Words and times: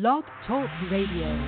Blog 0.00 0.24
Talk 0.48 0.68
Radio. 0.90 1.38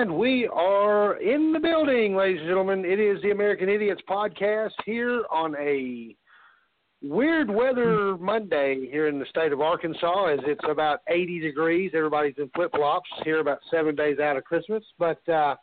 And 0.00 0.16
we 0.16 0.48
are 0.50 1.16
in 1.16 1.52
the 1.52 1.60
building, 1.60 2.16
ladies 2.16 2.40
and 2.40 2.48
gentlemen. 2.48 2.86
It 2.86 2.98
is 2.98 3.20
the 3.20 3.32
American 3.32 3.68
Idiots 3.68 4.00
podcast 4.08 4.70
here 4.86 5.24
on 5.30 5.54
a 5.56 6.16
weird 7.02 7.50
weather 7.50 8.16
Monday 8.16 8.88
here 8.90 9.08
in 9.08 9.18
the 9.18 9.26
state 9.26 9.52
of 9.52 9.60
Arkansas 9.60 10.28
as 10.28 10.38
it's 10.46 10.64
about 10.66 11.00
80 11.06 11.40
degrees. 11.40 11.90
Everybody's 11.94 12.32
in 12.38 12.48
flip 12.54 12.70
flops 12.74 13.10
here 13.24 13.40
about 13.40 13.58
seven 13.70 13.94
days 13.94 14.18
out 14.18 14.38
of 14.38 14.44
Christmas. 14.44 14.82
But 14.98 15.28
uh, 15.28 15.56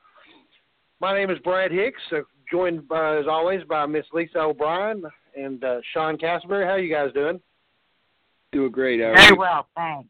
my 1.01 1.17
name 1.17 1.31
is 1.31 1.39
Brad 1.39 1.71
Hicks, 1.71 2.01
uh, 2.11 2.17
joined 2.51 2.87
by, 2.87 3.17
as 3.17 3.25
always 3.27 3.63
by 3.63 3.87
Miss 3.87 4.05
Lisa 4.13 4.37
O'Brien 4.37 5.01
and 5.35 5.63
uh, 5.63 5.79
Sean 5.95 6.15
Castleberry. 6.15 6.63
How 6.63 6.73
are 6.73 6.79
you 6.79 6.93
guys 6.93 7.11
doing? 7.11 7.41
Doing 8.51 8.71
great. 8.71 8.99
Very 8.99 9.35
well, 9.35 9.67
thanks. 9.75 10.09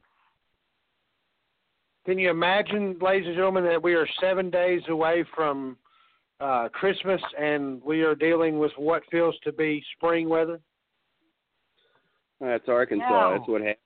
Can 2.07 2.17
you 2.17 2.29
imagine, 2.29 2.95
ladies 3.01 3.27
and 3.27 3.35
gentlemen, 3.35 3.65
that 3.65 3.83
we 3.83 3.93
are 3.93 4.07
seven 4.21 4.49
days 4.49 4.81
away 4.87 5.25
from 5.35 5.75
uh, 6.39 6.69
Christmas 6.71 7.19
and 7.37 7.83
we 7.83 8.01
are 8.01 8.15
dealing 8.15 8.59
with 8.59 8.71
what 8.77 9.03
feels 9.11 9.35
to 9.43 9.51
be 9.51 9.83
spring 9.97 10.29
weather? 10.29 10.57
That's 12.39 12.63
Arkansas. 12.69 13.09
No. 13.09 13.33
That's 13.37 13.49
what 13.49 13.59
happened. 13.59 13.77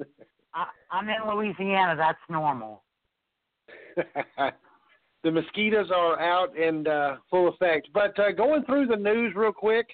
I, 0.54 0.66
I'm 0.90 1.08
in 1.08 1.32
Louisiana. 1.32 1.94
That's 1.96 2.18
normal. 2.28 2.82
the 5.22 5.30
mosquitoes 5.30 5.92
are 5.94 6.20
out 6.20 6.58
and 6.58 6.88
uh, 6.88 7.16
full 7.30 7.50
effect. 7.50 7.86
But 7.94 8.18
uh, 8.18 8.32
going 8.32 8.64
through 8.64 8.88
the 8.88 8.96
news 8.96 9.32
real 9.36 9.52
quick, 9.52 9.86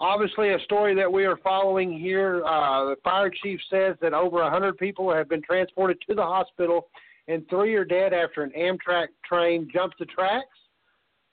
Obviously, 0.00 0.52
a 0.52 0.58
story 0.60 0.94
that 0.94 1.10
we 1.10 1.24
are 1.24 1.36
following 1.36 1.98
here. 1.98 2.44
Uh, 2.44 2.86
the 2.86 2.96
fire 3.04 3.30
chief 3.30 3.60
says 3.70 3.96
that 4.00 4.12
over 4.12 4.42
100 4.42 4.76
people 4.76 5.12
have 5.12 5.28
been 5.28 5.42
transported 5.42 5.98
to 6.08 6.14
the 6.14 6.22
hospital, 6.22 6.88
and 7.28 7.48
three 7.48 7.74
are 7.74 7.84
dead 7.84 8.12
after 8.12 8.42
an 8.42 8.52
Amtrak 8.58 9.08
train 9.24 9.68
jumped 9.72 9.98
the 9.98 10.06
tracks. 10.06 10.46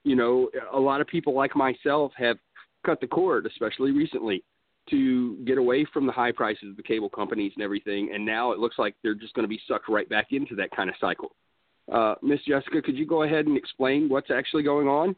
you 0.04 0.16
know, 0.16 0.50
a 0.74 0.80
lot 0.80 1.02
of 1.02 1.08
people 1.08 1.34
like 1.34 1.56
myself 1.56 2.12
have 2.18 2.38
cut 2.86 3.02
the 3.02 3.08
cord, 3.08 3.46
especially 3.46 3.92
recently, 3.92 4.44
to 4.90 5.38
get 5.46 5.58
away 5.58 5.86
from 5.92 6.06
the 6.06 6.12
high 6.12 6.32
prices 6.32 6.70
of 6.70 6.78
the 6.78 6.84
cable 6.84 7.10
companies 7.10 7.54
and 7.56 7.64
everything. 7.64 8.12
And 8.14 8.26
now 8.26 8.52
it 8.52 8.60
looks 8.60 8.78
like 8.78 8.96
they're 9.02 9.16
just 9.16 9.34
going 9.34 9.44
to 9.44 9.50
be 9.50 9.60
sucked 9.68 9.90
right 9.90 10.08
back 10.08 10.28
into 10.32 10.56
that 10.56 10.72
kind 10.72 10.90
of 10.90 10.96
cycle. 11.02 11.32
Uh, 11.92 12.16
Miss 12.22 12.40
Jessica, 12.48 12.82
could 12.82 12.98
you 12.98 13.06
go 13.06 13.24
ahead 13.24 13.48
and 13.48 13.58
explain 13.58 14.10
what's 14.10 14.32
actually 14.32 14.64
going 14.64 14.88
on? 14.88 15.16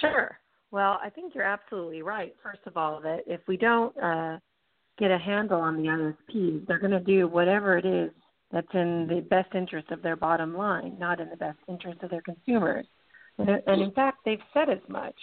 Sure. 0.00 0.38
Well, 0.70 1.00
I 1.02 1.10
think 1.10 1.34
you're 1.34 1.44
absolutely 1.44 2.02
right. 2.02 2.34
First 2.42 2.60
of 2.66 2.76
all, 2.76 3.00
that 3.00 3.20
if 3.26 3.40
we 3.48 3.56
don't 3.56 3.96
uh, 3.98 4.38
get 4.98 5.10
a 5.10 5.18
handle 5.18 5.60
on 5.60 5.76
the 5.76 5.88
ISPs, 5.88 6.66
they're 6.66 6.78
going 6.78 6.92
to 6.92 7.00
do 7.00 7.26
whatever 7.26 7.76
it 7.76 7.84
is 7.84 8.10
that's 8.52 8.72
in 8.74 9.06
the 9.08 9.20
best 9.20 9.54
interest 9.54 9.90
of 9.90 10.02
their 10.02 10.16
bottom 10.16 10.56
line, 10.56 10.96
not 10.98 11.20
in 11.20 11.28
the 11.28 11.36
best 11.36 11.58
interest 11.68 12.02
of 12.02 12.10
their 12.10 12.22
consumers. 12.22 12.86
And, 13.38 13.80
in 13.80 13.90
fact, 13.92 14.18
they've 14.24 14.38
said 14.52 14.68
as 14.68 14.86
much. 14.88 15.14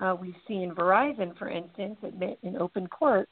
Uh, 0.00 0.14
we've 0.20 0.34
seen 0.46 0.74
Verizon, 0.74 1.36
for 1.38 1.48
instance, 1.48 1.96
admit 2.02 2.38
in 2.42 2.56
open 2.56 2.86
court 2.88 3.28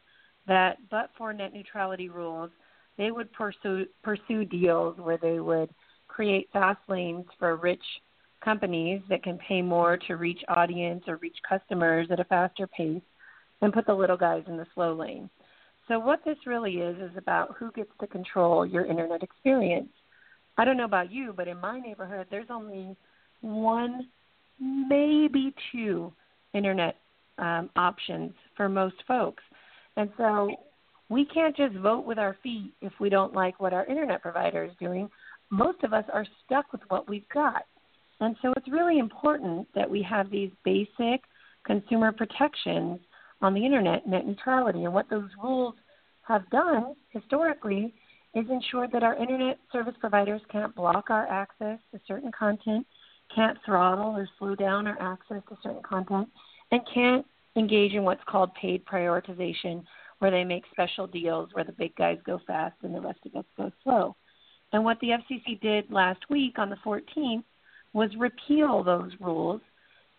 that, 0.47 0.79
but 0.91 1.11
for 1.19 1.33
net 1.33 1.53
neutrality 1.53 2.09
rules, 2.09 2.51
they 2.99 3.11
would 3.11 3.33
pursue 3.33 3.87
pursue 4.03 4.45
deals 4.45 4.97
where 4.99 5.19
they 5.19 5.41
would 5.41 5.71
create 6.09 6.49
fast 6.53 6.79
lanes 6.89 7.25
for 7.39 7.57
rich 7.57 7.83
companies 8.45 9.01
that 9.09 9.23
can 9.23 9.39
pay 9.39 9.63
more 9.63 9.97
to 9.97 10.17
reach 10.17 10.41
audience 10.49 11.05
or 11.07 11.17
reach 11.17 11.37
customers 11.49 12.09
at 12.11 12.21
a 12.21 12.25
faster 12.25 12.67
pace 12.67 13.03
and 13.61 13.73
put 13.73 13.87
the 13.87 13.95
little 13.95 14.17
guys 14.17 14.43
in 14.47 14.57
the 14.57 14.67
slow 14.75 14.95
lane. 14.95 15.31
So 15.89 15.99
what 15.99 16.21
this 16.25 16.37
really 16.47 16.75
is 16.75 16.97
is 16.99 17.17
about 17.17 17.57
who 17.59 17.71
gets 17.73 17.91
to 18.01 18.07
control 18.07 18.65
your 18.67 18.85
internet 18.85 19.23
experience. 19.23 19.89
I 20.59 20.65
don't 20.65 20.77
know 20.77 20.85
about 20.85 21.11
you, 21.11 21.33
but 21.37 21.49
in 21.49 21.61
my 21.61 21.81
neighborhood, 21.81 22.27
there's 22.31 22.47
only 22.51 22.97
one, 23.41 24.09
maybe 24.61 25.55
two 25.73 26.13
internet 26.55 26.97
um, 27.39 27.71
options 27.77 28.33
for 28.57 28.69
most 28.69 28.97
folks. 29.09 29.43
And 29.97 30.11
so 30.17 30.51
we 31.09 31.25
can't 31.27 31.57
just 31.57 31.75
vote 31.77 32.07
with 32.07 32.19
our 32.19 32.37
feet 32.43 32.73
if 32.81 32.93
we 33.01 33.09
don't 33.09 33.35
like 33.35 33.61
what 33.61 33.73
our 33.73 33.85
internet 33.87 34.23
provider 34.23 34.65
is 34.65 34.73
doing. 34.79 35.11
Most 35.51 35.83
of 35.85 35.93
us 35.93 36.05
are 36.13 36.27
stuck 36.45 36.73
with 36.73 36.83
what 36.89 37.09
we've 37.09 37.29
got. 37.33 37.65
And 38.23 38.37
so 38.41 38.53
it's 38.57 38.69
really 38.69 39.01
important 39.01 39.67
that 39.75 39.91
we 39.91 40.01
have 40.03 40.31
these 40.31 40.53
basic 40.65 41.23
consumer 41.67 42.13
protections 42.13 43.01
on 43.41 43.53
the 43.53 43.67
internet, 43.67 44.07
net 44.07 44.25
neutrality. 44.25 44.85
And 44.85 44.95
what 44.95 45.11
those 45.11 45.29
rules 45.43 45.75
have 46.23 46.49
done 46.51 46.95
historically 47.11 47.93
is 48.37 48.47
ensure 48.49 48.87
that 48.93 49.03
our 49.03 49.17
internet 49.17 49.59
service 49.73 49.97
providers 49.99 50.41
can't 50.53 50.73
block 50.77 51.11
our 51.11 51.27
access 51.27 51.81
to 51.93 52.01
certain 52.07 52.31
content, 52.31 52.87
can't 53.35 53.59
throttle 53.67 54.17
or 54.17 54.29
slow 54.39 54.55
down 54.55 54.87
our 54.87 55.03
access 55.03 55.43
to 55.49 55.59
certain 55.61 55.83
content, 55.83 56.29
and 56.71 56.81
can't 56.95 57.27
engage 57.57 57.93
in 57.93 58.05
what's 58.05 58.23
called 58.29 58.55
paid 58.55 58.85
prioritization, 58.85 59.83
where 60.21 60.31
they 60.31 60.45
make 60.45 60.63
special 60.71 61.09
deals 61.09 61.49
where 61.55 61.65
the 61.65 61.73
big 61.73 61.93
guys 61.97 62.19
go 62.25 62.41
fast 62.47 62.77
and 62.85 62.95
the 62.95 63.01
rest 63.01 63.19
of 63.27 63.35
us 63.35 63.45
go 63.57 63.73
slow. 63.83 64.15
And 64.73 64.85
what 64.85 65.01
the 65.01 65.09
FCC 65.09 65.61
did 65.61 65.91
last 65.91 66.21
week 66.31 66.61
on 66.61 66.71
the 66.71 66.79
14th 66.87 67.43
was 67.93 68.11
repeal 68.19 68.83
those 68.83 69.13
rules 69.21 69.61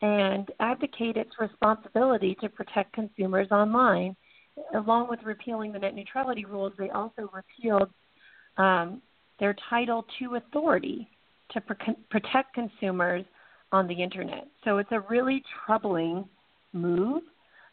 and 0.02 0.52
abdicate 0.60 1.18
its 1.18 1.32
responsibility 1.40 2.36
to 2.42 2.50
protect 2.50 2.94
consumers 2.94 3.48
online. 3.52 4.16
Along 4.76 5.10
with 5.10 5.20
repealing 5.24 5.72
the 5.72 5.80
net 5.80 5.96
neutrality 5.96 6.46
rules, 6.46 6.74
they 6.78 6.90
also 6.90 7.30
repealed 7.34 7.90
um, 8.58 9.02
their 9.40 9.56
Title 9.70 10.06
II 10.22 10.38
authority 10.38 11.08
to 11.52 11.62
pr- 11.62 11.74
protect 12.10 12.54
consumers 12.54 13.26
on 13.72 13.88
the 13.88 13.94
internet. 13.94 14.48
So 14.64 14.78
it's 14.78 14.92
a 14.92 15.00
really 15.10 15.42
troubling 15.66 16.26
move. 16.74 17.24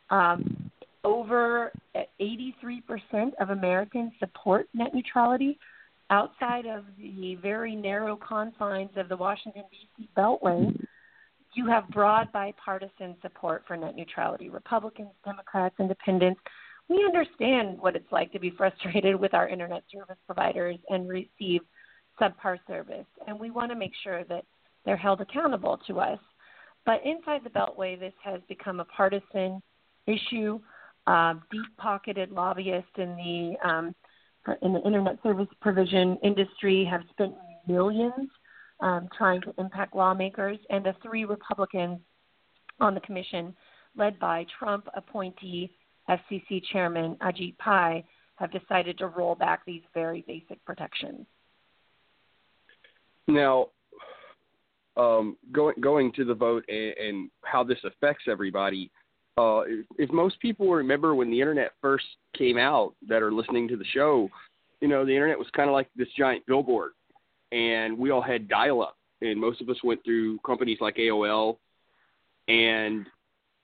Um, 0.08 0.70
over 1.04 1.72
83% 2.20 2.82
of 3.40 3.50
Americans 3.50 4.12
support 4.18 4.68
net 4.74 4.94
neutrality 4.94 5.58
outside 6.10 6.66
of 6.66 6.84
the 6.98 7.36
very 7.36 7.74
narrow 7.74 8.16
confines 8.16 8.90
of 8.96 9.08
the 9.08 9.16
Washington, 9.16 9.62
D.C. 9.70 10.08
Beltway. 10.16 10.76
You 11.54 11.66
have 11.66 11.88
broad 11.88 12.30
bipartisan 12.32 13.16
support 13.22 13.64
for 13.66 13.76
net 13.76 13.96
neutrality. 13.96 14.48
Republicans, 14.48 15.10
Democrats, 15.24 15.74
Independents. 15.80 16.40
We 16.88 17.04
understand 17.04 17.78
what 17.80 17.96
it's 17.96 18.10
like 18.10 18.32
to 18.32 18.40
be 18.40 18.50
frustrated 18.50 19.16
with 19.16 19.34
our 19.34 19.48
internet 19.48 19.84
service 19.92 20.18
providers 20.26 20.76
and 20.88 21.08
receive 21.08 21.60
subpar 22.20 22.58
service, 22.66 23.06
and 23.26 23.38
we 23.38 23.50
want 23.50 23.70
to 23.70 23.76
make 23.76 23.92
sure 24.02 24.24
that 24.24 24.44
they're 24.84 24.96
held 24.96 25.20
accountable 25.20 25.80
to 25.86 26.00
us. 26.00 26.18
But 26.84 27.00
inside 27.04 27.42
the 27.44 27.50
Beltway, 27.50 27.98
this 27.98 28.12
has 28.24 28.40
become 28.48 28.80
a 28.80 28.84
partisan 28.84 29.62
issue. 30.06 30.60
Uh, 31.06 31.34
deep-pocketed 31.50 32.30
lobbyists 32.30 32.90
in 32.96 33.16
the 33.16 33.68
um, 33.68 33.94
in 34.62 34.72
the 34.72 34.82
internet 34.82 35.18
service 35.22 35.48
provision 35.60 36.18
industry 36.22 36.84
have 36.84 37.02
spent 37.10 37.34
millions 37.66 38.28
um, 38.80 39.08
trying 39.16 39.40
to 39.42 39.54
impact 39.58 39.94
lawmakers, 39.94 40.58
and 40.70 40.84
the 40.84 40.94
three 41.02 41.24
Republicans 41.24 41.98
on 42.80 42.94
the 42.94 43.00
commission, 43.00 43.54
led 43.96 44.18
by 44.18 44.46
Trump 44.58 44.88
appointee 44.94 45.70
FCC 46.08 46.62
Chairman 46.72 47.16
Ajit 47.20 47.56
Pai, 47.58 48.04
have 48.36 48.50
decided 48.50 48.96
to 48.98 49.06
roll 49.06 49.34
back 49.34 49.64
these 49.66 49.82
very 49.92 50.24
basic 50.26 50.64
protections. 50.64 51.26
Now, 53.28 53.68
um, 54.96 55.36
going 55.52 55.74
going 55.80 56.12
to 56.12 56.24
the 56.24 56.34
vote 56.34 56.64
and, 56.68 56.94
and 56.96 57.30
how 57.42 57.62
this 57.62 57.78
affects 57.84 58.24
everybody. 58.28 58.90
Uh, 59.38 59.60
if, 59.66 59.86
if 59.98 60.12
most 60.12 60.38
people 60.40 60.70
remember 60.70 61.14
when 61.14 61.30
the 61.30 61.40
internet 61.40 61.72
first 61.80 62.04
came 62.36 62.58
out 62.58 62.94
that 63.08 63.22
are 63.22 63.32
listening 63.32 63.68
to 63.68 63.76
the 63.76 63.84
show, 63.92 64.28
you 64.80 64.88
know, 64.88 65.04
the 65.04 65.12
internet 65.12 65.38
was 65.38 65.48
kind 65.54 65.68
of 65.68 65.74
like 65.74 65.88
this 65.96 66.08
giant 66.16 66.44
billboard, 66.46 66.92
and 67.52 67.96
we 67.96 68.10
all 68.10 68.22
had 68.22 68.48
dial-up, 68.48 68.96
and 69.20 69.40
most 69.40 69.60
of 69.60 69.68
us 69.68 69.76
went 69.84 70.02
through 70.04 70.38
companies 70.38 70.78
like 70.80 70.96
AOL, 70.96 71.56
and 72.48 73.06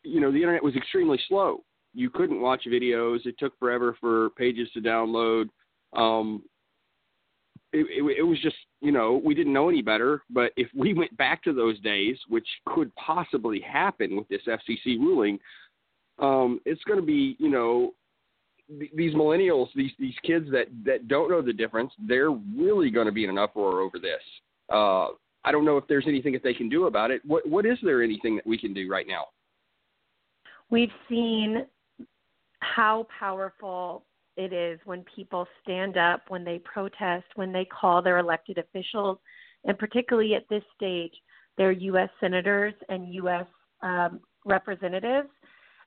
you 0.02 0.20
know, 0.20 0.30
the 0.30 0.38
internet 0.40 0.62
was 0.62 0.76
extremely 0.76 1.18
slow. 1.28 1.64
You 1.92 2.10
couldn't 2.10 2.40
watch 2.40 2.64
videos. 2.68 3.26
It 3.26 3.36
took 3.38 3.58
forever 3.58 3.96
for 4.00 4.30
pages 4.30 4.68
to 4.74 4.80
download. 4.80 5.48
Um, 5.94 6.42
it, 7.72 7.86
it, 7.90 8.18
it 8.18 8.22
was 8.22 8.38
just 8.40 8.56
you 8.86 8.92
know 8.92 9.20
we 9.24 9.34
didn't 9.34 9.52
know 9.52 9.68
any 9.68 9.82
better. 9.82 10.22
But 10.30 10.52
if 10.56 10.68
we 10.74 10.94
went 10.94 11.16
back 11.16 11.42
to 11.42 11.52
those 11.52 11.78
days, 11.80 12.16
which 12.28 12.46
could 12.66 12.94
possibly 12.94 13.60
happen 13.60 14.16
with 14.16 14.28
this 14.28 14.42
FCC 14.46 14.96
ruling, 14.98 15.40
um, 16.20 16.60
it's 16.64 16.82
going 16.84 17.00
to 17.00 17.04
be 17.04 17.34
you 17.40 17.50
know 17.50 17.94
th- 18.78 18.92
these 18.94 19.12
millennials, 19.14 19.66
these 19.74 19.90
these 19.98 20.14
kids 20.24 20.46
that 20.52 20.68
that 20.84 21.08
don't 21.08 21.28
know 21.28 21.42
the 21.42 21.52
difference, 21.52 21.92
they're 22.06 22.30
really 22.30 22.90
going 22.90 23.06
to 23.06 23.12
be 23.12 23.24
in 23.24 23.30
an 23.30 23.38
uproar 23.38 23.80
over 23.80 23.98
this. 23.98 24.22
Uh, 24.72 25.08
I 25.44 25.50
don't 25.50 25.64
know 25.64 25.76
if 25.78 25.88
there's 25.88 26.06
anything 26.06 26.32
that 26.34 26.44
they 26.44 26.54
can 26.54 26.68
do 26.68 26.86
about 26.86 27.10
it. 27.10 27.20
What 27.24 27.44
what 27.48 27.66
is 27.66 27.78
there 27.82 28.04
anything 28.04 28.36
that 28.36 28.46
we 28.46 28.56
can 28.56 28.72
do 28.72 28.88
right 28.88 29.06
now? 29.08 29.24
We've 30.70 30.90
seen 31.08 31.66
how 32.60 33.08
powerful 33.18 34.04
it 34.36 34.52
is 34.52 34.78
when 34.84 35.04
people 35.14 35.46
stand 35.62 35.96
up, 35.96 36.22
when 36.28 36.44
they 36.44 36.58
protest, 36.58 37.24
when 37.34 37.52
they 37.52 37.64
call 37.64 38.02
their 38.02 38.18
elected 38.18 38.58
officials, 38.58 39.18
and 39.64 39.78
particularly 39.78 40.34
at 40.34 40.48
this 40.48 40.62
stage, 40.74 41.12
their 41.56 41.72
U.S. 41.72 42.10
senators 42.20 42.74
and 42.88 43.12
U.S. 43.14 43.46
Um, 43.82 44.20
representatives, 44.44 45.28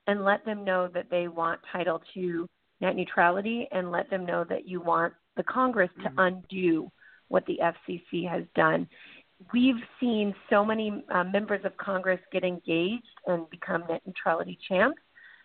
and 0.06 0.24
let 0.24 0.44
them 0.44 0.64
know 0.64 0.88
that 0.92 1.10
they 1.10 1.28
want 1.28 1.60
Title 1.72 2.02
II 2.16 2.44
net 2.80 2.96
neutrality 2.96 3.68
and 3.72 3.90
let 3.90 4.08
them 4.10 4.24
know 4.24 4.44
that 4.48 4.66
you 4.66 4.80
want 4.80 5.12
the 5.36 5.42
Congress 5.44 5.90
to 6.02 6.08
mm-hmm. 6.08 6.18
undo 6.18 6.90
what 7.28 7.44
the 7.46 7.58
FCC 7.62 8.28
has 8.28 8.42
done. 8.54 8.88
We've 9.52 9.82
seen 10.00 10.34
so 10.50 10.64
many 10.64 11.04
uh, 11.14 11.24
members 11.24 11.64
of 11.64 11.76
Congress 11.76 12.20
get 12.32 12.44
engaged 12.44 13.06
and 13.26 13.48
become 13.50 13.84
net 13.88 14.02
neutrality 14.06 14.58
champs 14.68 15.00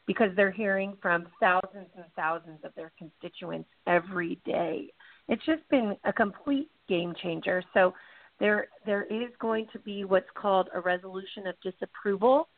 because 0.08 0.30
they're 0.36 0.52
hearing 0.52 0.96
from 1.02 1.28
thousands 1.40 1.90
and 1.96 2.06
thousands 2.16 2.60
of 2.64 2.72
their 2.76 2.92
constituents 2.98 3.70
every 3.88 4.40
day. 4.46 4.92
It's 5.28 5.46
just 5.46 5.68
been 5.70 5.96
a 6.04 6.14
complete 6.14 6.70
game 6.88 7.14
changer. 7.22 7.64
So 7.74 7.94
there 8.40 8.68
there 8.86 9.04
is 9.04 9.30
going 9.40 9.68
to 9.74 9.80
be 9.80 10.04
what's 10.04 10.30
called 10.36 10.70
a 10.74 10.80
resolution 10.80 11.48
of 11.48 11.56
disapproval, 11.62 12.50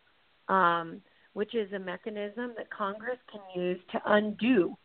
um, 0.49 1.01
which 1.33 1.55
is 1.55 1.71
a 1.73 1.79
mechanism 1.79 2.53
that 2.57 2.69
Congress 2.69 3.19
can 3.31 3.41
use 3.61 3.79
to 3.91 4.01
undo 4.07 4.75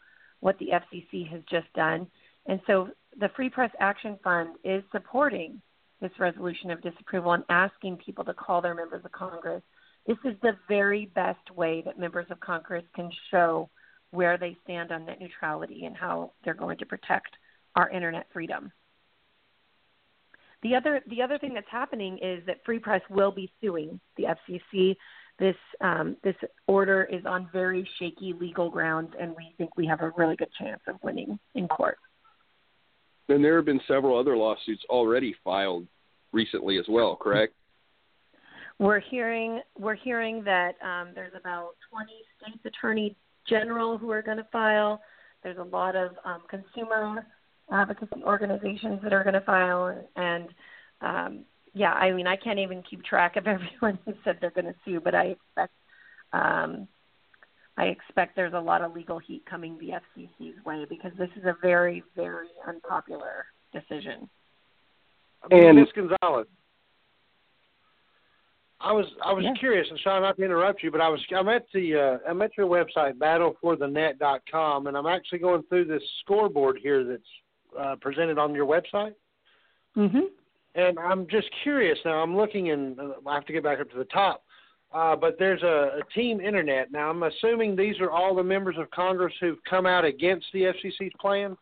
what 0.41 0.59
the 0.59 0.69
FCC 0.69 1.29
has 1.29 1.41
just 1.51 1.73
done. 1.75 2.07
And 2.47 2.61
so 2.67 2.89
the 3.19 3.31
Free 3.37 3.49
Press 3.49 3.71
Action 3.81 4.19
Fund 4.23 4.57
is 4.65 4.83
supporting 4.91 5.61
this 6.01 6.11
resolution 6.19 6.71
of 6.71 6.83
disapproval 6.83 7.33
and 7.33 7.45
asking 7.49 7.97
people 7.99 8.25
to 8.25 8.35
call 8.35 8.61
their 8.61 8.75
members 8.75 9.05
of 9.05 9.13
Congress 9.13 9.63
this 10.07 10.19
is 10.25 10.35
the 10.43 10.57
very 10.69 11.07
best 11.15 11.51
way 11.55 11.83
that 11.85 11.99
members 11.99 12.27
of 12.31 12.41
Congress 12.41 12.85
can 12.95 13.11
show 13.31 13.71
where 14.11 14.37
they 14.37 14.57
stand 14.65 14.93
on 14.93 15.07
net 15.07 15.21
neutrality 15.21 15.85
and 15.85 15.97
how 15.97 16.33
they're 16.45 16.55
going 16.55 16.79
to 16.79 16.87
protect 16.87 17.29
our 17.77 17.89
internet 17.91 18.27
freedom. 18.33 18.73
The 20.63 20.77
other 20.77 21.01
the 21.09 21.23
other 21.23 21.39
thing 21.39 21.55
that's 21.55 21.71
happening 21.71 22.19
is 22.23 22.45
that 22.47 22.65
Free 22.65 22.79
Press 22.79 23.01
will 23.11 23.33
be 23.33 23.51
suing 23.61 23.99
the 24.17 24.25
FCC. 24.25 24.97
This 25.39 25.57
um, 25.81 26.17
this 26.23 26.37
order 26.69 27.09
is 27.11 27.25
on 27.27 27.49
very 27.53 27.89
shaky 27.99 28.33
legal 28.39 28.71
grounds, 28.71 29.13
and 29.19 29.35
we 29.37 29.55
think 29.59 29.77
we 29.77 29.87
have 29.87 30.03
a 30.03 30.13
really 30.17 30.37
good 30.37 30.53
chance 30.59 30.81
of 30.87 30.97
winning 31.03 31.39
in 31.55 31.67
court. 31.67 31.99
And 33.29 33.43
there 33.45 33.57
have 33.57 33.65
been 33.65 33.81
several 33.89 34.19
other 34.19 34.37
lawsuits 34.37 34.85
already 34.89 35.35
filed 35.43 35.87
recently 36.33 36.79
as 36.79 36.85
well, 36.89 37.17
correct? 37.17 37.55
We're 38.83 38.99
hearing 38.99 39.61
we're 39.79 39.95
hearing 39.95 40.43
that 40.43 40.75
um, 40.83 41.11
there's 41.15 41.35
about 41.39 41.75
20 41.93 42.11
states 42.37 42.59
attorney 42.65 43.15
general 43.49 43.97
who 43.97 44.11
are 44.11 44.23
going 44.23 44.39
to 44.39 44.47
file. 44.51 45.01
There's 45.45 45.59
a 45.59 45.63
lot 45.63 45.95
of 45.95 46.17
um, 46.25 46.43
consumer 46.51 47.25
advocacy 47.71 48.25
organizations 48.25 48.99
that 49.05 49.13
are 49.13 49.23
going 49.23 49.35
to 49.35 49.41
file, 49.43 50.05
and 50.17 50.49
um, 51.01 51.45
yeah, 51.75 51.93
I 51.93 52.11
mean 52.11 52.27
I 52.27 52.35
can't 52.35 52.59
even 52.59 52.83
keep 52.83 53.05
track 53.05 53.37
of 53.37 53.47
everyone 53.47 54.01
who 54.05 54.15
said 54.25 54.39
they're 54.41 54.51
going 54.51 54.65
to 54.65 54.75
sue, 54.85 54.99
but 54.99 55.15
I 55.15 55.27
expect 55.27 55.75
um, 56.33 56.89
I 57.77 57.85
expect 57.85 58.35
there's 58.35 58.53
a 58.53 58.61
lot 58.61 58.83
of 58.83 58.95
legal 58.95 59.21
heat 59.21 59.45
coming 59.49 59.79
the 59.79 59.91
FCC's 59.91 60.65
way 60.65 60.87
because 60.89 61.13
this 61.17 61.31
is 61.37 61.45
a 61.45 61.55
very 61.63 62.03
very 62.17 62.49
unpopular 62.67 63.47
decision. 63.73 64.29
And 65.53 65.79
Ms. 65.79 65.89
Gonzalez, 65.95 66.49
I 68.83 68.93
was 68.93 69.07
I 69.25 69.33
was 69.33 69.45
yeah. 69.45 69.53
curious, 69.59 69.87
and 69.89 69.99
Sean, 70.01 70.23
not 70.23 70.37
to 70.37 70.45
interrupt 70.45 70.83
you, 70.83 70.91
but 70.91 71.01
I 71.01 71.09
was 71.09 71.21
I'm 71.37 71.49
at 71.49 71.67
the 71.73 72.19
uh, 72.25 72.31
I'm 72.31 72.43
at 72.43 72.51
your 72.57 72.67
website 72.67 73.15
battleforthenet.com, 73.15 74.87
and 74.87 74.97
I'm 74.97 75.07
actually 75.07 75.39
going 75.39 75.63
through 75.69 75.85
this 75.85 76.03
scoreboard 76.21 76.79
here 76.83 77.05
that's 77.05 77.23
uh, 77.79 77.97
presented 78.01 78.39
on 78.39 78.55
your 78.55 78.67
website. 78.67 79.15
Mhm. 79.97 80.23
And 80.75 80.99
I'm 80.99 81.27
just 81.29 81.49
curious 81.63 81.99
now. 82.05 82.23
I'm 82.23 82.37
looking 82.37 82.71
and 82.71 82.99
uh, 82.99 83.13
I 83.27 83.35
have 83.35 83.45
to 83.47 83.53
get 83.53 83.63
back 83.63 83.81
up 83.81 83.91
to 83.91 83.99
the 83.99 84.07
top. 84.07 84.43
Uh, 84.93 85.17
but 85.17 85.39
there's 85.39 85.63
a, 85.63 86.01
a 86.01 86.03
team 86.15 86.41
internet. 86.41 86.91
Now 86.93 87.09
I'm 87.11 87.23
assuming 87.23 87.77
these 87.77 87.99
are 88.01 88.11
all 88.11 88.35
the 88.35 88.43
members 88.43 88.77
of 88.79 88.91
Congress 88.91 89.33
who've 89.41 89.63
come 89.69 89.87
out 89.87 90.05
against 90.05 90.47
the 90.53 90.63
FCC's 90.63 91.13
plan. 91.21 91.57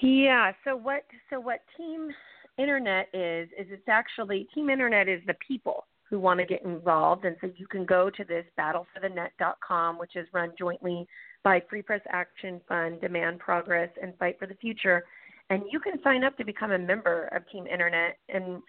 Yeah. 0.00 0.52
So 0.64 0.76
what? 0.76 1.04
So 1.30 1.40
what 1.40 1.60
Team 1.76 2.10
Internet 2.58 3.08
is 3.12 3.48
is 3.58 3.66
it's 3.70 3.88
actually 3.88 4.46
Team 4.54 4.70
Internet 4.70 5.08
is 5.08 5.20
the 5.26 5.34
people 5.46 5.86
who 6.08 6.20
want 6.20 6.38
to 6.38 6.46
get 6.46 6.62
involved, 6.64 7.24
and 7.24 7.36
so 7.40 7.50
you 7.56 7.66
can 7.66 7.84
go 7.84 8.10
to 8.10 8.24
this 8.24 8.44
battleforthenet.com, 8.58 9.98
which 9.98 10.16
is 10.16 10.28
run 10.32 10.52
jointly 10.58 11.06
by 11.42 11.62
Free 11.68 11.82
Press 11.82 12.02
Action 12.10 12.60
Fund, 12.68 13.00
Demand 13.00 13.38
Progress, 13.38 13.90
and 14.00 14.16
Fight 14.18 14.38
for 14.38 14.46
the 14.46 14.54
Future, 14.56 15.04
and 15.50 15.62
you 15.70 15.80
can 15.80 15.94
sign 16.02 16.22
up 16.22 16.36
to 16.36 16.44
become 16.44 16.72
a 16.72 16.78
member 16.78 17.28
of 17.32 17.48
Team 17.50 17.66
Internet, 17.66 18.18
and 18.28 18.62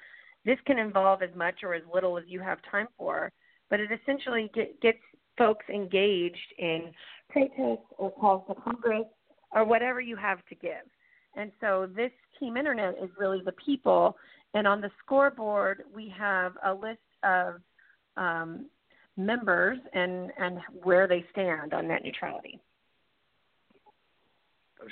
this 0.46 0.58
can 0.66 0.80
involve 0.80 1.22
as 1.22 1.30
much 1.36 1.56
or 1.64 1.74
as 1.74 1.84
little 1.94 2.18
as 2.18 2.24
you 2.28 2.40
have 2.40 2.60
time 2.70 2.88
for, 2.98 3.32
but 3.70 3.80
it 3.80 3.90
essentially 3.92 4.50
get, 4.54 4.80
gets 4.82 5.00
folks 5.38 5.66
engaged 5.70 6.54
in 6.58 6.92
protests 7.30 7.88
or 7.98 8.12
calls 8.12 8.44
to 8.48 8.56
Congress 8.62 9.06
or 9.52 9.66
whatever 9.66 10.00
you 10.02 10.16
have 10.16 10.46
to 10.48 10.56
give. 10.56 10.86
And 11.36 11.52
so 11.62 11.88
this 11.96 12.12
Team 12.40 12.58
Internet 12.58 12.96
is 13.02 13.10
really 13.20 13.42
the 13.44 13.54
people. 13.54 14.18
And 14.54 14.68
on 14.68 14.82
the 14.82 14.90
scoreboard, 15.04 15.84
we 15.94 16.14
have 16.18 16.54
a 16.66 16.74
list 16.74 17.00
of 17.24 17.56
um, 18.18 18.68
members 19.18 19.78
and, 19.94 20.32
and 20.38 20.60
where 20.84 21.08
they 21.08 21.26
stand 21.32 21.74
on 21.74 21.88
net 21.88 22.04
neutrality. 22.04 22.60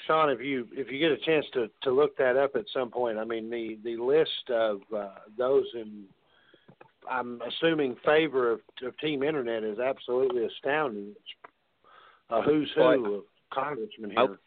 Sean, 0.07 0.29
if 0.29 0.39
you 0.41 0.67
if 0.71 0.91
you 0.91 0.97
get 0.97 1.11
a 1.11 1.17
chance 1.17 1.45
to 1.53 1.69
to 1.83 1.91
look 1.91 2.17
that 2.17 2.35
up 2.35 2.55
at 2.55 2.65
some 2.73 2.89
point, 2.89 3.19
I 3.19 3.25
mean 3.25 3.49
the 3.49 3.77
the 3.83 3.95
list 4.01 4.49
of 4.49 4.81
uh, 4.95 5.09
those 5.37 5.65
in 5.75 6.05
I'm 7.09 7.41
assuming 7.41 7.95
favor 8.05 8.51
of, 8.51 8.59
of 8.83 8.97
Team 8.99 9.23
Internet 9.23 9.63
is 9.63 9.79
absolutely 9.79 10.45
astounding. 10.45 11.13
Uh, 12.29 12.41
who's 12.41 12.71
who 12.75 12.81
Well, 12.81 13.15
of 13.15 13.23
congressmen 13.53 14.17
I- 14.17 14.21
here? 14.21 14.39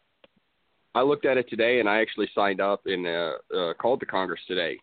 I 0.97 1.03
looked 1.03 1.25
at 1.25 1.37
it 1.37 1.47
today, 1.47 1.79
and 1.79 1.87
I 1.87 2.01
actually 2.01 2.27
signed 2.33 2.59
up 2.59 2.81
and 2.87 3.05
uh, 3.05 3.33
uh, 3.55 3.73
called 3.75 3.99
the 3.99 4.07
Congress 4.07 4.39
today 4.47 4.79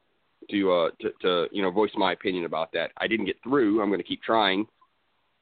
to, 0.49 0.73
uh, 0.73 0.91
to 1.01 1.11
to 1.23 1.47
you 1.51 1.61
know 1.61 1.73
voice 1.73 1.91
my 1.97 2.13
opinion 2.13 2.45
about 2.45 2.73
that. 2.73 2.93
I 2.99 3.09
didn't 3.09 3.27
get 3.27 3.37
through. 3.43 3.83
I'm 3.83 3.89
going 3.89 3.99
to 3.99 4.07
keep 4.07 4.23
trying, 4.23 4.65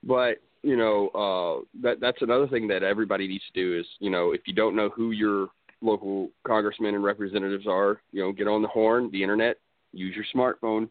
but 0.02 0.36
you 0.62 0.76
know 0.76 1.08
uh, 1.08 1.64
that 1.82 2.00
that's 2.00 2.22
another 2.22 2.48
thing 2.48 2.66
that 2.68 2.82
everybody 2.82 3.28
needs 3.28 3.44
to 3.52 3.60
do 3.60 3.78
is 3.78 3.86
you 3.98 4.08
know 4.08 4.32
if 4.32 4.40
you 4.46 4.54
don't 4.54 4.74
know 4.74 4.88
who 4.88 5.10
your 5.10 5.48
local 5.82 6.30
congressmen 6.46 6.94
and 6.94 7.04
representatives 7.04 7.66
are, 7.68 8.00
you 8.10 8.22
know 8.22 8.32
get 8.32 8.48
on 8.48 8.62
the 8.62 8.68
horn, 8.68 9.10
the 9.12 9.22
internet, 9.22 9.58
use 9.92 10.16
your 10.16 10.24
smartphone, 10.34 10.88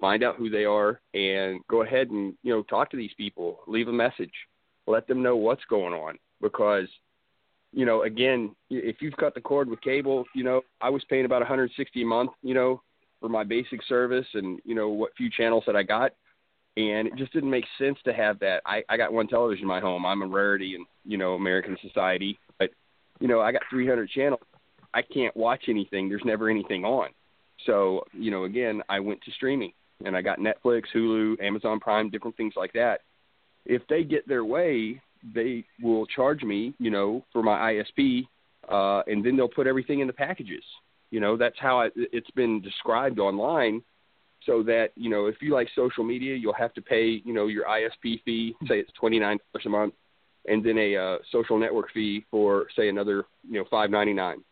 find 0.00 0.22
out 0.22 0.36
who 0.36 0.48
they 0.48 0.64
are, 0.64 1.00
and 1.12 1.60
go 1.68 1.82
ahead 1.82 2.08
and 2.10 2.34
you 2.44 2.52
know 2.52 2.62
talk 2.62 2.88
to 2.92 2.96
these 2.96 3.14
people, 3.16 3.58
leave 3.66 3.88
a 3.88 3.92
message, 3.92 4.34
let 4.86 5.08
them 5.08 5.24
know 5.24 5.34
what's 5.34 5.64
going 5.68 5.92
on 5.92 6.16
because 6.40 6.86
you 7.74 7.84
know, 7.84 8.02
again, 8.02 8.54
if 8.70 8.96
you've 9.00 9.16
cut 9.16 9.34
the 9.34 9.40
cord 9.40 9.68
with 9.68 9.80
cable, 9.80 10.24
you 10.34 10.44
know, 10.44 10.62
I 10.80 10.90
was 10.90 11.02
paying 11.10 11.24
about 11.24 11.40
160 11.40 12.02
a 12.02 12.06
month, 12.06 12.30
you 12.42 12.54
know, 12.54 12.80
for 13.20 13.28
my 13.28 13.42
basic 13.42 13.82
service 13.84 14.26
and 14.34 14.60
you 14.64 14.74
know 14.74 14.88
what 14.90 15.16
few 15.16 15.30
channels 15.30 15.64
that 15.66 15.74
I 15.74 15.82
got, 15.82 16.12
and 16.76 17.08
it 17.08 17.16
just 17.16 17.32
didn't 17.32 17.50
make 17.50 17.64
sense 17.78 17.98
to 18.04 18.12
have 18.12 18.38
that. 18.40 18.62
I 18.66 18.84
I 18.88 18.96
got 18.96 19.12
one 19.12 19.26
television 19.26 19.62
in 19.62 19.68
my 19.68 19.80
home. 19.80 20.06
I'm 20.06 20.22
a 20.22 20.26
rarity 20.26 20.74
in 20.74 20.84
you 21.04 21.16
know 21.16 21.34
American 21.34 21.76
society, 21.82 22.38
but 22.58 22.70
you 23.18 23.28
know 23.28 23.40
I 23.40 23.50
got 23.50 23.62
300 23.70 24.08
channels. 24.10 24.42
I 24.92 25.02
can't 25.02 25.36
watch 25.36 25.64
anything. 25.68 26.08
There's 26.08 26.24
never 26.24 26.48
anything 26.48 26.84
on. 26.84 27.08
So 27.66 28.04
you 28.12 28.30
know, 28.30 28.44
again, 28.44 28.82
I 28.88 29.00
went 29.00 29.22
to 29.22 29.30
streaming 29.32 29.72
and 30.04 30.16
I 30.16 30.22
got 30.22 30.38
Netflix, 30.38 30.84
Hulu, 30.94 31.42
Amazon 31.42 31.80
Prime, 31.80 32.10
different 32.10 32.36
things 32.36 32.54
like 32.56 32.72
that. 32.74 33.00
If 33.64 33.82
they 33.88 34.04
get 34.04 34.28
their 34.28 34.44
way, 34.44 35.00
they 35.32 35.64
will 35.82 36.06
charge 36.06 36.42
me, 36.42 36.74
you 36.78 36.90
know, 36.90 37.24
for 37.32 37.42
my 37.42 37.72
ISP, 37.72 38.26
uh, 38.70 39.02
and 39.06 39.24
then 39.24 39.36
they'll 39.36 39.48
put 39.48 39.66
everything 39.66 40.00
in 40.00 40.06
the 40.06 40.12
packages. 40.12 40.64
You 41.10 41.20
know, 41.20 41.36
that's 41.36 41.56
how 41.58 41.80
I, 41.80 41.90
it's 41.94 42.30
been 42.32 42.60
described 42.60 43.18
online. 43.18 43.82
So 44.46 44.62
that 44.64 44.88
you 44.94 45.08
know, 45.08 45.26
if 45.26 45.36
you 45.40 45.54
like 45.54 45.68
social 45.74 46.04
media, 46.04 46.34
you'll 46.36 46.52
have 46.52 46.74
to 46.74 46.82
pay, 46.82 47.22
you 47.24 47.32
know, 47.32 47.46
your 47.46 47.64
ISP 47.64 48.22
fee. 48.24 48.54
Say 48.68 48.80
it's 48.80 48.92
twenty 48.92 49.18
nine 49.18 49.38
dollars 49.52 49.64
a 49.64 49.70
month, 49.70 49.94
and 50.46 50.62
then 50.62 50.76
a 50.76 50.96
uh, 50.96 51.18
social 51.32 51.58
network 51.58 51.90
fee 51.94 52.26
for 52.30 52.66
say 52.76 52.90
another, 52.90 53.24
you 53.48 53.58
know, 53.58 53.64
five 53.70 53.90
ninety 53.90 54.12
nine. 54.12 54.44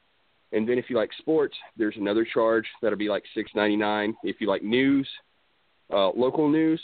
And 0.52 0.66
then 0.66 0.78
if 0.78 0.88
you 0.88 0.96
like 0.96 1.10
sports, 1.18 1.54
there's 1.76 1.96
another 1.96 2.24
charge 2.24 2.64
that'll 2.80 2.98
be 2.98 3.08
like 3.08 3.24
six 3.34 3.50
ninety 3.54 3.76
nine. 3.76 4.14
If 4.22 4.40
you 4.40 4.48
like 4.48 4.62
news, 4.62 5.06
uh, 5.92 6.10
local 6.10 6.48
news, 6.48 6.80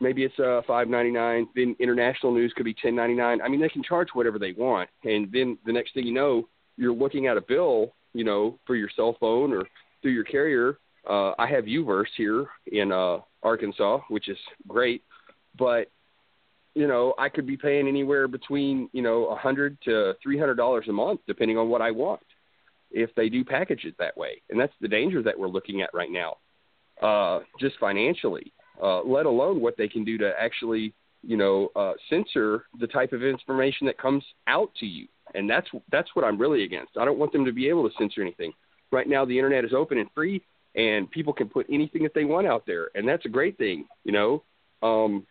maybe 0.00 0.24
it's 0.24 0.38
uh 0.38 0.62
five 0.66 0.88
ninety 0.88 1.10
nine. 1.10 1.48
Then 1.54 1.76
international 1.78 2.32
news 2.32 2.52
could 2.56 2.64
be 2.64 2.74
ten 2.74 2.94
ninety 2.94 3.14
nine. 3.14 3.40
I 3.40 3.48
mean, 3.48 3.60
they 3.60 3.68
can 3.68 3.82
charge 3.82 4.08
whatever 4.12 4.38
they 4.38 4.52
want, 4.52 4.88
and 5.04 5.30
then 5.32 5.58
the 5.66 5.72
next 5.72 5.94
thing 5.94 6.06
you 6.06 6.14
know, 6.14 6.48
you're 6.76 6.94
looking 6.94 7.26
at 7.26 7.36
a 7.36 7.40
bill, 7.40 7.94
you 8.12 8.24
know, 8.24 8.58
for 8.66 8.76
your 8.76 8.88
cell 8.94 9.16
phone 9.18 9.52
or 9.52 9.64
through 10.02 10.12
your 10.12 10.24
carrier. 10.24 10.78
Uh, 11.08 11.32
I 11.38 11.46
have 11.48 11.64
UVerse 11.64 12.06
here 12.16 12.46
in 12.66 12.90
uh, 12.90 13.18
Arkansas, 13.42 14.00
which 14.08 14.28
is 14.28 14.38
great, 14.66 15.02
but 15.58 15.90
you 16.74 16.88
know, 16.88 17.14
I 17.18 17.28
could 17.28 17.46
be 17.46 17.56
paying 17.56 17.86
anywhere 17.86 18.26
between 18.26 18.88
you 18.92 19.02
know 19.02 19.26
a 19.26 19.36
hundred 19.36 19.78
to 19.82 20.14
three 20.22 20.38
hundred 20.38 20.56
dollars 20.56 20.86
a 20.88 20.92
month, 20.92 21.20
depending 21.26 21.58
on 21.58 21.68
what 21.68 21.82
I 21.82 21.90
want, 21.90 22.22
if 22.90 23.14
they 23.14 23.28
do 23.28 23.44
package 23.44 23.84
it 23.84 23.94
that 23.98 24.16
way, 24.16 24.42
and 24.50 24.58
that's 24.58 24.72
the 24.80 24.88
danger 24.88 25.22
that 25.22 25.38
we're 25.38 25.48
looking 25.48 25.82
at 25.82 25.90
right 25.92 26.10
now, 26.10 26.36
uh, 27.02 27.40
just 27.60 27.76
financially 27.78 28.52
uh, 28.82 29.02
let 29.02 29.26
alone 29.26 29.60
what 29.60 29.76
they 29.76 29.88
can 29.88 30.04
do 30.04 30.18
to 30.18 30.32
actually, 30.38 30.92
you 31.22 31.36
know, 31.36 31.68
uh, 31.76 31.92
censor 32.10 32.66
the 32.80 32.86
type 32.86 33.12
of 33.12 33.22
information 33.22 33.86
that 33.86 33.98
comes 33.98 34.24
out 34.46 34.70
to 34.76 34.86
you. 34.86 35.06
And 35.34 35.48
that's 35.48 35.68
that's 35.90 36.10
what 36.14 36.24
I'm 36.24 36.38
really 36.38 36.64
against. 36.64 36.96
I 36.98 37.04
don't 37.04 37.18
want 37.18 37.32
them 37.32 37.44
to 37.44 37.52
be 37.52 37.68
able 37.68 37.88
to 37.88 37.94
censor 37.96 38.20
anything. 38.20 38.52
Right 38.92 39.08
now, 39.08 39.24
the 39.24 39.36
internet 39.36 39.64
is 39.64 39.72
open 39.72 39.98
and 39.98 40.08
free, 40.14 40.42
and 40.74 41.10
people 41.10 41.32
can 41.32 41.48
put 41.48 41.66
anything 41.70 42.02
that 42.02 42.14
they 42.14 42.24
want 42.24 42.46
out 42.46 42.64
there, 42.66 42.90
and 42.94 43.08
that's 43.08 43.24
a 43.24 43.28
great 43.28 43.56
thing, 43.58 43.86
you 44.04 44.12
know. 44.12 44.42
Um, 44.82 45.26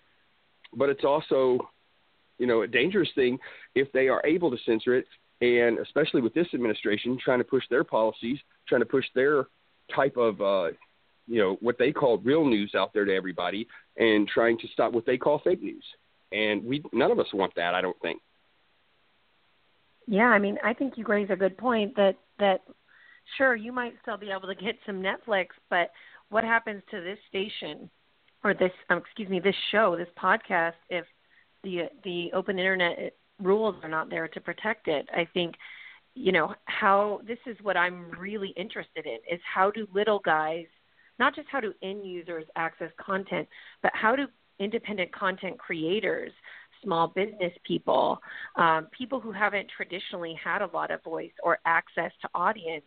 but 0.75 0.89
it's 0.89 1.03
also, 1.05 1.59
you 2.39 2.47
know, 2.47 2.63
a 2.63 2.67
dangerous 2.67 3.09
thing 3.15 3.37
if 3.75 3.91
they 3.91 4.07
are 4.07 4.25
able 4.25 4.49
to 4.51 4.57
censor 4.65 4.95
it, 4.95 5.05
and 5.41 5.77
especially 5.79 6.21
with 6.21 6.33
this 6.33 6.47
administration 6.53 7.17
trying 7.23 7.39
to 7.39 7.45
push 7.45 7.63
their 7.69 7.83
policies, 7.83 8.39
trying 8.67 8.81
to 8.81 8.85
push 8.85 9.05
their 9.13 9.47
type 9.95 10.17
of 10.17 10.41
uh, 10.41 10.69
you 11.27 11.39
know 11.39 11.57
what 11.61 11.77
they 11.77 11.91
call 11.91 12.17
real 12.19 12.45
news 12.45 12.73
out 12.75 12.93
there 12.93 13.05
to 13.05 13.13
everybody 13.13 13.67
and 13.97 14.27
trying 14.27 14.57
to 14.57 14.67
stop 14.73 14.91
what 14.93 15.05
they 15.05 15.17
call 15.17 15.39
fake 15.39 15.61
news 15.61 15.83
and 16.31 16.63
we 16.63 16.83
none 16.91 17.11
of 17.11 17.19
us 17.19 17.27
want 17.33 17.53
that 17.55 17.73
i 17.73 17.81
don't 17.81 17.99
think 18.01 18.19
Yeah, 20.07 20.25
I 20.25 20.39
mean, 20.39 20.57
I 20.63 20.73
think 20.73 20.97
you 20.97 21.05
raise 21.07 21.29
a 21.29 21.35
good 21.35 21.57
point 21.57 21.95
that 21.95 22.15
that 22.39 22.61
sure 23.37 23.55
you 23.55 23.71
might 23.71 23.93
still 24.01 24.17
be 24.17 24.31
able 24.31 24.47
to 24.47 24.55
get 24.55 24.75
some 24.85 25.01
Netflix, 25.01 25.47
but 25.69 25.91
what 26.29 26.43
happens 26.43 26.81
to 26.91 27.01
this 27.01 27.19
station 27.29 27.89
or 28.43 28.53
this 28.53 28.71
um, 28.89 28.97
excuse 28.97 29.29
me 29.29 29.39
this 29.39 29.55
show 29.71 29.95
this 29.95 30.09
podcast 30.21 30.73
if 30.89 31.05
the 31.63 31.83
the 32.03 32.31
open 32.33 32.59
internet 32.59 33.13
rules 33.41 33.75
are 33.83 33.89
not 33.89 34.09
there 34.09 34.27
to 34.27 34.41
protect 34.41 34.87
it? 34.87 35.07
I 35.13 35.27
think 35.33 35.55
you 36.15 36.31
know 36.31 36.53
how 36.65 37.21
this 37.25 37.39
is 37.45 37.57
what 37.61 37.77
I'm 37.77 38.11
really 38.19 38.53
interested 38.57 39.05
in 39.05 39.17
is 39.31 39.39
how 39.53 39.71
do 39.71 39.87
little 39.93 40.19
guys 40.19 40.65
not 41.19 41.35
just 41.35 41.47
how 41.51 41.59
do 41.59 41.73
end 41.81 42.05
users 42.05 42.45
access 42.55 42.91
content, 42.99 43.47
but 43.81 43.91
how 43.93 44.15
do 44.15 44.27
independent 44.59 45.11
content 45.13 45.57
creators 45.57 46.31
small 46.83 47.07
business 47.07 47.53
people, 47.65 48.19
um, 48.57 48.87
people 48.95 49.19
who 49.19 49.31
haven't 49.31 49.67
traditionally 49.75 50.37
had 50.43 50.61
a 50.61 50.69
lot 50.73 50.91
of 50.91 51.01
voice 51.03 51.31
or 51.41 51.57
access 51.65 52.11
to 52.21 52.29
audience, 52.35 52.83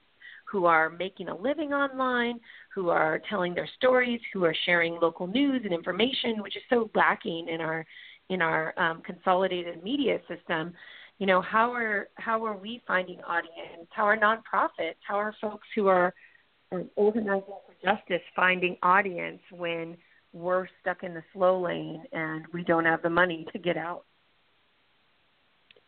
who 0.51 0.67
are 0.67 0.91
making 0.91 1.29
a 1.29 1.37
living 1.37 1.73
online, 1.73 2.39
who 2.75 2.91
are 2.91 3.21
telling 3.29 3.55
their 3.55 3.69
stories, 3.77 4.21
who 4.33 4.45
are 4.45 4.55
sharing 4.65 4.99
local 5.01 5.27
news 5.27 5.63
and 5.65 5.73
information, 5.73 6.43
which 6.43 6.57
is 6.57 6.63
so 6.71 6.91
lacking 6.95 7.49
in 7.49 7.61
our 7.61 7.85
in 8.29 8.43
our 8.43 8.79
um, 8.79 9.03
consolidated 9.03 9.83
media 9.83 10.19
system. 10.29 10.73
You 11.19 11.27
know, 11.27 11.41
how 11.41 11.73
are 11.73 12.09
how 12.17 12.45
are 12.45 12.57
we 12.57 12.83
finding 12.87 13.21
audience? 13.23 13.89
How 13.91 14.05
are 14.05 14.17
nonprofits? 14.17 14.97
How 15.07 15.17
are 15.17 15.35
folks 15.41 15.67
who 15.75 15.89
are 15.89 16.15
um, 16.73 16.91
organizing 16.97 17.43
for 17.45 17.75
justice 17.83 18.23
finding 18.35 18.77
audience 18.83 19.41
when 19.51 19.97
we're 20.33 20.67
stuck 20.81 21.03
in 21.03 21.15
the 21.15 21.23
slow 21.33 21.61
lane 21.61 22.05
and 22.13 22.45
we 22.53 22.63
don't 22.65 22.85
have 22.85 23.03
the 23.03 23.11
money 23.11 23.47
to 23.53 23.59
get 23.59 23.77
out. 23.77 24.05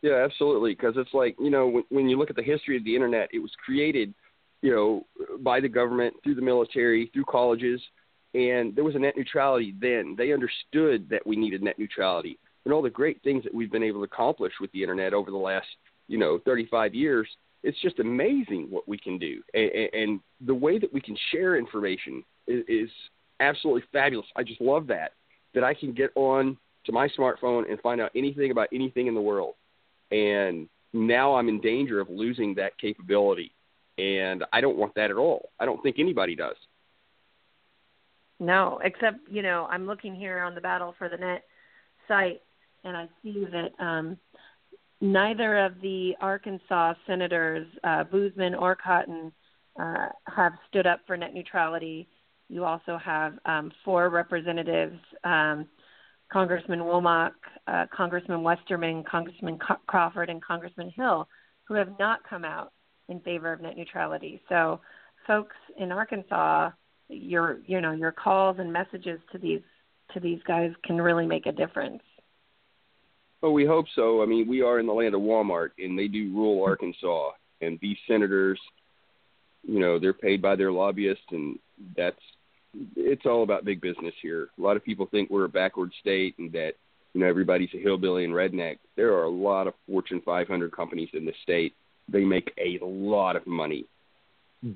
Yeah, 0.01 0.23
absolutely. 0.23 0.73
Because 0.73 0.95
it's 0.97 1.13
like 1.13 1.35
you 1.39 1.49
know 1.49 1.67
when, 1.67 1.83
when 1.89 2.09
you 2.09 2.17
look 2.17 2.29
at 2.29 2.35
the 2.35 2.43
history 2.43 2.77
of 2.77 2.83
the 2.83 2.95
internet, 2.95 3.29
it 3.33 3.39
was 3.39 3.51
created, 3.63 4.13
you 4.61 4.73
know, 4.73 5.05
by 5.39 5.59
the 5.59 5.67
government 5.67 6.15
through 6.23 6.35
the 6.35 6.41
military, 6.41 7.09
through 7.13 7.25
colleges, 7.25 7.81
and 8.33 8.75
there 8.75 8.83
was 8.83 8.95
a 8.95 8.99
net 8.99 9.17
neutrality 9.17 9.75
then. 9.79 10.15
They 10.17 10.31
understood 10.31 11.09
that 11.09 11.25
we 11.25 11.35
needed 11.35 11.61
net 11.61 11.77
neutrality, 11.77 12.39
and 12.63 12.73
all 12.73 12.81
the 12.81 12.89
great 12.89 13.21
things 13.23 13.43
that 13.43 13.53
we've 13.53 13.71
been 13.71 13.83
able 13.83 13.99
to 13.99 14.05
accomplish 14.05 14.53
with 14.61 14.71
the 14.71 14.81
internet 14.81 15.13
over 15.13 15.31
the 15.31 15.37
last, 15.37 15.67
you 16.07 16.17
know, 16.17 16.39
35 16.45 16.95
years. 16.95 17.27
It's 17.63 17.79
just 17.81 17.99
amazing 17.99 18.67
what 18.69 18.87
we 18.87 18.97
can 18.97 19.17
do, 19.17 19.41
and, 19.53 19.71
and 19.93 20.19
the 20.45 20.53
way 20.53 20.79
that 20.79 20.93
we 20.93 21.01
can 21.01 21.17
share 21.31 21.57
information 21.57 22.23
is, 22.47 22.63
is 22.67 22.89
absolutely 23.39 23.83
fabulous. 23.91 24.27
I 24.35 24.43
just 24.43 24.61
love 24.61 24.87
that 24.87 25.13
that 25.53 25.63
I 25.63 25.73
can 25.73 25.93
get 25.93 26.11
on 26.15 26.57
to 26.85 26.91
my 26.91 27.07
smartphone 27.09 27.69
and 27.69 27.79
find 27.81 27.99
out 27.99 28.11
anything 28.15 28.51
about 28.51 28.67
anything 28.73 29.07
in 29.07 29.15
the 29.15 29.21
world, 29.21 29.55
and 30.11 30.69
now 30.93 31.35
I'm 31.35 31.49
in 31.49 31.59
danger 31.59 31.99
of 31.99 32.09
losing 32.09 32.55
that 32.55 32.77
capability, 32.77 33.51
and 33.97 34.43
I 34.53 34.61
don't 34.61 34.77
want 34.77 34.95
that 34.95 35.11
at 35.11 35.17
all. 35.17 35.49
I 35.59 35.65
don't 35.65 35.81
think 35.83 35.97
anybody 35.99 36.35
does. 36.35 36.55
No, 38.39 38.79
except 38.83 39.17
you 39.29 39.41
know, 39.41 39.67
I'm 39.69 39.85
looking 39.85 40.15
here 40.15 40.39
on 40.39 40.55
the 40.55 40.61
Battle 40.61 40.95
for 40.97 41.09
the 41.09 41.17
Net 41.17 41.43
site, 42.07 42.41
and 42.83 42.95
I 42.95 43.09
see 43.21 43.45
that 43.51 43.83
um, 43.83 44.17
neither 45.01 45.57
of 45.65 45.79
the 45.81 46.13
Arkansas 46.21 46.93
senators, 47.07 47.67
uh, 47.83 48.03
Boozman 48.03 48.59
or 48.59 48.75
Cotton, 48.75 49.31
uh, 49.79 50.07
have 50.27 50.53
stood 50.67 50.85
up 50.85 51.01
for 51.07 51.15
net 51.15 51.33
neutrality. 51.33 52.07
You 52.49 52.65
also 52.65 52.97
have 53.03 53.33
um, 53.45 53.71
four 53.85 54.09
representatives, 54.09 54.99
um, 55.23 55.67
Congressman 56.31 56.79
Womack, 56.79 57.31
uh, 57.67 57.85
Congressman 57.95 58.43
Westerman, 58.43 59.03
Congressman 59.03 59.57
Crawford, 59.87 60.29
and 60.29 60.43
Congressman 60.43 60.91
Hill, 60.95 61.27
who 61.63 61.75
have 61.75 61.97
not 61.97 62.27
come 62.27 62.43
out 62.43 62.73
in 63.07 63.19
favor 63.21 63.53
of 63.53 63.61
net 63.61 63.77
neutrality. 63.77 64.41
So, 64.49 64.81
folks 65.25 65.55
in 65.77 65.91
Arkansas, 65.91 66.71
your 67.07 67.59
you 67.65 67.81
know 67.81 67.91
your 67.91 68.11
calls 68.11 68.57
and 68.59 68.71
messages 68.71 69.19
to 69.31 69.37
these 69.37 69.61
to 70.13 70.19
these 70.19 70.39
guys 70.47 70.71
can 70.83 71.01
really 71.01 71.25
make 71.25 71.45
a 71.45 71.51
difference. 71.51 72.01
Well, 73.41 73.53
we 73.53 73.65
hope 73.65 73.85
so. 73.95 74.21
I 74.21 74.25
mean, 74.25 74.47
we 74.47 74.61
are 74.61 74.79
in 74.79 74.85
the 74.85 74.93
land 74.93 75.15
of 75.15 75.21
Walmart, 75.21 75.69
and 75.77 75.97
they 75.97 76.07
do 76.07 76.33
rule 76.33 76.63
Arkansas. 76.63 77.31
And 77.61 77.79
these 77.81 77.97
senators, 78.07 78.59
you 79.63 79.79
know, 79.79 79.99
they're 79.99 80.13
paid 80.13 80.41
by 80.41 80.55
their 80.55 80.71
lobbyists, 80.71 81.25
and 81.31 81.57
that's 81.95 82.19
it's 82.95 83.25
all 83.25 83.43
about 83.43 83.65
big 83.65 83.81
business 83.81 84.13
here. 84.21 84.49
A 84.57 84.61
lot 84.61 84.77
of 84.77 84.83
people 84.83 85.07
think 85.07 85.29
we're 85.29 85.45
a 85.45 85.49
backward 85.49 85.91
state 86.01 86.35
and 86.37 86.51
that 86.51 86.73
you 87.13 87.21
know 87.21 87.27
everybody's 87.27 87.73
a 87.73 87.79
hillbilly 87.79 88.25
and 88.25 88.33
redneck. 88.33 88.77
There 88.95 89.13
are 89.13 89.23
a 89.23 89.29
lot 89.29 89.67
of 89.67 89.73
Fortune 89.87 90.21
500 90.23 90.71
companies 90.71 91.09
in 91.13 91.25
the 91.25 91.33
state. 91.43 91.73
They 92.07 92.23
make 92.23 92.51
a 92.57 92.79
lot 92.83 93.35
of 93.35 93.45
money, 93.47 93.85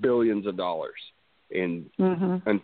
billions 0.02 0.48
of 0.48 0.58
dollars, 0.58 1.00
and, 1.54 1.90
mm-hmm. 2.00 2.50
and 2.50 2.62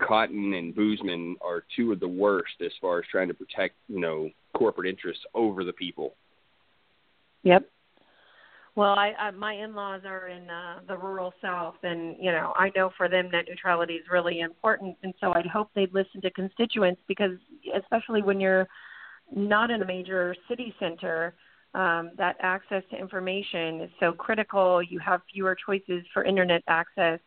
Cotton 0.00 0.54
and 0.54 0.74
Boozman 0.74 1.34
are 1.40 1.64
two 1.74 1.92
of 1.92 2.00
the 2.00 2.08
worst 2.08 2.54
as 2.64 2.72
far 2.80 2.98
as 2.98 3.04
trying 3.10 3.28
to 3.28 3.34
protect 3.34 3.74
you 3.88 4.00
know 4.00 4.30
corporate 4.54 4.88
interests 4.88 5.24
over 5.34 5.64
the 5.64 5.72
people. 5.72 6.14
Yep. 7.42 7.68
Well, 8.74 8.92
I, 8.92 9.12
I 9.18 9.30
my 9.30 9.54
in-laws 9.54 10.02
are 10.04 10.28
in 10.28 10.50
uh, 10.50 10.80
the 10.86 10.98
rural 10.98 11.32
South, 11.40 11.76
and 11.82 12.16
you 12.20 12.30
know 12.30 12.52
I 12.56 12.70
know 12.76 12.90
for 12.96 13.08
them 13.08 13.30
net 13.30 13.46
neutrality 13.48 13.94
is 13.94 14.04
really 14.10 14.40
important, 14.40 14.96
and 15.02 15.14
so 15.20 15.32
I'd 15.32 15.46
hope 15.46 15.70
they'd 15.74 15.94
listen 15.94 16.20
to 16.22 16.30
constituents 16.30 17.00
because, 17.08 17.38
especially 17.74 18.22
when 18.22 18.38
you're 18.38 18.68
not 19.34 19.70
in 19.70 19.80
a 19.80 19.86
major 19.86 20.36
city 20.46 20.74
center, 20.78 21.34
um, 21.74 22.10
that 22.18 22.36
access 22.40 22.82
to 22.90 22.98
information 22.98 23.80
is 23.80 23.90
so 23.98 24.12
critical. 24.12 24.82
You 24.82 24.98
have 24.98 25.22
fewer 25.32 25.56
choices 25.66 26.04
for 26.12 26.24
internet 26.24 26.62
access, 26.68 27.18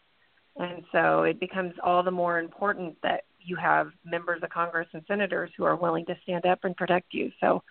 and 0.59 0.83
so 0.91 1.23
it 1.23 1.39
becomes 1.39 1.73
all 1.81 2.03
the 2.03 2.11
more 2.11 2.39
important 2.39 2.95
that 3.01 3.23
you 3.39 3.55
have 3.55 3.91
members 4.05 4.43
of 4.43 4.49
Congress 4.49 4.87
and 4.93 5.01
senators 5.07 5.49
who 5.57 5.63
are 5.63 5.75
willing 5.75 6.05
to 6.05 6.17
stand 6.23 6.45
up 6.45 6.59
and 6.63 6.75
protect 6.75 7.13
you. 7.13 7.31
So, 7.39 7.63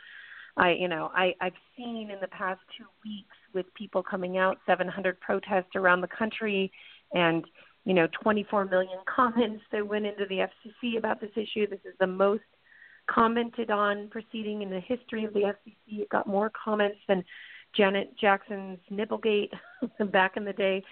I, 0.57 0.73
you 0.73 0.89
know, 0.89 1.11
I, 1.15 1.35
I've 1.41 1.53
seen 1.77 2.11
in 2.11 2.19
the 2.21 2.29
past 2.29 2.61
two 2.77 2.87
weeks 3.05 3.37
with 3.55 3.67
people 3.75 4.03
coming 4.03 4.39
out, 4.39 4.59
700 4.67 5.21
protests 5.21 5.77
around 5.77 6.01
the 6.01 6.09
country, 6.09 6.73
and 7.13 7.45
you 7.85 7.95
know, 7.95 8.09
24 8.23 8.65
million 8.65 8.99
comments 9.15 9.63
that 9.71 9.87
went 9.87 10.07
into 10.07 10.25
the 10.29 10.47
FCC 10.47 10.99
about 10.99 11.21
this 11.21 11.31
issue. 11.37 11.67
This 11.69 11.81
is 11.85 11.95
the 12.01 12.07
most 12.07 12.43
commented 13.09 13.71
on 13.71 14.09
proceeding 14.09 14.63
in 14.63 14.71
the 14.71 14.81
history 14.81 15.25
of 15.25 15.33
the 15.35 15.41
FCC. 15.41 16.01
It 16.01 16.09
got 16.09 16.27
more 16.27 16.51
comments 16.51 16.99
than 17.07 17.25
Janet 17.77 18.15
Jackson's 18.19 18.79
Nipplegate 18.91 19.51
back 20.11 20.37
in 20.37 20.45
the 20.45 20.53
day. 20.53 20.83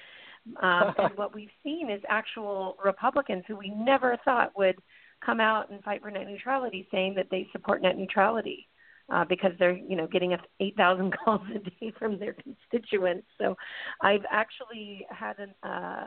Um, 0.63 0.95
and 0.99 1.13
what 1.17 1.35
we've 1.35 1.51
seen 1.63 1.91
is 1.91 2.01
actual 2.09 2.77
Republicans 2.85 3.45
who 3.47 3.57
we 3.57 3.71
never 3.71 4.19
thought 4.25 4.57
would 4.57 4.77
come 5.25 5.41
out 5.41 5.71
and 5.71 5.83
fight 5.83 6.03
for 6.03 6.11
net 6.11 6.27
neutrality, 6.27 6.87
saying 6.91 7.15
that 7.15 7.27
they 7.31 7.47
support 7.53 7.83
net 7.83 7.97
neutrality 7.97 8.69
uh, 9.13 9.25
because 9.25 9.53
they're 9.59 9.77
you 9.77 9.97
know 9.97 10.07
getting 10.07 10.37
8,000 10.61 11.15
calls 11.25 11.43
a 11.55 11.59
day 11.59 11.93
from 11.99 12.19
their 12.19 12.35
constituents. 12.35 13.27
So 13.39 13.57
I've 14.03 14.25
actually 14.31 15.07
had 15.11 15.39
an, 15.39 15.55
uh, 15.63 16.07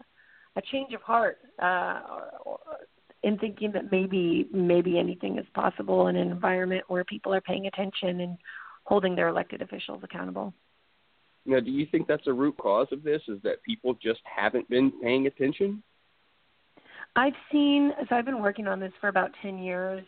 a 0.56 0.62
change 0.72 0.94
of 0.94 1.02
heart 1.02 1.38
uh, 1.62 2.02
or, 2.10 2.32
or 2.46 2.60
in 3.24 3.38
thinking 3.38 3.72
that 3.74 3.92
maybe 3.92 4.48
maybe 4.54 4.98
anything 4.98 5.38
is 5.38 5.46
possible 5.54 6.08
in 6.08 6.16
an 6.16 6.32
environment 6.32 6.84
where 6.88 7.04
people 7.04 7.34
are 7.34 7.42
paying 7.42 7.68
attention 7.68 8.22
and 8.22 8.38
holding 8.84 9.16
their 9.16 9.28
elected 9.28 9.62
officials 9.62 10.02
accountable. 10.04 10.54
Now, 11.46 11.60
do 11.60 11.72
you 11.72 11.86
think 11.86 12.08
that's 12.08 12.28
a 12.28 12.34
root 12.34 12.58
cause 12.58 12.88
of 12.92 13.04
this? 13.04 13.22
Is 13.28 13.40
that 13.44 13.64
people 13.64 13.96
just 13.96 14.20
haven't 14.24 14.70
been 14.70 14.92
paying 15.02 15.28
attention? 15.28 15.82
I've 17.16 17.34
seen, 17.52 17.92
so 18.08 18.16
I've 18.16 18.26
been 18.26 18.42
working 18.42 18.68
on 18.68 18.80
this 18.80 18.92
for 19.02 19.08
about 19.08 19.32
10 19.42 19.58
years, 19.58 20.04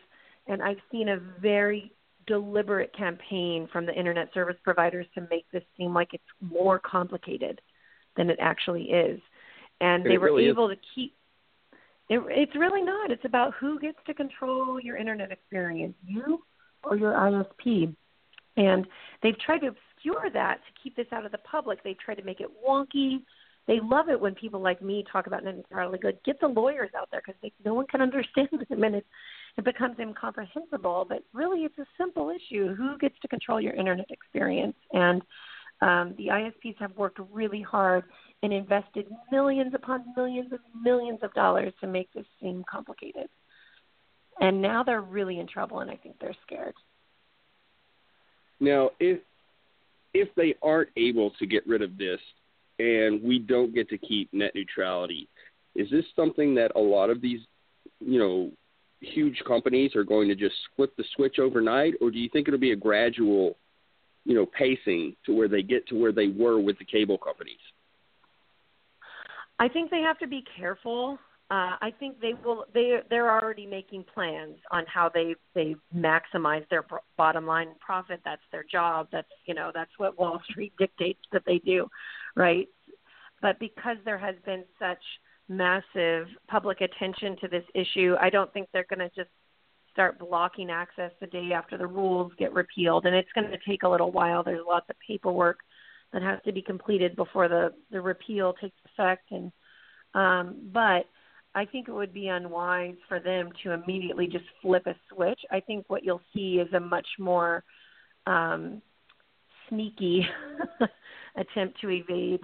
and 0.48 0.62
I've 0.62 0.78
seen 0.91 1.10
a 1.10 1.17
very 1.41 1.91
deliberate 2.28 2.96
campaign 2.96 3.67
from 3.72 3.86
the 3.86 3.94
internet 3.94 4.30
service 4.34 4.58
providers 4.63 5.08
to 5.15 5.28
make 5.30 5.50
this 5.52 5.63
seem 5.78 5.94
like 5.94 6.13
it's 6.13 6.24
more 6.41 6.80
complicated 6.80 7.60
than 8.15 8.30
it 8.30 8.38
actually 8.39 8.84
is. 8.84 9.20
And 9.80 10.06
they 10.06 10.17
were 10.17 10.28
really 10.28 10.48
able 10.48 10.70
is. 10.70 10.78
to 10.78 10.84
keep 10.94 11.15
it, 12.10 12.22
it's 12.28 12.56
really 12.56 12.82
not. 12.82 13.10
It's 13.10 13.24
about 13.26 13.54
who 13.60 13.80
gets 13.80 13.98
to 14.06 14.13
control 14.13 14.80
your 14.80 14.98
internet 14.98 15.32
experience, 15.32 15.96
you 16.06 16.44
or 16.84 16.98
your 16.98 17.13
ISP. 17.13 17.96
And 18.58 18.86
they've 19.24 19.39
tried 19.39 19.60
to 19.60 19.74
obscure 20.02 20.30
that 20.32 20.56
to 20.56 20.82
keep 20.82 20.96
this 20.96 21.08
out 21.12 21.26
of 21.26 21.32
the 21.32 21.38
public. 21.40 21.84
They 21.84 21.96
try 22.04 22.16
to 22.16 22.24
make 22.24 22.40
it 22.40 22.50
wonky. 22.68 23.24
They 23.68 23.80
love 23.82 24.10
it 24.10 24.20
when 24.20 24.34
people 24.36 24.60
like 24.60 24.82
me 24.82 25.06
talk 25.12 25.28
about 25.28 25.44
net 25.44 25.56
neutrality. 25.56 26.00
Good, 26.00 26.20
get 26.26 26.40
the 26.40 26.48
lawyers 26.48 26.90
out 26.98 27.10
there 27.12 27.22
because 27.26 27.40
no 27.64 27.74
one 27.74 27.88
can 27.88 28.02
understand 28.02 28.50
them, 28.70 28.84
and 28.84 28.96
it 28.96 29.06
it 29.58 29.66
becomes 29.66 29.98
incomprehensible. 30.00 31.06
But 31.08 31.24
really, 31.34 31.62
it's 31.62 31.78
a 31.78 31.86
simple 31.98 32.32
issue: 32.32 32.74
who 32.76 32.98
gets 32.98 33.16
to 33.22 33.28
control 33.28 33.62
your 33.62 33.74
internet 33.74 34.10
experience? 34.10 34.76
And 34.94 35.22
um, 35.82 36.16
the 36.18 36.28
ISPs 36.28 36.78
have 36.80 36.96
worked 36.96 37.20
really 37.32 37.62
hard 37.62 38.04
and 38.44 38.52
invested 38.52 39.08
millions 39.32 39.74
upon 39.76 40.06
millions 40.16 40.52
and 40.52 40.84
millions 40.84 41.20
of 41.22 41.34
dollars 41.34 41.74
to 41.82 41.88
make 41.88 42.12
this 42.14 42.26
seem 42.42 42.64
complicated. 42.70 43.28
And 44.40 44.62
now 44.62 44.82
they're 44.84 45.02
really 45.02 45.40
in 45.40 45.48
trouble, 45.48 45.80
and 45.82 45.92
I 45.92 45.96
think 45.96 46.16
they're 46.20 46.36
scared. 46.48 46.74
Now, 48.60 48.92
if 49.00 49.20
if 50.13 50.34
they 50.36 50.56
aren't 50.62 50.89
able 50.97 51.32
to 51.39 51.45
get 51.45 51.65
rid 51.67 51.82
of 51.82 51.97
this 51.97 52.19
and 52.80 53.21
we 53.21 53.39
don't 53.39 53.74
get 53.74 53.89
to 53.89 53.97
keep 53.97 54.32
net 54.34 54.52
neutrality, 54.56 55.28
is 55.76 55.89
this 55.89 56.06
something 56.15 56.56
that 56.56 56.71
a 56.76 56.80
lot 56.80 57.10
of 57.10 57.21
these, 57.21 57.39
you 58.00 58.19
know, 58.19 58.52
huge 59.00 59.41
companies 59.47 59.95
are 59.95 60.04
going 60.04 60.28
to 60.28 60.36
just 60.36 60.56
flip 60.76 60.95
the 60.97 61.04
switch 61.15 61.39
overnight, 61.39 61.93
or 62.02 62.12
do 62.12 62.19
you 62.19 62.30
think 62.30 62.47
it'll 62.47 62.60
be 62.60 62.71
a 62.71 62.76
gradual, 62.76 63.58
you 64.26 64.36
know, 64.36 64.45
pacing 64.45 65.15
to 65.26 65.34
where 65.34 65.47
they 65.47 65.62
get 65.62 65.88
to 65.88 65.95
where 65.95 66.12
they 66.12 66.28
were 66.28 66.60
with 66.60 66.78
the 66.78 66.86
cable 66.86 67.17
companies? 67.17 67.56
I 69.60 69.67
think 69.67 69.91
they 69.91 70.02
have 70.02 70.19
to 70.19 70.28
be 70.28 70.43
careful 70.58 71.19
uh, 71.52 71.76
I 71.82 71.94
think 72.00 72.22
they 72.22 72.34
will. 72.34 72.64
They 72.74 73.00
they're 73.10 73.30
already 73.30 73.66
making 73.66 74.06
plans 74.14 74.56
on 74.72 74.86
how 74.88 75.12
they 75.14 75.36
they 75.54 75.76
maximize 75.94 76.68
their 76.70 76.86
bottom 77.18 77.46
line 77.46 77.76
profit. 77.82 78.22
That's 78.24 78.42
their 78.54 78.64
job. 78.64 79.10
That's 79.12 79.28
you 79.46 79.54
know 79.54 79.70
that's 79.74 79.92
what 79.98 80.18
Wall 80.18 80.42
Street 80.50 80.72
dictates 80.80 81.20
that 81.34 81.44
they 81.46 81.58
do, 81.58 81.90
right? 82.38 82.70
But 83.42 83.60
because 83.60 83.98
there 84.06 84.18
has 84.18 84.36
been 84.46 84.64
such 84.80 85.02
massive 85.50 86.28
public 86.48 86.80
attention 86.80 87.36
to 87.42 87.50
this 87.50 87.66
issue, 87.76 88.16
I 88.22 88.30
don't 88.30 88.52
think 88.54 88.70
they're 88.72 88.88
going 88.90 89.00
to 89.00 89.14
just 89.14 89.32
start 89.92 90.20
blocking 90.20 90.70
access 90.70 91.12
the 91.20 91.28
day 91.28 91.52
after 91.54 91.78
the 91.78 91.86
rules 91.86 92.32
get 92.40 92.54
repealed. 92.54 93.06
And 93.06 93.14
it's 93.14 93.32
going 93.36 93.52
to 93.52 93.58
take 93.68 93.84
a 93.84 93.90
little 93.90 94.14
while. 94.14 94.42
There's 94.42 94.66
lots 94.66 94.90
of 94.90 94.96
paperwork 95.06 95.60
that 96.14 96.22
has 96.22 96.40
to 96.46 96.54
be 96.54 96.62
completed 96.62 97.18
before 97.18 97.50
the 97.50 97.74
the 97.92 98.00
repeal 98.00 98.54
takes 98.54 98.78
effect. 98.86 99.32
And 99.32 99.52
um, 100.14 100.70
but 100.72 101.08
I 101.54 101.66
think 101.66 101.88
it 101.88 101.94
would 101.94 102.14
be 102.14 102.28
unwise 102.28 102.96
for 103.08 103.20
them 103.20 103.50
to 103.64 103.72
immediately 103.72 104.28
just 104.28 104.46
flip 104.62 104.88
a 104.88 104.96
switch. 105.10 105.40
I 105.52 105.60
think 105.60 105.86
what 105.88 106.04
you'll 106.04 106.22
see 106.34 106.60
is 106.60 106.72
a 106.74 106.80
much 106.80 107.08
more 107.20 107.64
um, 108.26 108.82
sneaky 109.68 110.26
attempt 111.36 111.80
to 111.82 111.90
evade 111.90 112.42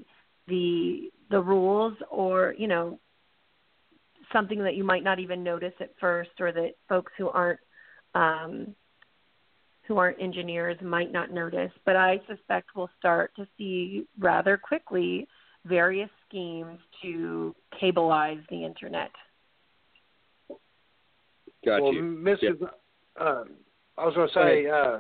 the 0.48 1.10
the 1.30 1.40
rules, 1.40 1.94
or 2.10 2.56
you 2.58 2.68
know, 2.68 3.00
something 4.32 4.64
that 4.64 4.76
you 4.76 4.84
might 4.84 5.04
not 5.04 5.20
even 5.20 5.44
notice 5.44 5.74
at 5.80 5.92
first, 6.00 6.32
or 6.40 6.52
that 6.52 6.72
folks 6.88 7.12
who 7.18 7.30
aren't 7.30 7.60
um, 8.14 8.76
who 9.88 9.98
aren't 9.98 10.22
engineers 10.22 10.78
might 10.82 11.12
not 11.12 11.32
notice, 11.32 11.72
but 11.86 11.96
I 11.96 12.20
suspect 12.28 12.70
we'll 12.76 12.90
start 13.00 13.32
to 13.38 13.48
see 13.58 14.06
rather 14.20 14.58
quickly 14.58 15.28
various 15.66 16.10
schemes 16.28 16.80
to 17.02 17.56
cableize 17.82 18.42
the 18.50 18.64
internet. 18.64 19.12
Got 21.66 21.82
well, 21.82 21.94
you. 21.94 22.02
Mrs. 22.02 22.62
Uh, 23.20 23.44
I 23.98 24.06
was 24.06 24.14
going 24.16 24.30
to 24.30 24.34
say, 24.34 24.70
uh, 24.70 25.00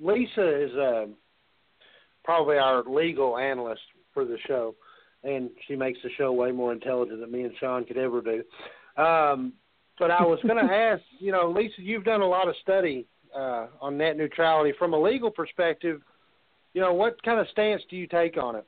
Lisa 0.00 0.64
is 0.64 0.72
uh, 0.76 1.06
probably 2.24 2.58
our 2.58 2.84
legal 2.84 3.38
analyst 3.38 3.80
for 4.12 4.24
the 4.24 4.36
show, 4.46 4.74
and 5.24 5.50
she 5.66 5.76
makes 5.76 5.98
the 6.02 6.10
show 6.16 6.32
way 6.32 6.52
more 6.52 6.72
intelligent 6.72 7.20
than 7.20 7.32
me 7.32 7.42
and 7.42 7.52
Sean 7.58 7.84
could 7.84 7.96
ever 7.96 8.20
do. 8.20 9.02
Um, 9.02 9.54
but 9.98 10.10
I 10.10 10.22
was 10.22 10.38
going 10.46 10.64
to 10.68 10.72
ask, 10.72 11.02
you 11.18 11.32
know, 11.32 11.50
Lisa, 11.50 11.80
you've 11.80 12.04
done 12.04 12.20
a 12.20 12.28
lot 12.28 12.48
of 12.48 12.54
study 12.62 13.06
uh, 13.34 13.66
on 13.80 13.96
net 13.96 14.16
neutrality 14.16 14.72
from 14.78 14.94
a 14.94 15.00
legal 15.00 15.30
perspective. 15.30 16.00
You 16.74 16.80
know, 16.80 16.92
what 16.92 17.22
kind 17.22 17.40
of 17.40 17.48
stance 17.48 17.82
do 17.90 17.96
you 17.96 18.06
take 18.06 18.36
on 18.36 18.56
it? 18.56 18.66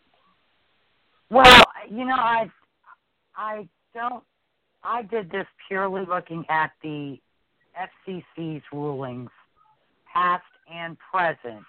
Well, 1.31 1.62
you 1.91 2.05
know, 2.05 2.15
I 2.15 2.51
I 3.37 3.69
don't 3.95 4.23
I 4.85 5.03
did 5.03 5.31
this 5.31 5.47
purely 5.69 6.05
looking 6.07 6.45
at 6.49 6.73
the 6.83 7.19
FCC's 8.09 8.63
rulings, 8.73 9.31
past 10.13 10.45
and 10.73 10.97
present, 10.99 11.65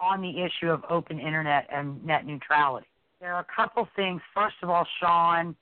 on 0.00 0.20
the 0.20 0.42
issue 0.42 0.70
of 0.70 0.82
open 0.90 1.18
internet 1.18 1.66
and 1.72 2.04
net 2.04 2.26
neutrality. 2.26 2.86
There 3.20 3.34
are 3.34 3.40
a 3.40 3.46
couple 3.54 3.88
things. 3.96 4.20
First 4.34 4.56
of 4.62 4.68
all, 4.68 4.86
Sean, 5.00 5.56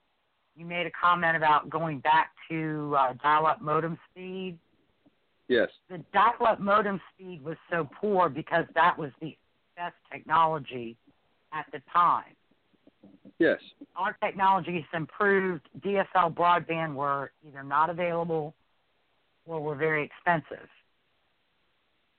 you 0.57 0.65
made 0.65 0.87
a 0.87 0.91
comment 0.91 1.37
about 1.37 1.71
going 1.71 2.01
back 2.01 2.31
to 2.51 2.97
uh, 2.99 3.13
dial-up 3.23 3.61
modem 3.61 3.99
speed. 4.11 4.59
Yes. 5.49 5.69
The 5.89 5.99
dial-up 6.13 6.59
modem 6.59 7.01
speed 7.15 7.45
was 7.45 7.57
so 7.71 7.89
poor 8.01 8.29
because 8.29 8.65
that 8.75 8.99
was 8.99 9.11
the 9.21 9.37
best 9.77 9.95
technology 10.11 10.97
at 11.53 11.67
the 11.73 11.81
time. 11.93 12.35
Yes. 13.39 13.59
Our 13.97 14.17
technology 14.23 14.75
has 14.77 14.99
improved. 14.99 15.69
DSL 15.81 16.35
broadband 16.35 16.95
were 16.95 17.33
either 17.47 17.63
not 17.63 17.91
available 17.91 18.55
or 19.47 19.61
were 19.61 19.75
very 19.75 20.05
expensive. 20.05 20.69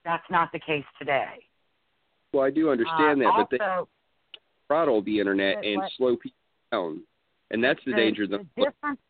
That's 0.04 0.24
not 0.30 0.52
the 0.52 0.60
case 0.60 0.84
today. 0.98 1.44
Well, 2.32 2.44
I 2.44 2.50
do 2.50 2.70
understand 2.70 3.22
uh, 3.22 3.24
that, 3.24 3.26
also, 3.26 3.46
but 3.50 3.58
they 3.58 4.38
throttle 4.68 5.02
the 5.02 5.18
internet 5.18 5.64
and 5.64 5.78
what- 5.78 5.92
slow 5.96 6.16
people 6.16 6.36
down, 6.70 7.02
and 7.50 7.62
that's 7.62 7.80
the, 7.84 7.92
danger. 7.92 8.26
The, 8.26 8.38
the 8.56 8.64
difference, 8.64 9.00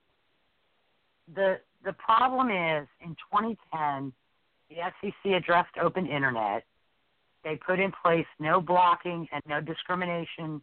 the 1.35 1.61
the 1.85 1.93
problem 1.95 2.51
is 2.51 2.89
in 3.01 3.11
2010, 3.33 4.13
the 4.71 4.77
FCC 4.77 5.37
addressed 5.37 5.77
open 5.81 6.07
internet. 6.07 6.65
They 7.45 7.57
put 7.57 7.79
in 7.79 7.93
place 8.03 8.27
no 8.41 8.61
blocking 8.61 9.29
and 9.33 9.43
no 9.49 9.61
discrimination 9.61 10.61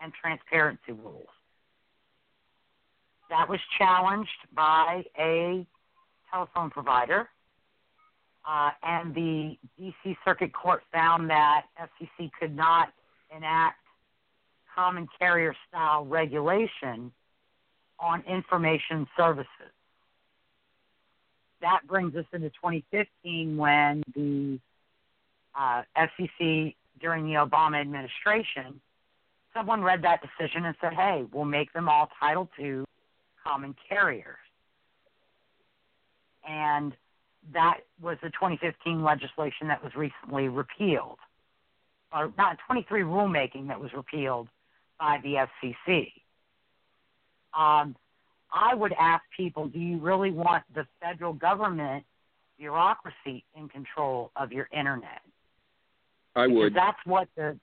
and 0.00 0.12
transparency 0.20 0.92
rules. 0.92 1.28
That 3.30 3.48
was 3.48 3.60
challenged 3.78 4.30
by 4.54 5.04
a 5.18 5.66
telephone 6.30 6.70
provider, 6.70 7.28
uh, 8.48 8.70
and 8.82 9.14
the 9.14 9.56
DC 9.80 10.16
Circuit 10.24 10.52
Court 10.52 10.82
found 10.92 11.28
that 11.30 11.62
FCC 11.80 12.30
could 12.38 12.54
not 12.54 12.92
enact 13.34 13.80
common 14.74 15.08
carrier 15.18 15.54
style 15.68 16.04
regulation 16.04 17.10
on 17.98 18.22
information 18.28 19.06
services. 19.16 19.48
That 21.62 21.80
brings 21.88 22.14
us 22.14 22.26
into 22.32 22.50
2015 22.50 23.56
when 23.56 24.02
the 24.14 24.60
uh, 25.58 25.82
FCC 25.96 26.74
during 27.00 27.24
the 27.26 27.34
Obama 27.34 27.80
administration, 27.80 28.80
someone 29.56 29.82
read 29.82 30.02
that 30.02 30.20
decision 30.20 30.66
and 30.66 30.76
said, 30.80 30.92
hey, 30.92 31.24
we'll 31.32 31.44
make 31.44 31.72
them 31.72 31.88
all 31.88 32.08
Title 32.20 32.48
II 32.60 32.84
common 33.42 33.74
carriers. 33.88 34.36
And 36.48 36.92
that 37.52 37.78
was 38.00 38.18
the 38.22 38.30
2015 38.30 39.02
legislation 39.02 39.68
that 39.68 39.82
was 39.82 39.92
recently 39.96 40.48
repealed, 40.48 41.18
or 42.12 42.32
not 42.36 42.58
23 42.66 43.02
rulemaking 43.02 43.68
that 43.68 43.80
was 43.80 43.90
repealed 43.94 44.48
by 44.98 45.18
the 45.22 45.46
FCC. 45.64 46.12
Um, 47.58 47.96
I 48.52 48.74
would 48.74 48.92
ask 48.98 49.22
people, 49.36 49.68
do 49.68 49.78
you 49.78 49.98
really 49.98 50.30
want 50.30 50.64
the 50.74 50.86
federal 51.00 51.32
government 51.32 52.04
bureaucracy 52.58 53.44
in 53.56 53.68
control 53.68 54.30
of 54.36 54.52
your 54.52 54.68
internet? 54.72 55.20
I 56.34 56.46
Because 56.46 56.56
would. 56.56 56.74
that's 56.74 56.98
what 57.04 57.28
the, 57.36 57.58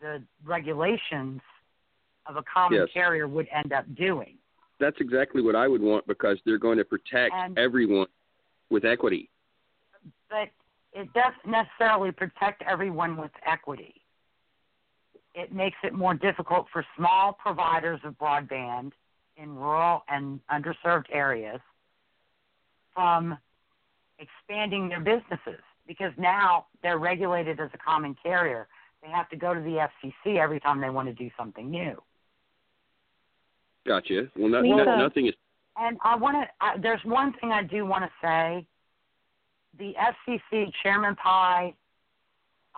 the 0.00 0.22
regulations 0.44 1.40
of 2.26 2.36
a 2.36 2.42
common 2.42 2.80
Yes. 2.80 2.90
carrier 2.92 3.28
would 3.28 3.48
end 3.50 3.72
up 3.72 3.84
doing. 3.94 4.38
That's 4.78 4.98
exactly 5.00 5.42
what 5.42 5.54
I 5.54 5.68
would 5.68 5.82
want 5.82 6.06
because 6.06 6.40
they're 6.44 6.58
going 6.58 6.78
to 6.78 6.84
protect 6.84 7.34
And- 7.34 7.58
everyone 7.58 8.08
with 8.70 8.84
equity. 8.84 9.30
But 10.28 10.50
it 10.92 11.12
doesn't 11.12 11.46
necessarily 11.46 12.12
protect 12.12 12.62
everyone 12.62 13.16
with 13.16 13.32
equity. 13.42 14.02
It 15.34 15.52
makes 15.52 15.76
it 15.82 15.92
more 15.92 16.14
difficult 16.14 16.68
for 16.70 16.84
small 16.96 17.32
providers 17.34 18.00
of 18.04 18.16
broadband 18.18 18.92
in 19.36 19.54
rural 19.54 20.04
and 20.08 20.40
underserved 20.48 21.06
areas 21.10 21.60
from 22.94 23.38
expanding 24.18 24.88
their 24.88 25.00
businesses 25.00 25.62
because 25.86 26.12
now 26.16 26.66
they're 26.82 26.98
regulated 26.98 27.60
as 27.60 27.70
a 27.74 27.78
common 27.78 28.14
carrier. 28.14 28.68
They 29.02 29.08
have 29.08 29.28
to 29.30 29.36
go 29.36 29.54
to 29.54 29.60
the 29.60 29.86
FCC 30.04 30.38
every 30.38 30.60
time 30.60 30.80
they 30.80 30.90
want 30.90 31.08
to 31.08 31.14
do 31.14 31.30
something 31.38 31.70
new. 31.70 32.00
Gotcha. 33.86 34.28
Well, 34.36 34.50
no, 34.50 34.60
Lisa. 34.60 34.84
no, 34.84 34.96
nothing 34.96 35.26
is. 35.26 35.34
And 35.76 35.96
I 36.04 36.16
want 36.16 36.36
to. 36.36 36.80
There's 36.80 37.00
one 37.04 37.32
thing 37.40 37.52
I 37.52 37.62
do 37.62 37.86
want 37.86 38.04
to 38.04 38.10
say. 38.22 38.66
The 39.78 39.94
FCC 40.28 40.70
Chairman 40.82 41.16
Pai 41.16 41.74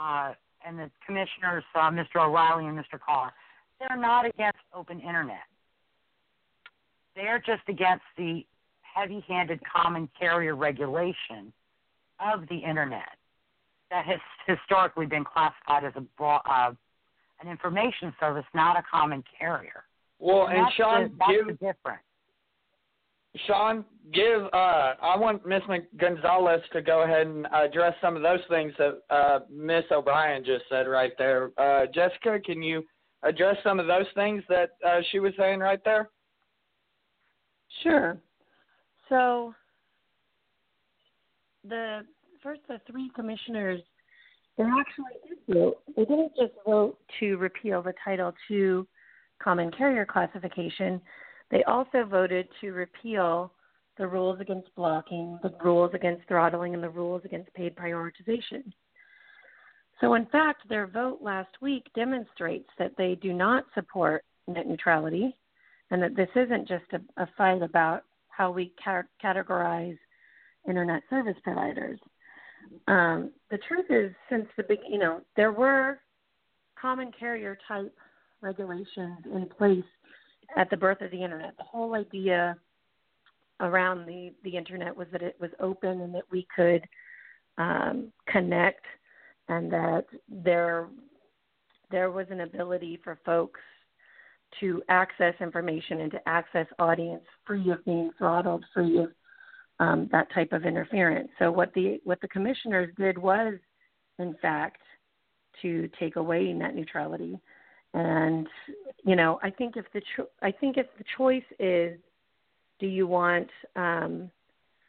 uh, 0.01 0.35
and 0.65 0.79
the 0.79 0.91
commissioners, 1.05 1.65
uh, 1.75 1.91
Mr. 1.91 2.17
O'Rielly 2.17 2.69
and 2.69 2.79
Mr. 2.79 3.01
Carr, 3.05 3.33
they're 3.81 3.99
not 3.99 4.27
against 4.27 4.59
open 4.75 5.01
internet. 5.01 5.47
They're 7.17 7.43
just 7.45 7.63
against 7.69 8.05
the 8.17 8.45
heavy-handed 8.83 9.61
common 9.65 10.09
carrier 10.19 10.55
regulation 10.55 11.53
of 12.21 12.47
the 12.49 12.57
internet 12.57 13.17
that 13.93 14.07
has 14.07 14.19
historically 14.47 15.07
been 15.07 15.23
classified 15.23 15.85
as 15.85 15.93
a 15.97 16.01
broad, 16.17 16.41
uh, 16.49 16.73
an 17.43 17.51
information 17.51 18.13
service, 18.19 18.45
not 18.55 18.77
a 18.77 18.83
common 18.91 19.23
carrier. 19.39 19.85
Well, 20.19 20.47
and 20.47 20.65
that's 20.65 20.75
Sean, 20.75 21.03
the, 21.03 21.11
that's 21.19 21.33
give 21.33 21.47
the 21.47 21.53
difference. 21.53 22.03
Sean, 23.47 23.85
give. 24.13 24.45
Uh, 24.53 24.95
I 25.03 25.17
want 25.17 25.47
Miss 25.47 25.63
Gonzalez 25.99 26.63
to 26.73 26.81
go 26.81 27.03
ahead 27.03 27.27
and 27.27 27.47
address 27.53 27.95
some 28.01 28.17
of 28.17 28.23
those 28.23 28.41
things 28.49 28.73
that 28.79 29.03
uh, 29.11 29.41
Miss 29.51 29.85
O'Brien 29.91 30.43
just 30.45 30.65
said 30.71 30.87
right 30.89 31.13
there. 31.19 31.51
Uh, 31.59 31.87
Jessica, 31.95 32.41
can 32.45 32.63
you 32.63 32.85
address 33.23 33.57
some 33.63 33.79
of 33.79 33.87
those 33.87 34.07
things 34.15 34.43
that 34.49 34.71
uh, 34.87 35.01
she 35.11 35.19
was 35.19 35.33
saying 35.39 35.61
right 35.61 35.81
there? 35.85 36.09
Sure. 37.83 38.19
So 39.09 39.55
the 41.69 42.03
first 42.43 42.61
the 42.69 42.81
three 42.87 43.11
commissioners 43.15 43.81
they 44.59 44.65
actually 44.65 45.29
did 45.29 45.55
vote. 45.55 45.79
They 45.97 46.05
didn't 46.05 46.33
just 46.39 46.53
vote 46.67 46.99
to 47.21 47.37
repeal 47.37 47.83
the 47.83 47.95
Title 48.05 48.35
II 48.51 48.83
common 49.43 49.71
carrier 49.71 50.05
classification. 50.05 51.01
They 51.51 51.63
also 51.65 52.05
voted 52.05 52.49
to 52.61 52.73
repeal 52.73 53.53
the 53.99 54.07
rules 54.07 54.41
against 54.41 54.75
blocking, 54.75 55.39
the 55.43 55.55
rules 55.65 55.93
against 55.95 56.27
throttling, 56.29 56.75
and 56.75 56.83
the 56.83 56.91
rules 56.91 57.23
against 57.25 57.53
paid 57.55 57.75
prioritization. 57.77 58.73
So, 60.01 60.15
in 60.15 60.27
fact, 60.27 60.69
their 60.69 60.87
vote 60.87 61.19
last 61.23 61.51
week 61.61 61.87
demonstrates 61.95 62.69
that 62.79 62.93
they 62.99 63.15
do 63.15 63.33
not 63.33 63.65
support 63.75 64.25
net 64.49 64.67
neutrality 64.67 65.37
and 65.91 66.03
that 66.03 66.17
this 66.17 66.31
isn't 66.35 66.67
just 66.67 66.85
a, 66.93 67.23
a 67.23 67.29
fight 67.37 67.63
about 67.63 68.05
how 68.29 68.51
we 68.51 68.73
car- 68.83 69.09
categorize 69.23 69.99
internet 70.69 71.03
service 71.11 71.37
providers. 71.45 72.01
Um, 72.89 73.31
the 73.51 73.59
truth 73.69 73.87
is, 73.91 74.13
since 74.31 74.47
the 74.57 74.63
big, 74.63 74.79
you 74.89 74.99
know, 74.99 75.21
there 75.37 75.53
were 75.53 75.99
common 76.81 77.13
carrier 77.19 77.57
type 77.69 77.95
regulations 78.41 79.19
in 79.33 79.47
place 79.47 79.85
at 80.57 80.69
the 80.71 80.77
birth 80.77 81.01
of 81.01 81.11
the 81.11 81.23
internet. 81.23 81.57
The 81.57 81.65
whole 81.65 81.95
idea 81.95 82.57
around 83.61 84.07
the 84.07 84.33
the 84.43 84.57
internet 84.57 84.97
was 84.97 85.07
that 85.13 85.23
it 85.23 85.37
was 85.41 85.51
open 85.61 86.01
and 86.01 86.15
that 86.15 86.25
we 86.31 86.47
could 86.55 86.87
um, 87.59 88.13
connect, 88.27 88.85
and 89.49 89.73
that 89.73 90.07
there 90.29 90.89
there 91.91 92.11
was 92.11 92.27
an 92.31 92.41
ability 92.41 92.99
for 93.05 93.19
folks 93.25 93.61
to 94.61 94.83
access 94.89 95.35
information 95.41 96.01
and 96.01 96.11
to 96.11 96.29
access 96.29 96.67
audience 96.79 97.25
free 97.47 97.71
of 97.71 97.85
being 97.85 98.11
throttled, 98.19 98.65
free 98.75 98.99
of 98.99 99.11
um, 99.83 100.09
that 100.13 100.33
type 100.33 100.53
of 100.53 100.65
interference. 100.65 101.29
So 101.39 101.51
what 101.51 101.75
the 101.75 102.01
what 102.05 102.21
the 102.21 102.29
commissioners 102.29 102.95
did 102.97 103.19
was, 103.19 103.55
in 104.19 104.35
fact, 104.41 104.81
to 105.63 105.91
take 105.99 106.17
away 106.17 106.53
net 106.53 106.77
neutrality. 106.77 107.39
And 107.93 108.47
you 109.05 109.17
know, 109.17 109.41
I 109.43 109.51
think 109.51 109.77
if 109.77 109.85
the 109.93 110.01
cho- 110.17 110.29
I 110.41 110.53
think 110.53 110.77
if 110.77 110.87
the 110.99 111.05
choice 111.17 111.43
is, 111.59 111.99
do 112.79 112.87
you 112.87 113.09
want 113.09 113.49
um, 113.75 114.31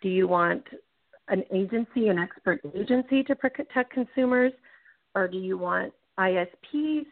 do 0.03 0.09
you 0.09 0.27
want 0.27 0.63
an 1.29 1.43
agency, 1.51 2.09
an 2.09 2.19
expert 2.19 2.61
agency 2.75 3.23
to 3.23 3.35
protect 3.35 3.91
consumers, 3.93 4.53
or 5.15 5.27
do 5.27 5.37
you 5.37 5.57
want 5.57 5.91
ISPs 6.19 7.05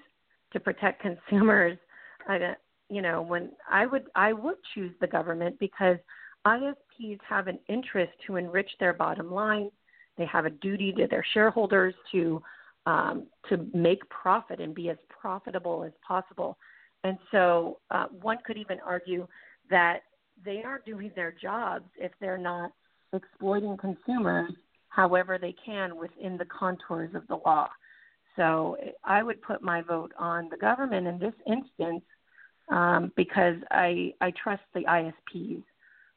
to 0.54 0.60
protect 0.60 1.02
consumers? 1.30 1.80
I, 2.28 2.54
you 2.90 3.02
know, 3.02 3.24
when 3.24 3.50
I 3.68 3.88
would 3.88 4.06
I 4.14 4.34
would 4.34 4.58
choose 4.76 4.94
the 5.02 5.08
government 5.08 5.58
because 5.60 5.98
ISPs 7.02 7.20
have 7.28 7.48
an 7.48 7.60
interest 7.68 8.12
to 8.28 8.36
enrich 8.36 8.70
their 8.80 8.94
bottom 8.94 9.32
line. 9.32 9.70
They 10.18 10.26
have 10.26 10.46
a 10.46 10.50
duty 10.50 10.92
to 10.94 11.08
their 11.08 11.26
shareholders 11.34 11.94
to 12.12 12.42
um, 12.88 13.28
to 13.48 13.68
make 13.76 14.08
profit 14.10 14.60
and 14.60 14.74
be 14.74 14.90
as 14.90 14.98
profitable 15.08 15.84
as 15.84 15.92
possible. 16.06 16.58
And 17.04 17.18
so 17.32 17.78
uh, 17.92 18.06
one 18.22 18.40
could 18.46 18.58
even 18.58 18.80
argue 18.84 19.28
that 19.70 20.00
they 20.44 20.64
aren't 20.64 20.86
doing 20.86 21.12
their 21.16 21.32
jobs 21.32 21.86
if 22.00 22.12
they're 22.20 22.40
not 22.40 22.72
exploiting 23.14 23.78
consumers 23.78 24.52
however 24.90 25.38
they 25.38 25.56
can 25.64 25.96
within 25.96 26.38
the 26.38 26.46
contours 26.46 27.14
of 27.14 27.26
the 27.28 27.40
law. 27.46 27.70
So 28.36 28.78
I 29.04 29.22
would 29.22 29.42
put 29.42 29.62
my 29.62 29.82
vote 29.82 30.12
on 30.18 30.50
the 30.50 30.58
government 30.58 31.06
in 31.06 31.20
this 31.20 31.34
instance 31.46 32.04
um, 32.70 33.12
because 33.16 33.56
I 33.70 34.14
I 34.22 34.32
trust 34.32 34.64
the 34.74 34.82
ISPs 34.82 35.64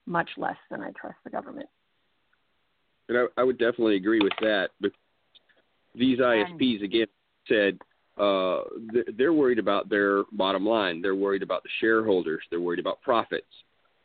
much 0.07 0.31
less 0.37 0.57
than 0.71 0.81
I 0.81 0.91
trust 0.91 1.17
the 1.25 1.31
government. 1.31 1.69
And 3.09 3.19
I, 3.19 3.25
I 3.41 3.45
would 3.45 3.59
definitely 3.59 3.97
agree 3.97 4.21
with 4.21 4.33
that. 4.41 4.71
But 4.81 4.93
these 5.95 6.19
ISPs 6.19 6.83
again 6.83 7.07
said 7.49 7.79
uh, 8.17 8.61
they're 9.17 9.33
worried 9.33 9.59
about 9.59 9.89
their 9.89 10.25
bottom 10.33 10.65
line. 10.65 11.03
They're 11.03 11.15
worried 11.15 11.43
about 11.43 11.63
the 11.63 11.69
shareholders. 11.81 12.43
They're 12.51 12.61
worried 12.61 12.81
about 12.81 13.03
profits. 13.03 13.47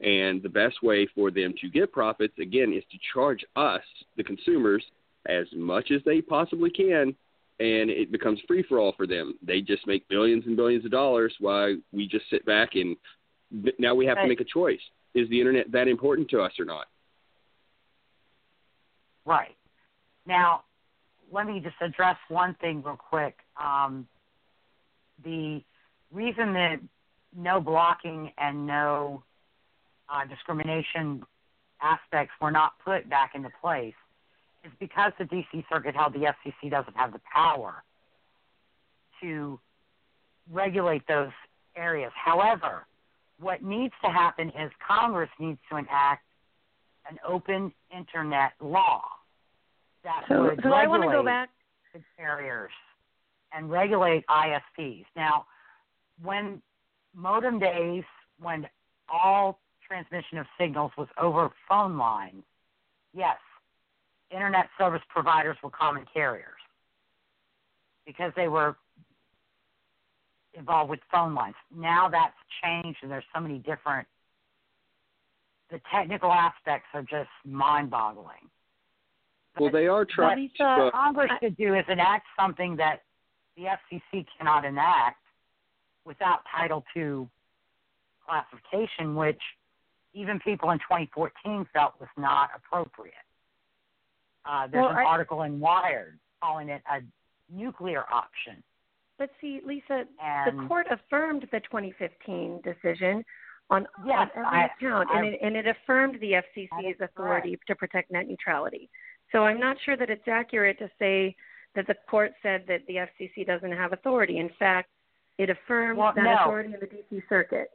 And 0.01 0.41
the 0.41 0.49
best 0.49 0.81
way 0.81 1.07
for 1.13 1.29
them 1.29 1.53
to 1.61 1.69
get 1.69 1.91
profits, 1.91 2.33
again, 2.39 2.73
is 2.73 2.83
to 2.91 2.97
charge 3.13 3.43
us, 3.55 3.81
the 4.15 4.23
consumers, 4.23 4.83
as 5.27 5.45
much 5.53 5.91
as 5.91 6.01
they 6.05 6.21
possibly 6.21 6.69
can. 6.69 7.15
And 7.59 7.89
it 7.89 8.11
becomes 8.11 8.39
free 8.47 8.63
for 8.63 8.79
all 8.79 8.93
for 8.95 9.05
them. 9.05 9.37
They 9.45 9.59
just 9.59 9.85
make 9.85 10.07
billions 10.07 10.45
and 10.45 10.55
billions 10.55 10.85
of 10.85 10.91
dollars 10.91 11.33
while 11.39 11.75
we 11.91 12.07
just 12.07 12.29
sit 12.29 12.45
back 12.45 12.75
and 12.75 12.95
now 13.77 13.93
we 13.93 14.05
have 14.05 14.15
right. 14.15 14.23
to 14.23 14.29
make 14.29 14.39
a 14.39 14.45
choice. 14.45 14.79
Is 15.15 15.27
the 15.29 15.39
internet 15.39 15.71
that 15.71 15.87
important 15.87 16.29
to 16.29 16.41
us 16.41 16.51
or 16.59 16.65
not? 16.65 16.85
Right. 19.25 19.55
Now, 20.25 20.63
let 21.31 21.47
me 21.47 21.59
just 21.59 21.75
address 21.81 22.17
one 22.29 22.55
thing 22.61 22.83
real 22.83 22.97
quick. 22.97 23.37
Um, 23.61 24.07
the 25.23 25.61
reason 26.11 26.53
that 26.53 26.77
no 27.35 27.59
blocking 27.59 28.31
and 28.37 28.65
no 28.65 29.23
uh, 30.09 30.25
discrimination 30.25 31.23
aspects 31.81 32.33
were 32.41 32.51
not 32.51 32.73
put 32.83 33.09
back 33.09 33.31
into 33.35 33.49
place 33.61 33.93
is 34.63 34.71
because 34.79 35.11
the 35.17 35.25
D.C. 35.25 35.63
Circuit 35.71 35.95
held 35.95 36.13
the 36.13 36.19
FCC 36.19 36.69
doesn't 36.69 36.95
have 36.95 37.13
the 37.13 37.21
power 37.33 37.83
to 39.21 39.59
regulate 40.51 41.07
those 41.07 41.31
areas. 41.75 42.11
However, 42.15 42.85
what 43.39 43.63
needs 43.63 43.93
to 44.03 44.11
happen 44.11 44.49
is 44.49 44.71
Congress 44.85 45.29
needs 45.39 45.59
to 45.71 45.77
enact 45.77 46.23
an 47.09 47.17
open 47.27 47.71
internet 47.95 48.51
law 48.61 49.01
that 50.03 50.23
so, 50.27 50.43
would 50.43 50.59
so 50.61 50.69
regulate 50.69 50.75
I 50.75 50.87
want 50.87 51.03
to 51.03 51.09
go 51.09 51.23
back 51.23 51.49
the 51.93 52.01
carriers 52.17 52.71
and 53.53 53.69
regulate 53.69 54.23
ISPs. 54.27 55.05
Now, 55.15 55.45
when 56.21 56.61
modem 57.15 57.59
days, 57.59 58.03
when 58.39 58.67
all 59.11 59.59
transmission 59.87 60.37
of 60.37 60.45
signals 60.59 60.91
was 60.97 61.07
over 61.19 61.49
phone 61.67 61.97
lines, 61.97 62.43
yes, 63.13 63.37
internet 64.31 64.67
service 64.77 65.01
providers 65.09 65.57
were 65.63 65.71
common 65.71 66.05
carriers 66.13 66.45
because 68.05 68.31
they 68.35 68.47
were 68.47 68.75
involved 70.59 70.89
with 70.89 70.99
phone 71.11 71.33
lines. 71.33 71.55
Now 71.75 72.09
that's 72.09 72.35
changed, 72.63 72.99
and 73.01 73.09
there's 73.09 73.23
so 73.33 73.41
many 73.41 73.57
different. 73.59 74.07
The 75.71 75.79
technical 75.93 76.31
aspects 76.31 76.87
are 76.93 77.01
just 77.01 77.29
mind-boggling. 77.45 78.49
Well, 79.59 79.71
they 79.71 79.87
are 79.87 80.05
trying. 80.05 80.49
What 80.57 80.65
uh, 80.65 80.91
Congress 80.91 81.31
should 81.41 81.57
do 81.57 81.75
is 81.75 81.85
enact 81.89 82.27
something 82.39 82.75
that 82.77 83.03
the 83.55 83.63
FCC 83.63 84.25
cannot 84.37 84.65
enact 84.65 85.21
without 86.05 86.39
Title 86.55 86.83
II 86.95 87.27
classification, 88.25 89.15
which 89.15 89.39
even 90.13 90.39
people 90.39 90.71
in 90.71 90.79
2014 90.79 91.67
felt 91.73 91.93
was 91.99 92.09
not 92.17 92.49
appropriate. 92.55 93.13
Uh, 94.45 94.67
there's 94.67 94.83
well, 94.83 94.91
an 94.91 94.97
I, 94.97 95.03
article 95.03 95.43
in 95.43 95.59
Wired 95.59 96.19
calling 96.41 96.69
it 96.69 96.81
a 96.91 97.01
nuclear 97.53 98.05
option. 98.11 98.63
But 99.19 99.29
see, 99.41 99.59
Lisa, 99.65 100.05
and, 100.23 100.63
the 100.63 100.67
court 100.67 100.87
affirmed 100.89 101.45
the 101.51 101.59
2015 101.59 102.61
decision 102.63 103.23
on, 103.69 103.85
yes, 104.05 104.17
on 104.17 104.29
every 104.45 104.59
I, 104.59 104.65
account, 104.67 105.09
I, 105.11 105.19
and, 105.19 105.27
it, 105.27 105.39
and 105.43 105.55
it 105.57 105.65
affirmed 105.67 106.15
the 106.21 106.31
FCC's 106.31 107.01
authority 107.01 107.49
correct. 107.49 107.67
to 107.67 107.75
protect 107.75 108.11
net 108.11 108.27
neutrality. 108.27 108.89
So 109.33 109.39
I'm 109.39 109.59
not 109.59 109.75
sure 109.83 109.97
that 109.97 110.09
it's 110.09 110.27
accurate 110.27 110.79
to 110.79 110.89
say 110.97 111.35
that 111.75 111.85
the 111.85 111.95
court 112.09 112.31
said 112.41 112.63
that 112.69 112.81
the 112.87 112.95
FCC 112.95 113.45
doesn't 113.45 113.73
have 113.73 113.91
authority. 113.91 114.39
In 114.39 114.49
fact, 114.57 114.89
it 115.37 115.49
affirmed 115.49 115.99
well, 115.99 116.13
that 116.15 116.23
no. 116.23 116.37
authority 116.41 116.73
in 116.73 116.79
the 116.79 116.87
D.C. 116.87 117.21
Circuit. 117.27 117.71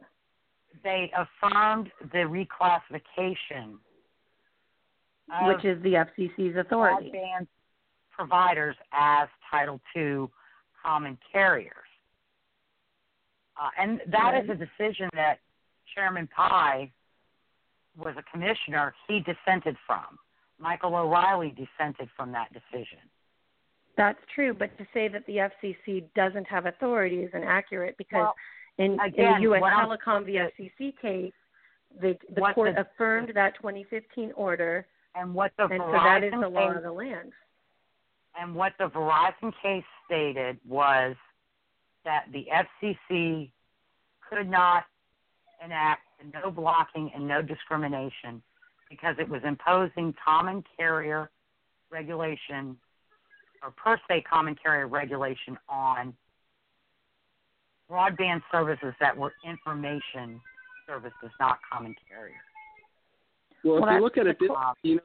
They 0.83 1.11
affirmed 1.15 1.91
the 2.11 2.25
reclassification, 2.25 3.77
which 5.43 5.63
is 5.63 5.81
the 5.83 5.93
FCC's 5.93 6.57
authority. 6.57 7.11
Broadband 7.15 7.47
providers 8.11 8.75
as 8.91 9.27
Title 9.51 9.79
II 9.95 10.27
common 10.85 11.17
carriers, 11.31 11.71
uh, 13.57 13.69
and 13.81 14.01
that 14.11 14.31
right. 14.33 14.43
is 14.43 14.49
a 14.49 14.55
decision 14.55 15.09
that 15.13 15.39
Chairman 15.95 16.27
Pai 16.35 16.91
was 17.97 18.15
a 18.17 18.23
commissioner. 18.31 18.93
He 19.07 19.19
dissented 19.21 19.75
from. 19.87 20.19
Michael 20.59 20.95
O'Rielly 20.95 21.55
dissented 21.55 22.09
from 22.15 22.31
that 22.31 22.47
decision. 22.53 22.99
That's 23.97 24.19
true, 24.33 24.53
but 24.53 24.77
to 24.77 24.85
say 24.93 25.07
that 25.07 25.25
the 25.25 25.49
FCC 25.49 26.03
doesn't 26.15 26.47
have 26.47 26.65
authority 26.65 27.17
is 27.17 27.31
inaccurate 27.33 27.97
because 27.97 28.19
well, 28.19 28.35
in, 28.77 28.99
again, 28.99 29.25
in 29.25 29.33
the 29.35 29.41
U.S. 29.43 29.61
Telecom 29.63 30.25
v. 30.25 30.33
FCC 30.33 30.93
case, 31.01 31.31
the, 32.01 32.17
the 32.33 32.41
court 32.53 32.75
the, 32.75 32.81
affirmed 32.81 33.31
that 33.35 33.55
2015 33.55 34.33
order, 34.35 34.85
and 35.15 35.33
what 35.33 35.53
the 35.57 35.63
and 35.63 35.81
Verizon 35.81 35.91
so 35.91 36.03
that 36.03 36.23
is 36.23 36.33
the 36.33 36.49
law 36.49 36.67
case, 36.67 36.77
of 36.77 36.83
the 36.83 36.91
land. 36.91 37.31
And 38.39 38.53
what 38.53 38.73
the 38.79 38.85
Verizon 38.85 39.53
case 39.61 39.83
stated 40.05 40.57
was 40.67 41.15
that 42.03 42.25
the 42.33 42.45
FCC 42.83 43.49
could 44.29 44.49
not 44.49 44.83
enact 45.63 46.01
no 46.33 46.51
blocking 46.51 47.11
and 47.15 47.27
no 47.27 47.41
discrimination 47.41 48.41
because 48.89 49.15
it 49.19 49.27
was 49.27 49.41
imposing 49.45 50.13
common 50.23 50.63
carrier 50.77 51.29
regulation 51.91 52.77
or 53.63 53.71
per 53.71 53.99
se 54.07 54.23
common 54.29 54.55
carrier 54.61 54.87
regulation 54.87 55.57
on 55.69 56.13
broadband 57.89 58.41
services 58.51 58.93
that 58.99 59.15
were 59.15 59.33
information 59.47 60.41
services, 60.87 61.31
not 61.39 61.57
common 61.71 61.95
carrier. 62.07 62.33
Well, 63.63 63.81
well 63.81 63.89
if 63.89 63.95
you 63.95 64.01
look 64.01 64.17
at 64.17 64.27
it, 64.27 64.37
this, 64.39 64.49
you 64.83 64.95
know, 64.95 65.01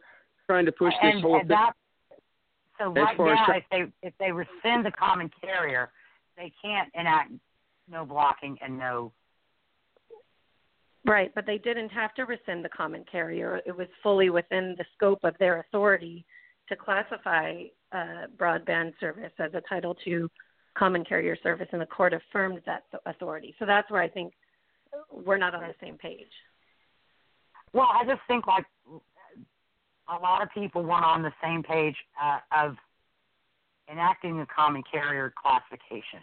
trying 0.46 0.66
to 0.66 0.72
push 0.72 0.92
and, 1.00 1.16
this 1.16 1.22
whole 1.22 1.34
and 1.38 1.48
thing. 1.48 1.56
That, 1.56 1.72
so 2.80 2.90
As 2.90 2.96
right 2.96 3.16
far 3.16 3.32
as 3.32 3.36
now, 3.36 3.44
tra- 3.46 3.58
if 3.58 3.64
they 3.70 4.06
if 4.06 4.14
they 4.18 4.32
rescind 4.32 4.84
the 4.84 4.92
common 4.92 5.30
carrier, 5.40 5.90
they 6.36 6.52
can't 6.62 6.88
enact 6.94 7.32
no 7.88 8.04
blocking 8.04 8.56
and 8.62 8.78
no 8.78 9.12
Right, 11.04 11.32
but 11.34 11.46
they 11.46 11.58
didn't 11.58 11.88
have 11.90 12.14
to 12.14 12.24
rescind 12.24 12.64
the 12.64 12.68
common 12.68 13.04
carrier. 13.10 13.60
It 13.64 13.74
was 13.74 13.86
fully 14.02 14.28
within 14.28 14.74
the 14.76 14.84
scope 14.94 15.20
of 15.24 15.34
their 15.38 15.60
authority 15.60 16.26
to 16.68 16.76
classify 16.76 17.64
uh, 17.92 18.26
broadband 18.36 18.92
service 19.00 19.32
as 19.38 19.52
a 19.54 19.62
Title 19.62 19.96
II 20.06 20.24
common 20.76 21.04
carrier 21.04 21.36
service, 21.42 21.68
and 21.72 21.80
the 21.80 21.86
court 21.86 22.12
affirmed 22.12 22.60
that 22.66 22.84
authority. 23.06 23.54
So 23.58 23.64
that's 23.64 23.90
where 23.90 24.02
I 24.02 24.08
think 24.08 24.34
we're 25.10 25.38
not 25.38 25.54
on 25.54 25.62
the 25.62 25.74
same 25.82 25.96
page. 25.96 26.30
Well, 27.72 27.88
I 27.92 28.04
just 28.04 28.20
think 28.28 28.46
like 28.46 28.66
a 30.10 30.18
lot 30.20 30.42
of 30.42 30.48
people 30.52 30.82
weren't 30.82 31.04
on 31.04 31.22
the 31.22 31.32
same 31.42 31.62
page 31.62 31.96
uh, 32.22 32.38
of 32.56 32.76
enacting 33.90 34.38
the 34.38 34.46
common 34.54 34.82
carrier 34.90 35.32
classification. 35.40 36.20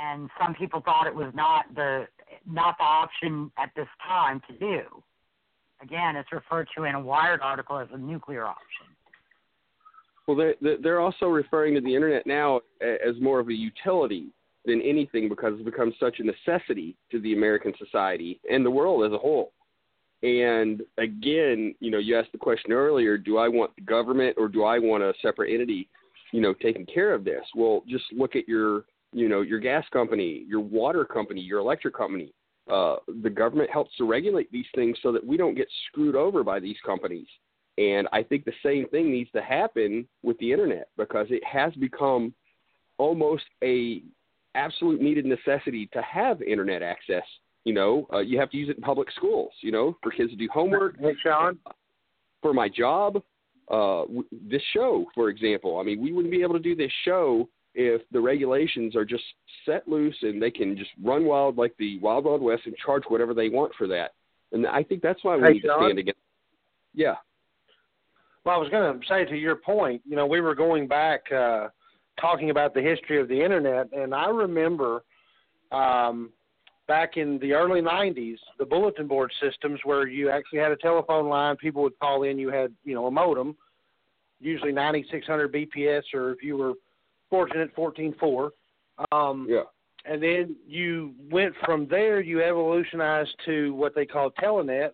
And 0.00 0.28
some 0.40 0.54
people 0.54 0.82
thought 0.84 1.06
it 1.06 1.14
was 1.14 1.32
not 1.34 1.74
the 1.74 2.06
not 2.44 2.76
the 2.78 2.84
option 2.84 3.50
at 3.56 3.70
this 3.76 3.86
time 4.06 4.42
to 4.48 4.58
do. 4.58 4.82
again, 5.80 6.16
it's 6.16 6.32
referred 6.32 6.68
to 6.76 6.84
in 6.84 6.94
a 6.94 7.00
Wired 7.00 7.40
article 7.40 7.78
as 7.78 7.88
a 7.92 7.98
nuclear 7.98 8.44
option. 8.44 8.86
Well, 10.26 10.36
they're, 10.36 10.76
they're 10.82 11.00
also 11.00 11.26
referring 11.26 11.74
to 11.74 11.80
the 11.80 11.94
internet 11.94 12.26
now 12.26 12.60
as 12.80 13.14
more 13.20 13.38
of 13.38 13.48
a 13.48 13.54
utility 13.54 14.28
than 14.64 14.82
anything 14.82 15.28
because 15.28 15.52
it's 15.54 15.64
become 15.64 15.94
such 16.00 16.18
a 16.18 16.24
necessity 16.24 16.96
to 17.12 17.20
the 17.20 17.32
American 17.32 17.72
society 17.78 18.40
and 18.50 18.66
the 18.66 18.70
world 18.70 19.04
as 19.06 19.12
a 19.12 19.18
whole. 19.18 19.52
And 20.26 20.82
again, 20.98 21.72
you 21.78 21.92
know, 21.92 21.98
you 21.98 22.18
asked 22.18 22.32
the 22.32 22.38
question 22.38 22.72
earlier, 22.72 23.16
do 23.16 23.38
I 23.38 23.46
want 23.46 23.76
the 23.76 23.82
government 23.82 24.34
or 24.36 24.48
do 24.48 24.64
I 24.64 24.76
want 24.80 25.04
a 25.04 25.14
separate 25.22 25.54
entity, 25.54 25.88
you 26.32 26.40
know, 26.40 26.52
taking 26.52 26.84
care 26.84 27.14
of 27.14 27.22
this? 27.22 27.44
Well, 27.54 27.84
just 27.86 28.06
look 28.10 28.34
at 28.34 28.48
your, 28.48 28.86
you 29.12 29.28
know, 29.28 29.42
your 29.42 29.60
gas 29.60 29.84
company, 29.92 30.44
your 30.48 30.58
water 30.58 31.04
company, 31.04 31.40
your 31.40 31.60
electric 31.60 31.94
company. 31.94 32.32
Uh, 32.68 32.96
the 33.22 33.30
government 33.30 33.70
helps 33.70 33.96
to 33.98 34.04
regulate 34.04 34.50
these 34.50 34.66
things 34.74 34.98
so 35.00 35.12
that 35.12 35.24
we 35.24 35.36
don't 35.36 35.54
get 35.54 35.68
screwed 35.86 36.16
over 36.16 36.42
by 36.42 36.58
these 36.58 36.78
companies. 36.84 37.28
And 37.78 38.08
I 38.12 38.24
think 38.24 38.44
the 38.44 38.52
same 38.64 38.88
thing 38.88 39.12
needs 39.12 39.30
to 39.30 39.42
happen 39.42 40.08
with 40.24 40.36
the 40.38 40.50
internet 40.50 40.88
because 40.96 41.28
it 41.30 41.44
has 41.44 41.72
become 41.74 42.34
almost 42.98 43.44
a 43.62 44.02
absolute 44.56 45.00
needed 45.00 45.24
necessity 45.24 45.88
to 45.92 46.02
have 46.02 46.42
internet 46.42 46.82
access. 46.82 47.22
You 47.66 47.72
know, 47.72 48.06
uh, 48.12 48.20
you 48.20 48.38
have 48.38 48.48
to 48.50 48.56
use 48.56 48.68
it 48.68 48.76
in 48.76 48.82
public 48.82 49.10
schools. 49.10 49.50
You 49.60 49.72
know, 49.72 49.96
for 50.00 50.12
kids 50.12 50.30
to 50.30 50.36
do 50.36 50.48
homework. 50.54 51.00
Hey, 51.00 51.16
Sean. 51.20 51.58
For 52.40 52.54
my 52.54 52.68
job, 52.68 53.20
uh, 53.68 54.04
this 54.48 54.62
show, 54.72 55.06
for 55.16 55.30
example. 55.30 55.80
I 55.80 55.82
mean, 55.82 56.00
we 56.00 56.12
wouldn't 56.12 56.30
be 56.30 56.42
able 56.42 56.54
to 56.54 56.60
do 56.60 56.76
this 56.76 56.92
show 57.04 57.48
if 57.74 58.02
the 58.12 58.20
regulations 58.20 58.94
are 58.94 59.04
just 59.04 59.24
set 59.64 59.88
loose 59.88 60.16
and 60.22 60.40
they 60.40 60.52
can 60.52 60.76
just 60.76 60.90
run 61.02 61.24
wild 61.24 61.58
like 61.58 61.74
the 61.76 61.98
Wild 61.98 62.24
Wild 62.24 62.40
West 62.40 62.62
and 62.66 62.76
charge 62.76 63.02
whatever 63.08 63.34
they 63.34 63.48
want 63.48 63.72
for 63.76 63.88
that. 63.88 64.12
And 64.52 64.64
I 64.64 64.84
think 64.84 65.02
that's 65.02 65.24
why 65.24 65.36
we 65.36 65.42
hey, 65.42 65.52
need 65.54 65.62
Sean. 65.62 65.80
to 65.80 65.86
stand 65.86 65.98
against. 65.98 66.20
Yeah. 66.94 67.16
Well, 68.44 68.54
I 68.54 68.58
was 68.58 68.68
going 68.70 69.00
to 69.00 69.06
say 69.08 69.24
to 69.24 69.36
your 69.36 69.56
point, 69.56 70.02
you 70.08 70.14
know, 70.14 70.24
we 70.24 70.40
were 70.40 70.54
going 70.54 70.86
back 70.86 71.32
uh, 71.32 71.66
talking 72.20 72.50
about 72.50 72.74
the 72.74 72.80
history 72.80 73.20
of 73.20 73.26
the 73.26 73.42
internet, 73.42 73.88
and 73.92 74.14
I 74.14 74.28
remember 74.28 75.02
um, 75.72 76.30
back 76.88 77.16
in 77.16 77.38
the 77.40 77.52
early 77.52 77.80
'90s, 77.80 78.38
the 78.58 78.64
bulletin 78.64 79.06
board 79.06 79.32
systems 79.40 79.80
where 79.84 80.06
you 80.06 80.30
actually 80.30 80.60
had 80.60 80.72
a 80.72 80.76
telephone 80.76 81.28
line, 81.28 81.56
people 81.56 81.82
would 81.82 81.98
call 81.98 82.22
in, 82.22 82.38
you 82.38 82.48
had, 82.48 82.72
you 82.84 82.94
know, 82.94 83.06
a 83.06 83.10
modem, 83.10 83.56
usually 84.40 84.72
9600 84.72 85.52
BPS, 85.52 86.02
or 86.14 86.32
if 86.32 86.42
you 86.42 86.56
were 86.56 86.74
fortunate, 87.30 87.74
14.4. 87.74 88.50
Um, 89.12 89.46
Yeah. 89.48 89.64
and 90.04 90.22
then 90.22 90.56
you 90.66 91.14
went 91.30 91.54
from 91.64 91.86
there, 91.88 92.20
you 92.20 92.42
evolutionized 92.42 93.34
to 93.44 93.74
what 93.74 93.94
they 93.94 94.06
call 94.06 94.30
telnet, 94.30 94.92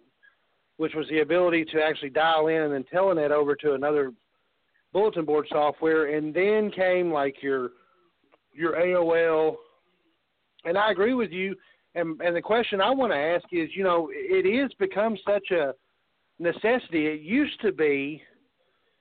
which 0.78 0.94
was 0.94 1.06
the 1.08 1.20
ability 1.20 1.64
to 1.66 1.82
actually 1.82 2.10
dial 2.10 2.46
in 2.48 2.62
and 2.62 2.72
then 2.72 2.84
telnet 2.84 3.30
over 3.30 3.54
to 3.56 3.74
another 3.74 4.12
bulletin 4.92 5.24
board 5.24 5.46
software, 5.50 6.16
and 6.16 6.34
then 6.34 6.70
came 6.70 7.12
like 7.12 7.42
your 7.42 7.72
your 8.54 8.74
AOL. 8.74 9.56
And 10.64 10.76
I 10.76 10.90
agree 10.90 11.14
with 11.14 11.30
you. 11.30 11.56
And 11.94 12.20
and 12.20 12.34
the 12.34 12.42
question 12.42 12.80
I 12.80 12.90
want 12.90 13.12
to 13.12 13.18
ask 13.18 13.44
is, 13.52 13.68
you 13.74 13.84
know, 13.84 14.10
it 14.12 14.46
is 14.46 14.72
become 14.78 15.16
such 15.26 15.50
a 15.50 15.74
necessity. 16.38 17.06
It 17.06 17.20
used 17.20 17.60
to 17.60 17.72
be, 17.72 18.22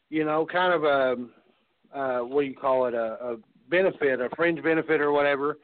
you 0.10 0.26
know, 0.26 0.46
kind 0.46 0.74
of 0.74 0.84
a 0.84 1.98
uh, 1.98 2.20
what 2.20 2.42
do 2.42 2.48
you 2.48 2.56
call 2.56 2.86
it, 2.86 2.94
a, 2.94 3.18
a 3.22 3.38
benefit, 3.70 4.22
a 4.22 4.30
fringe 4.36 4.62
benefit 4.64 5.02
or 5.02 5.12
whatever, 5.12 5.58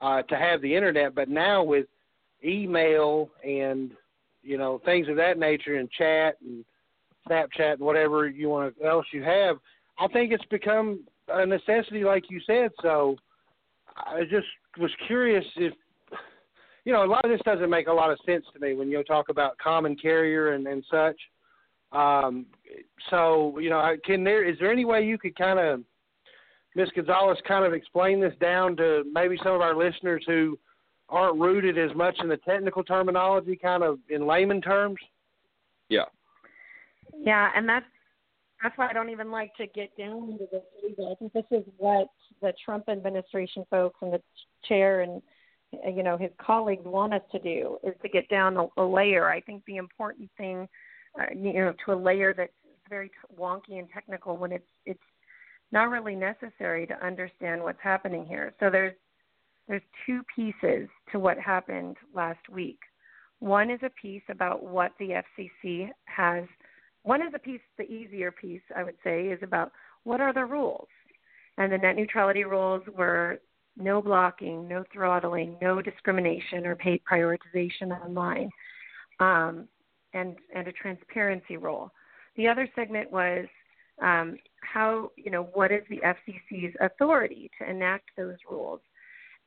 uh, 0.00 0.22
to 0.22 0.36
have 0.36 0.60
the 0.62 0.74
internet. 0.74 1.14
But 1.14 1.28
now 1.28 1.62
with 1.62 1.86
email 2.44 3.30
and 3.44 3.92
you 4.42 4.56
know 4.56 4.80
things 4.84 5.08
of 5.08 5.16
that 5.16 5.38
nature 5.38 5.76
and 5.76 5.90
chat 5.90 6.36
and 6.40 6.64
Snapchat 7.28 7.74
and 7.74 7.80
whatever 7.80 8.28
you 8.28 8.48
want 8.48 8.76
to, 8.78 8.84
else 8.86 9.06
you 9.12 9.22
have, 9.22 9.56
I 9.98 10.08
think 10.08 10.32
it's 10.32 10.44
become 10.46 11.00
a 11.28 11.44
necessity, 11.44 12.04
like 12.04 12.30
you 12.30 12.40
said. 12.46 12.70
So 12.82 13.16
I 13.96 14.22
just 14.22 14.46
was 14.78 14.90
curious 15.06 15.44
if 15.56 15.74
you 16.84 16.92
know 16.92 17.04
a 17.04 17.06
lot 17.06 17.24
of 17.24 17.30
this 17.30 17.40
doesn't 17.44 17.70
make 17.70 17.86
a 17.86 17.92
lot 17.92 18.10
of 18.10 18.18
sense 18.26 18.44
to 18.52 18.60
me 18.60 18.74
when 18.74 18.88
you 18.88 19.02
talk 19.04 19.28
about 19.28 19.58
common 19.58 19.96
carrier 19.96 20.54
and 20.54 20.66
and 20.66 20.84
such. 20.90 21.16
Um, 21.92 22.46
so 23.10 23.58
you 23.58 23.70
know, 23.70 23.96
can 24.04 24.24
there 24.24 24.48
is 24.48 24.56
there 24.58 24.72
any 24.72 24.84
way 24.84 25.04
you 25.04 25.18
could 25.18 25.36
kind 25.36 25.58
of 25.58 25.82
Ms. 26.76 26.88
Gonzalez 26.94 27.38
kind 27.46 27.64
of 27.64 27.72
explain 27.72 28.20
this 28.20 28.34
down 28.40 28.76
to 28.76 29.02
maybe 29.12 29.36
some 29.42 29.54
of 29.54 29.60
our 29.60 29.74
listeners 29.74 30.22
who 30.26 30.58
aren't 31.08 31.40
rooted 31.40 31.76
as 31.76 31.94
much 31.96 32.16
in 32.20 32.28
the 32.28 32.36
technical 32.38 32.84
terminology, 32.84 33.56
kind 33.56 33.82
of 33.82 33.98
in 34.08 34.26
layman 34.26 34.60
terms? 34.60 34.98
Yeah. 35.88 36.04
Yeah, 37.18 37.50
and 37.56 37.68
that's 37.68 37.86
that's 38.62 38.76
why 38.76 38.88
I 38.88 38.92
don't 38.92 39.10
even 39.10 39.30
like 39.30 39.54
to 39.56 39.66
get 39.66 39.96
down 39.96 40.30
into 40.30 40.46
this 40.52 40.62
either. 40.84 41.08
I 41.10 41.14
think 41.14 41.32
this 41.32 41.44
is 41.50 41.64
what 41.78 42.08
the 42.42 42.52
Trump 42.64 42.88
administration 42.88 43.64
folks 43.70 43.96
and 44.02 44.12
the 44.12 44.20
chair 44.66 45.00
and 45.00 45.22
you 45.72 46.02
know 46.02 46.16
his 46.16 46.30
colleagues 46.44 46.84
want 46.84 47.14
us 47.14 47.22
to 47.32 47.38
do 47.38 47.78
is 47.82 47.94
to 48.02 48.08
get 48.08 48.28
down 48.28 48.56
a, 48.56 48.66
a 48.76 48.84
layer. 48.84 49.28
I 49.28 49.40
think 49.40 49.64
the 49.66 49.76
important 49.76 50.30
thing, 50.36 50.68
uh, 51.18 51.26
you 51.34 51.52
know, 51.54 51.74
to 51.84 51.92
a 51.92 51.94
layer 51.94 52.34
that's 52.34 52.52
very 52.88 53.10
wonky 53.38 53.78
and 53.78 53.88
technical 53.92 54.36
when 54.36 54.52
it's 54.52 54.66
it's 54.84 55.00
not 55.72 55.90
really 55.90 56.16
necessary 56.16 56.86
to 56.86 57.06
understand 57.06 57.62
what's 57.62 57.78
happening 57.82 58.26
here. 58.26 58.52
So 58.60 58.70
there's 58.70 58.94
there's 59.68 59.82
two 60.04 60.22
pieces 60.34 60.88
to 61.12 61.18
what 61.18 61.38
happened 61.38 61.96
last 62.14 62.48
week. 62.50 62.80
One 63.38 63.70
is 63.70 63.80
a 63.82 63.90
piece 63.90 64.22
about 64.28 64.64
what 64.64 64.92
the 64.98 65.22
FCC 65.38 65.90
has. 66.06 66.44
One 67.04 67.22
is 67.22 67.32
a 67.34 67.38
piece, 67.38 67.60
the 67.78 67.84
easier 67.84 68.32
piece, 68.32 68.60
I 68.76 68.82
would 68.82 68.96
say, 69.02 69.28
is 69.28 69.38
about 69.42 69.70
what 70.04 70.20
are 70.20 70.34
the 70.34 70.44
rules. 70.44 70.88
And 71.56 71.72
the 71.72 71.78
net 71.78 71.96
neutrality 71.96 72.44
rules 72.44 72.82
were 72.96 73.38
no 73.80 74.02
blocking, 74.02 74.68
no 74.68 74.84
throttling, 74.92 75.56
no 75.60 75.80
discrimination 75.80 76.66
or 76.66 76.76
paid 76.76 77.00
prioritization 77.10 77.90
online, 78.04 78.50
um, 79.18 79.68
and 80.14 80.36
and 80.54 80.68
a 80.68 80.72
transparency 80.72 81.56
rule. 81.56 81.92
The 82.36 82.48
other 82.48 82.68
segment 82.74 83.10
was 83.10 83.46
um, 84.02 84.36
how 84.62 85.10
you 85.16 85.30
know 85.30 85.48
what 85.54 85.72
is 85.72 85.82
the 85.88 85.98
FCC's 85.98 86.74
authority 86.80 87.50
to 87.58 87.68
enact 87.68 88.10
those 88.16 88.36
rules, 88.50 88.80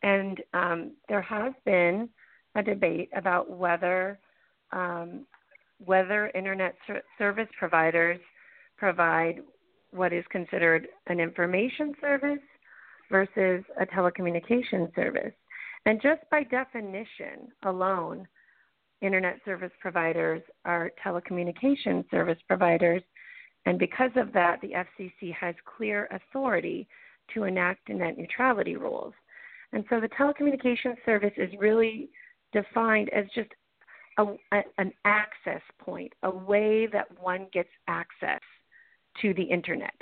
and 0.02 0.42
um, 0.54 0.92
there 1.10 1.22
has 1.22 1.54
been 1.66 2.10
a 2.56 2.64
debate 2.64 3.10
about 3.16 3.50
whether 3.50 4.20
um, 4.72 5.26
whether 5.84 6.30
internet 6.30 6.76
ser- 6.88 7.04
service 7.18 7.50
providers 7.58 8.20
provide 8.78 9.42
what 9.92 10.12
is 10.12 10.26
considered 10.32 10.88
an 11.08 11.20
information 11.20 11.94
service 12.02 12.40
versus 13.14 13.64
a 13.80 13.86
telecommunication 13.86 14.94
service. 14.96 15.34
And 15.86 16.02
just 16.02 16.22
by 16.32 16.42
definition 16.42 17.50
alone, 17.64 18.28
internet 19.02 19.38
service 19.46 19.72
providers 19.80 20.42
are 20.66 20.92
telecommunication 21.06 22.10
service 22.10 22.40
providers. 22.48 23.04
And 23.68 23.78
because 23.78 24.10
of 24.16 24.34
that, 24.34 24.62
the 24.62 24.72
FCC 24.72 25.32
has 25.32 25.54
clear 25.78 26.10
authority 26.10 26.88
to 27.36 27.44
enact 27.44 27.88
net 27.88 28.18
neutrality 28.18 28.78
rules. 28.78 29.14
And 29.74 29.86
so 29.92 30.00
the 30.00 30.10
telecommunications 30.10 30.98
service 31.06 31.34
is 31.38 31.52
really 31.60 32.10
defined 32.52 33.12
as 33.14 33.26
just 33.36 33.50
a, 34.18 34.24
a, 34.24 34.64
an 34.80 34.92
access 35.06 35.62
point, 35.78 36.12
a 36.24 36.32
way 36.32 36.88
that 36.88 37.06
one 37.22 37.46
gets 37.54 37.70
access 37.88 38.42
to 39.22 39.36
the 39.36 39.44
internet. 39.44 39.94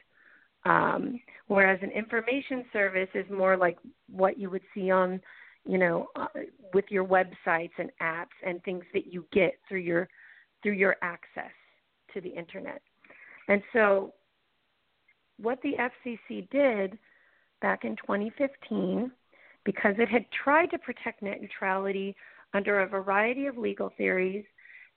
Um, 0.64 1.20
whereas 1.48 1.80
an 1.82 1.92
information 1.92 2.66
service 2.72 3.10
is 3.16 3.26
more 3.32 3.58
like 3.58 3.78
what 4.10 4.38
you 4.38 4.50
would 4.50 4.62
see 4.74 4.92
on, 4.92 5.20
you 5.66 5.78
know, 5.78 6.08
uh, 6.16 6.28
with 6.74 6.86
your 6.90 7.06
websites 7.06 7.72
and 7.78 7.90
apps 8.02 8.28
and 8.46 8.64
things 8.64 8.84
that 8.94 9.12
you 9.12 9.26
get 9.32 9.54
through 9.68 9.80
your 9.80 10.08
through 10.62 10.74
your 10.74 10.96
access 11.02 11.52
to 12.14 12.22
the 12.22 12.30
internet. 12.30 12.82
And 13.48 13.62
so, 13.74 14.14
what 15.38 15.60
the 15.64 15.74
FCC 15.74 16.48
did 16.52 16.98
back 17.62 17.84
in 17.84 17.96
2015, 17.96 19.12
because 19.66 19.96
it 19.98 20.10
had 20.10 20.26
tried 20.44 20.68
to 20.68 20.78
protect 20.78 21.22
net 21.22 21.42
neutrality 21.42 22.16
under 22.54 22.82
a 22.82 22.88
variety 22.88 23.48
of 23.48 23.58
legal 23.58 23.92
theories, 23.98 24.46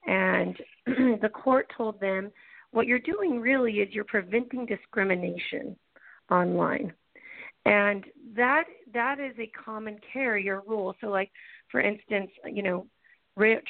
and 0.07 0.57
the 0.87 1.31
court 1.33 1.73
told 1.77 1.99
them 2.01 2.31
what 2.75 2.87
you're 2.87 2.99
doing 2.99 3.41
really 3.41 3.75
is 3.75 3.89
you're 3.93 4.05
preventing 4.05 4.67
discrimination 4.67 5.77
online. 6.31 6.93
And 7.65 8.05
that 8.37 8.65
that 8.93 9.19
is 9.21 9.35
a 9.39 9.51
common 9.65 9.99
carrier 10.13 10.61
rule. 10.67 10.95
So, 11.01 11.07
like 11.07 11.31
for 11.71 11.81
instance, 11.81 12.31
you 12.45 12.63
know, 12.63 12.87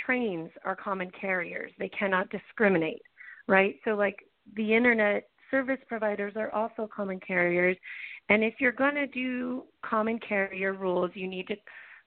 trains 0.04 0.50
are 0.64 0.74
common 0.74 1.10
carriers; 1.20 1.70
they 1.78 1.90
cannot 1.90 2.28
discriminate, 2.30 3.02
right? 3.46 3.76
So, 3.84 3.90
like 3.90 4.16
the 4.56 4.74
internet 4.74 5.28
service 5.50 5.78
providers 5.86 6.32
are 6.36 6.52
also 6.52 6.88
common 6.94 7.20
carriers, 7.20 7.76
and 8.30 8.42
if 8.42 8.54
you're 8.58 8.72
going 8.72 8.96
to 8.96 9.06
do 9.06 9.64
common 9.84 10.18
carrier 10.18 10.72
rules, 10.72 11.10
you 11.14 11.28
need 11.28 11.46
to 11.48 11.56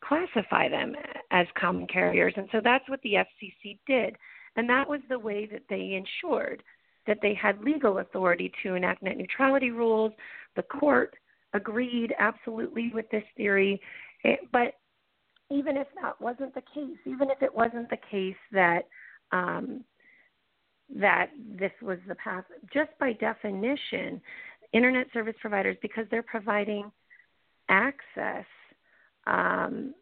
classify 0.03 0.67
them 0.67 0.93
as 1.31 1.47
common 1.59 1.87
carriers. 1.87 2.33
And 2.35 2.49
so 2.51 2.59
that's 2.61 2.87
what 2.89 3.01
the 3.01 3.13
FCC 3.13 3.79
did. 3.87 4.15
And 4.55 4.69
that 4.69 4.89
was 4.89 5.01
the 5.07 5.19
way 5.19 5.47
that 5.51 5.63
they 5.69 5.93
ensured 5.93 6.63
that 7.07 7.19
they 7.21 7.33
had 7.33 7.59
legal 7.63 7.99
authority 7.99 8.51
to 8.63 8.75
enact 8.75 9.01
net 9.01 9.17
neutrality 9.17 9.71
rules. 9.71 10.11
The 10.55 10.63
court 10.63 11.15
agreed 11.53 12.13
absolutely 12.19 12.91
with 12.93 13.09
this 13.09 13.23
theory. 13.35 13.81
It, 14.23 14.41
but 14.51 14.73
even 15.49 15.77
if 15.77 15.87
that 16.01 16.19
wasn't 16.19 16.53
the 16.53 16.61
case, 16.73 16.97
even 17.05 17.29
if 17.29 17.41
it 17.41 17.53
wasn't 17.53 17.89
the 17.89 17.97
case 18.11 18.35
that 18.51 18.87
um, 19.31 19.83
that 20.95 21.27
this 21.59 21.71
was 21.81 21.97
the 22.07 22.15
path, 22.15 22.45
just 22.73 22.91
by 22.99 23.13
definition, 23.13 24.21
internet 24.73 25.07
service 25.13 25.35
providers, 25.41 25.75
because 25.81 26.05
they're 26.09 26.23
providing 26.23 26.89
access, 27.69 28.45
um, 29.25 29.93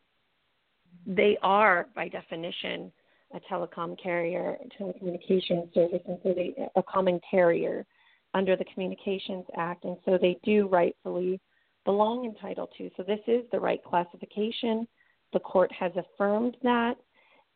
they 1.08 1.38
are 1.42 1.88
by 1.96 2.08
definition 2.08 2.92
a 3.36 3.40
telecom 3.52 4.02
carrier, 4.02 4.58
telecommunications 4.80 5.74
service, 5.74 6.02
and 6.08 6.18
so 6.24 6.34
they 6.34 6.56
a 6.76 6.84
common 6.84 7.20
carrier 7.30 7.86
under 8.34 8.56
the 8.56 8.66
Communications 8.74 9.46
Act, 9.58 9.84
and 9.84 9.98
so 10.06 10.18
they 10.20 10.38
do 10.44 10.68
rightfully 10.68 11.40
belong 11.86 12.26
in 12.26 12.34
Title 12.36 12.70
II. 12.80 12.92
So 12.98 13.04
this 13.04 13.20
is 13.28 13.44
the 13.52 13.60
right 13.60 13.84
classification. 13.84 14.88
The 15.34 15.40
court 15.40 15.72
has 15.72 15.92
affirmed 15.96 16.58
that, 16.64 16.96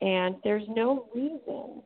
and 0.02 0.36
there's 0.44 0.64
no 0.70 1.08
reason, 1.14 1.82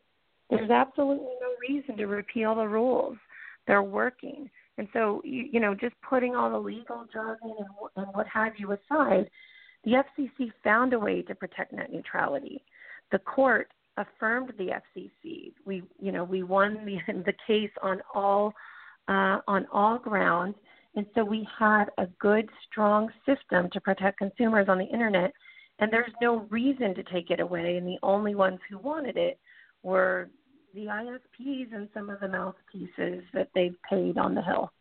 there's 0.50 0.70
absolutely 0.70 1.26
no 1.41 1.56
reason 1.68 1.98
to 1.98 2.06
repeal 2.06 2.56
the 2.56 2.68
rules. 2.68 3.18
They're 3.66 3.84
working. 3.84 4.50
And 4.78 4.88
so, 4.94 5.22
you, 5.24 5.48
you 5.52 5.60
know, 5.60 5.74
just 5.74 5.96
putting 6.08 6.36
all 6.36 6.52
the 6.52 6.58
legal 6.58 7.06
jargon 7.12 7.54
and, 7.58 7.68
and 7.96 8.08
what 8.14 8.28
have 8.28 8.54
you 8.58 8.72
aside, 8.72 9.30
the 9.84 10.04
FCC 10.20 10.52
found 10.64 10.94
a 10.94 11.00
way 11.00 11.22
to 11.24 11.36
protect 11.36 11.74
net 11.74 11.91
neutrality. 11.91 12.64
The 13.12 13.20
court 13.20 13.70
affirmed 13.98 14.54
the 14.58 14.70
FCC. 14.98 15.54
We, 15.66 15.84
you 16.00 16.12
know, 16.12 16.24
we 16.24 16.44
won 16.44 16.86
the 16.86 16.98
the 17.26 17.34
case 17.48 17.72
on 17.82 18.02
all 18.14 18.54
uh, 19.08 19.39
on 19.48 19.68
all 19.72 19.98
grounds, 19.98 20.56
and 20.96 21.06
so 21.16 21.24
we 21.24 21.48
had 21.60 21.86
a 21.98 22.08
good, 22.20 22.50
strong 22.70 23.10
system 23.26 23.70
to 23.72 23.82
protect 23.82 24.18
consumers 24.18 24.68
on 24.70 24.78
the 24.78 24.86
internet 24.86 25.34
and 25.80 25.91
there's 25.91 26.12
no 26.22 26.48
reason 26.50 26.94
to 26.96 27.04
take 27.04 27.30
it 27.30 27.39
away. 27.39 27.78
And 27.78 27.88
the 27.88 27.98
only 28.04 28.36
ones 28.36 28.60
who 28.70 28.78
wanted 28.78 29.18
it 29.18 29.39
were 29.82 30.30
the 30.74 30.86
ISPs 30.86 31.74
and 31.74 31.89
some 31.94 32.10
of 32.10 32.20
the 32.20 32.28
mouthpieces 32.28 33.24
that 33.34 33.50
they've 33.54 33.76
paid 33.89 34.18
on 34.18 34.36
the 34.36 34.41
Hill. 34.41 34.72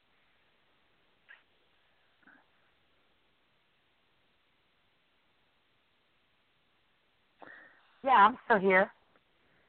Yeah, 8.05 8.11
I'm 8.11 8.39
still 8.47 8.59
here. 8.59 8.91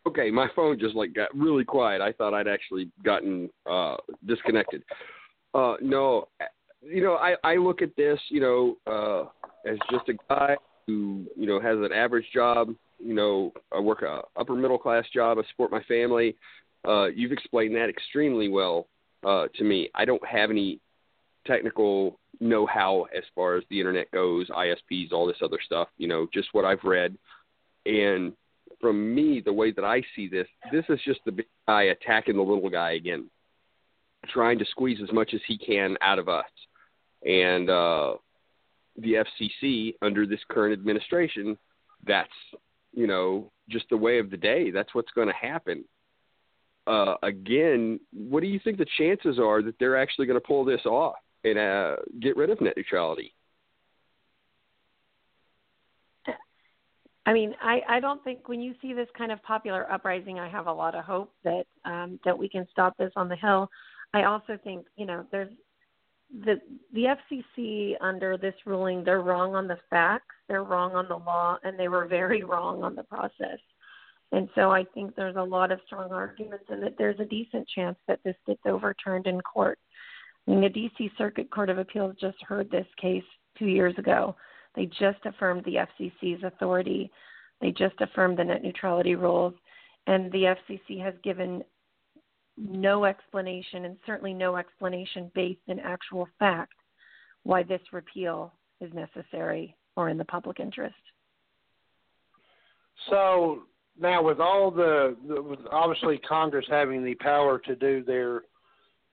Okay, 0.06 0.30
my 0.32 0.48
phone 0.56 0.78
just 0.80 0.96
like 0.96 1.14
got 1.14 1.34
really 1.36 1.64
quiet. 1.64 2.02
I 2.02 2.12
thought 2.12 2.34
I'd 2.34 2.48
actually 2.48 2.90
gotten 3.04 3.50
uh 3.70 3.98
disconnected. 4.26 4.84
Uh 5.54 5.76
no, 5.82 6.28
you 6.82 7.04
know, 7.04 7.16
I 7.16 7.36
I 7.44 7.56
look 7.56 7.82
at 7.82 7.96
this, 7.96 8.20
you 8.30 8.42
know, 8.42 8.78
uh 8.86 9.30
as 9.70 9.78
just 9.92 10.10
a 10.10 10.14
guy 10.30 10.56
who 10.88 11.26
you 11.38 11.48
know 11.48 11.60
has 11.60 11.78
an 11.80 11.94
average 11.94 12.26
job. 12.34 12.74
You 13.00 13.14
know, 13.14 13.54
I 13.72 13.80
work 13.80 14.02
a 14.02 14.22
upper 14.38 14.56
middle 14.56 14.78
class 14.78 15.06
job. 15.14 15.38
I 15.38 15.50
support 15.50 15.72
my 15.72 15.84
family. 15.84 16.36
Uh, 16.88 17.06
you've 17.06 17.32
explained 17.32 17.76
that 17.76 17.90
extremely 17.90 18.50
well 18.50 18.88
uh, 19.26 19.48
to 19.56 19.64
me. 19.64 19.90
I 19.96 20.06
don't 20.06 20.26
have 20.26 20.52
any 20.52 20.80
technical 21.46 22.20
know-how 22.40 23.08
as 23.16 23.24
far 23.36 23.56
as 23.56 23.64
the 23.70 23.80
internet 23.80 24.10
goes, 24.12 24.50
ISPs, 24.50 25.12
all 25.12 25.26
this 25.26 25.38
other 25.42 25.60
stuff. 25.66 25.88
You 25.98 26.08
know, 26.08 26.28
just 26.34 26.50
what 26.54 26.66
I've 26.66 26.84
read. 26.84 27.18
And 27.86 28.34
from 28.84 29.16
me, 29.16 29.42
the 29.44 29.54
way 29.54 29.72
that 29.72 29.86
I 29.86 30.04
see 30.14 30.28
this, 30.28 30.46
this 30.70 30.84
is 30.90 31.00
just 31.06 31.22
the 31.26 31.32
big 31.32 31.46
guy 31.70 31.84
attacking 31.84 32.36
the 32.36 32.44
little 32.44 32.70
guy 32.70 32.92
again, 32.92 33.30
trying 34.28 34.60
to 34.60 34.66
squeeze 34.66 35.00
as 35.02 35.10
much 35.14 35.34
as 35.34 35.40
he 35.48 35.58
can 35.58 35.96
out 36.02 36.20
of 36.20 36.28
us. 36.28 36.44
And 37.26 37.70
uh, 37.70 38.16
the 38.98 39.24
FCC 39.42 39.96
under 40.02 40.28
this 40.28 40.42
current 40.50 40.74
administration, 40.74 41.58
that's 42.06 42.30
you 42.92 43.08
know 43.08 43.54
just 43.70 43.86
the 43.90 43.96
way 43.96 44.20
of 44.20 44.30
the 44.30 44.38
day. 44.38 44.70
That's 44.70 44.94
what's 44.94 45.12
going 45.14 45.30
to 45.30 45.34
happen. 45.34 45.86
Uh, 46.86 47.16
again, 47.24 48.02
what 48.12 48.42
do 48.42 48.48
you 48.48 48.60
think 48.62 48.78
the 48.78 48.86
chances 48.98 49.40
are 49.40 49.62
that 49.62 49.80
they're 49.80 49.98
actually 49.98 50.26
going 50.26 50.40
to 50.40 50.46
pull 50.46 50.66
this 50.66 50.86
off 50.86 51.16
and 51.46 51.58
uh, 51.58 51.96
get 52.20 52.36
rid 52.36 52.50
of 52.50 52.60
net 52.60 52.74
neutrality? 52.76 53.34
I 57.26 57.34
mean, 57.34 57.56
I, 57.62 57.82
I 57.88 58.00
don't 58.00 58.24
think 58.24 58.50
when 58.50 58.62
you 58.62 58.74
see 58.82 58.94
this 58.94 59.08
kind 59.18 59.32
of 59.32 59.42
popular 59.44 59.90
uprising, 59.92 60.40
I 60.40 60.50
have 60.50 60.68
a 60.68 60.74
lot 60.74 60.96
of 60.96 61.06
hope 61.06 61.32
that 61.44 61.66
um, 61.86 62.20
that 62.26 62.38
we 62.38 62.50
can 62.50 62.68
stop 62.72 62.98
this 62.98 63.12
on 63.16 63.30
the 63.30 63.36
Hill. 63.36 63.70
I 64.14 64.24
also 64.24 64.58
think 64.64 64.86
you 64.98 65.06
know 65.06 65.26
there's 65.32 65.52
the 66.46 66.60
the 66.94 67.16
FCC 67.32 67.94
under 68.02 68.38
this 68.38 68.56
ruling 68.66 69.04
they're 69.04 69.22
wrong 69.22 69.56
on 69.56 69.68
the 69.68 69.78
facts, 69.90 70.36
they're 70.48 70.64
wrong 70.64 70.96
on 70.96 71.08
the 71.08 71.16
law, 71.16 71.58
and 71.64 71.80
they 71.80 71.88
were 71.88 72.06
very 72.08 72.44
wrong 72.52 72.84
on 72.84 72.96
the 72.96 73.04
process. 73.04 73.60
And 74.34 74.50
so 74.56 74.72
I 74.72 74.84
think 74.84 75.16
there's 75.16 75.36
a 75.36 75.44
lot 75.44 75.72
of 75.72 75.80
strong 75.86 76.12
arguments, 76.12 76.66
and 76.70 76.82
that 76.84 76.98
there's 76.98 77.20
a 77.20 77.26
decent 77.26 77.68
chance 77.68 77.98
that 78.08 78.20
this 78.26 78.36
gets 78.48 78.62
overturned 78.66 79.28
in 79.28 79.40
court. 79.42 79.78
I 80.48 80.52
mean, 80.52 80.62
the 80.62 80.70
D.C. 80.70 81.12
Circuit 81.18 81.52
Court 81.52 81.70
of 81.70 81.78
Appeals 81.78 82.16
just 82.20 82.38
heard 82.42 82.70
this 82.70 82.88
case 83.00 83.24
two 83.58 83.68
years 83.68 83.94
ago. 83.98 84.36
They 84.76 84.86
just 84.86 85.26
affirmed 85.26 85.64
the 85.66 85.76
FCC's 85.76 86.44
authority. 86.44 87.12
They 87.62 87.72
just 87.72 88.00
affirmed 88.02 88.38
the 88.38 88.44
net 88.44 88.64
neutrality 88.64 89.16
rules, 89.16 89.54
and 90.08 90.32
the 90.32 90.56
FCC 90.56 91.02
has 91.02 91.14
given 91.24 91.64
no 92.58 93.06
explanation, 93.06 93.86
and 93.86 93.98
certainly 94.06 94.34
no 94.34 94.58
explanation 94.58 95.32
based 95.34 95.62
in 95.68 95.80
actual 95.80 96.28
fact, 96.40 96.74
why 97.44 97.64
this 97.64 97.82
repeal 97.92 98.54
is 98.82 98.92
necessary 98.94 99.76
or 99.96 100.10
in 100.10 100.18
the 100.18 100.26
public 100.26 100.60
interest. 100.60 100.96
So 103.10 103.64
now, 104.00 104.24
with 104.24 104.40
all 104.40 104.72
the, 104.72 105.16
with 105.24 105.60
obviously 105.72 106.18
Congress 106.20 106.66
having 106.70 107.04
the 107.04 107.16
power 107.16 107.60
to 107.60 107.76
do 107.76 108.04
their 108.04 108.44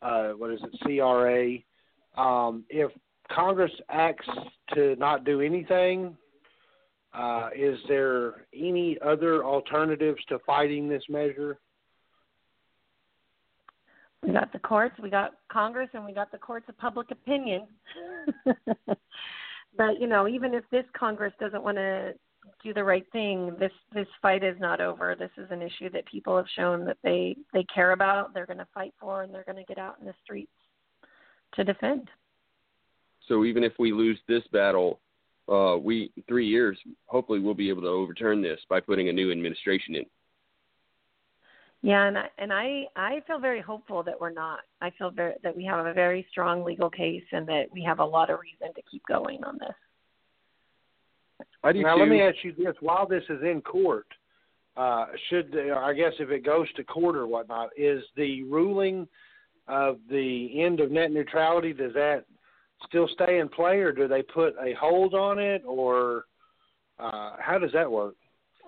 uh, 0.03 0.31
what 0.31 0.51
is 0.51 0.61
it 0.63 0.81
CRA, 0.83 2.23
um, 2.23 2.65
if 2.71 2.91
Congress 3.35 3.73
acts 3.89 4.29
to 4.75 4.97
not 4.97 5.25
do 5.25 5.41
anything, 5.41 6.17
uh, 7.13 7.51
is 7.57 7.79
there 7.89 8.47
any 8.55 8.99
other 9.05 9.45
alternatives 9.45 10.23
to 10.29 10.39
fighting 10.47 10.89
this 10.89 11.03
measure? 11.09 11.59
we 14.23 14.33
got 14.33 14.53
the 14.53 14.59
courts, 14.59 14.95
we 15.03 15.11
got 15.11 15.33
Congress, 15.51 15.89
and 15.95 16.05
we 16.05 16.13
got 16.13 16.31
the 16.31 16.39
courts 16.39 16.67
of 16.69 16.77
public 16.79 17.11
opinion. 17.11 17.67
but 19.77 20.01
you 20.01 20.07
know, 20.07 20.29
even 20.29 20.55
if 20.55 20.65
this 20.71 20.85
Congress 20.99 21.33
doesn't 21.41 21.63
want 21.63 21.77
to 21.77 22.13
do 22.63 22.75
the 22.75 22.85
right 22.85 23.07
thing, 23.13 23.57
this 23.59 23.73
this 23.95 24.07
fight 24.21 24.45
is 24.45 24.57
not 24.61 24.81
over. 24.81 25.17
This 25.19 25.31
is 25.39 25.51
an 25.51 25.63
issue 25.63 25.91
that 25.91 26.05
people 26.07 26.37
have 26.37 26.47
shown 26.55 26.85
that 26.85 26.99
they 27.03 27.37
they 27.53 27.65
care 27.75 27.93
about. 27.93 28.35
They're 28.35 28.47
going 28.47 28.59
to 28.59 28.69
fight 28.75 28.93
for, 29.01 29.23
and 29.23 29.35
they're 29.35 29.45
going 29.45 29.57
to 29.57 29.65
get 29.65 29.79
out 29.79 29.97
in 30.01 30.07
the 30.07 30.15
streets 30.23 30.53
to 31.55 31.65
defend. 31.65 32.09
So 33.31 33.45
even 33.45 33.63
if 33.63 33.73
we 33.79 33.93
lose 33.93 34.19
this 34.27 34.43
battle, 34.53 34.99
uh, 35.49 35.77
we 35.81 36.11
three 36.27 36.49
years, 36.49 36.77
hopefully 37.07 37.39
we'll 37.39 37.55
be 37.55 37.69
able 37.69 37.83
to 37.83 37.89
overturn 37.89 38.43
this 38.43 38.59
by 38.69 38.81
putting 38.81 39.09
a 39.09 39.13
new 39.13 39.31
administration 39.31 39.95
in. 39.95 40.05
Yeah, 41.83 42.07
and 42.07 42.19
I, 42.19 42.25
and 42.39 42.53
I 42.53 42.85
I 42.97 43.21
feel 43.29 43.39
very 43.39 43.61
hopeful 43.61 44.03
that 44.03 44.21
we're 44.21 44.33
not. 44.33 44.61
I 44.81 44.91
feel 44.99 45.11
very 45.11 45.35
that 45.45 45.57
we 45.57 45.65
have 45.65 45.87
a 45.87 45.95
very 45.95 46.27
strong 46.31 46.65
legal 46.65 46.91
case 46.91 47.23
and 47.31 47.47
that 47.47 47.67
we 47.73 47.85
have 47.85 48.01
a 48.01 48.05
lot 48.05 48.31
of 48.31 48.41
reason 48.41 48.75
to 48.75 48.83
keep 48.91 49.03
going 49.07 49.45
on 49.45 49.59
this. 49.61 51.47
I 51.63 51.73
do 51.73 51.83
now 51.83 51.95
too. 51.95 52.01
let 52.01 52.09
me 52.09 52.21
ask 52.21 52.37
you 52.43 52.53
this: 52.53 52.75
While 52.81 53.07
this 53.07 53.23
is 53.31 53.41
in 53.43 53.63
court, 53.63 54.09
uh, 54.77 55.07
should 55.29 55.57
I 55.57 55.95
guess 55.95 56.13
if 56.19 56.31
it 56.31 56.45
goes 56.45 56.67
to 56.75 56.83
court 56.83 57.17
or 57.17 57.29
whatnot, 57.29 57.71
is 57.77 58.03
the 58.17 58.43
ruling 58.43 59.07
of 59.69 59.99
the 60.11 60.61
end 60.61 60.81
of 60.81 60.91
net 60.91 61.13
neutrality 61.13 61.73
does 61.73 61.95
that 61.95 62.25
still 62.87 63.09
stay 63.13 63.39
in 63.39 63.49
play, 63.49 63.79
or 63.79 63.93
do 63.93 64.09
they 64.09 64.23
put 64.23 64.55
a 64.61 64.75
hold 64.79 65.15
on 65.15 65.39
it, 65.39 65.63
or 65.67 66.25
uh, 66.99 67.37
how 67.39 67.59
does 67.59 67.73
that 67.73 67.91
work? 67.91 68.15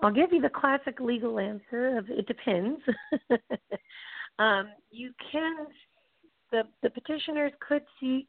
I'll 0.01 0.11
give 0.11 0.33
you 0.33 0.41
the 0.41 0.49
classic 0.49 0.99
legal 0.99 1.39
answer 1.39 1.97
of 1.97 2.09
it 2.09 2.27
depends. 2.27 2.81
um, 4.39 4.69
you 4.91 5.11
can 5.31 5.67
the 6.51 6.63
the 6.81 6.89
petitioners 6.89 7.51
could 7.67 7.83
seek 7.99 8.27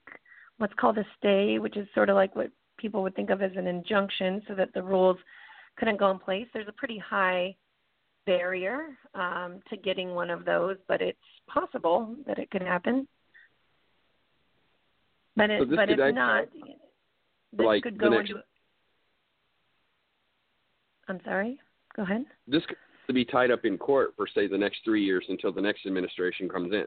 what's 0.59 0.75
called 0.75 0.99
a 0.99 1.05
stay, 1.19 1.59
which 1.59 1.77
is 1.77 1.89
sort 1.95 2.09
of 2.09 2.17
like 2.17 2.35
what 2.37 2.51
people 2.79 3.03
would 3.03 3.15
think 3.17 3.31
of 3.31 3.43
as 3.43 3.53
an 3.57 3.67
injunction, 3.67 4.43
so 4.47 4.55
that 4.55 4.73
the 4.75 4.83
rules 4.83 5.17
couldn't 5.77 5.99
go 5.99 6.11
in 6.11 6.19
place. 6.19 6.47
There's 6.53 6.69
a 6.69 6.73
pretty 6.73 6.99
high 6.99 7.57
barrier 8.27 8.87
um, 9.15 9.61
to 9.69 9.77
getting 9.77 10.15
one 10.15 10.31
of 10.31 10.45
those, 10.45 10.77
but 10.89 11.03
it's 11.03 11.19
possible 11.49 12.15
that 12.27 12.39
it 12.39 12.51
could 12.51 12.63
happen. 12.63 13.07
But 15.37 15.51
it, 15.51 15.69
so 15.69 15.77
but 15.77 15.91
if 15.91 15.99
I, 16.01 16.11
not, 16.11 16.45
this 17.53 17.65
like 17.65 17.83
could 17.83 17.99
go 17.99 18.11
next, 18.11 18.31
into 18.31 18.43
I'm 21.09 21.21
sorry. 21.25 21.59
Go 21.97 22.03
ahead. 22.03 22.25
This 22.47 22.63
could 22.67 23.15
be 23.15 23.25
tied 23.25 23.51
up 23.51 23.65
in 23.65 23.79
court 23.79 24.15
for 24.17 24.27
say 24.27 24.47
the 24.47 24.59
next 24.59 24.79
three 24.85 25.05
years 25.05 25.25
until 25.29 25.53
the 25.53 25.61
next 25.61 25.87
administration 25.87 26.49
comes 26.49 26.73
in. 26.73 26.87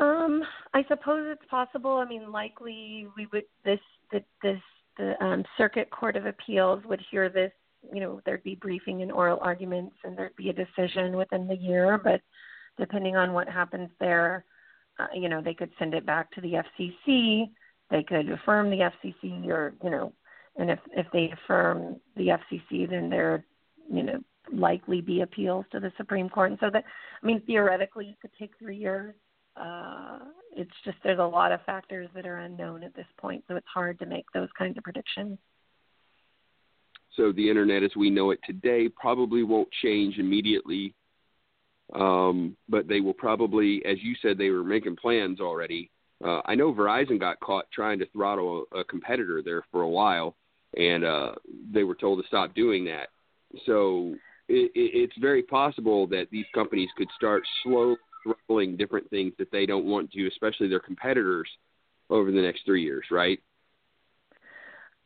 Um, 0.00 0.42
I 0.74 0.84
suppose 0.88 1.26
it's 1.26 1.50
possible. 1.50 1.92
I 1.92 2.04
mean, 2.04 2.30
likely 2.30 3.06
we 3.16 3.26
would 3.32 3.44
this 3.64 3.80
the 4.12 4.22
this 4.42 4.60
the 4.96 5.22
um, 5.24 5.44
Circuit 5.56 5.90
Court 5.90 6.16
of 6.16 6.26
Appeals 6.26 6.82
would 6.86 7.02
hear 7.10 7.28
this. 7.28 7.52
You 7.92 8.00
know, 8.00 8.20
there'd 8.24 8.42
be 8.42 8.56
briefing 8.56 9.02
and 9.02 9.12
oral 9.12 9.38
arguments, 9.40 9.94
and 10.04 10.16
there'd 10.16 10.36
be 10.36 10.50
a 10.50 10.52
decision 10.52 11.16
within 11.16 11.46
the 11.46 11.56
year. 11.56 11.98
But 12.02 12.20
depending 12.78 13.16
on 13.16 13.32
what 13.32 13.48
happens 13.48 13.90
there, 14.00 14.44
you 15.14 15.28
know, 15.28 15.40
they 15.42 15.54
could 15.54 15.70
send 15.78 15.94
it 15.94 16.06
back 16.06 16.30
to 16.32 16.40
the 16.40 16.62
FCC. 16.78 17.50
They 17.90 18.02
could 18.02 18.30
affirm 18.30 18.70
the 18.70 18.90
FCC, 18.90 19.46
or 19.48 19.74
you 19.82 19.90
know, 19.90 20.12
and 20.56 20.70
if 20.70 20.78
if 20.96 21.06
they 21.12 21.30
affirm 21.32 21.96
the 22.16 22.28
FCC, 22.28 22.88
then 22.88 23.08
there, 23.08 23.44
you 23.90 24.02
know, 24.02 24.20
likely 24.52 25.00
be 25.00 25.22
appeals 25.22 25.64
to 25.72 25.80
the 25.80 25.92
Supreme 25.96 26.28
Court. 26.28 26.50
And 26.50 26.60
so 26.60 26.70
that, 26.70 26.84
I 27.22 27.26
mean, 27.26 27.42
theoretically, 27.46 28.06
it 28.06 28.20
could 28.20 28.32
take 28.38 28.52
three 28.58 28.76
years 28.76 29.14
uh, 29.58 30.18
it's 30.56 30.70
just 30.84 30.98
there's 31.02 31.18
a 31.18 31.24
lot 31.24 31.52
of 31.52 31.60
factors 31.64 32.08
that 32.14 32.26
are 32.26 32.38
unknown 32.38 32.82
at 32.82 32.94
this 32.94 33.06
point, 33.18 33.44
so 33.48 33.56
it's 33.56 33.66
hard 33.72 33.98
to 33.98 34.06
make 34.06 34.24
those 34.32 34.48
kinds 34.56 34.76
of 34.76 34.84
predictions. 34.84 35.38
So 37.16 37.32
the 37.32 37.48
internet 37.48 37.82
as 37.82 37.90
we 37.96 38.10
know 38.10 38.30
it 38.30 38.38
today 38.44 38.88
probably 38.88 39.42
won't 39.42 39.68
change 39.82 40.18
immediately, 40.18 40.94
um, 41.94 42.56
but 42.68 42.88
they 42.88 43.00
will 43.00 43.14
probably, 43.14 43.82
as 43.84 43.98
you 44.02 44.14
said, 44.20 44.38
they 44.38 44.50
were 44.50 44.64
making 44.64 44.96
plans 44.96 45.40
already. 45.40 45.90
Uh, 46.24 46.40
I 46.44 46.54
know 46.54 46.72
Verizon 46.72 47.20
got 47.20 47.40
caught 47.40 47.70
trying 47.72 47.98
to 48.00 48.06
throttle 48.06 48.64
a, 48.72 48.78
a 48.78 48.84
competitor 48.84 49.42
there 49.44 49.62
for 49.70 49.82
a 49.82 49.88
while, 49.88 50.36
and 50.76 51.04
uh, 51.04 51.32
they 51.72 51.84
were 51.84 51.94
told 51.94 52.20
to 52.20 52.26
stop 52.26 52.54
doing 52.54 52.84
that. 52.86 53.08
So 53.66 54.14
it, 54.48 54.70
it, 54.74 54.90
it's 54.94 55.18
very 55.18 55.42
possible 55.42 56.06
that 56.08 56.26
these 56.30 56.46
companies 56.54 56.90
could 56.96 57.08
start 57.16 57.42
slowly 57.62 57.96
throttling 58.24 58.76
different 58.76 59.08
things 59.10 59.32
that 59.38 59.50
they 59.52 59.66
don't 59.66 59.84
want 59.84 60.10
to, 60.12 60.26
especially 60.26 60.68
their 60.68 60.80
competitors, 60.80 61.48
over 62.10 62.30
the 62.32 62.40
next 62.40 62.62
three 62.64 62.82
years, 62.82 63.04
right? 63.10 63.38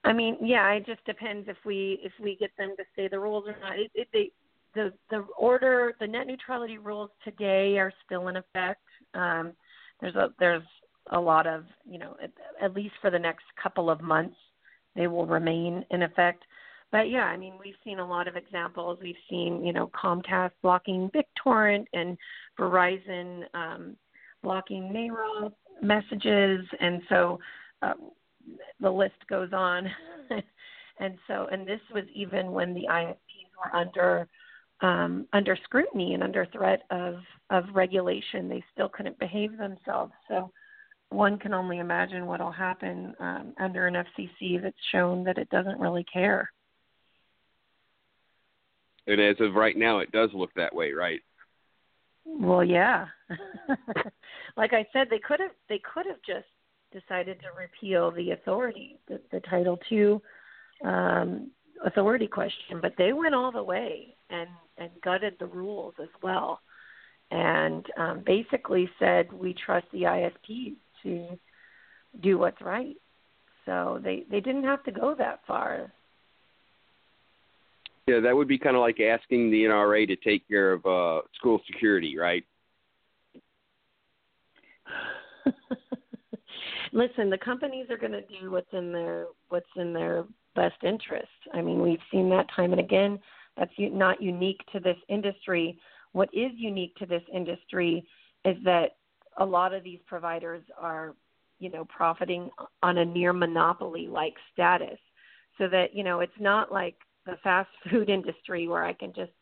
I 0.05 0.13
mean, 0.13 0.37
yeah, 0.41 0.71
it 0.73 0.87
just 0.87 1.05
depends 1.05 1.49
if 1.49 1.57
we 1.65 2.01
if 2.03 2.13
we 2.21 2.37
get 2.37 2.51
them 2.57 2.75
to 2.77 2.85
say 2.97 3.09
the 3.09 3.19
rules 3.19 3.45
or 3.47 3.57
not. 3.61 3.79
It, 3.79 3.91
it, 3.95 4.09
they, 4.13 4.31
the 4.75 4.93
the 5.11 5.25
order, 5.39 5.95
the 6.01 6.07
net 6.07 6.27
neutrality 6.27 6.79
rules 6.79 7.11
today 7.25 7.79
are 7.79 7.93
still 8.05 8.29
in 8.29 8.37
effect. 8.37 8.83
Um, 9.15 9.53
there's 10.01 10.15
a 10.15 10.33
there's 10.39 10.63
a 11.11 11.21
lot 11.21 11.47
of 11.47 11.65
you 11.89 11.99
know 11.99 12.17
at, 12.23 12.31
at 12.63 12.75
least 12.75 12.95
for 13.01 13.11
the 13.11 13.19
next 13.19 13.45
couple 13.63 13.91
of 13.91 14.01
months 14.01 14.37
they 14.95 15.07
will 15.07 15.27
remain 15.27 15.85
in 15.91 16.03
effect. 16.03 16.45
But 16.91 17.09
yeah, 17.09 17.25
I 17.25 17.39
mean, 17.39 17.55
we've 17.59 17.75
seen 17.83 18.01
a 18.01 18.07
lot 18.07 18.29
of 18.29 18.37
examples. 18.37 18.99
We've 19.03 19.15
seen, 19.31 19.65
you 19.65 19.73
know, 19.73 19.91
Comcast 19.95 20.51
blocking 20.63 21.11
BitTorrent 21.15 21.87
and 21.95 22.19
Verizon 22.59 23.45
um, 23.55 23.97
blocking 24.43 24.93
NARAL 24.93 25.53
messages, 25.81 26.67
and 26.81 27.01
so 27.09 27.39
uh, 27.81 27.95
the 28.81 28.91
list 28.91 29.15
goes 29.31 29.55
on. 29.55 29.91
and 30.99 31.17
so, 31.27 31.47
and 31.51 31.67
this 31.67 31.81
was 31.95 32.05
even 32.15 32.53
when 32.53 32.75
the 32.75 32.87
ISPs 32.91 33.17
were 33.57 33.75
under 33.75 34.29
um, 34.83 35.27
under 35.33 35.57
scrutiny 35.65 36.15
and 36.15 36.23
under 36.23 36.47
threat 36.47 36.83
of 36.91 37.17
of 37.51 37.65
regulation. 37.73 38.49
They 38.49 38.63
still 38.73 38.89
couldn't 38.89 39.19
behave 39.19 39.57
themselves. 39.57 40.13
So 40.29 40.51
one 41.11 41.39
can 41.39 41.55
only 41.55 41.79
imagine 41.79 42.27
what 42.27 42.41
will 42.41 42.51
happen 42.51 43.15
um, 43.21 43.55
under 43.61 43.87
an 43.87 43.95
FCC 43.95 44.61
that's 44.61 44.77
shown 44.91 45.25
that 45.25 45.39
it 45.39 45.49
doesn't 45.51 45.79
really 45.79 46.05
care. 46.05 46.51
And 49.07 49.21
as 49.21 49.37
of 49.41 49.55
right 49.55 49.77
now, 49.77 49.99
it 49.99 50.13
does 50.13 50.31
look 50.33 50.51
that 50.55 50.75
way, 50.75 50.93
right? 50.93 51.21
Well, 52.25 52.65
yeah. 52.65 53.07
like 54.57 54.73
I 54.73 54.87
said, 54.93 55.09
they 55.11 55.19
could 55.19 55.41
have 55.41 55.51
they 55.69 55.81
could 55.93 56.07
have 56.07 56.23
just 56.27 56.47
decided 56.93 57.41
to 57.41 57.47
repeal 57.59 58.11
the 58.11 58.33
authority, 58.33 58.99
the, 59.09 59.21
the 59.33 59.41
Title 59.41 59.79
II 59.91 60.19
um, 60.85 61.51
authority 61.85 62.27
question, 62.27 62.81
but 62.81 62.95
they 62.97 63.13
went 63.13 63.35
all 63.35 63.53
the 63.53 63.63
way 63.63 64.15
and 64.31 64.49
and 64.79 64.91
gutted 65.03 65.37
the 65.39 65.47
rules 65.47 65.95
as 66.03 66.09
well, 66.23 66.61
and 67.31 67.85
um, 67.99 68.23
basically 68.25 68.89
said 68.99 69.33
we 69.33 69.55
trust 69.55 69.87
the 69.93 70.03
ISPs 70.03 70.77
to 71.03 71.39
do 72.21 72.39
what's 72.39 72.61
right. 72.61 72.97
So 73.67 74.01
they 74.03 74.25
they 74.31 74.41
didn't 74.41 74.65
have 74.65 74.83
to 74.85 74.93
go 74.93 75.15
that 75.19 75.41
far. 75.47 75.93
Yeah, 78.07 78.21
that 78.21 78.35
would 78.35 78.49
be 78.49 78.59
kind 78.59 78.75
of 78.75 78.81
like 78.81 78.99
asking 79.01 79.51
the 79.51 79.65
NRA 79.65 80.09
to 80.09 80.17
take 80.17 80.49
care 80.49 80.73
of 80.73 80.85
uh, 80.85 81.21
school 81.37 81.61
security, 81.71 82.19
right? 82.19 82.45
Listen, 86.93 87.31
the 87.31 87.39
companies 87.39 87.87
are 87.91 87.97
going 87.97 88.13
to 88.13 88.23
do 88.23 88.51
what's 88.51 88.73
in 88.73 88.93
their 88.93 89.27
what's 89.51 89.71
in 89.77 89.93
their 89.93 90.25
best 90.55 90.83
interest. 90.83 91.29
I 91.55 91.63
mean, 91.63 91.81
we've 91.81 91.99
seen 92.11 92.29
that 92.31 92.47
time 92.55 92.73
and 92.73 92.81
again. 92.81 93.19
That's 93.57 93.73
not 93.79 94.23
unique 94.23 94.61
to 94.73 94.81
this 94.81 94.97
industry. 95.09 95.79
What 96.13 96.29
is 96.33 96.53
unique 96.57 96.95
to 96.97 97.07
this 97.07 97.23
industry 97.33 98.07
is 98.45 98.57
that 98.65 98.97
a 99.39 99.45
lot 99.45 99.75
of 99.75 99.85
these 99.85 100.01
providers 100.07 100.63
are, 100.79 101.15
you 101.59 101.71
know, 101.71 101.85
profiting 101.87 102.51
on 102.83 102.99
a 102.99 103.05
near 103.05 103.33
monopoly 103.33 104.07
like 104.07 104.35
status. 104.53 104.99
So 105.59 105.69
that, 105.69 105.95
you 105.95 106.03
know, 106.03 106.21
it's 106.21 106.33
not 106.41 106.73
like 106.73 106.97
the 107.27 107.37
fast 107.43 107.71
food 107.91 108.09
industry 108.09 108.69
where 108.69 108.85
I 108.85 108.93
can 108.93 109.13
just 109.15 109.33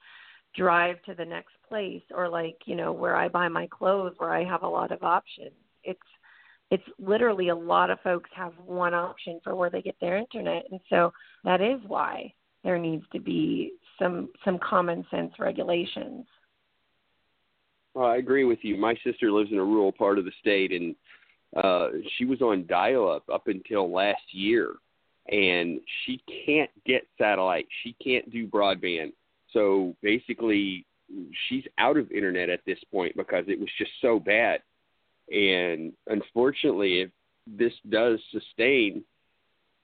drive 0.57 1.01
to 1.03 1.15
the 1.15 1.25
next 1.25 1.55
place 1.69 2.03
or 2.15 2.29
like, 2.29 2.57
you 2.67 2.75
know, 2.75 2.93
where 2.93 3.17
I 3.17 3.29
buy 3.29 3.49
my 3.49 3.69
clothes 3.69 4.15
where 4.19 4.35
I 4.35 4.45
have 4.45 4.63
a 4.63 4.69
lot 4.69 4.91
of 4.91 5.03
options. 5.03 5.53
It's 5.85 6.01
it's 6.71 6.85
literally 6.99 7.49
a 7.49 7.55
lot 7.55 7.91
of 7.91 8.01
folks 8.01 8.31
have 8.35 8.53
one 8.65 8.95
option 8.95 9.41
for 9.43 9.55
where 9.55 9.71
they 9.71 9.83
get 9.83 9.97
their 10.01 10.17
internet 10.17 10.65
and 10.71 10.81
so 10.89 11.13
that 11.45 11.61
is 11.61 11.81
why 11.87 12.33
there 12.65 12.79
needs 12.79 13.05
to 13.13 13.21
be 13.21 13.73
some 13.99 14.29
some 14.45 14.59
common 14.59 15.05
sense 15.11 15.33
regulations. 15.39 16.27
Well, 17.95 18.07
I 18.07 18.17
agree 18.17 18.45
with 18.45 18.61
you. 18.63 18.77
My 18.77 18.95
sister 19.05 19.33
lives 19.33 19.51
in 19.51 19.59
a 19.59 19.65
rural 19.65 19.93
part 19.93 20.19
of 20.19 20.25
the 20.25 20.33
state 20.41 20.73
and 20.73 20.95
uh 21.57 21.89
she 22.17 22.25
was 22.25 22.41
on 22.41 22.67
dial 22.67 23.11
up 23.11 23.25
up 23.33 23.49
until 23.49 23.91
last 23.91 24.23
year 24.33 24.75
and 25.29 25.81
she 26.05 26.23
can't 26.47 26.71
get 26.87 27.07
satellite. 27.19 27.67
She 27.83 27.95
can't 28.03 28.31
do 28.31 28.47
broadband. 28.47 29.13
So 29.53 29.95
basically, 30.03 30.87
she's 31.49 31.65
out 31.79 31.97
of 31.97 32.11
internet 32.11 32.49
at 32.49 32.61
this 32.67 32.79
point 32.91 33.17
because 33.17 33.45
it 33.49 33.59
was 33.59 33.69
just 33.79 33.91
so 34.01 34.19
bad. 34.19 34.61
And 35.31 35.93
unfortunately, 36.07 37.03
if 37.03 37.11
this 37.47 37.73
does 37.89 38.19
sustain, 38.33 39.05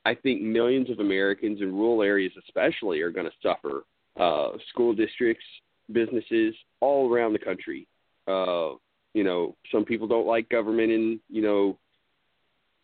I 0.04 0.14
think 0.14 0.42
millions 0.42 0.90
of 0.90 1.00
Americans 1.00 1.60
in 1.60 1.74
rural 1.74 2.02
areas, 2.02 2.32
especially, 2.46 3.00
are 3.00 3.10
going 3.10 3.26
to 3.26 3.32
suffer. 3.42 3.84
Uh, 4.18 4.56
school 4.70 4.94
districts, 4.94 5.44
businesses 5.92 6.54
all 6.80 7.12
around 7.12 7.32
the 7.32 7.38
country. 7.38 7.86
Uh, 8.26 8.72
you 9.12 9.24
know, 9.24 9.56
some 9.70 9.84
people 9.84 10.06
don't 10.06 10.26
like 10.26 10.48
government 10.48 10.90
in 10.90 11.20
you 11.28 11.42
know 11.42 11.78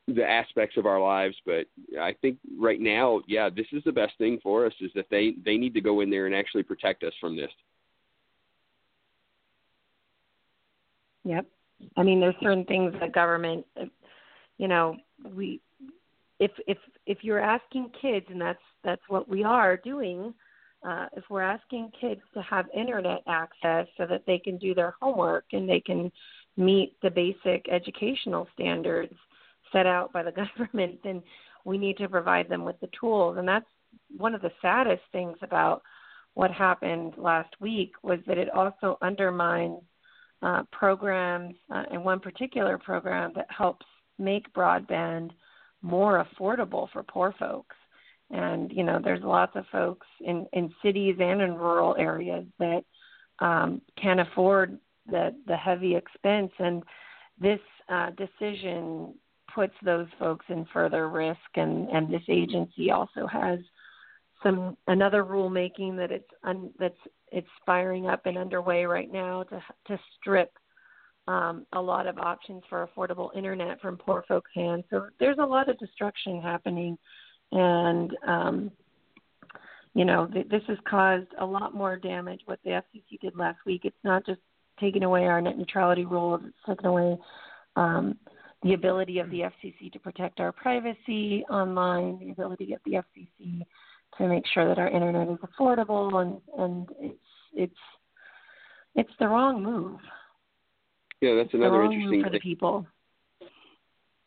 the 0.09 0.29
aspects 0.29 0.77
of 0.77 0.85
our 0.85 1.01
lives 1.01 1.37
but 1.47 1.67
i 2.01 2.13
think 2.21 2.37
right 2.59 2.81
now 2.81 3.21
yeah 3.29 3.49
this 3.49 3.67
is 3.73 3.83
the 3.85 3.93
best 3.93 4.13
thing 4.19 4.39
for 4.43 4.67
us 4.67 4.73
is 4.81 4.91
that 4.95 5.07
they 5.11 5.35
they 5.45 5.57
need 5.57 5.75
to 5.75 5.81
go 5.81 6.01
in 6.01 6.11
there 6.11 6.27
and 6.27 6.35
actually 6.35 6.63
protect 6.63 7.05
us 7.05 7.13
from 7.21 7.37
this 7.37 7.51
yep 11.25 11.47
i 11.97 12.03
mean 12.03 12.21
there's 12.21 12.35
certain 12.43 12.65
things 12.65 12.93
that 13.01 13.13
government 13.13 13.65
you 14.59 14.69
know 14.69 14.97
we 15.35 15.61
if 16.41 16.51
if 16.67 16.79
if 17.07 17.19
you're 17.23 17.41
asking 17.41 17.91
kids 18.01 18.27
and 18.31 18.41
that's 18.41 18.63
that's 18.85 19.03
what 19.09 19.29
we 19.29 19.45
are 19.45 19.77
doing 19.77 20.35
uh, 20.85 21.07
if 21.17 21.23
we're 21.31 21.43
asking 21.43 21.93
kids 22.01 22.21
to 22.35 22.43
have 22.43 22.67
internet 22.75 23.23
access 23.29 23.87
so 23.97 24.05
that 24.05 24.25
they 24.27 24.39
can 24.39 24.59
do 24.59 24.75
their 24.75 24.95
homework 25.01 25.45
and 25.53 25.69
they 25.69 25.81
can 25.81 26.11
meet 26.57 26.97
the 27.03 27.11
basic 27.11 27.69
educational 27.71 28.49
standards 28.55 29.15
set 29.73 29.87
out 29.87 30.13
by 30.13 30.23
the 30.23 30.33
government, 30.59 30.99
then 31.05 31.23
we 31.65 31.79
need 31.79 31.97
to 31.99 32.09
provide 32.09 32.49
them 32.49 32.65
with 32.65 32.79
the 32.81 32.89
tools. 32.99 33.39
And 33.39 33.47
that's 33.47 33.67
one 34.17 34.35
of 34.35 34.43
the 34.43 34.51
saddest 34.61 35.03
things 35.13 35.37
about 35.43 35.83
what 36.35 36.51
happened 36.51 37.15
last 37.17 37.55
week 37.61 37.93
was 38.03 38.19
that 38.27 38.39
it 38.39 38.51
also 38.51 38.99
undermines 39.03 39.79
uh, 40.43 40.63
programs, 40.73 41.55
uh, 41.73 41.85
and 41.91 42.05
one 42.05 42.21
particular 42.21 42.79
program 42.79 43.33
that 43.35 43.47
helps 43.57 43.87
make 44.19 44.53
broadband 44.53 45.31
more 45.83 46.25
affordable 46.25 46.89
for 46.93 47.03
poor 47.03 47.35
folks. 47.39 47.77
And 48.31 48.73
you 48.73 48.83
know, 48.83 49.01
there's 49.03 49.23
lots 49.23 49.55
of 49.57 49.65
folks 49.71 50.07
in 50.21 50.47
in 50.53 50.73
cities 50.83 51.17
and 51.21 51.43
in 51.43 51.55
rural 51.55 51.95
areas 51.99 52.45
that 52.59 52.85
um, 53.41 53.83
can 54.01 54.21
afford 54.21 54.79
the 55.07 55.35
the 55.47 55.57
heavy 55.57 55.95
expense. 55.95 56.53
And 56.59 56.83
this 57.39 57.61
uh, 57.89 58.11
decision 58.11 59.15
puts 59.55 59.75
those 59.85 60.07
folks 60.19 60.47
in 60.49 60.67
further 60.73 61.09
risk 61.09 61.39
and 61.57 61.89
and 61.91 62.13
this 62.13 62.23
agency 62.29 62.91
also 62.91 63.27
has 63.27 63.59
some 64.43 64.77
another 64.89 65.25
rulemaking 65.25 65.97
that 65.97 66.11
it's 66.11 66.31
un, 66.43 66.71
that's 66.79 66.95
it's 67.33 67.49
firing 67.65 68.07
up 68.07 68.27
and 68.27 68.37
underway 68.37 68.85
right 68.85 69.13
now 69.13 69.43
to 69.45 69.63
to 69.89 69.99
strip 70.21 70.53
um, 71.29 71.67
a 71.73 71.81
lot 71.81 72.07
of 72.07 72.19
options 72.19 72.63
for 72.69 72.87
affordable 72.87 73.35
internet 73.37 73.81
from 73.81 73.97
poor 73.97 74.25
folks' 74.29 74.51
hands. 74.55 74.85
So 74.91 75.07
there's 75.19 75.39
a 75.39 75.47
lot 75.47 75.69
of 75.69 75.79
destruction 75.79 76.41
happening, 76.43 76.99
and 77.53 78.17
um, 78.27 78.71
you 79.95 80.05
know 80.05 80.27
th- 80.27 80.49
this 80.49 80.63
has 80.69 80.79
caused 80.89 81.29
a 81.41 81.45
lot 81.45 81.75
more 81.75 81.97
damage. 81.97 82.41
What 82.45 82.61
the 82.65 82.71
FCC 82.71 83.21
did 83.21 83.37
last 83.37 83.59
week, 83.65 83.83
it's 83.85 84.05
not 84.05 84.27
just 84.27 84.41
taking 84.79 85.05
away 85.05 85.25
our 85.27 85.41
net 85.41 85.57
neutrality 85.57 86.05
rules; 86.05 86.43
it's 86.45 86.57
taking 86.67 86.87
away 86.87 87.17
um, 87.77 88.19
the 88.63 88.75
ability 88.75 89.19
of 89.19 89.31
the 89.31 89.41
FCC 89.41 89.93
to 89.93 89.99
protect 89.99 90.41
our 90.41 90.53
privacy 90.53 91.45
online, 91.51 92.19
the 92.19 92.31
ability 92.31 92.75
of 92.75 92.81
the 92.85 92.93
FCC 92.93 93.65
to 94.19 94.29
make 94.29 94.45
sure 94.53 94.69
that 94.69 94.79
our 94.79 94.89
internet 94.89 95.29
is 95.29 95.39
affordable, 95.39 96.21
and 96.21 96.41
and 96.59 96.89
it's 97.01 97.19
it's 97.55 97.81
it's 98.95 99.13
the 99.19 99.29
wrong 99.29 99.63
move. 99.63 99.99
Yeah, 101.21 101.35
that's 101.35 101.55
another 101.55 101.85
interesting 101.85 102.23
for 102.23 102.31
the 102.31 102.41
people. 102.41 102.87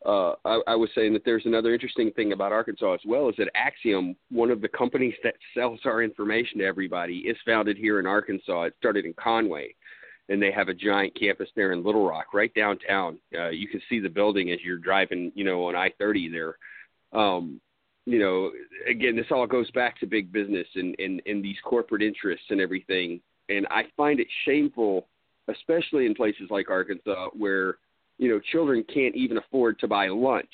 Uh, 0.06 0.36
I, 0.46 0.62
I 0.68 0.76
was 0.76 0.90
saying 0.94 1.14
that 1.14 1.26
there's 1.26 1.46
another 1.46 1.74
interesting 1.74 2.12
thing 2.12 2.32
about 2.32 2.52
Arkansas 2.52 2.94
as 2.94 3.00
well 3.06 3.28
is 3.28 3.36
that 3.38 3.50
Acxiom, 3.56 4.16
one 4.30 4.52
of 4.52 4.62
the 4.62 4.68
companies 4.68 5.16
that 5.24 5.34
sells 5.56 5.80
our 5.84 6.04
information 6.04 6.60
to 6.60 6.66
everybody, 6.66 7.20
is 7.20 7.36
founded 7.46 7.76
here 7.76 8.00
in 8.00 8.06
Arkansas. 8.06 8.64
It 8.64 8.76
started 8.78 9.06
in 9.06 9.14
Conway, 9.14 9.74
and 10.30 10.42
they 10.42 10.52
have 10.52 10.70
a 10.70 10.76
giant 10.76 11.20
campus 11.20 11.50
there 11.56 11.72
in 11.72 11.84
Little 11.84 12.08
Rock, 12.08 12.34
right 12.36 12.54
downtown. 12.54 13.18
Uh, 13.36 13.50
you 13.50 13.68
can 13.68 13.82
see 13.90 14.00
the 14.00 14.08
building 14.08 14.52
as 14.52 14.60
you're 14.64 14.78
driving, 14.78 15.32
you 15.34 15.44
know, 15.44 15.66
on 15.66 15.76
I-30 15.76 16.32
there. 16.32 16.58
Um, 17.20 17.60
you 18.06 18.20
know, 18.20 18.52
again, 18.90 19.16
this 19.16 19.26
all 19.32 19.48
goes 19.48 19.70
back 19.72 20.00
to 20.00 20.06
big 20.06 20.32
business 20.32 20.68
and, 20.76 20.96
and, 21.00 21.22
and 21.26 21.44
these 21.44 21.58
corporate 21.64 22.04
interests 22.04 22.46
and 22.50 22.62
everything. 22.62 23.20
And 23.50 23.66
I 23.72 23.84
find 23.98 24.20
it 24.20 24.28
shameful 24.46 25.08
especially 25.48 26.06
in 26.06 26.16
places 26.16 26.48
like 26.50 26.70
Arkansas 26.70 27.30
where 27.34 27.78
you 28.18 28.30
know 28.30 28.40
children 28.52 28.84
can't 28.94 29.16
even 29.16 29.38
afford 29.38 29.80
to 29.80 29.88
buy 29.88 30.08
lunch, 30.08 30.46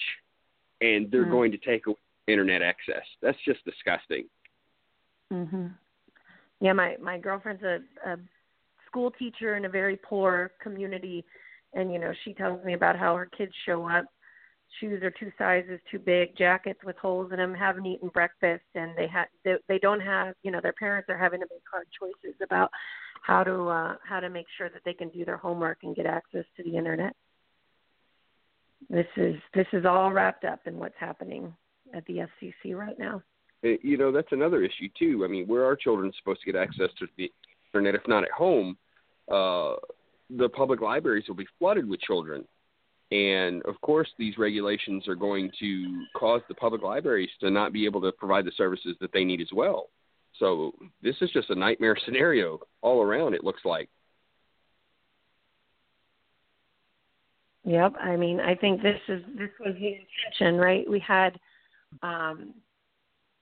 and 0.81 1.09
they're 1.11 1.25
mm 1.25 1.31
going 1.31 1.51
to 1.51 1.57
take 1.57 1.87
away 1.87 1.97
internet 2.27 2.61
access. 2.61 3.03
That's 3.21 3.37
just 3.45 3.63
disgusting. 3.65 4.25
Mhm. 5.31 5.71
Yeah, 6.59 6.73
my 6.73 6.97
my 7.01 7.17
girlfriend's 7.17 7.63
a, 7.63 7.79
a 8.05 8.17
school 8.85 9.11
teacher 9.11 9.55
in 9.55 9.65
a 9.65 9.69
very 9.69 9.97
poor 9.97 10.51
community, 10.61 11.23
and 11.73 11.91
you 11.91 11.99
know 11.99 12.13
she 12.23 12.33
tells 12.33 12.63
me 12.65 12.73
about 12.73 12.97
how 12.97 13.15
her 13.15 13.29
kids 13.37 13.53
show 13.65 13.87
up. 13.87 14.05
Shoes 14.79 15.03
are 15.03 15.11
two 15.11 15.31
sizes 15.37 15.79
too 15.91 15.99
big, 15.99 16.35
jackets 16.37 16.79
with 16.83 16.95
holes 16.97 17.31
in 17.31 17.37
them, 17.37 17.53
haven't 17.53 17.85
eaten 17.85 18.09
breakfast, 18.09 18.63
and 18.73 18.91
they 18.97 19.07
have 19.07 19.27
they, 19.43 19.55
they 19.67 19.79
don't 19.79 19.99
have 19.99 20.33
you 20.43 20.51
know 20.51 20.59
their 20.61 20.73
parents 20.73 21.09
are 21.09 21.17
having 21.17 21.39
to 21.41 21.47
make 21.51 21.61
hard 21.71 21.87
choices 21.99 22.35
about 22.41 22.71
how 23.21 23.43
to 23.43 23.67
uh, 23.67 23.95
how 24.07 24.19
to 24.19 24.29
make 24.29 24.45
sure 24.57 24.69
that 24.69 24.81
they 24.85 24.93
can 24.93 25.09
do 25.09 25.25
their 25.25 25.37
homework 25.37 25.79
and 25.83 25.95
get 25.95 26.05
access 26.05 26.45
to 26.57 26.63
the 26.63 26.77
internet. 26.77 27.15
This 28.89 29.07
is 29.17 29.35
this 29.53 29.67
is 29.73 29.85
all 29.85 30.11
wrapped 30.11 30.45
up 30.45 30.61
in 30.65 30.77
what's 30.77 30.95
happening 30.99 31.53
at 31.93 32.05
the 32.05 32.25
FCC 32.41 32.75
right 32.75 32.97
now. 32.97 33.21
You 33.63 33.97
know 33.97 34.11
that's 34.11 34.31
another 34.31 34.63
issue 34.63 34.89
too. 34.97 35.23
I 35.23 35.27
mean, 35.27 35.47
where 35.47 35.65
are 35.65 35.75
children 35.75 36.11
supposed 36.17 36.41
to 36.41 36.51
get 36.51 36.59
access 36.59 36.89
to 36.99 37.07
the 37.17 37.31
internet 37.73 37.95
if 37.95 38.07
not 38.07 38.23
at 38.23 38.31
home? 38.31 38.77
Uh, 39.29 39.75
the 40.37 40.49
public 40.49 40.81
libraries 40.81 41.25
will 41.27 41.35
be 41.35 41.47
flooded 41.59 41.87
with 41.87 41.99
children. 42.01 42.45
And 43.11 43.61
of 43.63 43.79
course, 43.81 44.07
these 44.17 44.37
regulations 44.37 45.07
are 45.07 45.15
going 45.15 45.51
to 45.59 46.05
cause 46.15 46.41
the 46.47 46.55
public 46.55 46.81
libraries 46.81 47.29
to 47.41 47.51
not 47.51 47.73
be 47.73 47.85
able 47.85 48.01
to 48.01 48.11
provide 48.13 48.45
the 48.45 48.53
services 48.55 48.95
that 49.01 49.11
they 49.11 49.25
need 49.25 49.41
as 49.41 49.49
well. 49.53 49.89
So 50.39 50.73
this 51.03 51.15
is 51.21 51.29
just 51.31 51.49
a 51.49 51.55
nightmare 51.55 51.97
scenario 52.05 52.59
all 52.81 53.01
around. 53.01 53.33
It 53.33 53.43
looks 53.43 53.65
like. 53.65 53.89
Yep, 57.63 57.93
I 58.01 58.15
mean, 58.15 58.39
I 58.39 58.55
think 58.55 58.81
this 58.81 58.99
is 59.07 59.21
this 59.37 59.51
was 59.59 59.75
the 59.79 59.99
intention, 59.99 60.59
right? 60.59 60.89
We 60.89 60.99
had 60.99 61.39
um, 62.01 62.55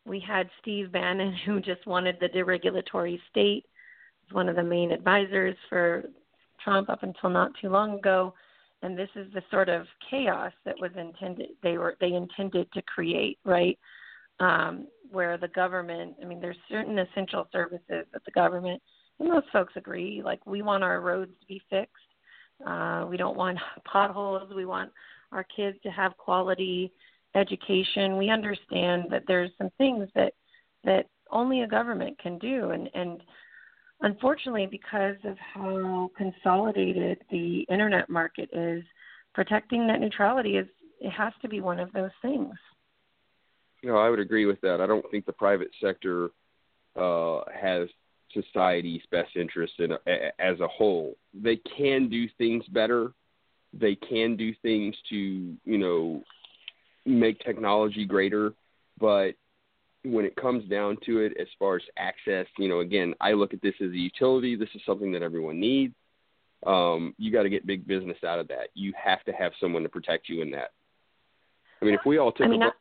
we 0.06 0.20
had 0.20 0.50
Steve 0.62 0.92
Bannon 0.92 1.34
who 1.46 1.62
just 1.62 1.86
wanted 1.86 2.18
the 2.20 2.28
deregulatory 2.28 3.20
state. 3.30 3.66
One 4.32 4.50
of 4.50 4.56
the 4.56 4.64
main 4.64 4.92
advisors 4.92 5.56
for 5.70 6.04
Trump 6.64 6.90
up 6.90 7.04
until 7.04 7.30
not 7.30 7.52
too 7.62 7.70
long 7.70 7.98
ago, 7.98 8.34
and 8.82 8.98
this 8.98 9.10
is 9.16 9.32
the 9.34 9.44
sort 9.52 9.70
of 9.70 9.86
chaos 10.10 10.54
that 10.66 10.80
was 10.80 10.92
intended. 10.98 11.50
They 11.62 11.78
were 11.78 11.96
they 12.00 12.14
intended 12.14 12.72
to 12.74 12.82
create, 12.84 13.40
right? 13.44 13.78
Um, 14.40 14.88
where 15.12 15.38
the 15.38 15.50
government, 15.50 16.16
I 16.22 16.26
mean, 16.26 16.40
there's 16.40 16.58
certain 16.70 16.98
essential 16.98 17.48
services 17.52 17.82
that 18.14 18.24
the 18.26 18.32
government, 18.32 18.82
and 19.20 19.30
most 19.30 19.48
folks 19.52 19.74
agree, 19.76 20.22
like 20.24 20.46
we 20.46 20.62
want 20.62 20.84
our 20.84 21.02
roads 21.02 21.32
to 21.42 21.46
be 21.48 21.62
fixed. 21.70 21.94
Uh, 22.66 23.06
we 23.10 23.18
don't 23.18 23.38
want 23.38 23.58
potholes. 23.86 24.52
We 24.56 24.66
want 24.66 24.92
our 25.32 25.46
kids 25.56 25.78
to 25.84 25.90
have 25.90 26.16
quality 26.18 26.92
education. 27.36 28.18
We 28.18 28.30
understand 28.30 29.06
that 29.10 29.24
there's 29.28 29.52
some 29.58 29.70
things 29.78 30.08
that 30.16 30.34
that 30.86 31.08
only 31.32 31.62
a 31.62 31.68
government 31.68 32.18
can 32.20 32.38
do, 32.38 32.72
and 32.72 32.90
and 32.94 33.22
unfortunately, 34.02 34.68
because 34.70 35.16
of 35.24 35.38
how 35.38 36.12
consolidated 36.18 37.20
the 37.32 37.66
internet 37.70 38.10
market 38.10 38.50
is, 38.54 38.84
protecting 39.34 39.88
net 39.88 40.00
neutrality 40.00 40.58
is 40.58 40.68
it 41.00 41.12
has 41.12 41.34
to 41.42 41.48
be 41.48 41.62
one 41.62 41.80
of 41.80 41.92
those 41.94 42.12
things. 42.22 42.54
No, 43.84 43.98
I 43.98 44.10
would 44.10 44.20
agree 44.20 44.46
with 44.46 44.60
that. 44.62 44.82
I 44.82 44.88
don't 44.88 45.10
think 45.10 45.26
the 45.26 45.32
private 45.34 45.70
sector 45.82 46.30
uh, 46.96 47.42
has 47.54 47.88
society's 48.34 49.02
best 49.12 49.36
interest 49.36 49.74
in 49.80 49.94
a, 49.94 49.98
as 50.40 50.60
a 50.60 50.68
whole. 50.68 51.16
They 51.34 51.58
can 51.78 52.10
do 52.10 52.28
things 52.38 52.66
better. 52.68 53.14
They 53.74 53.96
can 53.96 54.36
do 54.36 54.54
things 54.62 54.96
to 55.10 55.16
you 55.16 55.78
know 55.78 56.24
make 57.06 57.40
technology 57.40 58.06
greater, 58.06 58.54
but 59.00 59.32
when 60.04 60.26
it 60.26 60.36
comes 60.36 60.68
down 60.70 60.98
to 61.06 61.20
it, 61.20 61.34
as 61.40 61.48
far 61.58 61.76
as 61.76 61.82
access, 61.98 62.48
you 62.58 62.70
know, 62.70 62.80
again, 62.80 63.14
I 63.20 63.34
look 63.34 63.54
at 63.54 63.62
this 63.62 63.76
as 63.82 63.90
a 63.90 63.98
utility. 63.98 64.56
This 64.56 64.70
is 64.74 64.82
something 64.86 65.12
that 65.12 65.22
everyone 65.22 65.60
needs. 65.60 65.94
Um, 66.66 67.14
you 67.18 67.32
got 67.32 67.44
to 67.44 67.50
get 67.50 67.66
big 67.66 67.88
business 67.88 68.18
out 68.26 68.40
of 68.40 68.48
that. 68.50 68.70
You 68.74 68.94
have 69.02 69.24
to 69.26 69.32
have 69.32 69.52
someone 69.60 69.84
to 69.84 69.90
protect 69.90 70.30
you 70.30 70.42
in 70.42 70.52
that. 70.52 70.72
I 71.82 71.86
mean, 71.86 71.94
if 71.94 72.02
we 72.06 72.18
all 72.18 72.32
took 72.32 72.48
I 72.48 72.50
mean, 72.50 72.64
a 72.64 72.72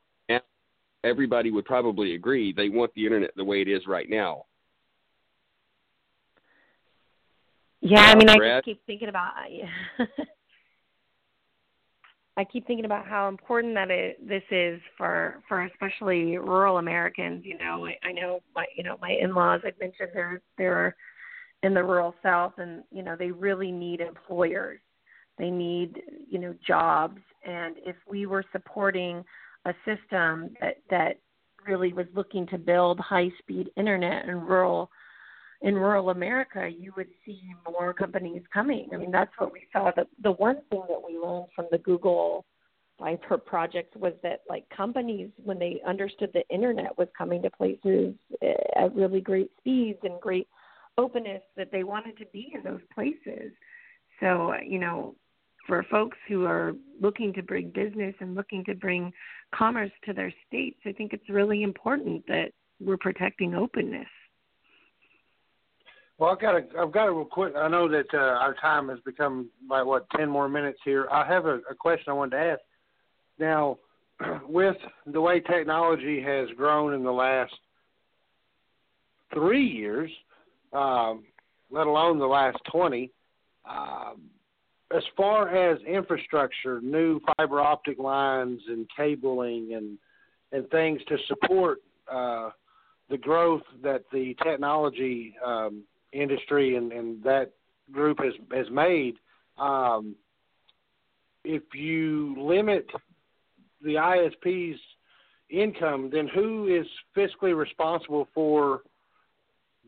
everybody 1.04 1.50
would 1.50 1.64
probably 1.64 2.14
agree 2.14 2.52
they 2.52 2.68
want 2.68 2.92
the 2.94 3.04
internet 3.04 3.30
the 3.36 3.44
way 3.44 3.60
it 3.60 3.68
is 3.68 3.86
right 3.86 4.08
now. 4.08 4.44
Yeah, 7.80 8.00
I 8.00 8.16
mean, 8.16 8.28
I 8.28 8.36
just 8.36 8.64
keep 8.64 8.84
thinking 8.86 9.08
about. 9.08 9.34
I 12.38 12.44
keep 12.44 12.68
thinking 12.68 12.84
about 12.84 13.04
how 13.04 13.26
important 13.26 13.74
that 13.74 13.90
it, 13.90 14.26
this 14.26 14.44
is 14.52 14.80
for 14.96 15.42
for 15.48 15.64
especially 15.64 16.38
rural 16.38 16.78
Americans. 16.78 17.44
You 17.44 17.58
know, 17.58 17.84
I, 17.84 17.96
I 18.06 18.12
know 18.12 18.40
my 18.54 18.64
you 18.76 18.84
know 18.84 18.96
my 19.02 19.16
in-laws. 19.20 19.62
I've 19.66 19.78
mentioned 19.80 20.10
they're 20.14 20.40
they're 20.56 20.96
in 21.64 21.74
the 21.74 21.82
rural 21.82 22.14
South, 22.22 22.52
and 22.58 22.84
you 22.92 23.02
know 23.02 23.16
they 23.18 23.32
really 23.32 23.72
need 23.72 24.00
employers. 24.00 24.78
They 25.36 25.50
need 25.50 26.00
you 26.30 26.38
know 26.38 26.54
jobs, 26.64 27.18
and 27.44 27.74
if 27.84 27.96
we 28.08 28.26
were 28.26 28.44
supporting 28.52 29.24
a 29.64 29.74
system 29.84 30.50
that 30.60 30.76
that 30.90 31.18
really 31.66 31.92
was 31.92 32.06
looking 32.14 32.46
to 32.46 32.56
build 32.56 33.00
high 33.00 33.30
speed 33.40 33.70
internet 33.76 34.28
in 34.28 34.40
rural 34.40 34.92
in 35.60 35.74
rural 35.74 36.10
America, 36.10 36.68
you 36.68 36.92
would 36.96 37.08
see 37.24 37.42
more 37.68 37.92
companies 37.92 38.42
coming. 38.52 38.88
I 38.92 38.96
mean, 38.96 39.10
that's 39.10 39.32
what 39.38 39.52
we 39.52 39.66
saw. 39.72 39.90
The 39.94 40.06
the 40.22 40.32
one 40.32 40.58
thing 40.70 40.82
that 40.88 41.02
we 41.04 41.18
learned 41.18 41.48
from 41.54 41.66
the 41.70 41.78
Google 41.78 42.44
Fiber 42.98 43.38
project 43.38 43.96
was 43.96 44.12
that 44.22 44.42
like 44.48 44.68
companies, 44.70 45.30
when 45.42 45.58
they 45.58 45.80
understood 45.86 46.30
the 46.32 46.48
internet 46.48 46.96
was 46.96 47.08
coming 47.16 47.42
to 47.42 47.50
places 47.50 48.14
eh, 48.42 48.54
at 48.76 48.94
really 48.94 49.20
great 49.20 49.50
speeds 49.58 49.98
and 50.04 50.20
great 50.20 50.48
openness, 50.96 51.42
that 51.56 51.72
they 51.72 51.84
wanted 51.84 52.16
to 52.18 52.26
be 52.32 52.52
in 52.54 52.62
those 52.62 52.82
places. 52.94 53.52
So 54.20 54.54
you 54.64 54.78
know, 54.78 55.16
for 55.66 55.84
folks 55.90 56.18
who 56.28 56.44
are 56.44 56.74
looking 57.00 57.32
to 57.34 57.42
bring 57.42 57.70
business 57.70 58.14
and 58.20 58.36
looking 58.36 58.64
to 58.66 58.74
bring 58.76 59.12
commerce 59.52 59.92
to 60.04 60.12
their 60.12 60.32
states, 60.46 60.78
I 60.86 60.92
think 60.92 61.12
it's 61.12 61.28
really 61.28 61.64
important 61.64 62.24
that 62.28 62.52
we're 62.80 62.96
protecting 62.96 63.56
openness. 63.56 64.06
Well, 66.18 66.30
I've 66.30 66.40
got 66.40 66.56
a, 66.56 66.62
I've 66.80 66.92
got 66.92 67.08
a 67.08 67.12
real 67.12 67.24
quick. 67.24 67.54
I 67.56 67.68
know 67.68 67.88
that 67.88 68.06
uh, 68.12 68.16
our 68.16 68.54
time 68.54 68.88
has 68.88 68.98
become 69.04 69.48
like 69.70 69.86
what 69.86 70.06
ten 70.16 70.28
more 70.28 70.48
minutes 70.48 70.80
here. 70.84 71.06
I 71.12 71.24
have 71.26 71.46
a, 71.46 71.60
a 71.70 71.74
question 71.78 72.06
I 72.08 72.12
wanted 72.12 72.36
to 72.36 72.42
ask. 72.42 72.60
Now, 73.38 73.78
with 74.48 74.76
the 75.06 75.20
way 75.20 75.38
technology 75.38 76.20
has 76.20 76.48
grown 76.56 76.92
in 76.92 77.04
the 77.04 77.12
last 77.12 77.54
three 79.32 79.64
years, 79.64 80.10
um, 80.72 81.22
let 81.70 81.86
alone 81.86 82.18
the 82.18 82.26
last 82.26 82.58
twenty, 82.68 83.12
um, 83.68 84.22
as 84.92 85.04
far 85.16 85.54
as 85.54 85.80
infrastructure, 85.82 86.80
new 86.80 87.20
fiber 87.36 87.60
optic 87.60 87.98
lines 88.00 88.60
and 88.66 88.88
cabling 88.96 89.74
and 89.74 89.96
and 90.50 90.68
things 90.70 91.00
to 91.06 91.16
support 91.28 91.78
uh, 92.10 92.50
the 93.08 93.18
growth 93.18 93.62
that 93.84 94.02
the 94.12 94.34
technology 94.42 95.36
um, 95.46 95.84
industry 96.12 96.76
and, 96.76 96.92
and 96.92 97.22
that 97.22 97.52
group 97.92 98.18
has 98.22 98.34
has 98.52 98.66
made. 98.70 99.16
Um, 99.58 100.14
if 101.44 101.62
you 101.74 102.34
limit 102.38 102.86
the 103.82 103.94
ISP's 103.94 104.78
income, 105.50 106.10
then 106.12 106.28
who 106.28 106.66
is 106.66 106.86
fiscally 107.16 107.56
responsible 107.56 108.28
for 108.34 108.82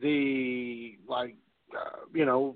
the 0.01 0.97
like 1.07 1.35
uh, 1.75 2.05
you 2.13 2.25
know 2.25 2.55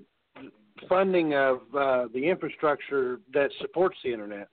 funding 0.88 1.34
of 1.34 1.60
uh, 1.76 2.04
the 2.12 2.28
infrastructure 2.28 3.20
that 3.32 3.50
supports 3.60 3.96
the 4.04 4.12
internet? 4.12 4.48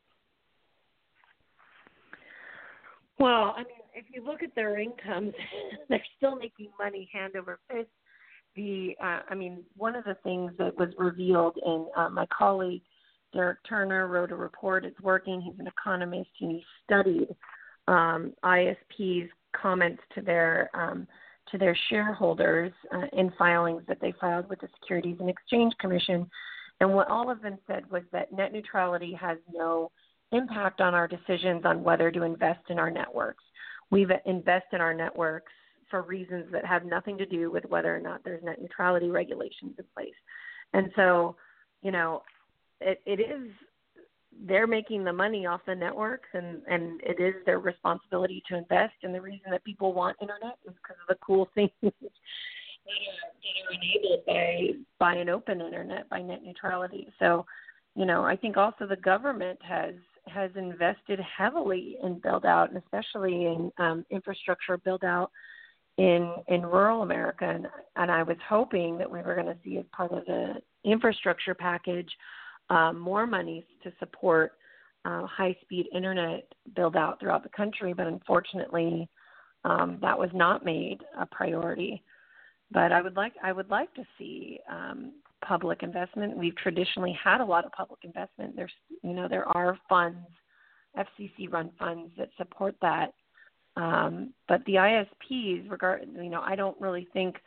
Well, 3.19 3.53
I 3.55 3.59
mean, 3.59 3.67
if 3.93 4.05
you 4.13 4.25
look 4.25 4.43
at 4.43 4.55
their 4.55 4.79
incomes, 4.79 5.33
they're 5.89 6.05
still 6.17 6.35
making 6.35 6.69
money 6.79 7.09
hand 7.11 7.35
over 7.35 7.59
fist. 7.69 7.89
The, 8.55 8.95
uh, 9.03 9.19
I 9.29 9.35
mean, 9.35 9.63
one 9.77 9.95
of 9.95 10.03
the 10.03 10.17
things 10.23 10.51
that 10.59 10.77
was 10.77 10.89
revealed, 10.97 11.57
and 11.65 11.87
uh, 11.95 12.09
my 12.09 12.27
colleague 12.27 12.83
Derek 13.33 13.59
Turner 13.67 14.07
wrote 14.07 14.31
a 14.31 14.35
report. 14.35 14.85
It's 14.85 14.99
working. 15.01 15.41
He's 15.41 15.59
an 15.59 15.67
economist, 15.67 16.29
and 16.39 16.51
he 16.51 16.63
studied 16.85 17.35
um, 17.87 18.33
ISP's 18.45 19.29
comments 19.59 20.01
to 20.15 20.21
their 20.21 20.69
um, 20.73 21.07
to 21.51 21.57
their 21.57 21.77
shareholders 21.89 22.71
uh, 22.93 23.05
in 23.13 23.31
filings 23.37 23.83
that 23.87 23.99
they 23.99 24.13
filed 24.19 24.47
with 24.49 24.61
the 24.61 24.69
Securities 24.79 25.17
and 25.19 25.29
Exchange 25.29 25.73
Commission. 25.79 26.29
And 26.79 26.93
what 26.93 27.09
all 27.09 27.29
of 27.29 27.41
them 27.41 27.57
said 27.67 27.89
was 27.91 28.03
that 28.11 28.31
net 28.31 28.53
neutrality 28.53 29.13
has 29.19 29.37
no 29.51 29.91
impact 30.31 30.79
on 30.79 30.93
our 30.93 31.07
decisions 31.07 31.63
on 31.65 31.83
whether 31.83 32.11
to 32.11 32.23
invest 32.23 32.61
in 32.69 32.79
our 32.79 32.89
networks. 32.89 33.43
We 33.91 34.07
invest 34.25 34.65
in 34.71 34.81
our 34.81 34.93
networks 34.93 35.51
for 35.93 36.01
reasons 36.01 36.45
that 36.51 36.65
have 36.65 36.85
nothing 36.85 37.19
to 37.19 37.25
do 37.27 37.51
with 37.51 37.63
whether 37.65 37.95
or 37.95 37.99
not 37.99 38.23
there's 38.23 38.43
net 38.43 38.59
neutrality 38.59 39.11
regulations 39.11 39.75
in 39.77 39.85
place. 39.93 40.15
And 40.73 40.89
so, 40.95 41.35
you 41.83 41.91
know, 41.91 42.23
it, 42.81 42.99
it 43.05 43.19
is 43.19 43.51
they're 44.47 44.65
making 44.65 45.03
the 45.03 45.13
money 45.13 45.45
off 45.45 45.61
the 45.67 45.75
networks 45.75 46.29
and 46.33 46.63
and 46.67 46.99
it 47.03 47.21
is 47.21 47.35
their 47.45 47.59
responsibility 47.59 48.41
to 48.49 48.57
invest 48.57 48.95
and 49.03 49.13
the 49.13 49.21
reason 49.21 49.51
that 49.51 49.63
people 49.63 49.93
want 49.93 50.17
internet 50.19 50.57
is 50.65 50.73
because 50.81 50.97
of 50.99 51.15
the 51.15 51.23
cool 51.23 51.47
things 51.55 51.69
that 51.83 51.93
are, 51.93 52.13
enabled 53.71 54.25
by 54.25 54.69
by 54.97 55.13
an 55.13 55.29
open 55.29 55.61
internet 55.61 56.09
by 56.09 56.19
net 56.19 56.41
neutrality 56.43 57.07
so 57.19 57.45
you 57.95 58.07
know 58.07 58.25
i 58.25 58.35
think 58.35 58.57
also 58.57 58.87
the 58.87 58.95
government 58.95 59.59
has 59.61 59.93
has 60.25 60.49
invested 60.55 61.19
heavily 61.19 61.97
in 62.01 62.17
build 62.17 62.43
out 62.43 62.69
and 62.69 62.81
especially 62.81 63.45
in 63.45 63.71
um, 63.77 64.03
infrastructure 64.09 64.77
build 64.77 65.03
out 65.03 65.29
in 65.97 66.33
in 66.47 66.63
rural 66.63 67.03
america 67.03 67.45
and, 67.45 67.67
and 67.97 68.11
i 68.11 68.23
was 68.23 68.37
hoping 68.47 68.97
that 68.97 69.09
we 69.09 69.21
were 69.21 69.35
going 69.35 69.45
to 69.45 69.57
see 69.63 69.77
as 69.77 69.85
part 69.95 70.11
of 70.11 70.25
the 70.25 70.55
infrastructure 70.83 71.53
package 71.53 72.09
um, 72.69 72.99
more 72.99 73.27
monies 73.27 73.63
to 73.83 73.91
support 73.99 74.53
uh, 75.05 75.25
high 75.25 75.55
speed 75.61 75.87
internet 75.93 76.51
build 76.75 76.95
out 76.95 77.19
throughout 77.19 77.43
the 77.43 77.49
country, 77.49 77.93
but 77.93 78.07
unfortunately, 78.07 79.09
um, 79.65 79.97
that 80.01 80.17
was 80.17 80.29
not 80.33 80.65
made 80.65 80.99
a 81.19 81.25
priority. 81.25 82.03
But 82.71 82.91
I 82.91 83.01
would 83.01 83.15
like 83.15 83.33
I 83.43 83.51
would 83.51 83.69
like 83.69 83.93
to 83.95 84.03
see 84.17 84.59
um, 84.71 85.13
public 85.45 85.83
investment. 85.83 86.37
We've 86.37 86.55
traditionally 86.55 87.17
had 87.21 87.41
a 87.41 87.45
lot 87.45 87.65
of 87.65 87.71
public 87.71 87.99
investment. 88.03 88.55
There's 88.55 88.71
you 89.03 89.13
know 89.13 89.27
there 89.27 89.47
are 89.55 89.77
funds, 89.87 90.27
FCC 90.97 91.51
run 91.51 91.71
funds 91.77 92.11
that 92.17 92.29
support 92.37 92.75
that. 92.81 93.13
Um, 93.75 94.33
but 94.47 94.63
the 94.65 94.75
ISPs, 94.75 95.69
regard 95.69 96.07
you 96.15 96.29
know, 96.29 96.41
I 96.41 96.55
don't 96.55 96.79
really 96.79 97.07
think 97.13 97.37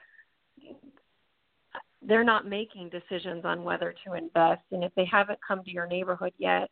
they're 2.03 2.25
not 2.25 2.47
making 2.47 2.91
decisions 2.91 3.45
on 3.45 3.65
whether 3.65 3.95
to 4.07 4.15
invest. 4.15 4.63
And 4.73 4.85
if 4.85 4.93
they 4.95 5.05
haven't 5.05 5.39
come 5.47 5.63
to 5.65 5.71
your 5.71 5.87
neighborhood 5.87 6.33
yet, 6.39 6.71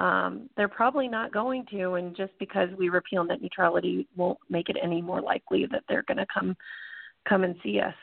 um, 0.00 0.48
they're 0.56 0.68
probably 0.68 1.08
not 1.08 1.32
going 1.32 1.64
to. 1.70 1.94
And 1.94 2.16
just 2.16 2.32
because 2.38 2.68
we 2.76 2.88
repeal 2.88 3.24
net 3.24 3.40
neutrality 3.40 4.08
won't 4.16 4.38
make 4.48 4.68
it 4.68 4.76
any 4.82 5.00
more 5.00 5.20
likely 5.20 5.66
that 5.70 5.84
they're 5.88 6.04
going 6.04 6.18
to 6.18 6.26
come 6.32 6.56
come 7.28 7.44
and 7.44 7.56
see 7.62 7.80
us. 7.80 7.94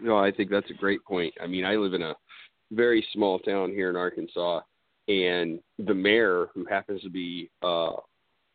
No, 0.00 0.16
I 0.16 0.30
think 0.30 0.50
that's 0.50 0.70
a 0.70 0.74
great 0.74 1.04
point. 1.04 1.34
I 1.42 1.46
mean, 1.46 1.64
I 1.64 1.76
live 1.76 1.94
in 1.94 2.02
a 2.02 2.14
very 2.70 3.06
small 3.12 3.38
town 3.38 3.70
here 3.70 3.90
in 3.90 3.96
Arkansas, 3.96 4.60
and 5.08 5.60
the 5.78 5.94
mayor, 5.94 6.46
who 6.54 6.64
happens 6.64 7.02
to 7.02 7.10
be 7.10 7.50
uh, 7.62 7.92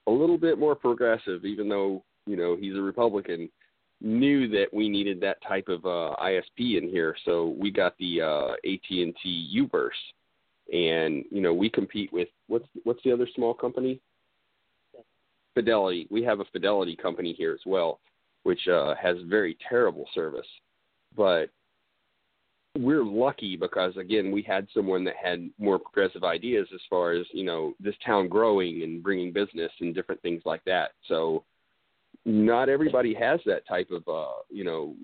a 0.08 0.12
little 0.12 0.38
bit 0.38 0.58
more 0.58 0.76
progressive, 0.76 1.45
even 1.45 1.70
though 1.70 2.04
you 2.26 2.36
know 2.36 2.56
he's 2.56 2.76
a 2.76 2.82
Republican, 2.82 3.49
knew 4.02 4.47
that 4.47 4.68
we 4.74 4.89
needed 4.89 5.22
that 5.22 5.41
type 5.47 5.68
of 5.68 5.86
uh, 5.86 6.16
ISP 6.22 6.78
in 6.78 6.89
here, 6.89 7.16
so 7.26 7.56
we 7.60 7.72
got 7.72 7.97
the 7.99 8.22
uh, 8.22 8.52
AT&T 8.66 9.14
UVerse, 9.56 9.89
and 10.74 11.24
you 11.30 11.41
know 11.41 11.54
we 11.54 11.70
compete 11.70 12.12
with 12.12 12.30
what's 12.47 12.68
what's 12.84 13.02
the 13.04 13.12
other 13.12 13.28
small 13.36 13.54
company? 13.54 13.99
Fidelity. 15.54 16.08
We 16.10 16.24
have 16.24 16.39
a 16.39 16.45
Fidelity 16.45 16.95
company 16.95 17.34
here 17.38 17.54
as 17.54 17.60
well, 17.66 17.99
which 18.43 18.68
uh, 18.68 18.95
has 18.95 19.18
very 19.28 19.58
terrible 19.68 20.08
service, 20.14 20.47
but 21.16 21.49
we're 22.78 23.04
lucky 23.04 23.58
because 23.58 23.96
again 23.98 24.32
we 24.32 24.42
had 24.42 24.68
someone 24.74 25.04
that 25.04 25.16
had 25.22 25.50
more 25.60 25.78
progressive 25.78 26.24
ideas 26.24 26.68
as 26.74 26.80
far 26.90 27.12
as 27.12 27.26
you 27.34 27.44
know 27.44 27.74
this 27.80 27.96
town 28.06 28.28
growing 28.28 28.84
and 28.84 29.04
bringing 29.04 29.34
business 29.34 29.72
and 29.82 29.94
different 29.94 30.22
things 30.22 30.42
like 30.46 30.64
that. 30.66 30.92
So 31.08 31.44
not 32.26 32.70
everybody 32.70 33.14
has 33.14 33.40
that 33.46 33.68
type 33.68 33.90
of 33.92 34.04
uh, 34.08 34.42
you 34.50 34.64
know 34.64 34.96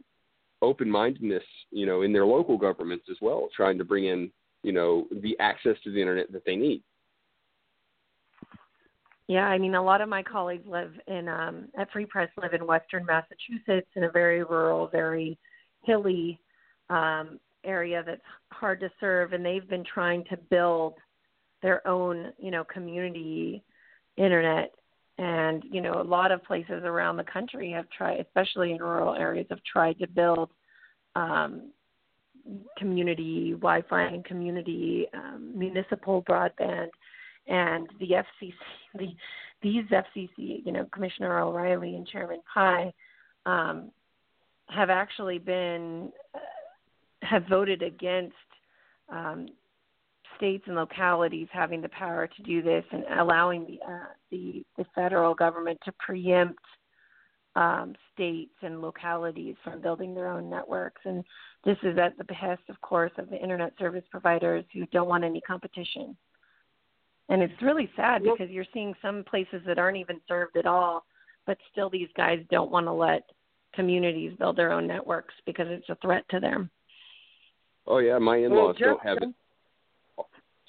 open 0.61 0.89
mindedness 0.89 1.43
you 1.69 1.85
know 1.85 2.03
in 2.03 2.13
their 2.13 2.25
local 2.25 2.57
governments 2.57 3.05
as 3.11 3.17
well, 3.21 3.49
trying 3.55 3.77
to 3.77 3.85
bring 3.85 4.05
in 4.05 4.31
you 4.63 4.71
know 4.71 5.07
the 5.21 5.37
access 5.39 5.75
to 5.83 5.91
the 5.91 5.99
internet 5.99 6.31
that 6.31 6.45
they 6.45 6.55
need. 6.55 6.81
Yeah, 9.27 9.45
I 9.45 9.57
mean, 9.57 9.75
a 9.75 9.83
lot 9.83 9.99
of 9.99 10.07
my 10.07 10.23
colleagues 10.23 10.65
live 10.65 10.93
in 11.07 11.27
um, 11.27 11.67
at 11.77 11.91
Free 11.91 12.05
Press 12.05 12.29
live 12.41 12.53
in 12.53 12.65
Western 12.65 13.05
Massachusetts 13.05 13.89
in 13.97 14.05
a 14.05 14.11
very 14.11 14.45
rural, 14.45 14.87
very 14.87 15.37
hilly 15.83 16.39
um, 16.89 17.39
area 17.67 18.03
that's 18.05 18.21
hard 18.51 18.79
to 18.79 18.89
serve, 18.99 19.33
and 19.33 19.45
they've 19.45 19.69
been 19.69 19.83
trying 19.83 20.23
to 20.25 20.37
build 20.49 20.95
their 21.61 21.85
own, 21.87 22.31
you 22.39 22.51
know, 22.51 22.63
community 22.63 23.63
internet. 24.17 24.73
And 25.19 25.63
you 25.71 25.81
know 25.81 25.99
a 25.99 26.03
lot 26.03 26.31
of 26.31 26.43
places 26.43 26.83
around 26.83 27.17
the 27.17 27.23
country 27.23 27.71
have 27.71 27.89
tried 27.89 28.19
especially 28.19 28.71
in 28.71 28.77
rural 28.77 29.15
areas 29.15 29.47
have 29.49 29.63
tried 29.63 29.97
to 29.97 30.07
build 30.07 30.51
um, 31.15 31.71
community 32.77 33.53
wi-fi 33.53 34.03
and 34.03 34.23
community 34.25 35.07
um, 35.15 35.53
municipal 35.55 36.21
broadband. 36.23 36.89
And 37.47 37.87
the 37.99 38.09
fcc 38.11 38.53
the 38.99 39.15
these 39.63 39.85
fcc 39.85 40.27
you 40.37 40.71
know 40.71 40.85
commissioner 40.93 41.41
o'rielly 41.41 41.95
and 41.95 42.07
chairman 42.07 42.41
pai 42.53 42.93
um, 43.47 43.89
have 44.69 44.89
actually 44.89 45.39
been 45.39 46.11
have 47.21 47.43
voted 47.47 47.81
against 47.81 48.35
um, 49.09 49.47
states 50.35 50.63
and 50.67 50.75
localities 50.75 51.47
having 51.51 51.81
the 51.81 51.89
power 51.89 52.27
to 52.27 52.43
do 52.43 52.61
this 52.61 52.83
and 52.91 53.03
allowing 53.19 53.65
the 53.65 53.79
uh, 53.85 54.05
the, 54.31 54.63
the 54.77 54.85
federal 54.93 55.33
government 55.33 55.79
to 55.83 55.91
preempt 55.99 56.59
um, 57.55 57.95
states 58.13 58.53
and 58.61 58.81
localities 58.81 59.55
from 59.63 59.81
building 59.81 60.13
their 60.13 60.27
own 60.27 60.49
networks. 60.49 61.01
And 61.05 61.23
this 61.65 61.77
is 61.81 61.97
at 61.97 62.17
the 62.17 62.23
behest, 62.23 62.61
of 62.69 62.79
course, 62.81 63.11
of 63.17 63.29
the 63.29 63.41
internet 63.41 63.73
service 63.79 64.03
providers 64.11 64.63
who 64.73 64.85
don't 64.87 65.07
want 65.07 65.23
any 65.23 65.41
competition. 65.41 66.15
And 67.29 67.41
it's 67.41 67.61
really 67.61 67.89
sad 67.95 68.23
because 68.23 68.49
you're 68.49 68.65
seeing 68.73 68.93
some 69.01 69.23
places 69.29 69.61
that 69.65 69.79
aren't 69.79 69.97
even 69.97 70.21
served 70.27 70.55
at 70.55 70.65
all, 70.65 71.03
but 71.45 71.57
still 71.71 71.89
these 71.89 72.07
guys 72.15 72.39
don't 72.51 72.71
want 72.71 72.85
to 72.85 72.93
let 72.93 73.23
communities 73.73 74.33
build 74.37 74.55
their 74.55 74.71
own 74.71 74.87
networks 74.87 75.33
because 75.45 75.67
it's 75.69 75.89
a 75.89 75.97
threat 76.01 76.23
to 76.29 76.39
them. 76.39 76.69
Oh 77.87 77.99
yeah, 77.99 78.17
my 78.17 78.37
in-laws 78.37 78.75
well, 78.79 78.97
don't 78.97 79.07
have 79.07 79.17
it. 79.21 79.29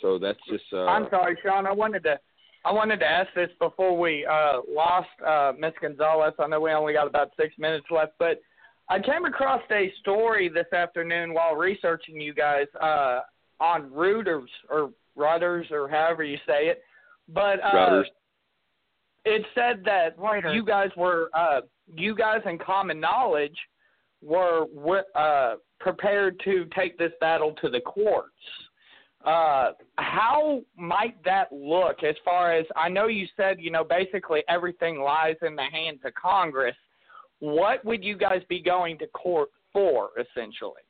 So 0.01 0.19
that's 0.19 0.39
just. 0.49 0.65
Uh, 0.73 0.85
I'm 0.87 1.09
sorry, 1.11 1.37
Sean. 1.43 1.67
I 1.67 1.73
wanted 1.73 2.05
to. 2.05 2.19
I 2.65 2.73
wanted 2.73 3.01
to 3.01 3.07
ask 3.07 3.29
this 3.35 3.51
before 3.59 3.99
we 3.99 4.27
uh, 4.27 4.61
lost 4.69 5.09
uh, 5.27 5.53
Miss 5.59 5.73
Gonzalez. 5.81 6.35
I 6.39 6.47
know 6.47 6.61
we 6.61 6.71
only 6.73 6.93
got 6.93 7.07
about 7.07 7.31
six 7.37 7.55
minutes 7.59 7.87
left, 7.91 8.13
but 8.19 8.41
I 8.89 8.99
came 9.01 9.25
across 9.25 9.63
a 9.71 9.93
story 10.01 10.49
this 10.49 10.71
afternoon 10.73 11.35
while 11.35 11.55
researching 11.55 12.21
you 12.21 12.35
guys 12.35 12.67
uh, 12.81 13.21
on 13.61 13.91
Reuters 13.91 14.47
or 14.71 14.91
Reuters 15.17 15.71
or 15.71 15.89
however 15.89 16.25
you 16.25 16.39
say 16.47 16.67
it. 16.69 16.83
But 17.29 17.63
uh, 17.63 18.03
it 19.25 19.45
said 19.55 19.83
that 19.85 20.17
Reuters. 20.19 20.55
you 20.55 20.65
guys 20.65 20.91
were 20.97 21.31
uh, 21.35 21.61
you 21.95 22.15
guys 22.15 22.41
in 22.47 22.59
common 22.59 23.01
knowledge 23.01 23.57
were 24.23 24.67
uh, 25.15 25.55
prepared 25.81 26.41
to 26.45 26.67
take 26.77 26.99
this 26.99 27.13
battle 27.21 27.55
to 27.61 27.69
the 27.69 27.81
courts. 27.81 28.35
Uh, 29.25 29.73
how 29.97 30.61
might 30.77 31.23
that 31.25 31.53
look 31.53 32.05
as 32.05 32.15
far 32.25 32.53
as 32.53 32.65
I 32.77 32.89
know 32.89 33.09
you 33.09 33.27
said, 33.37 33.57
you 33.59 33.71
know, 33.71 33.85
basically 33.85 34.43
everything 34.49 35.01
lies 35.01 35.37
in 35.43 35.57
the 35.57 35.65
hands 35.65 36.01
of 36.05 36.15
Congress. 36.15 36.77
what 37.41 37.85
would 37.85 38.03
you 38.03 38.17
guys 38.17 38.43
be 38.49 38.61
going 38.61 38.99
to 38.99 39.07
court 39.09 39.51
for, 39.73 40.11
essentially? 40.19 40.83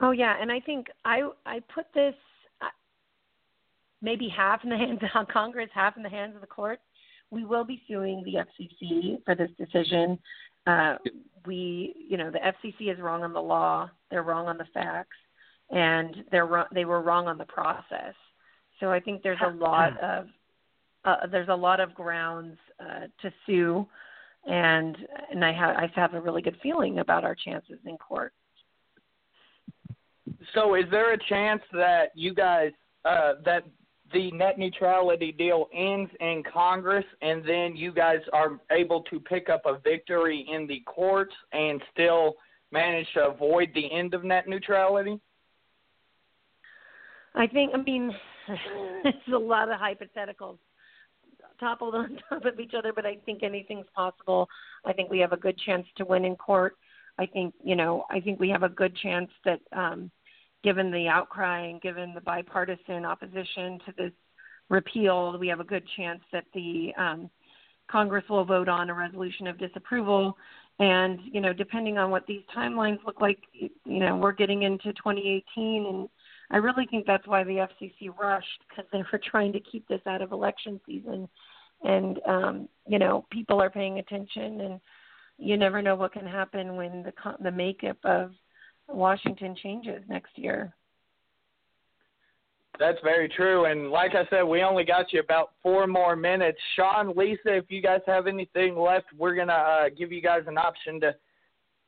Oh 0.00 0.10
yeah, 0.10 0.36
and 0.40 0.50
I 0.50 0.60
think 0.60 0.86
I 1.04 1.28
I 1.46 1.60
put 1.72 1.86
this 1.94 2.14
uh, 2.60 2.66
maybe 4.02 4.28
half 4.28 4.64
in 4.64 4.70
the 4.70 4.76
hands 4.84 5.00
of 5.14 5.28
Congress, 5.28 5.70
half 5.74 5.96
in 5.96 6.02
the 6.02 6.08
hands 6.08 6.34
of 6.34 6.40
the 6.40 6.46
court. 6.46 6.80
We 7.30 7.44
will 7.44 7.64
be 7.64 7.82
suing 7.88 8.22
the 8.24 8.34
FCC 8.34 9.24
for 9.24 9.34
this 9.34 9.50
decision. 9.58 10.18
Uh, 10.66 10.96
we, 11.46 11.94
you 12.08 12.16
know, 12.16 12.30
the 12.30 12.38
FCC 12.38 12.92
is 12.92 13.00
wrong 13.00 13.22
on 13.22 13.32
the 13.32 13.42
law. 13.42 13.90
They're 14.10 14.22
wrong 14.22 14.46
on 14.46 14.56
the 14.56 14.66
facts, 14.72 15.16
and 15.70 16.24
they're 16.30 16.46
wrong, 16.46 16.66
they 16.72 16.84
were 16.84 17.02
wrong 17.02 17.28
on 17.28 17.38
the 17.38 17.44
process. 17.44 18.14
So 18.80 18.90
I 18.90 19.00
think 19.00 19.22
there's 19.22 19.40
a 19.44 19.50
lot 19.50 19.98
of 20.00 20.26
uh, 21.04 21.26
there's 21.30 21.48
a 21.48 21.54
lot 21.54 21.80
of 21.80 21.94
grounds 21.94 22.56
uh, 22.80 23.06
to 23.20 23.32
sue, 23.46 23.86
and 24.46 24.96
and 25.30 25.44
I 25.44 25.52
have 25.52 25.76
I 25.76 25.90
have 25.94 26.14
a 26.14 26.20
really 26.20 26.42
good 26.42 26.56
feeling 26.62 26.98
about 26.98 27.24
our 27.24 27.34
chances 27.34 27.78
in 27.86 27.98
court. 27.98 28.32
So, 30.54 30.74
is 30.74 30.84
there 30.90 31.12
a 31.12 31.18
chance 31.28 31.62
that 31.72 32.10
you 32.14 32.34
guys 32.34 32.72
uh, 33.04 33.34
that 33.44 33.64
the 34.12 34.30
net 34.32 34.58
neutrality 34.58 35.32
deal 35.32 35.68
ends 35.74 36.10
in 36.20 36.42
Congress, 36.52 37.04
and 37.22 37.42
then 37.46 37.74
you 37.74 37.92
guys 37.92 38.20
are 38.32 38.60
able 38.70 39.02
to 39.02 39.18
pick 39.18 39.48
up 39.48 39.62
a 39.66 39.78
victory 39.78 40.46
in 40.52 40.66
the 40.66 40.80
courts 40.86 41.34
and 41.52 41.80
still 41.92 42.34
manage 42.70 43.06
to 43.14 43.26
avoid 43.26 43.70
the 43.74 43.90
end 43.92 44.14
of 44.14 44.24
net 44.24 44.46
neutrality? 44.48 45.18
I 47.34 47.46
think. 47.46 47.72
I 47.74 47.78
mean, 47.78 48.12
it's 49.04 49.28
a 49.32 49.38
lot 49.38 49.70
of 49.70 49.80
hypotheticals 49.80 50.58
toppled 51.58 51.94
on 51.94 52.18
top 52.28 52.44
of 52.44 52.60
each 52.60 52.74
other, 52.76 52.92
but 52.92 53.06
I 53.06 53.16
think 53.24 53.42
anything's 53.42 53.86
possible. 53.94 54.48
I 54.84 54.92
think 54.92 55.10
we 55.10 55.20
have 55.20 55.32
a 55.32 55.36
good 55.36 55.58
chance 55.58 55.86
to 55.96 56.04
win 56.04 56.24
in 56.24 56.36
court. 56.36 56.76
I 57.18 57.26
think 57.26 57.54
you 57.64 57.76
know. 57.76 58.04
I 58.10 58.20
think 58.20 58.38
we 58.38 58.50
have 58.50 58.64
a 58.64 58.68
good 58.68 58.94
chance 58.96 59.30
that. 59.44 59.60
um 59.72 60.10
given 60.64 60.90
the 60.90 61.06
outcry 61.06 61.66
and 61.66 61.80
given 61.80 62.14
the 62.14 62.20
bipartisan 62.22 63.04
opposition 63.04 63.78
to 63.86 63.92
this 63.96 64.12
repeal, 64.70 65.38
we 65.38 65.46
have 65.46 65.60
a 65.60 65.64
good 65.64 65.84
chance 65.96 66.22
that 66.32 66.46
the 66.54 66.92
um, 66.96 67.30
Congress 67.88 68.24
will 68.30 68.46
vote 68.46 68.68
on 68.68 68.88
a 68.88 68.94
resolution 68.94 69.46
of 69.46 69.58
disapproval. 69.58 70.36
And 70.80 71.20
you 71.30 71.40
know, 71.40 71.52
depending 71.52 71.98
on 71.98 72.10
what 72.10 72.26
these 72.26 72.42
timelines 72.56 72.98
look 73.04 73.20
like, 73.20 73.38
you 73.52 74.00
know, 74.00 74.16
we're 74.16 74.32
getting 74.32 74.62
into 74.62 74.92
2018, 74.94 75.86
and 75.86 76.08
I 76.50 76.56
really 76.56 76.86
think 76.86 77.06
that's 77.06 77.26
why 77.28 77.44
the 77.44 77.68
FCC 77.68 78.16
rushed 78.18 78.64
because 78.68 78.90
they 78.90 79.04
were 79.12 79.20
trying 79.30 79.52
to 79.52 79.60
keep 79.60 79.86
this 79.86 80.00
out 80.06 80.22
of 80.22 80.32
election 80.32 80.80
season. 80.86 81.28
And 81.84 82.18
um, 82.26 82.68
you 82.88 82.98
know, 82.98 83.26
people 83.30 83.60
are 83.60 83.70
paying 83.70 83.98
attention, 83.98 84.62
and 84.62 84.80
you 85.38 85.56
never 85.56 85.82
know 85.82 85.94
what 85.94 86.14
can 86.14 86.26
happen 86.26 86.74
when 86.74 87.02
the 87.04 87.12
the 87.40 87.52
makeup 87.52 87.98
of 88.02 88.32
Washington 88.88 89.56
changes 89.60 90.02
next 90.08 90.36
year. 90.36 90.74
That's 92.78 92.98
very 93.04 93.28
true. 93.28 93.66
And 93.66 93.90
like 93.90 94.12
I 94.14 94.28
said, 94.30 94.42
we 94.42 94.62
only 94.62 94.84
got 94.84 95.12
you 95.12 95.20
about 95.20 95.52
four 95.62 95.86
more 95.86 96.16
minutes. 96.16 96.58
Sean, 96.74 97.16
Lisa, 97.16 97.56
if 97.56 97.64
you 97.68 97.80
guys 97.80 98.00
have 98.06 98.26
anything 98.26 98.76
left, 98.76 99.06
we're 99.16 99.36
going 99.36 99.48
to 99.48 99.54
uh, 99.54 99.88
give 99.96 100.10
you 100.10 100.20
guys 100.20 100.42
an 100.48 100.58
option 100.58 101.00
to 101.00 101.14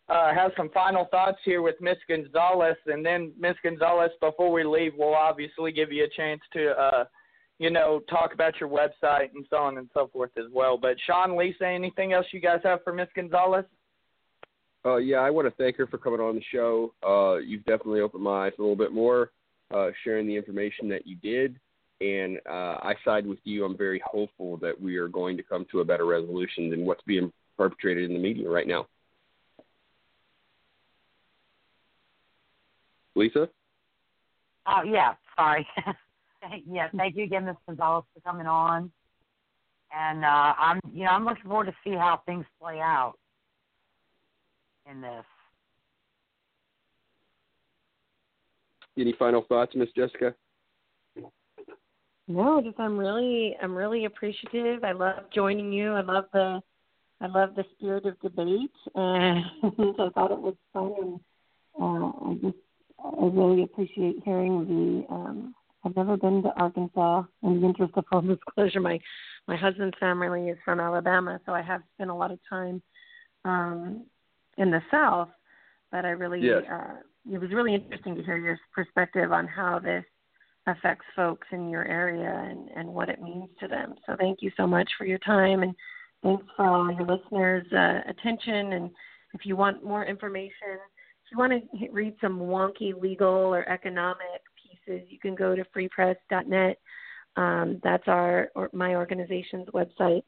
uh, 0.09 0.33
have 0.33 0.53
some 0.57 0.71
final 0.71 1.07
thoughts 1.11 1.39
here 1.45 1.63
with 1.63 1.75
Miss 1.81 1.97
Gonzalez. 2.09 2.77
And 2.87 3.05
then, 3.05 3.33
Miss 3.39 3.57
Gonzalez, 3.65 4.13
before 4.21 4.53
we 4.53 4.63
leave, 4.63 4.93
we'll 4.97 5.15
obviously 5.15 5.73
give 5.73 5.91
you 5.91 6.05
a 6.05 6.17
chance 6.17 6.41
to, 6.53 6.71
uh, 6.81 7.05
you 7.59 7.71
know, 7.71 8.01
talk 8.09 8.33
about 8.33 8.61
your 8.61 8.69
website 8.69 9.35
and 9.35 9.45
so 9.51 9.57
on 9.57 9.79
and 9.79 9.89
so 9.93 10.09
forth 10.13 10.31
as 10.39 10.45
well. 10.53 10.79
But, 10.79 10.97
Sean, 11.05 11.37
Lisa, 11.37 11.67
anything 11.67 12.13
else 12.13 12.27
you 12.31 12.41
guys 12.41 12.61
have 12.63 12.85
for 12.85 12.93
Miss 12.93 13.09
Gonzalez? 13.17 13.65
Uh, 14.87 14.99
yeah, 14.99 15.17
I 15.17 15.31
want 15.31 15.49
to 15.49 15.63
thank 15.63 15.77
her 15.77 15.87
for 15.89 15.99
coming 15.99 16.21
on 16.21 16.37
the 16.37 16.43
show. 16.53 16.95
Uh, 17.05 17.39
you've 17.39 17.65
definitely 17.65 18.01
opened 18.01 18.23
my 18.23 18.47
eyes 18.47 18.53
a 18.57 18.63
little 18.63 18.77
bit 18.77 18.93
more, 18.93 19.33
uh, 19.75 19.89
sharing 20.05 20.29
the 20.29 20.37
information 20.37 20.89
that 20.91 21.05
you 21.07 21.17
did. 21.17 21.59
And 22.01 22.39
uh, 22.49 22.79
I 22.83 22.95
side 23.05 23.27
with 23.27 23.41
you. 23.43 23.65
I'm 23.65 23.77
very 23.77 24.01
hopeful 24.05 24.59
that 24.59 24.81
we 24.81 24.97
are 24.97 25.09
going 25.09 25.37
to 25.39 25.43
come 25.43 25.67
to 25.73 25.81
a 25.81 25.85
better 25.85 26.07
resolution 26.07 26.71
than 26.71 26.85
what's 26.85 27.03
being 27.03 27.33
perpetrated 27.57 28.05
in 28.05 28.13
the 28.13 28.23
media 28.23 28.49
right 28.49 28.69
now. 28.69 28.87
Lisa? 33.17 33.49
Oh, 34.69 34.83
yeah, 34.85 35.15
sorry. 35.37 35.67
yeah, 36.71 36.89
thank 36.97 37.17
you 37.17 37.25
again, 37.25 37.47
Ms. 37.47 37.57
Gonzalez, 37.67 38.05
for 38.15 38.21
coming 38.21 38.47
on. 38.47 38.93
And 39.93 40.25
uh, 40.25 40.55
I'm, 40.59 40.81
you 40.93 41.05
know, 41.05 41.11
I'm 41.11 41.25
looking 41.25 41.45
forward 41.45 41.67
to 41.67 41.75
see 41.83 41.95
how 41.95 42.21
things 42.27 42.45
play 42.61 42.79
out 42.79 43.15
in 44.91 45.01
this. 45.01 45.25
Any 48.99 49.15
final 49.19 49.43
thoughts, 49.43 49.73
Miss 49.75 49.91
Jessica? 49.97 50.35
No, 52.29 52.61
just 52.61 52.81
I'm 52.81 52.97
really 52.97 53.57
I'm 53.63 53.75
really 53.75 54.07
appreciative. 54.07 54.83
I 54.85 54.93
love 54.93 55.25
joining 55.35 55.73
you. 55.73 55.93
I 55.93 56.01
love 56.01 56.25
the 56.33 56.61
I 57.21 57.27
love 57.27 57.55
the 57.55 57.65
spirit 57.77 58.05
of 58.05 58.19
debate, 58.21 58.71
and 58.95 59.45
I 59.65 60.09
thought 60.15 60.33
it 60.33 60.41
was 60.41 60.55
fun. 60.73 61.21
And 61.79 62.05
uh, 62.05 62.31
I 62.31 62.35
just 62.43 62.63
I 62.99 63.27
really 63.27 63.63
appreciate 63.63 64.23
hearing 64.25 64.67
the. 65.09 65.15
Um, 65.15 65.55
I've 65.85 65.95
never 65.95 66.17
been 66.17 66.43
to 66.43 66.49
Arkansas. 66.57 67.23
In 67.45 67.61
the 67.61 67.67
interest 67.67 67.93
of 67.97 68.05
full 68.11 68.23
disclosure, 68.23 68.81
my 68.81 68.99
my 69.47 69.57
husband's 69.57 69.97
family 70.01 70.49
is 70.49 70.59
from 70.65 70.81
Alabama, 70.81 71.39
so 71.47 71.53
I 71.53 71.63
have 71.63 71.83
spent 71.95 72.11
a 72.11 72.15
lot 72.15 72.33
of 72.33 72.41
time 72.49 72.83
um, 73.45 74.05
in 74.59 74.71
the 74.71 74.81
South, 74.91 75.29
but 75.91 76.05
I 76.05 76.11
really 76.11 76.41
yes. 76.41 76.63
uh, 76.71 76.95
it 77.31 77.39
was 77.39 77.51
really 77.51 77.75
interesting 77.75 78.15
to 78.15 78.23
hear 78.23 78.37
your 78.37 78.59
perspective 78.75 79.33
on 79.33 79.47
how 79.47 79.79
this 79.79 80.05
affects 80.67 81.05
folks 81.15 81.47
in 81.53 81.69
your 81.69 81.85
area 81.85 82.49
and, 82.51 82.69
and 82.71 82.89
what 82.89 83.09
it 83.09 83.23
means 83.23 83.49
to 83.61 83.69
them. 83.69 83.95
So 84.07 84.17
thank 84.19 84.39
you 84.43 84.51
so 84.57 84.67
much 84.67 84.89
for 84.99 85.07
your 85.07 85.19
time 85.19 85.63
and 85.63 85.75
thanks 86.23 86.45
for 86.57 86.67
all 86.67 86.93
your 86.93 87.07
listeners' 87.07 87.67
uh, 87.73 88.11
attention. 88.11 88.73
And 88.73 88.91
if 89.35 89.45
you 89.45 89.57
want 89.57 89.85
more 89.85 90.05
information, 90.05 90.79
if 91.25 91.33
you 91.33 91.39
want 91.39 91.53
to 91.53 91.89
read 91.91 92.15
some 92.21 92.39
wonky 92.39 93.01
legal 93.01 93.29
or 93.29 93.69
economic 93.69 94.43
pieces, 94.57 95.07
you 95.09 95.19
can 95.19 95.35
go 95.35 95.55
to 95.55 95.65
freepress.net. 95.77 96.79
Um, 97.37 97.81
that's 97.85 98.05
our 98.07 98.49
or 98.55 98.71
my 98.73 98.95
organization's 98.95 99.69
website. 99.69 100.23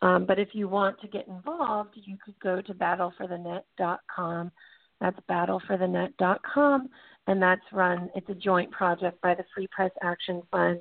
Um, 0.00 0.26
but 0.26 0.38
if 0.38 0.50
you 0.52 0.68
want 0.68 1.00
to 1.00 1.08
get 1.08 1.26
involved, 1.26 1.90
you 1.94 2.16
could 2.24 2.38
go 2.40 2.60
to 2.60 2.74
battleforthenet.com. 2.74 4.52
That's 5.00 5.18
battleforthenet.com, 5.30 6.88
and 7.26 7.42
that's 7.42 7.62
run. 7.72 8.10
It's 8.14 8.28
a 8.28 8.34
joint 8.34 8.70
project 8.70 9.20
by 9.20 9.34
the 9.34 9.44
Free 9.54 9.68
Press 9.70 9.90
Action 10.02 10.42
Fund, 10.50 10.80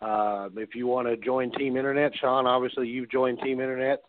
Uh, 0.00 0.48
if 0.56 0.74
you 0.74 0.86
want 0.86 1.06
to 1.06 1.18
join 1.18 1.52
Team 1.52 1.76
Internet, 1.76 2.12
Sean, 2.18 2.46
obviously 2.46 2.88
you've 2.88 3.10
joined 3.10 3.38
Team 3.40 3.60
Internet. 3.60 4.00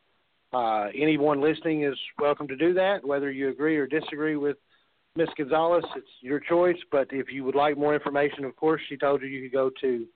Uh, 0.54 0.88
anyone 0.96 1.42
listening 1.42 1.84
is 1.84 1.98
welcome 2.20 2.48
to 2.48 2.56
do 2.56 2.74
that, 2.74 3.06
whether 3.06 3.30
you 3.32 3.50
agree 3.50 3.76
or 3.78 3.86
disagree 3.88 4.38
with 4.38 4.56
Miss 5.16 5.30
Gonzalez. 5.38 5.84
It's 5.96 6.08
your 6.22 6.40
choice. 6.40 6.78
But 6.92 7.08
if 7.12 7.32
you 7.32 7.44
would 7.44 7.54
like 7.56 7.78
more 7.78 7.94
information, 7.94 8.44
of 8.46 8.56
course, 8.56 8.82
she 8.88 8.98
told 8.98 9.22
you 9.22 9.28
you 9.28 9.44
could 9.44 9.54
go 9.54 9.70
to 9.82 10.08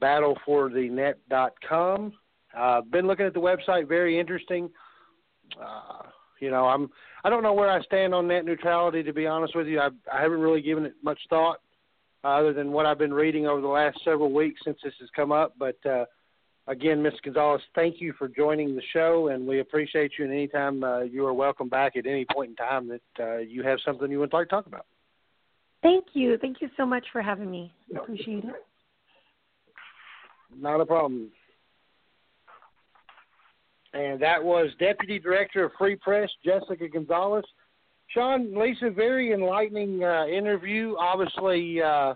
battleforthenet.com. 0.00 2.12
Uh, 2.56 2.80
been 2.82 3.06
looking 3.06 3.26
at 3.26 3.34
the 3.34 3.40
website, 3.40 3.88
very 3.88 4.18
interesting. 4.18 4.70
Uh, 5.60 6.02
you 6.40 6.50
know, 6.50 6.66
I'm 6.66 6.90
I 7.24 7.30
don't 7.30 7.42
know 7.42 7.52
where 7.52 7.70
I 7.70 7.80
stand 7.82 8.14
on 8.14 8.28
net 8.28 8.44
neutrality 8.44 9.02
to 9.02 9.12
be 9.12 9.26
honest 9.26 9.54
with 9.54 9.66
you. 9.66 9.80
I 9.80 9.88
I 10.12 10.20
haven't 10.20 10.40
really 10.40 10.60
given 10.60 10.84
it 10.84 10.94
much 11.02 11.18
thought 11.30 11.60
uh, 12.24 12.28
other 12.28 12.52
than 12.52 12.72
what 12.72 12.86
I've 12.86 12.98
been 12.98 13.14
reading 13.14 13.46
over 13.46 13.60
the 13.60 13.68
last 13.68 13.98
several 14.04 14.32
weeks 14.32 14.60
since 14.64 14.78
this 14.82 14.94
has 15.00 15.08
come 15.14 15.32
up. 15.32 15.54
But 15.58 15.78
uh, 15.86 16.04
again, 16.66 17.02
Ms. 17.02 17.14
Gonzalez, 17.24 17.62
thank 17.74 18.00
you 18.00 18.12
for 18.18 18.28
joining 18.28 18.74
the 18.74 18.82
show, 18.92 19.28
and 19.28 19.46
we 19.46 19.60
appreciate 19.60 20.12
you. 20.18 20.24
And 20.24 20.32
anytime 20.32 20.82
uh, 20.84 21.00
you 21.00 21.26
are 21.26 21.32
welcome 21.34 21.68
back 21.68 21.96
at 21.96 22.06
any 22.06 22.26
point 22.32 22.50
in 22.50 22.56
time 22.56 22.88
that 22.88 23.24
uh, 23.24 23.38
you 23.38 23.62
have 23.62 23.78
something 23.84 24.10
you 24.10 24.18
would 24.18 24.32
like 24.32 24.48
to 24.48 24.54
talk 24.54 24.66
about. 24.66 24.86
Thank 25.82 26.06
you. 26.12 26.38
Thank 26.38 26.60
you 26.60 26.68
so 26.76 26.86
much 26.86 27.04
for 27.12 27.22
having 27.22 27.50
me. 27.50 27.72
Appreciate 27.94 28.44
it. 28.44 28.54
Not 30.56 30.80
a 30.80 30.86
problem. 30.86 31.30
And 33.94 34.20
that 34.20 34.42
was 34.42 34.70
Deputy 34.78 35.18
Director 35.18 35.64
of 35.64 35.72
Free 35.78 35.96
Press 35.96 36.30
Jessica 36.44 36.88
Gonzalez. 36.88 37.44
Sean, 38.08 38.58
Lisa, 38.58 38.90
very 38.90 39.32
enlightening 39.32 40.04
uh, 40.04 40.26
interview. 40.26 40.94
Obviously, 40.98 41.80
uh, 41.80 42.14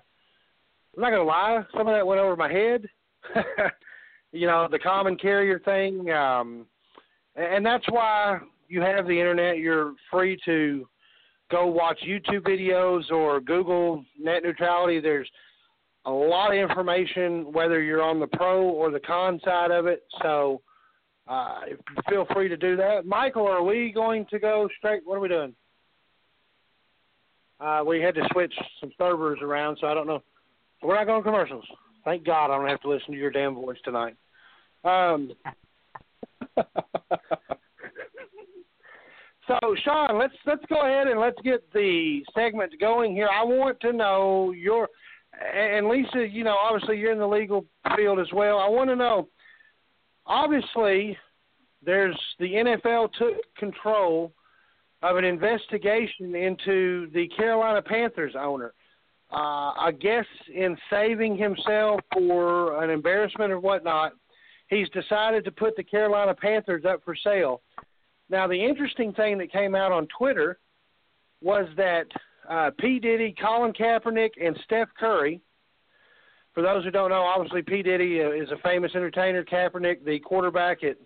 I'm 0.96 1.02
not 1.02 1.10
going 1.10 1.22
to 1.22 1.24
lie, 1.24 1.62
some 1.76 1.86
of 1.86 1.94
that 1.94 2.06
went 2.06 2.20
over 2.20 2.36
my 2.36 2.50
head. 2.50 2.86
you 4.32 4.46
know, 4.46 4.68
the 4.70 4.78
common 4.78 5.16
carrier 5.16 5.58
thing. 5.58 6.10
Um, 6.10 6.66
and 7.34 7.64
that's 7.64 7.84
why 7.90 8.38
you 8.68 8.80
have 8.80 9.06
the 9.06 9.18
internet. 9.18 9.58
You're 9.58 9.94
free 10.10 10.38
to 10.44 10.86
go 11.50 11.66
watch 11.66 11.98
YouTube 12.06 12.42
videos 12.42 13.10
or 13.10 13.40
Google 13.40 14.04
net 14.18 14.42
neutrality. 14.42 15.00
There's 15.00 15.28
a 16.04 16.10
lot 16.10 16.54
of 16.54 16.58
information, 16.58 17.52
whether 17.52 17.82
you're 17.82 18.02
on 18.02 18.20
the 18.20 18.26
pro 18.28 18.62
or 18.62 18.90
the 18.90 19.00
con 19.00 19.40
side 19.44 19.70
of 19.70 19.86
it. 19.86 20.04
So 20.22 20.62
uh, 21.28 21.60
feel 22.08 22.26
free 22.32 22.48
to 22.48 22.56
do 22.56 22.76
that. 22.76 23.04
Michael, 23.04 23.46
are 23.46 23.62
we 23.62 23.92
going 23.92 24.26
to 24.30 24.38
go 24.38 24.68
straight? 24.78 25.02
What 25.04 25.16
are 25.16 25.20
we 25.20 25.28
doing? 25.28 25.54
Uh, 27.58 27.82
we 27.86 28.00
had 28.00 28.14
to 28.14 28.28
switch 28.32 28.54
some 28.80 28.92
servers 28.98 29.38
around, 29.42 29.78
so 29.80 29.86
I 29.86 29.94
don't 29.94 30.06
know. 30.06 30.22
We're 30.82 30.94
not 30.94 31.06
going 31.06 31.22
commercials. 31.22 31.64
Thank 32.04 32.24
God 32.24 32.50
I 32.50 32.58
don't 32.58 32.68
have 32.68 32.82
to 32.82 32.88
listen 32.88 33.12
to 33.12 33.18
your 33.18 33.30
damn 33.30 33.54
voice 33.54 33.78
tonight. 33.84 34.14
Um, 34.84 35.32
so 39.48 39.58
Sean, 39.84 40.18
let's 40.18 40.34
let's 40.46 40.64
go 40.68 40.82
ahead 40.82 41.08
and 41.08 41.18
let's 41.18 41.40
get 41.42 41.72
the 41.72 42.20
segment 42.34 42.72
going 42.78 43.14
here. 43.14 43.28
I 43.28 43.42
want 43.42 43.80
to 43.80 43.92
know 43.92 44.52
your 44.52 44.88
and 45.54 45.88
Lisa, 45.88 46.26
you 46.30 46.44
know, 46.44 46.56
obviously 46.56 46.98
you're 46.98 47.12
in 47.12 47.18
the 47.18 47.26
legal 47.26 47.64
field 47.96 48.20
as 48.20 48.28
well. 48.32 48.58
I 48.58 48.68
want 48.68 48.90
to 48.90 48.96
know. 48.96 49.28
Obviously, 50.26 51.16
there's 51.84 52.18
the 52.38 52.52
NFL 52.52 53.12
took 53.12 53.36
control 53.56 54.32
of 55.02 55.16
an 55.16 55.24
investigation 55.24 56.34
into 56.34 57.08
the 57.12 57.28
Carolina 57.36 57.82
Panthers 57.82 58.34
owner. 58.38 58.72
Uh, 59.32 59.72
I 59.76 59.92
guess 59.98 60.24
in 60.54 60.76
saving 60.90 61.36
himself 61.36 62.00
for 62.12 62.82
an 62.82 62.90
embarrassment 62.90 63.52
or 63.52 63.60
whatnot, 63.60 64.12
he's 64.68 64.88
decided 64.90 65.44
to 65.44 65.50
put 65.50 65.76
the 65.76 65.82
Carolina 65.82 66.34
Panthers 66.34 66.84
up 66.84 67.02
for 67.04 67.14
sale. 67.16 67.62
Now, 68.28 68.46
the 68.46 68.60
interesting 68.60 69.12
thing 69.12 69.38
that 69.38 69.52
came 69.52 69.74
out 69.74 69.92
on 69.92 70.08
Twitter 70.16 70.58
was 71.40 71.68
that 71.76 72.06
uh, 72.48 72.70
P. 72.78 72.98
Diddy, 72.98 73.34
Colin 73.40 73.72
Kaepernick, 73.72 74.30
and 74.42 74.58
Steph 74.64 74.88
Curry. 74.98 75.40
For 76.56 76.62
those 76.62 76.84
who 76.84 76.90
don't 76.90 77.10
know, 77.10 77.20
obviously 77.20 77.60
P. 77.60 77.82
Diddy 77.82 78.22
uh, 78.22 78.30
is 78.30 78.50
a 78.50 78.56
famous 78.64 78.90
entertainer. 78.94 79.44
Kaepernick, 79.44 80.02
the 80.06 80.18
quarterback 80.20 80.82
at 80.82 80.96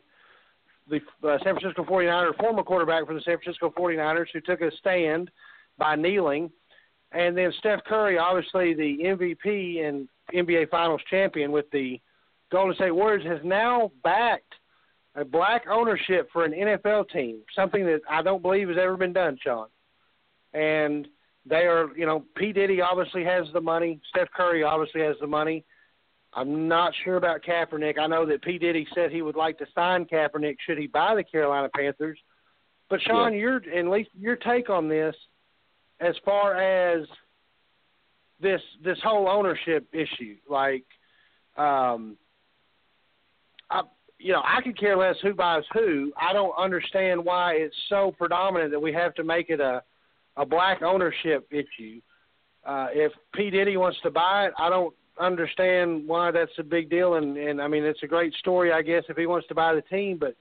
the 0.88 0.98
uh, 1.28 1.38
San 1.42 1.58
Francisco 1.58 1.82
49ers, 1.82 2.36
former 2.38 2.62
quarterback 2.62 3.04
for 3.04 3.14
the 3.14 3.20
San 3.22 3.36
Francisco 3.38 3.74
49ers, 3.76 4.26
who 4.32 4.40
took 4.42 4.60
a 4.60 4.70
stand 4.78 5.28
by 5.76 5.96
kneeling. 5.96 6.52
And 7.10 7.36
then 7.36 7.52
Steph 7.58 7.82
Curry, 7.82 8.16
obviously 8.16 8.74
the 8.74 8.98
MVP 9.02 9.88
and 9.88 10.08
NBA 10.32 10.70
Finals 10.70 11.00
champion 11.10 11.50
with 11.50 11.68
the 11.72 12.00
Golden 12.52 12.76
State 12.76 12.92
Warriors, 12.92 13.26
has 13.26 13.40
now 13.42 13.90
backed 14.04 14.54
a 15.16 15.24
black 15.24 15.64
ownership 15.68 16.28
for 16.32 16.44
an 16.44 16.52
NFL 16.52 17.10
team, 17.10 17.40
something 17.56 17.84
that 17.86 18.02
I 18.08 18.22
don't 18.22 18.40
believe 18.40 18.68
has 18.68 18.78
ever 18.80 18.96
been 18.96 19.12
done, 19.12 19.36
Sean. 19.42 19.66
And 20.54 21.08
they 21.46 21.66
are, 21.66 21.88
you 21.96 22.06
know, 22.06 22.24
P. 22.36 22.52
Diddy 22.52 22.80
obviously 22.80 23.24
has 23.24 23.46
the 23.52 23.60
money. 23.60 24.00
Steph 24.10 24.28
Curry 24.36 24.62
obviously 24.62 25.00
has 25.02 25.16
the 25.20 25.26
money. 25.26 25.64
I'm 26.32 26.68
not 26.68 26.92
sure 27.04 27.16
about 27.16 27.42
Kaepernick. 27.42 27.98
I 27.98 28.06
know 28.06 28.24
that 28.26 28.42
P. 28.42 28.58
Diddy 28.58 28.86
said 28.94 29.10
he 29.10 29.22
would 29.22 29.36
like 29.36 29.58
to 29.58 29.66
sign 29.74 30.04
Kaepernick 30.04 30.56
should 30.64 30.78
he 30.78 30.86
buy 30.86 31.14
the 31.14 31.24
Carolina 31.24 31.68
Panthers. 31.74 32.18
But 32.88 33.00
Sean, 33.02 33.32
yeah. 33.32 33.38
your 33.38 33.56
at 33.56 33.86
least 33.86 34.10
your 34.18 34.36
take 34.36 34.68
on 34.68 34.88
this, 34.88 35.14
as 36.00 36.14
far 36.24 36.56
as 36.56 37.06
this 38.40 38.60
this 38.82 38.98
whole 39.02 39.28
ownership 39.28 39.86
issue, 39.92 40.36
like, 40.48 40.84
um, 41.56 42.16
I 43.70 43.82
you 44.18 44.32
know 44.32 44.42
I 44.44 44.60
could 44.62 44.78
care 44.78 44.96
less 44.96 45.16
who 45.22 45.34
buys 45.34 45.64
who. 45.72 46.12
I 46.20 46.32
don't 46.32 46.54
understand 46.58 47.24
why 47.24 47.54
it's 47.54 47.76
so 47.88 48.12
predominant 48.16 48.72
that 48.72 48.80
we 48.80 48.92
have 48.92 49.14
to 49.14 49.24
make 49.24 49.50
it 49.50 49.60
a 49.60 49.82
a 50.36 50.46
black 50.46 50.82
ownership 50.82 51.48
issue. 51.50 52.00
Uh, 52.64 52.88
if 52.92 53.12
P 53.34 53.50
Diddy 53.50 53.76
wants 53.76 53.98
to 54.02 54.10
buy 54.10 54.46
it, 54.46 54.52
I 54.58 54.68
don't 54.68 54.94
understand 55.18 56.06
why 56.06 56.30
that's 56.30 56.52
a 56.58 56.62
big 56.62 56.90
deal. 56.90 57.14
And 57.14 57.36
and 57.36 57.60
I 57.60 57.68
mean, 57.68 57.84
it's 57.84 58.02
a 58.02 58.06
great 58.06 58.34
story, 58.34 58.72
I 58.72 58.82
guess, 58.82 59.04
if 59.08 59.16
he 59.16 59.26
wants 59.26 59.48
to 59.48 59.54
buy 59.54 59.74
the 59.74 59.82
team. 59.82 60.18
But 60.18 60.36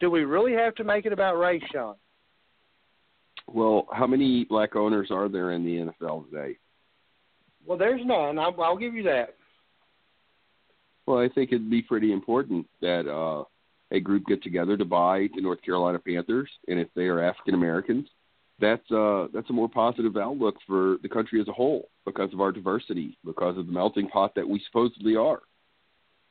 do 0.00 0.10
we 0.10 0.24
really 0.24 0.52
have 0.52 0.74
to 0.76 0.84
make 0.84 1.06
it 1.06 1.12
about 1.12 1.38
race, 1.38 1.62
Sean? 1.72 1.96
Well, 3.46 3.86
how 3.92 4.06
many 4.06 4.44
black 4.44 4.76
owners 4.76 5.08
are 5.10 5.28
there 5.28 5.52
in 5.52 5.64
the 5.64 5.92
NFL 5.92 6.30
today? 6.30 6.58
Well, 7.66 7.78
there's 7.78 8.04
none. 8.04 8.38
I'll, 8.38 8.54
I'll 8.62 8.76
give 8.76 8.94
you 8.94 9.04
that. 9.04 9.34
Well, 11.06 11.18
I 11.18 11.28
think 11.28 11.52
it'd 11.52 11.70
be 11.70 11.82
pretty 11.82 12.12
important 12.12 12.66
that 12.82 13.10
uh, 13.10 13.44
a 13.90 14.00
group 14.00 14.26
get 14.26 14.42
together 14.42 14.76
to 14.76 14.84
buy 14.84 15.28
the 15.34 15.40
North 15.40 15.62
Carolina 15.62 15.98
Panthers, 15.98 16.50
and 16.68 16.78
if 16.78 16.88
they 16.94 17.04
are 17.04 17.22
African 17.22 17.54
Americans, 17.54 18.08
that's 18.60 18.90
uh, 18.90 19.28
that's 19.32 19.50
a 19.50 19.52
more 19.52 19.68
positive 19.68 20.16
outlook 20.16 20.56
for 20.66 20.96
the 21.02 21.08
country 21.08 21.40
as 21.40 21.48
a 21.48 21.52
whole 21.52 21.88
because 22.04 22.32
of 22.32 22.40
our 22.40 22.52
diversity, 22.52 23.16
because 23.24 23.56
of 23.56 23.66
the 23.66 23.72
melting 23.72 24.08
pot 24.08 24.34
that 24.34 24.48
we 24.48 24.60
supposedly 24.66 25.16
are. 25.16 25.40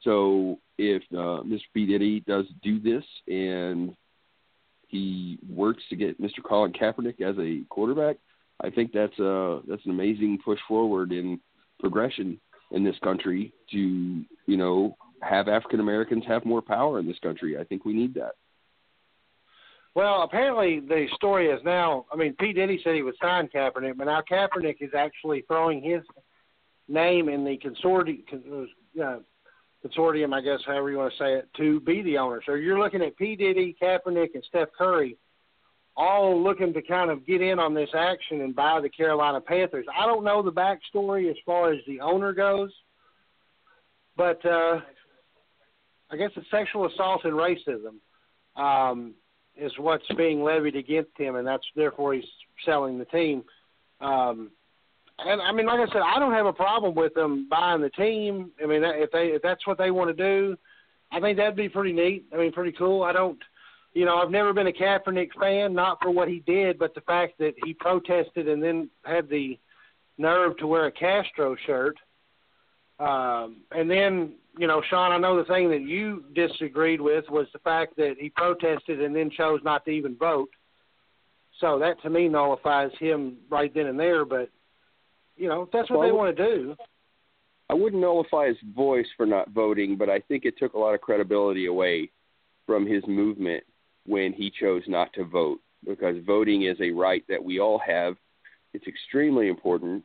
So 0.02 0.60
if 0.78 1.04
uh, 1.12 1.44
Mr. 1.44 1.62
P 1.74 1.86
Diddy 1.86 2.20
does 2.22 2.46
do 2.62 2.80
this 2.80 3.04
and 3.28 3.96
he 4.88 5.40
works 5.50 5.84
to 5.90 5.96
get 5.96 6.22
Mr. 6.22 6.44
Colin 6.44 6.74
Kaepernick 6.74 7.22
as 7.22 7.36
a 7.40 7.66
quarterback, 7.70 8.18
I 8.62 8.70
think 8.70 8.92
that's 8.92 9.18
a 9.20 9.62
that's 9.68 9.86
an 9.86 9.92
amazing 9.92 10.40
push 10.44 10.60
forward 10.68 11.12
in 11.12 11.40
progression 11.80 12.40
in 12.72 12.84
this 12.84 12.98
country 13.04 13.54
to 13.72 14.26
you 14.46 14.58
know 14.58 14.98
have 15.22 15.48
African 15.48 15.80
Americans 15.80 16.24
have 16.28 16.46
more 16.46 16.62
power 16.62 17.00
in 17.00 17.08
this 17.08 17.20
country. 17.20 17.58
I 17.58 17.64
think 17.64 17.86
we 17.86 17.94
need 17.94 18.14
that. 18.16 18.34
Well, 19.98 20.22
apparently 20.22 20.80
the 20.80 21.08
story 21.16 21.48
is 21.48 21.60
now. 21.66 22.06
I 22.14 22.16
mean, 22.16 22.36
P 22.40 22.54
Diddy 22.54 22.80
said 22.84 22.94
he 22.94 23.02
would 23.02 23.16
sign 23.20 23.48
Kaepernick, 23.48 23.98
but 23.98 24.06
now 24.06 24.22
Kaepernick 24.22 24.76
is 24.80 24.92
actually 24.96 25.44
throwing 25.48 25.82
his 25.82 26.04
name 26.88 27.30
in 27.30 27.44
the 27.44 27.58
consortium, 27.58 28.68
uh, 29.04 29.18
consortium, 29.84 30.36
I 30.36 30.42
guess, 30.42 30.60
however 30.68 30.92
you 30.92 31.00
want 31.00 31.14
to 31.14 31.18
say 31.18 31.34
it, 31.34 31.50
to 31.58 31.80
be 31.80 32.04
the 32.04 32.20
owner. 32.20 32.44
So 32.46 32.54
you're 32.54 32.78
looking 32.78 33.02
at 33.02 33.18
P 33.18 33.36
Diddy, 33.36 33.76
Kaepernick, 33.82 34.36
and 34.36 34.44
Steph 34.48 34.68
Curry, 34.78 35.18
all 35.96 36.44
looking 36.44 36.74
to 36.74 36.84
kind 36.84 37.10
of 37.10 37.26
get 37.26 37.42
in 37.42 37.58
on 37.58 37.74
this 37.74 37.90
action 37.98 38.42
and 38.42 38.56
buy 38.56 38.80
the 38.80 38.90
Carolina 38.90 39.42
Panthers. 39.42 39.88
I 40.00 40.06
don't 40.06 40.24
know 40.24 40.44
the 40.44 40.52
backstory 40.52 41.28
as 41.28 41.38
far 41.44 41.74
as 41.74 41.80
the 41.88 42.02
owner 42.02 42.34
goes, 42.34 42.70
but 44.16 44.46
uh, 44.46 44.80
I 46.12 46.18
guess 46.18 46.30
it's 46.36 46.52
sexual 46.52 46.86
assault 46.86 47.22
and 47.26 47.34
racism. 47.34 47.96
Um, 48.56 49.16
is 49.60 49.72
what's 49.78 50.08
being 50.16 50.44
levied 50.44 50.76
against 50.76 51.18
him, 51.18 51.36
and 51.36 51.48
that's 51.48 51.66
therefore 51.76 52.14
he's 52.14 52.26
selling 52.66 52.98
the 52.98 53.06
team. 53.06 53.44
Um, 54.02 54.52
and 55.20 55.42
I 55.42 55.52
mean, 55.52 55.66
like 55.66 55.80
I 55.80 55.92
said, 55.92 56.02
I 56.06 56.20
don't 56.20 56.34
have 56.34 56.46
a 56.46 56.54
problem 56.54 56.94
with 56.94 57.14
them 57.14 57.48
buying 57.50 57.82
the 57.82 57.90
team. 57.90 58.52
I 58.64 58.68
mean, 58.68 58.84
if 58.84 59.12
they 59.12 59.28
if 59.28 59.42
that's 59.42 59.66
what 59.66 59.78
they 59.78 59.92
want 59.92 60.16
to 60.16 60.24
do, 60.24 60.58
I 61.12 61.20
think 61.20 61.38
that'd 61.38 61.56
be 61.56 61.70
pretty 61.70 61.94
neat. 61.94 62.26
I 62.34 62.38
mean, 62.38 62.52
pretty 62.52 62.74
cool. 62.74 63.04
I 63.04 63.14
don't, 63.14 63.40
you 63.94 64.06
know, 64.06 64.18
I've 64.18 64.30
never 64.30 64.54
been 64.54 64.68
a 64.68 64.72
Kaepernick 64.72 65.30
fan, 65.40 65.74
not 65.74 65.98
for 66.02 66.12
what 66.12 66.28
he 66.28 66.40
did, 66.46 66.78
but 66.78 66.94
the 66.94 67.02
fact 67.02 67.40
that 67.40 67.56
he 67.66 67.74
protested 67.74 68.48
and 68.48 68.62
then 68.62 68.90
had 69.04 69.28
the 69.30 69.58
nerve 70.18 70.58
to 70.58 70.68
wear 70.68 70.86
a 70.86 70.92
Castro 70.92 71.56
shirt. 71.66 71.98
Um, 73.00 73.58
and 73.72 73.90
then 73.90 74.34
you 74.58 74.68
know, 74.68 74.82
Sean, 74.90 75.12
I 75.12 75.18
know 75.18 75.38
the 75.38 75.46
thing 75.46 75.70
that 75.70 75.82
you 75.82 76.24
disagreed 76.34 77.02
with 77.02 77.26
was 77.30 77.48
the 77.54 77.60
fact 77.60 77.96
that 77.98 78.16
he 78.20 78.30
protested 78.30 79.02
and 79.02 79.16
then 79.16 79.30
chose 79.30 79.60
not 79.64 79.86
to 79.86 79.92
even 79.92 80.16
vote. 80.16 80.50
So 81.60 81.80
that 81.80 82.02
to 82.04 82.10
me 82.10 82.28
nullifies 82.28 82.92
him 83.00 83.38
right 83.50 83.74
then 83.74 83.88
and 83.88 84.00
there. 84.00 84.26
But 84.26 84.50
you 85.36 85.48
know, 85.48 85.70
that's 85.72 85.90
what 85.90 86.00
well, 86.00 86.08
they 86.08 86.14
want 86.14 86.36
to 86.36 86.44
do. 86.44 86.76
I 87.70 87.74
wouldn't 87.74 88.02
nullify 88.02 88.48
his 88.48 88.58
voice 88.76 89.08
for 89.18 89.26
not 89.26 89.50
voting, 89.50 89.98
but 89.98 90.10
I 90.10 90.20
think 90.20 90.46
it 90.46 90.58
took 90.58 90.74
a 90.74 90.80
lot 90.80 90.96
of 90.96 91.02
credibility 91.02 91.66
away 91.66 92.12
from 92.66 92.86
his 92.86 93.04
movement 93.08 93.64
when 94.06 94.34
he 94.34 94.52
chose 94.60 94.84
not 94.88 95.12
to 95.14 95.26
vote 95.26 95.60
because 95.86 96.16
voting 96.26 96.64
is 96.64 96.78
a 96.82 96.92
right 96.92 97.24
that 97.28 97.44
we 97.44 97.60
all 97.60 97.80
have. 97.80 98.16
It's 98.74 98.88
extremely 98.88 99.48
important. 99.48 100.04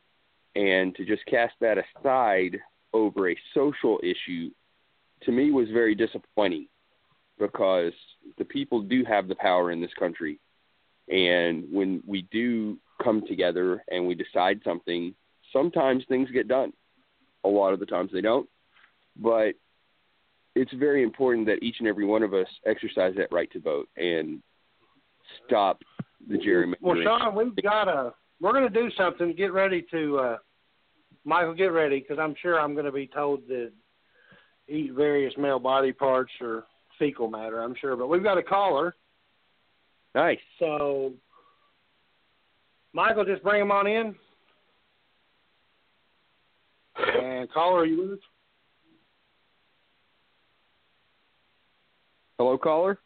And 0.55 0.93
to 0.95 1.05
just 1.05 1.25
cast 1.25 1.53
that 1.61 1.77
aside 1.77 2.59
over 2.93 3.29
a 3.29 3.37
social 3.53 3.99
issue 4.03 4.49
to 5.23 5.31
me 5.31 5.51
was 5.51 5.67
very 5.71 5.95
disappointing 5.95 6.67
because 7.39 7.93
the 8.37 8.45
people 8.45 8.81
do 8.81 9.03
have 9.05 9.27
the 9.27 9.35
power 9.35 9.71
in 9.71 9.81
this 9.81 9.93
country. 9.97 10.39
And 11.09 11.65
when 11.71 12.01
we 12.05 12.27
do 12.31 12.77
come 13.03 13.25
together 13.27 13.83
and 13.89 14.07
we 14.07 14.15
decide 14.15 14.61
something, 14.63 15.13
sometimes 15.51 16.03
things 16.07 16.29
get 16.31 16.47
done. 16.47 16.73
A 17.43 17.49
lot 17.49 17.73
of 17.73 17.79
the 17.79 17.85
times 17.85 18.11
they 18.13 18.21
don't. 18.21 18.47
But 19.17 19.53
it's 20.55 20.73
very 20.73 21.03
important 21.03 21.45
that 21.47 21.63
each 21.63 21.77
and 21.79 21.87
every 21.87 22.05
one 22.05 22.23
of 22.23 22.33
us 22.33 22.47
exercise 22.65 23.13
that 23.17 23.31
right 23.31 23.51
to 23.51 23.59
vote 23.59 23.89
and 23.97 24.41
stop 25.45 25.81
the 26.29 26.37
gerrymandering. 26.37 26.81
Well, 26.81 26.97
Sean, 27.03 27.35
we've 27.35 27.55
got 27.63 27.87
a. 27.87 28.13
We're 28.39 28.53
going 28.53 28.71
to 28.71 28.81
do 28.81 28.89
something. 28.97 29.33
Get 29.35 29.53
ready 29.53 29.85
to, 29.91 30.17
uh, 30.19 30.37
Michael. 31.25 31.53
Get 31.53 31.65
ready 31.65 31.99
because 31.99 32.19
I'm 32.19 32.35
sure 32.41 32.59
I'm 32.59 32.73
going 32.73 32.85
to 32.85 32.91
be 32.91 33.07
told 33.07 33.47
to 33.47 33.71
eat 34.67 34.93
various 34.93 35.33
male 35.37 35.59
body 35.59 35.93
parts 35.93 36.31
or 36.41 36.65
fecal 36.99 37.29
matter. 37.29 37.61
I'm 37.61 37.75
sure, 37.79 37.95
but 37.95 38.07
we've 38.07 38.23
got 38.23 38.37
a 38.37 38.43
caller. 38.43 38.95
Nice. 40.15 40.39
So, 40.59 41.13
Michael, 42.93 43.25
just 43.25 43.43
bring 43.43 43.61
him 43.61 43.71
on 43.71 43.87
in. 43.87 44.15
And 46.95 47.51
caller, 47.51 47.81
are 47.81 47.85
you 47.85 48.01
with 48.01 48.11
us? 48.13 48.25
Hello, 52.37 52.57
caller. 52.57 52.99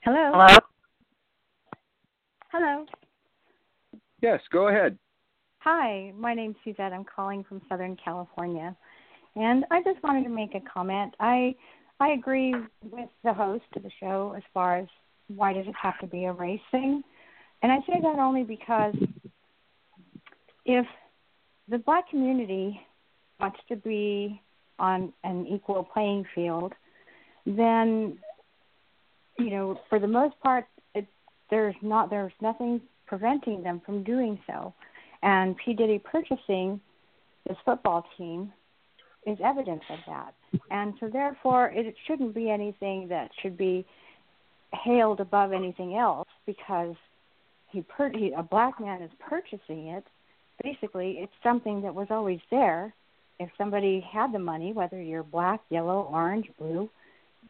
Hello. 0.00 0.32
Hello? 0.32 0.58
Hello. 2.52 2.86
Yes, 4.20 4.40
go 4.52 4.68
ahead. 4.68 4.98
Hi, 5.64 6.12
my 6.18 6.34
name's 6.34 6.56
Suzette. 6.62 6.92
I'm 6.92 7.06
calling 7.06 7.42
from 7.42 7.62
Southern 7.70 7.96
California, 7.96 8.76
and 9.34 9.64
I 9.70 9.82
just 9.82 10.02
wanted 10.02 10.24
to 10.24 10.28
make 10.28 10.54
a 10.54 10.60
comment. 10.60 11.14
I 11.20 11.54
I 11.98 12.10
agree 12.10 12.54
with 12.82 13.08
the 13.24 13.32
host 13.32 13.64
of 13.74 13.82
the 13.82 13.90
show 13.98 14.34
as 14.36 14.42
far 14.52 14.76
as 14.76 14.86
why 15.34 15.54
does 15.54 15.66
it 15.66 15.74
have 15.80 15.98
to 16.00 16.06
be 16.06 16.26
a 16.26 16.32
race 16.32 16.60
thing, 16.70 17.02
and 17.62 17.72
I 17.72 17.78
say 17.86 17.98
that 17.98 18.18
only 18.18 18.42
because 18.42 18.94
if 20.66 20.84
the 21.70 21.78
black 21.78 22.10
community 22.10 22.78
wants 23.40 23.58
to 23.70 23.76
be 23.76 24.42
on 24.78 25.14
an 25.24 25.46
equal 25.46 25.82
playing 25.82 26.26
field, 26.34 26.74
then 27.46 28.18
you 29.38 29.48
know 29.48 29.80
for 29.88 29.98
the 29.98 30.08
most 30.08 30.38
part 30.42 30.66
it, 30.94 31.06
there's 31.48 31.76
not 31.80 32.10
there's 32.10 32.34
nothing 32.42 32.82
preventing 33.06 33.62
them 33.62 33.80
from 33.86 34.04
doing 34.04 34.38
so 34.46 34.74
and 35.24 35.56
P. 35.56 35.72
Diddy 35.72 35.98
purchasing 35.98 36.80
this 37.48 37.56
football 37.64 38.06
team 38.16 38.52
is 39.26 39.38
evidence 39.42 39.82
of 39.90 39.98
that. 40.06 40.34
And 40.70 40.94
so, 41.00 41.08
therefore, 41.08 41.72
it 41.74 41.94
shouldn't 42.06 42.34
be 42.34 42.50
anything 42.50 43.08
that 43.08 43.30
should 43.42 43.56
be 43.56 43.86
hailed 44.84 45.20
above 45.20 45.52
anything 45.52 45.96
else 45.96 46.28
because 46.46 46.94
he, 47.70 47.80
per- 47.82 48.10
he 48.10 48.32
a 48.36 48.42
black 48.42 48.78
man 48.78 49.02
is 49.02 49.10
purchasing 49.18 49.88
it. 49.88 50.04
Basically, 50.62 51.16
it's 51.18 51.32
something 51.42 51.80
that 51.82 51.94
was 51.94 52.08
always 52.10 52.40
there. 52.50 52.94
If 53.40 53.48
somebody 53.56 54.06
had 54.08 54.32
the 54.32 54.38
money, 54.38 54.72
whether 54.72 55.00
you're 55.02 55.24
black, 55.24 55.60
yellow, 55.70 56.08
orange, 56.12 56.48
blue, 56.58 56.88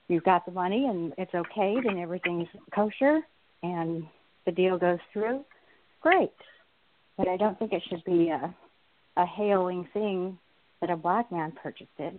you've 0.09 0.25
got 0.25 0.47
the 0.47 0.53
money 0.53 0.87
and 0.87 1.13
it's 1.19 1.33
okayed 1.33 1.87
and 1.89 1.99
everything's 1.99 2.49
kosher 2.75 3.21
and 3.63 4.05
the 4.47 4.53
deal 4.53 4.79
goes 4.79 5.01
through, 5.13 5.45
great 6.01 6.31
but 7.17 7.29
I 7.29 7.37
don't 7.37 7.59
think 7.59 7.73
it 7.73 7.83
should 7.89 8.05
be 8.05 8.29
a 8.31 8.55
a 9.17 9.25
hailing 9.25 9.87
thing 9.93 10.37
that 10.81 10.91
a 10.91 10.97
black 10.97 11.31
man 11.31 11.53
purchased 11.63 11.89
it. 11.99 12.15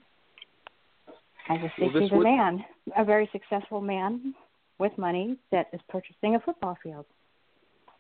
I 1.50 1.58
just 1.58 1.76
think 1.78 1.94
Well, 1.94 2.04
he's 2.04 2.12
a 2.12 2.16
would- 2.16 2.24
man, 2.24 2.66
a 2.96 3.04
very 3.04 3.28
successful 3.34 3.82
man 3.82 4.34
with 4.80 4.98
money 4.98 5.38
that 5.52 5.68
is 5.74 5.82
purchasing 5.90 6.36
a 6.36 6.40
football 6.40 6.76
field. 6.82 7.06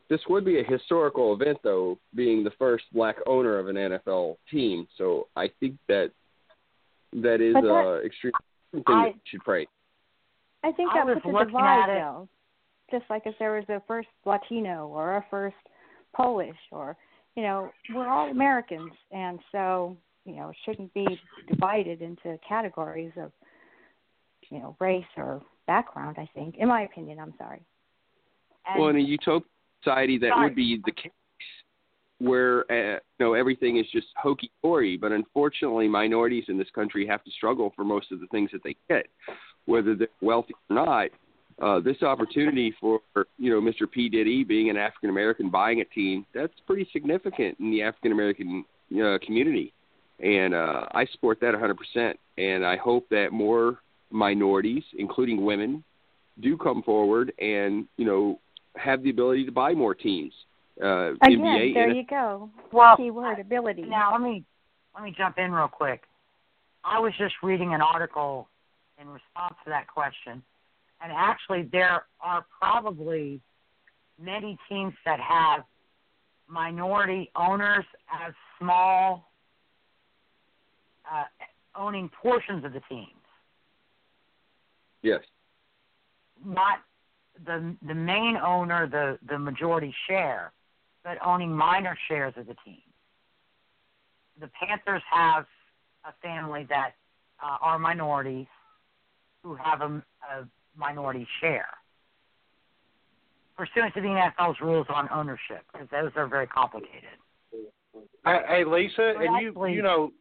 This 0.08 0.22
would 0.30 0.46
be 0.46 0.60
a 0.60 0.64
historical 0.64 1.34
event, 1.34 1.60
though, 1.62 1.98
being 2.14 2.43
the 2.43 2.52
first 2.52 2.86
black 2.93 3.18
owner 3.26 3.58
of 3.60 3.68
an 3.68 3.76
NFL 3.76 4.38
team. 4.50 4.88
So 4.98 5.28
I 5.36 5.50
think 5.60 5.76
that 5.88 6.12
that 7.14 7.41
is 7.41 7.54
But 7.54 7.62
that- 7.64 7.86
uh, 7.88 7.98
extreme 8.06 8.34
thing 8.72 8.84
I- 8.88 9.12
that 9.12 9.28
should 9.28 9.43
pray. 9.43 9.68
I 10.64 10.72
think 10.72 10.91
I 10.91 11.00
that 11.00 11.06
was 11.06 11.22
puts 11.22 11.41
a 11.41 11.46
divide, 11.46 11.80
at 11.84 11.89
it- 11.89 11.93
though. 12.00 12.30
Just 12.91 13.10
like 13.10 13.26
if 13.26 13.38
there 13.39 13.54
was 13.54 13.68
a 13.70 13.82
first 13.82 14.10
Latino 14.26 14.88
or 14.88 15.18
a 15.18 15.22
first 15.24 15.58
Polish 16.16 16.57
or 16.72 16.97
you 17.36 17.43
know, 17.43 17.70
we're 17.93 18.07
all 18.07 18.32
Americans 18.32 18.93
and 19.11 19.39
so, 19.51 19.97
you 20.24 20.38
know, 20.38 20.53
shouldn't 20.63 20.93
be 20.93 21.20
divided 21.49 22.01
into 22.01 22.39
categories 22.47 23.11
of 23.18 23.32
you 24.49 24.59
know, 24.59 24.76
race 24.80 25.05
or 25.18 25.41
background, 25.68 26.18
I 26.20 26.30
think. 26.34 26.55
In 26.57 26.68
my 26.68 26.84
opinion, 26.84 27.20
I'm 27.20 27.34
sorry. 27.38 27.61
And 28.68 28.80
well, 28.80 28.89
in 28.89 28.97
a 28.97 28.99
utopian 28.99 29.49
society, 29.84 30.18
that 30.20 30.30
Sorry. 30.30 30.49
would 30.49 30.55
be 30.55 30.82
the 30.86 30.91
case, 30.91 31.11
where 32.20 32.59
uh, 32.72 32.99
you 33.20 33.26
know 33.26 33.34
everything 33.34 33.78
is 33.78 33.86
just 33.91 34.07
hokey 34.18 34.51
pokey. 34.61 34.97
But 34.97 35.11
unfortunately, 35.11 35.88
minorities 35.88 36.45
in 36.47 36.57
this 36.57 36.70
country 36.74 37.05
have 37.07 37.24
to 37.24 37.32
struggle 37.32 37.74
for 37.76 37.84
most 37.84 38.11
of 38.11 38.20
the 38.20 38.28
things 38.28 38.49
that 38.53 38.63
they 38.63 38.76
get, 38.89 39.07
whether 39.66 39.95
they're 39.95 40.07
wealthy 40.22 40.53
or 40.70 40.76
not. 40.76 41.09
Uh, 41.62 41.80
this 41.80 42.01
opportunity 42.03 42.76
for 42.82 42.99
you 43.38 43.49
know 43.49 43.62
Mr. 43.62 43.89
P 43.89 44.10
Diddy 44.10 44.43
being 44.43 44.70
an 44.70 44.76
African 44.76 45.10
American 45.10 45.49
buying 45.49 45.80
a 45.80 45.86
team 45.86 46.26
that's 46.34 46.53
pretty 46.68 46.88
significant 46.91 47.58
in 47.60 47.72
the 47.72 47.82
African 47.82 48.12
American 48.12 48.66
uh, 49.01 49.18
community, 49.26 49.74
and 50.20 50.53
uh, 50.53 50.86
I 50.91 51.06
support 51.14 51.39
that 51.39 51.53
100%. 51.53 52.14
And 52.38 52.66
I 52.66 52.76
hope 52.76 53.08
that 53.10 53.32
more 53.32 53.80
minorities, 54.12 54.84
including 54.97 55.45
women, 55.45 55.82
do 56.41 56.58
come 56.58 56.84
forward 56.84 57.32
and 57.39 57.86
you 57.95 58.06
know 58.06 58.39
have 58.76 59.01
the 59.03 59.10
ability 59.10 59.45
to 59.45 59.51
buy 59.51 59.74
more 59.74 59.95
teams. 59.95 60.34
Uh, 60.84 61.12
Again, 61.22 61.39
NBA, 61.39 61.74
there 61.74 61.88
NFL 61.88 61.95
you 61.95 62.06
go. 62.06 62.49
Well, 62.74 62.97
Key 62.97 63.12
word 63.12 63.39
ability. 63.39 63.84
Now 63.84 64.12
let 64.12 64.22
me 64.22 64.43
let 64.93 65.03
me 65.03 65.16
jump 65.18 65.38
in 65.38 65.51
real 65.51 65.70
quick. 65.70 66.01
I 66.84 66.99
was 66.99 67.14
just 67.18 67.36
reading 67.41 67.74
an 67.74 67.82
article 67.82 68.49
in 68.99 69.08
response 69.08 69.56
to 69.64 69.70
that 69.70 69.88
question, 69.88 70.43
and 71.02 71.12
actually 71.16 71.64
there 71.72 72.06
are 72.22 72.46
probably 72.60 73.41
many 74.20 74.58
teams 74.70 74.93
that 75.06 75.20
have 75.20 75.64
minority 76.48 77.32
owners 77.36 77.86
as 78.26 78.34
small 78.60 79.32
uh, 81.12 81.24
owning 81.76 82.10
portions 82.22 82.64
of 82.66 82.74
the 82.74 82.82
teams, 82.89 83.10
yes. 85.02 85.22
not 86.43 86.80
the 87.46 87.76
the 87.88 87.93
main 87.93 88.38
owner, 88.38 88.88
the 88.88 89.20
the 89.28 89.38
majority 89.38 89.93
share, 90.08 90.54
but 91.04 91.18
owning 91.26 91.52
minor 91.52 91.98
shares 92.08 92.34
of 92.38 92.48
the 92.48 92.56
team. 92.66 92.82
The 94.39 94.50
Panthers 94.60 95.04
have 95.12 95.46
a 96.06 96.14
family 96.22 96.66
that 96.70 96.91
uh, 97.43 97.58
are 97.62 97.80
minorities 97.80 98.48
who 99.43 99.56
have 99.56 99.82
a, 99.82 100.04
a 100.32 100.48
minority 100.78 101.28
share, 101.41 101.69
pursuant 103.57 103.93
to 103.93 104.01
the 104.01 104.07
NFL's 104.07 104.59
rules 104.61 104.88
on 104.89 105.07
ownership, 105.11 105.63
because 105.71 105.87
those 105.91 106.12
are 106.16 106.28
very 106.28 106.47
complicated. 106.47 107.09
Hey, 108.25 108.63
Lisa, 108.66 109.13
Well, 109.17 109.36
and 109.36 109.41
you 109.41 109.66
you 109.67 109.82
know, 109.82 110.12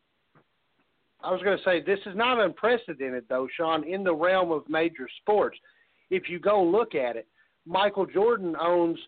I 1.23 1.31
was 1.31 1.43
going 1.43 1.57
to 1.57 1.65
say 1.65 1.81
this 1.81 2.01
is 2.07 2.15
not 2.15 2.41
unprecedented 2.41 3.25
though, 3.29 3.49
Sean, 3.57 3.85
in 3.85 4.05
the 4.05 4.15
realm 4.15 4.53
of 4.53 4.69
major 4.69 5.09
sports. 5.21 5.59
If 6.11 6.29
you 6.29 6.39
go 6.39 6.63
look 6.63 6.95
at 6.95 7.17
it, 7.17 7.27
Michael 7.67 8.07
Jordan 8.07 8.55
owns 8.61 8.99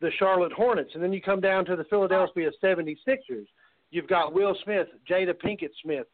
the 0.00 0.10
Charlotte 0.18 0.52
Hornets, 0.52 0.90
and 0.94 1.02
then 1.02 1.12
you 1.12 1.20
come 1.20 1.40
down 1.40 1.64
to 1.66 1.76
the 1.76 1.84
Philadelphia 1.84 2.50
76ers. 2.62 3.46
You've 3.90 4.08
got 4.08 4.32
Will 4.32 4.56
Smith, 4.64 4.88
Jada 5.08 5.32
Pinkett 5.34 5.70
Smith. 5.82 6.06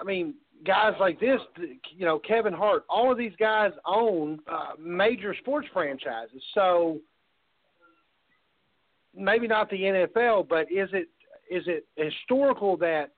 I 0.00 0.04
mean, 0.04 0.34
guys 0.66 0.94
like 1.00 1.20
this, 1.20 1.40
you 1.90 2.04
know, 2.06 2.18
Kevin 2.18 2.52
Hart. 2.52 2.84
All 2.88 3.10
of 3.10 3.18
these 3.18 3.32
guys 3.38 3.72
own 3.86 4.38
uh, 4.50 4.72
major 4.78 5.34
sports 5.40 5.68
franchises. 5.72 6.42
So 6.54 7.00
maybe 9.16 9.46
not 9.46 9.70
the 9.70 9.76
NFL, 9.76 10.48
but 10.48 10.70
is 10.70 10.88
it 10.92 11.08
is 11.50 11.64
it 11.66 11.86
historical 11.96 12.76
that 12.78 13.12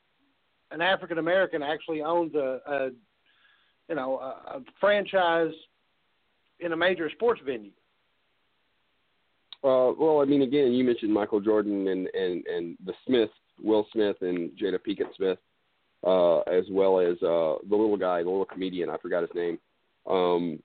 an 0.71 0.81
African 0.81 1.19
American 1.19 1.63
actually 1.63 2.03
owns 2.03 2.35
a, 2.35 2.61
a 2.67 2.91
you 3.89 3.95
know 3.95 4.19
a, 4.19 4.57
a 4.57 4.61
franchise 4.81 5.53
in 6.61 6.73
a 6.73 6.77
major 6.77 7.11
sports 7.11 7.41
venue? 7.45 7.71
Uh, 9.65 9.93
well, 9.99 10.21
I 10.21 10.25
mean, 10.25 10.43
again, 10.43 10.73
you 10.73 10.85
mentioned 10.85 11.13
Michael 11.13 11.41
Jordan 11.41 11.89
and 11.89 12.09
and 12.09 12.47
and 12.47 12.77
the 12.85 12.93
Smith, 13.07 13.31
Will 13.63 13.87
Smith, 13.93 14.17
and 14.21 14.51
Jada 14.51 14.79
Pinkett 14.79 15.15
Smith, 15.17 15.39
uh, 16.07 16.39
as 16.41 16.65
well 16.71 17.01
as 17.01 17.17
uh, 17.23 17.59
the 17.69 17.77
little 17.77 17.97
guy, 17.97 18.23
the 18.23 18.31
little 18.31 18.45
comedian, 18.45 18.89
I 18.89 18.97
forgot 18.99 19.23
his 19.23 19.35
name, 19.35 19.59
um, 20.09 20.63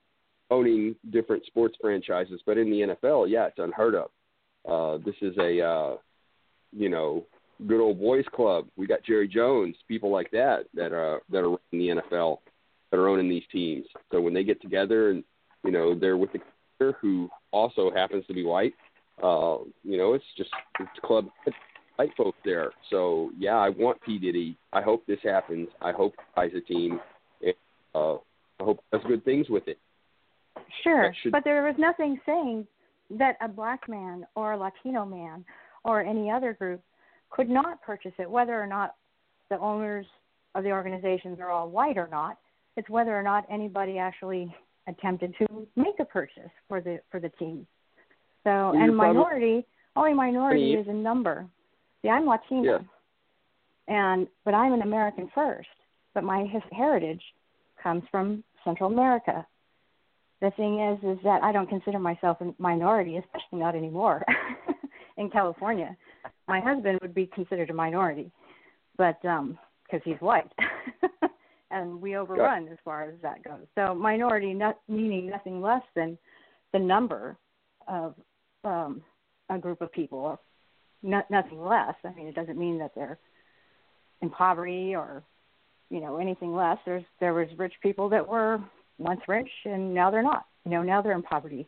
owning 0.50 0.96
different 1.10 1.46
sports 1.46 1.76
franchises. 1.82 2.42
But 2.46 2.58
in 2.58 2.70
the 2.70 2.96
NFL, 2.96 3.30
yeah, 3.30 3.48
it's 3.48 3.58
unheard 3.58 3.96
of. 3.96 4.10
Uh, 4.68 5.04
this 5.04 5.16
is 5.22 5.36
a 5.38 5.62
uh, 5.62 5.96
you 6.72 6.90
know 6.90 7.26
good 7.68 7.82
old 7.82 8.00
boys 8.00 8.26
club. 8.34 8.68
We 8.78 8.88
got 8.88 9.04
Jerry 9.04 9.28
Jones, 9.28 9.76
people 9.88 10.12
like 10.12 10.30
that 10.32 10.66
that 10.76 10.94
are 10.94 11.22
that 11.32 11.40
are 11.40 11.58
in 11.72 11.80
the 11.80 12.02
NFL 12.02 12.38
that 12.92 12.98
are 12.98 13.10
owning 13.10 13.30
these 13.30 13.44
teams. 13.52 13.86
So 14.12 14.22
when 14.22 14.34
they 14.34 14.44
get 14.44 14.62
together 14.62 15.10
and 15.10 15.24
you 15.66 15.72
know 15.72 15.96
they're 15.96 16.18
with 16.18 16.32
the 16.34 16.40
who 17.00 17.30
also 17.52 17.92
happens 17.92 18.26
to 18.26 18.34
be 18.34 18.44
white. 18.44 18.74
Uh, 19.22 19.58
you 19.84 19.98
know, 19.98 20.14
it's 20.14 20.26
just 20.36 20.50
it's 20.80 20.90
club 21.04 21.28
white 21.96 22.12
folks 22.18 22.38
there. 22.44 22.72
So 22.90 23.32
yeah, 23.38 23.58
I 23.58 23.70
want 23.70 24.02
P 24.02 24.18
Diddy. 24.18 24.58
I 24.74 24.82
hope 24.82 25.06
this 25.06 25.20
happens. 25.24 25.68
I 25.82 25.92
hope 25.92 26.14
buys 26.36 26.52
a 26.56 26.62
team. 26.62 27.00
And, 27.42 27.54
uh, 27.94 28.16
I 28.16 28.64
hope 28.64 28.84
does 28.92 29.02
good 29.08 29.24
things 29.26 29.50
with 29.50 29.68
it. 29.68 29.78
Sure, 30.84 31.14
should- 31.22 31.32
but 31.32 31.44
there 31.44 31.64
was 31.64 31.76
nothing 31.78 32.20
saying 32.26 32.68
that 33.12 33.38
a 33.42 33.48
black 33.48 33.88
man 33.90 34.26
or 34.36 34.54
a 34.54 34.58
Latino 34.58 35.06
man 35.06 35.44
or 35.84 36.02
any 36.02 36.30
other 36.30 36.54
group 36.54 36.82
could 37.30 37.50
not 37.50 37.82
purchase 37.82 38.14
it, 38.20 38.30
whether 38.30 38.62
or 38.62 38.68
not 38.68 38.96
the 39.50 39.60
owners 39.60 40.06
of 40.56 40.64
the 40.64 40.72
organizations 40.72 41.40
are 41.40 41.50
all 41.50 41.70
white 41.70 41.98
or 41.98 42.08
not. 42.08 42.38
It's 42.78 42.90
whether 42.90 43.18
or 43.18 43.24
not 43.24 43.46
anybody 43.50 43.98
actually 43.98 44.54
attempted 44.88 45.36
to 45.38 45.68
make 45.76 46.00
a 46.00 46.06
purchase 46.06 46.50
for 46.68 46.82
the 46.82 47.00
for 47.10 47.20
the 47.20 47.30
team. 47.30 47.68
So, 48.44 48.74
and 48.76 48.96
minority, 48.96 49.66
only 49.96 50.14
minority 50.14 50.74
is 50.74 50.88
a 50.88 50.94
number. 50.94 51.46
See, 52.02 52.10
I'm 52.10 52.26
Latino, 52.26 52.64
Yeah. 52.64 52.80
and 53.88 54.28
but 54.44 54.54
I'm 54.54 54.74
an 54.74 54.82
American 54.82 55.30
first. 55.34 55.70
But 56.14 56.24
my 56.24 56.46
his, 56.46 56.62
heritage 56.72 57.24
comes 57.82 58.04
from 58.12 58.44
Central 58.64 58.92
America. 58.92 59.46
The 60.42 60.52
thing 60.52 60.80
is, 60.80 60.98
is 61.04 61.24
that 61.24 61.44
I 61.44 61.52
don't 61.52 61.70
consider 61.70 62.00
myself 62.00 62.42
a 62.42 62.54
minority, 62.58 63.18
especially 63.18 63.60
not 63.60 63.76
anymore 63.76 64.24
in 65.18 65.30
California. 65.30 65.96
My 66.48 66.60
husband 66.60 67.00
would 67.02 67.14
be 67.14 67.28
considered 67.28 67.70
a 67.70 67.74
minority, 67.74 68.32
but 68.98 69.24
um 69.26 69.58
because 69.84 70.02
he's 70.06 70.22
white, 70.22 70.52
and 71.72 72.02
we 72.02 72.16
overrun 72.16 72.68
as 72.70 72.78
far 72.86 73.04
as 73.04 73.16
that 73.22 73.44
goes. 73.44 73.66
So 73.76 73.94
minority, 73.94 74.54
not 74.54 74.80
meaning 74.88 75.30
nothing 75.30 75.62
less 75.62 75.84
than 75.96 76.18
the 76.74 76.80
number 76.80 77.38
of 77.88 78.16
um 78.64 79.04
a 79.50 79.60
group 79.60 79.82
of 79.82 79.92
people, 79.92 80.40
nothing 81.04 81.62
less. 81.62 81.96
I 82.04 82.14
mean, 82.14 82.28
it 82.28 82.36
doesn't 82.36 82.58
mean 82.58 82.78
that 82.80 82.92
they're 82.96 83.18
in 84.22 84.30
poverty 84.30 84.96
or 84.96 85.24
you 85.90 86.00
know 86.00 86.18
anything 86.18 86.56
less. 86.56 86.78
There's 86.86 87.04
there 87.20 87.34
was 87.34 87.48
rich 87.58 87.74
people 87.82 88.10
that 88.10 88.28
were 88.28 88.60
once 88.98 89.22
rich 89.28 89.50
and 89.66 89.94
now 89.94 90.12
they're 90.12 90.24
not. 90.24 90.46
You 90.66 90.72
know, 90.72 90.84
now 90.84 91.02
they're 91.02 91.14
in 91.14 91.24
poverty. 91.24 91.68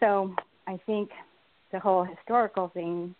So 0.00 0.34
I 0.66 0.78
think 0.86 1.10
the 1.72 1.80
whole 1.80 2.04
historical 2.04 2.68
thing. 2.68 3.14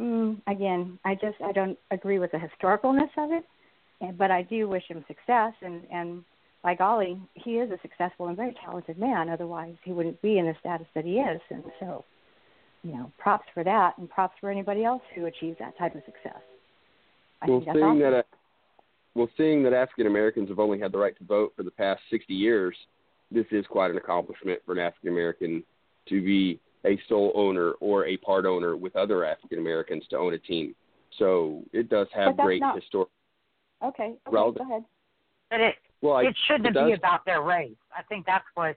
Mm, 0.00 0.40
again, 0.48 0.98
I 1.04 1.14
just 1.14 1.40
I 1.40 1.52
don't 1.52 1.78
agree 1.92 2.18
with 2.18 2.32
the 2.32 2.38
historicalness 2.38 3.10
of 3.16 3.30
it, 3.30 3.44
but 4.18 4.30
I 4.30 4.42
do 4.42 4.68
wish 4.68 4.82
him 4.88 5.04
success. 5.06 5.52
And 5.62 5.82
and 5.92 6.24
by 6.64 6.74
golly, 6.74 7.20
he 7.34 7.58
is 7.58 7.70
a 7.70 7.78
successful 7.80 8.26
and 8.26 8.36
very 8.36 8.56
talented 8.64 8.98
man. 8.98 9.28
Otherwise, 9.28 9.76
he 9.84 9.92
wouldn't 9.92 10.20
be 10.20 10.38
in 10.38 10.46
the 10.46 10.54
status 10.58 10.86
that 10.94 11.04
he 11.04 11.18
is. 11.18 11.40
And 11.50 11.62
so, 11.78 12.04
you 12.84 12.92
know, 12.92 13.10
props 13.18 13.46
for 13.54 13.64
that, 13.64 13.96
and 13.98 14.08
props 14.08 14.34
for 14.40 14.50
anybody 14.50 14.84
else 14.84 15.02
who 15.14 15.26
achieves 15.26 15.58
that 15.58 15.76
type 15.78 15.94
of 15.94 16.02
success. 16.04 16.40
I 17.42 17.46
well, 17.46 17.58
think 17.58 17.66
that's 17.66 17.76
seeing 17.76 17.84
awesome. 17.84 18.00
that, 18.00 18.14
uh, 18.14 18.22
well, 19.14 19.28
seeing 19.36 19.62
that 19.64 19.72
African 19.72 20.06
Americans 20.06 20.50
have 20.50 20.58
only 20.58 20.78
had 20.78 20.92
the 20.92 20.98
right 20.98 21.16
to 21.16 21.24
vote 21.24 21.54
for 21.56 21.62
the 21.62 21.70
past 21.70 22.00
60 22.10 22.34
years, 22.34 22.76
this 23.30 23.46
is 23.50 23.64
quite 23.66 23.90
an 23.90 23.96
accomplishment 23.96 24.60
for 24.66 24.72
an 24.72 24.78
African 24.78 25.08
American 25.08 25.64
to 26.08 26.22
be 26.22 26.60
a 26.84 26.98
sole 27.08 27.32
owner 27.34 27.72
or 27.80 28.06
a 28.06 28.16
part 28.18 28.44
owner 28.44 28.76
with 28.76 28.94
other 28.96 29.24
African 29.24 29.58
Americans 29.58 30.04
to 30.10 30.18
own 30.18 30.34
a 30.34 30.38
team. 30.38 30.74
So 31.18 31.62
it 31.72 31.88
does 31.88 32.06
have 32.14 32.36
great 32.36 32.60
not- 32.60 32.76
historic. 32.76 33.08
Okay, 33.82 34.04
okay 34.04 34.18
relevant- 34.30 34.68
go 34.68 34.74
ahead. 34.74 34.84
But 35.50 35.60
it 35.60 35.74
Well, 36.02 36.16
I, 36.16 36.24
it 36.24 36.36
shouldn't 36.46 36.76
it 36.76 36.86
be 36.86 36.92
about 36.92 37.24
their 37.24 37.42
race. 37.42 37.76
I 37.96 38.02
think 38.02 38.26
that's 38.26 38.44
what 38.54 38.76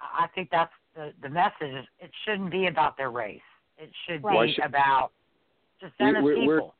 I 0.00 0.26
think 0.34 0.48
that's 0.50 0.72
the 0.94 1.12
the 1.22 1.28
message. 1.28 1.74
is 1.74 1.86
It 2.00 2.10
shouldn't 2.24 2.50
be 2.50 2.66
about 2.66 2.96
their 2.96 3.10
race. 3.10 3.40
It 3.78 3.90
should 4.06 4.22
Right. 4.22 4.46
Be 4.46 4.52
should- 4.54 4.64
about 4.64 5.10
just 5.80 5.94
We- 5.98 6.06
them 6.06 6.16
as 6.16 6.24
we're- 6.24 6.46
we're- 6.46 6.60
people. 6.60 6.74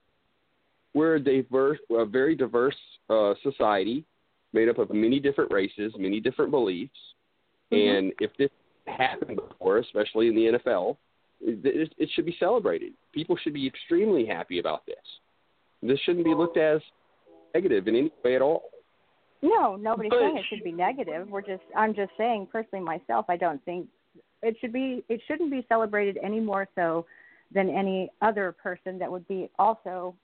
we're 0.94 1.14
a 1.16 1.20
diverse, 1.20 1.78
a 1.90 2.04
very 2.04 2.34
diverse 2.34 2.76
uh, 3.10 3.34
society 3.42 4.04
made 4.52 4.68
up 4.68 4.78
of 4.78 4.90
many 4.92 5.18
different 5.18 5.50
races, 5.50 5.92
many 5.98 6.20
different 6.20 6.50
beliefs. 6.50 7.14
Mhm. 7.70 7.98
And 7.98 8.14
if 8.20 8.34
this 8.36 8.50
happened 8.86 9.36
before, 9.36 9.78
especially 9.78 10.28
in 10.28 10.34
the 10.34 10.46
NFL, 10.48 10.98
it, 11.40 11.64
it, 11.64 11.94
it 11.98 12.10
should 12.10 12.24
be 12.26 12.32
celebrated. 12.38 12.92
People 13.12 13.36
should 13.36 13.52
be 13.54 13.66
extremely 13.66 14.24
happy 14.24 14.58
about 14.60 14.84
this. 14.86 15.18
This 15.82 15.98
shouldn't 16.00 16.24
be 16.24 16.34
looked 16.34 16.56
at 16.56 16.76
as 16.76 16.82
negative 17.54 17.88
in 17.88 17.96
any 17.96 18.12
way 18.22 18.36
at 18.36 18.42
all. 18.42 18.70
No, 19.42 19.74
nobody's 19.76 20.10
But- 20.10 20.20
saying 20.20 20.36
it 20.36 20.44
should 20.46 20.62
be 20.62 20.70
negative. 20.72 21.28
We're 21.30 21.42
just 21.42 21.64
I'm 21.74 21.92
just 21.94 22.12
saying 22.16 22.46
personally 22.46 22.84
myself 22.84 23.26
I 23.28 23.36
don't 23.36 23.62
think 23.64 23.88
it 24.42 24.56
should 24.60 24.72
be 24.72 25.04
it 25.08 25.20
shouldn't 25.26 25.50
be 25.50 25.64
celebrated 25.68 26.18
any 26.22 26.40
more 26.40 26.68
so 26.74 27.06
than 27.52 27.68
any 27.68 28.10
other 28.22 28.52
person 28.52 28.98
that 28.98 29.10
would 29.10 29.26
be 29.28 29.50
also 29.58 30.14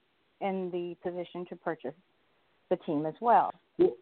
in 0.41 0.71
the 0.71 0.97
position 1.09 1.45
to 1.49 1.57
purchase 1.57 1.95
the 2.71 2.77
team 2.77 3.07
as 3.07 3.15
well. 3.21 3.53
Well, 3.79 3.93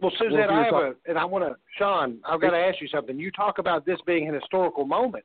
Well, 0.00 0.12
Suzette, 0.18 0.44
if 0.44 0.50
I 0.50 0.62
have 0.64 0.70
talk- 0.70 0.96
a, 1.06 1.10
and 1.10 1.18
I 1.18 1.24
want 1.24 1.44
to, 1.44 1.56
Sean, 1.78 2.18
I've 2.24 2.40
got 2.40 2.50
to 2.50 2.58
ask 2.58 2.80
you 2.80 2.88
something. 2.88 3.18
You 3.18 3.30
talk 3.30 3.58
about 3.58 3.84
this 3.86 3.98
being 4.06 4.28
an 4.28 4.34
historical 4.34 4.84
moment, 4.84 5.24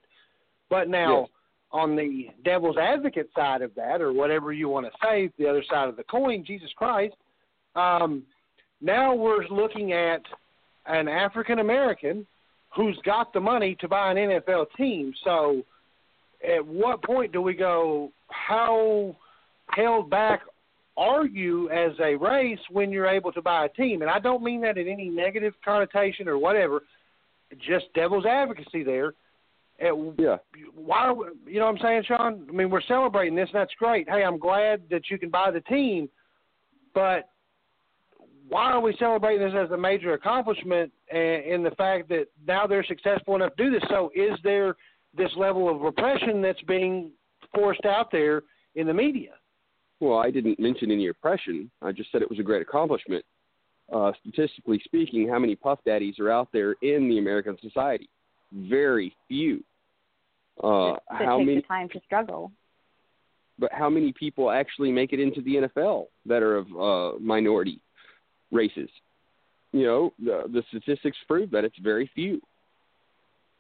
but 0.70 0.88
now 0.88 1.22
Yes. 1.22 1.30
on 1.72 1.96
the 1.96 2.30
devil's 2.44 2.78
advocate 2.78 3.30
side 3.36 3.62
of 3.62 3.74
that, 3.76 4.02
or 4.02 4.14
whatever 4.14 4.54
you 4.54 4.70
want 4.70 4.86
to 4.86 4.92
say, 5.04 5.32
the 5.38 5.48
other 5.48 5.64
side 5.64 5.90
of 5.90 5.96
the 5.98 6.04
coin, 6.04 6.44
Jesus 6.44 6.72
Christ, 6.74 7.16
um, 7.76 8.26
now 8.82 9.14
we're 9.14 9.46
looking 9.48 9.92
at 9.94 10.22
an 10.86 11.08
African 11.08 11.60
American 11.60 12.26
who's 12.76 12.98
got 13.04 13.34
the 13.34 13.40
money 13.40 13.76
to 13.80 13.88
buy 13.88 14.12
an 14.12 14.18
NFL 14.18 14.68
team. 14.78 15.14
So, 15.24 15.64
at 16.44 16.66
what 16.66 17.04
point 17.04 17.32
do 17.32 17.42
we 17.42 17.54
go? 17.54 18.12
How 18.30 19.16
held 19.72 20.10
back 20.10 20.42
are 20.98 21.26
you 21.26 21.70
as 21.70 21.94
a 22.02 22.16
race 22.16 22.60
when 22.70 22.92
you're 22.92 23.08
able 23.08 23.32
to 23.32 23.42
buy 23.42 23.66
a 23.66 23.70
team? 23.70 24.02
And 24.02 24.12
I 24.12 24.20
don't 24.20 24.44
mean 24.44 24.62
that 24.62 24.78
in 24.78 24.88
any 24.88 25.10
negative 25.10 25.54
connotation 25.64 26.28
or 26.28 26.38
whatever. 26.38 26.82
Just 27.58 27.86
devil's 27.96 28.26
advocacy 28.26 28.84
there. 28.84 29.14
At, 29.80 29.94
Yeah. 30.18 30.38
why 30.76 31.06
are 31.06 31.14
we, 31.14 31.28
you 31.48 31.60
know 31.60 31.66
what 31.68 31.76
I'm 31.76 31.82
saying, 31.82 32.04
Sean? 32.04 32.46
I 32.50 32.52
mean, 32.52 32.70
we're 32.70 32.82
celebrating 32.82 33.34
this, 33.34 33.50
and 33.50 33.60
that's 33.62 33.74
great. 33.76 34.10
Hey, 34.10 34.24
I'm 34.24 34.38
glad 34.38 34.90
that 34.90 35.10
you 35.10 35.18
can 35.18 35.30
buy 35.30 35.52
the 35.52 35.62
team, 35.62 36.10
but 36.94 37.30
why 38.50 38.72
are 38.72 38.82
we 38.82 38.96
celebrating 39.00 39.46
this 39.46 39.56
as 39.56 39.72
a 39.72 39.78
major 39.78 40.14
accomplishment 40.14 40.92
and 41.12 41.44
in 41.44 41.64
the 41.64 41.72
fact 41.72 42.10
that 42.10 42.26
now 42.48 42.66
they're 42.68 42.84
successful 42.84 43.36
enough 43.36 43.56
to 43.56 43.64
do 43.64 43.72
this? 43.72 43.84
So, 43.90 44.12
is 44.16 44.38
there 44.44 44.76
this 45.16 45.32
level 45.38 45.74
of 45.74 45.82
repression 45.82 46.42
that's 46.42 46.62
being 46.64 47.12
forced 47.54 47.86
out 47.86 48.12
there 48.12 48.44
in 48.76 48.88
the 48.88 48.94
media? 48.94 49.32
Well, 50.00 50.18
I 50.18 50.32
didn't 50.32 50.60
mention 50.60 50.92
any 50.92 51.08
oppression. 51.08 51.70
I 51.82 51.92
just 51.92 52.12
said 52.12 52.22
it 52.22 52.30
was 52.30 52.40
a 52.40 52.44
great 52.44 52.62
accomplishment. 52.62 53.24
Uh, 53.94 54.12
statistically 54.22 54.82
speaking, 54.86 55.28
how 55.28 55.40
many 55.40 55.56
puff 55.56 55.80
daddies 55.86 56.20
are 56.20 56.32
out 56.32 56.50
there 56.54 56.74
in 56.82 57.10
the 57.10 57.18
American 57.18 57.58
society? 57.62 58.08
Very 58.54 59.16
few. 59.28 59.64
Uh, 60.64 60.94
that 60.94 61.02
how 61.10 61.38
takes 61.38 61.48
many? 61.48 61.62
the 61.62 61.68
time 61.68 61.90
to 61.90 62.00
struggle. 62.06 62.52
But 63.58 63.72
how 63.74 63.90
many 63.90 64.14
people 64.14 64.52
actually 64.52 64.92
make 64.92 65.12
it 65.12 65.20
into 65.20 65.42
the 65.42 65.68
NFL 65.68 66.06
that 66.26 66.42
are 66.42 66.58
of 66.58 66.68
uh, 66.68 67.20
minority 67.20 67.82
races? 68.52 68.90
You 69.72 69.84
know, 69.84 70.14
the, 70.20 70.44
the 70.52 70.64
statistics 70.70 71.18
prove 71.28 71.52
that 71.52 71.64
it's 71.64 71.78
very 71.80 72.10
few. 72.16 72.42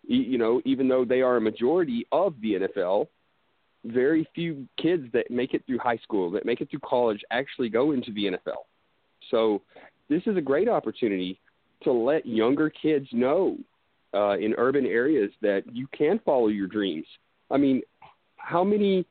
You 0.07 0.37
know, 0.37 0.61
even 0.65 0.87
though 0.87 1.05
they 1.05 1.21
are 1.21 1.37
a 1.37 1.41
majority 1.41 2.07
of 2.11 2.33
the 2.41 2.53
NFL, 2.53 3.07
very 3.85 4.27
few 4.33 4.67
kids 4.81 5.03
that 5.13 5.29
make 5.29 5.53
it 5.53 5.63
through 5.65 5.77
high 5.79 5.97
school, 5.97 6.31
that 6.31 6.45
make 6.45 6.61
it 6.61 6.69
through 6.69 6.79
college, 6.79 7.21
actually 7.31 7.69
go 7.69 7.91
into 7.91 8.11
the 8.11 8.25
NFL. 8.25 8.63
So 9.29 9.61
this 10.09 10.23
is 10.25 10.35
a 10.35 10.41
great 10.41 10.67
opportunity 10.67 11.39
to 11.83 11.91
let 11.91 12.25
younger 12.25 12.69
kids 12.69 13.07
know 13.11 13.57
uh, 14.13 14.37
in 14.37 14.55
urban 14.57 14.85
areas 14.85 15.31
that 15.41 15.63
you 15.71 15.87
can 15.95 16.19
follow 16.25 16.47
your 16.47 16.67
dreams. 16.67 17.05
I 17.51 17.57
mean, 17.57 17.81
how 18.37 18.63
many, 18.63 19.05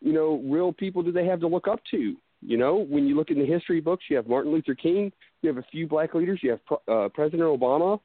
you 0.00 0.12
know, 0.12 0.42
real 0.44 0.72
people 0.72 1.02
do 1.02 1.12
they 1.12 1.26
have 1.26 1.40
to 1.40 1.46
look 1.46 1.68
up 1.68 1.80
to? 1.92 2.16
You 2.44 2.56
know, 2.56 2.76
when 2.76 3.06
you 3.06 3.14
look 3.14 3.30
in 3.30 3.38
the 3.38 3.46
history 3.46 3.80
books, 3.80 4.04
you 4.08 4.16
have 4.16 4.26
Martin 4.26 4.52
Luther 4.52 4.74
King, 4.74 5.12
you 5.42 5.48
have 5.48 5.58
a 5.58 5.66
few 5.70 5.86
black 5.86 6.14
leaders, 6.14 6.40
you 6.42 6.50
have 6.50 6.78
uh, 6.88 7.08
President 7.08 7.42
Obama, 7.42 8.00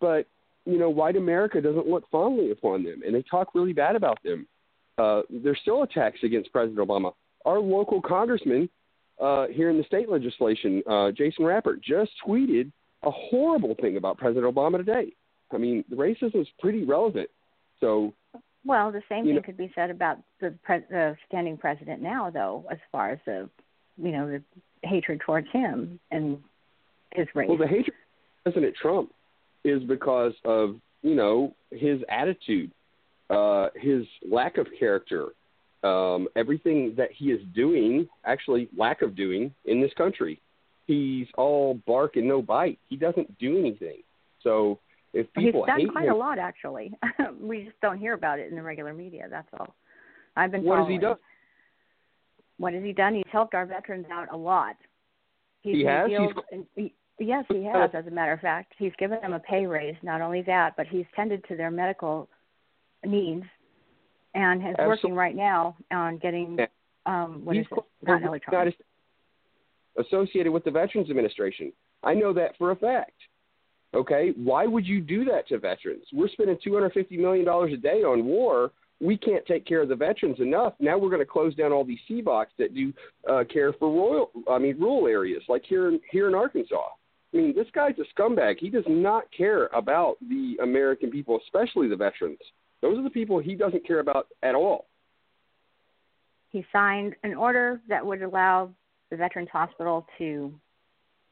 but 0.00 0.26
you 0.64 0.78
know, 0.78 0.90
white 0.90 1.16
America 1.16 1.60
doesn't 1.60 1.86
look 1.86 2.10
fondly 2.10 2.50
upon 2.50 2.82
them, 2.82 3.02
and 3.06 3.14
they 3.14 3.22
talk 3.22 3.54
really 3.54 3.72
bad 3.72 3.94
about 3.94 4.20
them. 4.24 4.46
Uh, 4.98 5.22
there's 5.30 5.58
still 5.62 5.84
attacks 5.84 6.18
against 6.24 6.52
President 6.52 6.78
Obama. 6.86 7.12
Our 7.44 7.60
local 7.60 8.02
congressman 8.02 8.68
uh, 9.20 9.46
here 9.46 9.70
in 9.70 9.78
the 9.78 9.84
state 9.84 10.08
legislation, 10.10 10.82
uh, 10.90 11.12
Jason 11.12 11.44
Rapert, 11.44 11.80
just 11.82 12.10
tweeted 12.26 12.72
a 13.04 13.10
horrible 13.10 13.76
thing 13.80 13.96
about 13.96 14.18
President 14.18 14.52
Obama 14.52 14.78
today. 14.78 15.12
I 15.52 15.58
mean, 15.58 15.84
the 15.88 15.94
racism 15.94 16.40
is 16.40 16.48
pretty 16.58 16.84
relevant. 16.84 17.30
So, 17.80 18.12
Well, 18.64 18.90
the 18.90 19.02
same 19.08 19.24
thing 19.24 19.36
know- 19.36 19.42
could 19.42 19.56
be 19.56 19.70
said 19.76 19.90
about 19.90 20.18
the 20.40 20.50
pre- 20.64 20.84
the 20.90 21.16
standing 21.28 21.56
president 21.56 22.02
now, 22.02 22.30
though, 22.30 22.64
as 22.68 22.78
far 22.90 23.10
as 23.10 23.20
the 23.24 23.48
you 23.96 24.12
know 24.12 24.28
the 24.28 24.42
hatred 24.82 25.20
towards 25.24 25.46
him 25.52 25.98
and 26.10 26.38
his 27.12 27.26
race. 27.34 27.48
well, 27.48 27.58
the 27.58 27.66
hatred 27.66 27.94
President 28.42 28.74
Trump 28.80 29.10
is 29.64 29.82
because 29.84 30.32
of 30.44 30.76
you 31.02 31.14
know 31.14 31.54
his 31.70 32.00
attitude, 32.08 32.70
uh, 33.30 33.68
his 33.74 34.06
lack 34.30 34.58
of 34.58 34.66
character, 34.78 35.28
um, 35.82 36.28
everything 36.36 36.94
that 36.96 37.08
he 37.12 37.26
is 37.26 37.40
doing, 37.54 38.08
actually 38.24 38.68
lack 38.76 39.02
of 39.02 39.16
doing 39.16 39.52
in 39.64 39.80
this 39.80 39.92
country. 39.96 40.40
He's 40.86 41.26
all 41.36 41.80
bark 41.86 42.16
and 42.16 42.28
no 42.28 42.40
bite. 42.40 42.78
He 42.88 42.96
doesn't 42.96 43.38
do 43.38 43.58
anything. 43.58 43.98
So 44.44 44.78
if 45.12 45.26
people 45.34 45.64
He's 45.64 45.86
done 45.86 45.92
quite 45.92 46.06
him, 46.06 46.14
a 46.14 46.16
lot, 46.16 46.38
actually. 46.38 46.92
we 47.40 47.64
just 47.64 47.80
don't 47.80 47.98
hear 47.98 48.14
about 48.14 48.38
it 48.38 48.48
in 48.50 48.56
the 48.56 48.62
regular 48.62 48.92
media. 48.92 49.26
That's 49.28 49.48
all. 49.58 49.74
I've 50.36 50.52
been 50.52 50.62
what 50.62 50.78
has 50.78 50.88
he 50.88 50.98
done? 50.98 51.16
What 52.58 52.72
has 52.74 52.82
he 52.82 52.92
done? 52.92 53.14
He's 53.14 53.24
helped 53.30 53.54
our 53.54 53.66
veterans 53.66 54.06
out 54.10 54.28
a 54.32 54.36
lot. 54.36 54.76
He's 55.62 55.76
He 55.76 55.84
has? 55.84 56.08
He's- 56.10 56.68
he- 56.74 56.94
yes, 57.18 57.44
he 57.48 57.64
has. 57.64 57.90
As 57.94 58.06
a 58.06 58.10
matter 58.10 58.32
of 58.32 58.40
fact, 58.40 58.74
he's 58.78 58.94
given 58.96 59.20
them 59.20 59.32
a 59.32 59.40
pay 59.40 59.66
raise. 59.66 59.96
Not 60.02 60.20
only 60.20 60.42
that, 60.42 60.76
but 60.76 60.86
he's 60.86 61.06
tended 61.14 61.44
to 61.48 61.56
their 61.56 61.70
medical 61.70 62.28
needs, 63.04 63.44
and 64.34 64.66
is 64.66 64.76
Absol- 64.76 64.86
working 64.86 65.14
right 65.14 65.34
now 65.34 65.76
on 65.90 66.18
getting 66.18 66.58
Yeah. 66.58 66.66
um, 67.06 67.44
what 67.44 67.56
He's 67.56 67.66
is 67.66 67.72
it? 67.72 67.84
Not 68.02 68.22
electronic. 68.22 68.76
Associated 69.96 70.52
with 70.52 70.64
the 70.64 70.70
Veterans 70.70 71.08
Administration. 71.08 71.72
I 72.02 72.14
know 72.14 72.32
that 72.34 72.56
for 72.56 72.70
a 72.70 72.76
fact. 72.76 73.12
Okay, 73.94 74.32
why 74.32 74.66
would 74.66 74.86
you 74.86 75.00
do 75.00 75.24
that 75.24 75.46
to 75.48 75.58
veterans? 75.58 76.06
We're 76.12 76.28
spending 76.28 76.58
two 76.58 76.74
hundred 76.74 76.92
fifty 76.92 77.16
million 77.16 77.44
dollars 77.46 77.72
a 77.72 77.76
day 77.78 78.02
on 78.02 78.26
war. 78.26 78.72
We 79.00 79.16
can't 79.18 79.44
take 79.46 79.66
care 79.66 79.82
of 79.82 79.88
the 79.88 79.96
veterans 79.96 80.40
enough. 80.40 80.72
Now 80.80 80.96
we're 80.96 81.10
going 81.10 81.20
to 81.20 81.26
close 81.26 81.54
down 81.54 81.72
all 81.72 81.84
these 81.84 81.98
CBOCs 82.08 82.46
that 82.58 82.74
do 82.74 82.92
uh, 83.30 83.44
care 83.52 83.72
for 83.74 83.90
royal, 83.90 84.30
I 84.50 84.58
mean, 84.58 84.78
rural 84.80 85.06
areas 85.06 85.42
like 85.48 85.64
here 85.66 85.88
in 85.88 86.00
here 86.10 86.28
in 86.28 86.34
Arkansas. 86.34 86.88
I 87.34 87.36
mean, 87.36 87.54
this 87.54 87.66
guy's 87.74 87.94
a 87.98 88.20
scumbag. 88.20 88.56
He 88.58 88.70
does 88.70 88.84
not 88.88 89.24
care 89.36 89.66
about 89.74 90.16
the 90.28 90.56
American 90.62 91.10
people, 91.10 91.38
especially 91.44 91.88
the 91.88 91.96
veterans. 91.96 92.38
Those 92.80 92.98
are 92.98 93.02
the 93.02 93.10
people 93.10 93.38
he 93.38 93.54
doesn't 93.54 93.86
care 93.86 94.00
about 94.00 94.28
at 94.42 94.54
all. 94.54 94.86
he 96.50 96.64
signed 96.72 97.14
an 97.22 97.34
order 97.34 97.80
that 97.88 98.04
would 98.04 98.22
allow 98.22 98.70
the 99.10 99.16
Veterans 99.16 99.50
Hospital 99.52 100.06
to 100.16 100.52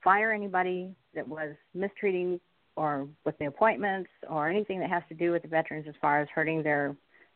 fire 0.03 0.33
anybody 0.33 0.95
that 1.15 1.27
was 1.27 1.55
mistreating 1.73 2.39
or 2.77 3.09
with 3.25 3.39
the 3.39 3.47
appointments 3.47 4.11
or 4.29 4.51
anything 4.51 4.81
that 4.81 4.91
has 4.91 5.03
to 5.09 5.15
do 5.15 5.31
with 5.31 5.43
the 5.43 5.49
veterans 5.49 5.87
as 5.89 5.95
far 6.01 6.21
as 6.21 6.29
hurting 6.35 6.63
their 6.63 6.95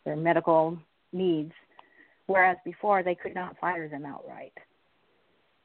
their 0.08 0.16
medical 0.16 0.78
needs. 1.12 1.52
Whereas 2.26 2.56
before 2.64 3.02
they 3.02 3.14
could 3.14 3.34
not 3.34 3.58
fire 3.58 3.88
them 3.88 4.06
outright. 4.06 4.52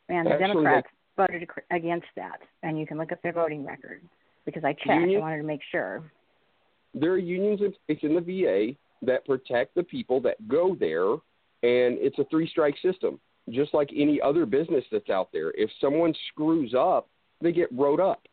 And 0.10 0.28
the 0.28 0.34
Actually, 0.34 0.48
they- 0.48 0.54
Democrats 0.54 0.88
voted 1.16 1.50
against 1.72 2.08
that. 2.18 2.42
And 2.62 2.78
you 2.78 2.86
can 2.86 2.98
look 2.98 3.12
up 3.14 3.22
their 3.22 3.32
voting 3.32 3.66
record 3.66 4.02
because 4.46 4.64
I 4.66 4.74
checked. 4.74 5.02
Union- 5.02 5.22
I 5.22 5.24
wanted 5.24 5.38
to 5.38 5.44
make 5.44 5.62
sure. 5.72 6.04
there 6.96 7.12
are 7.12 7.18
unions 7.18 7.60
in 7.62 7.74
place 7.88 8.04
in 8.04 8.14
the 8.14 8.22
VA 8.22 8.76
that 9.02 9.26
protect 9.26 9.74
the 9.74 9.82
people 9.82 10.20
that 10.22 10.48
go 10.48 10.76
there, 10.76 11.14
and 11.64 11.98
it's 11.98 12.20
a 12.20 12.24
three 12.26 12.48
strike 12.48 12.78
system, 12.84 13.20
just 13.50 13.74
like 13.74 13.90
any 13.96 14.22
other 14.22 14.46
business 14.46 14.86
that's 14.92 15.10
out 15.10 15.32
there. 15.32 15.50
If 15.58 15.72
someone 15.82 16.14
screws 16.30 16.76
up, 16.76 17.10
they 17.42 17.52
get 17.52 17.72
wrote 17.72 18.00
up, 18.00 18.28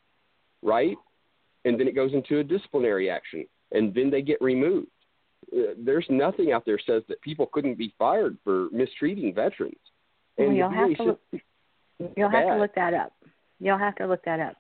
right? 0.63 0.97
And 1.65 1.81
then 1.81 1.89
it 1.89 1.95
goes 1.95 2.13
into 2.13 2.41
a 2.41 2.45
disciplinary 2.45 3.09
action, 3.09 3.47
and 3.73 3.95
then 3.95 4.11
they 4.11 4.21
get 4.21 4.43
removed. 4.43 4.89
Uh, 5.53 5.75
there's 5.79 6.07
nothing 6.09 6.53
out 6.53 6.65
there 6.65 6.79
says 6.87 7.03
that 7.09 7.21
people 7.23 7.47
couldn't 7.53 7.77
be 7.77 7.93
fired 7.99 8.37
for 8.45 8.69
mistreating 8.73 9.35
veterans. 9.35 9.75
And 10.39 10.53
the 10.53 10.57
you'll 10.57 10.71
VA 10.71 10.77
have 10.77 10.97
to 10.97 11.03
look, 11.05 11.21
you'll 12.17 12.31
have 12.31 12.47
to 12.47 12.57
look 12.57 12.75
that 12.75 12.95
up. 12.95 13.13
You'll 13.59 13.79
have 13.79 13.97
to 13.97 14.07
look 14.07 14.25
that 14.25 14.41
up. 14.41 14.57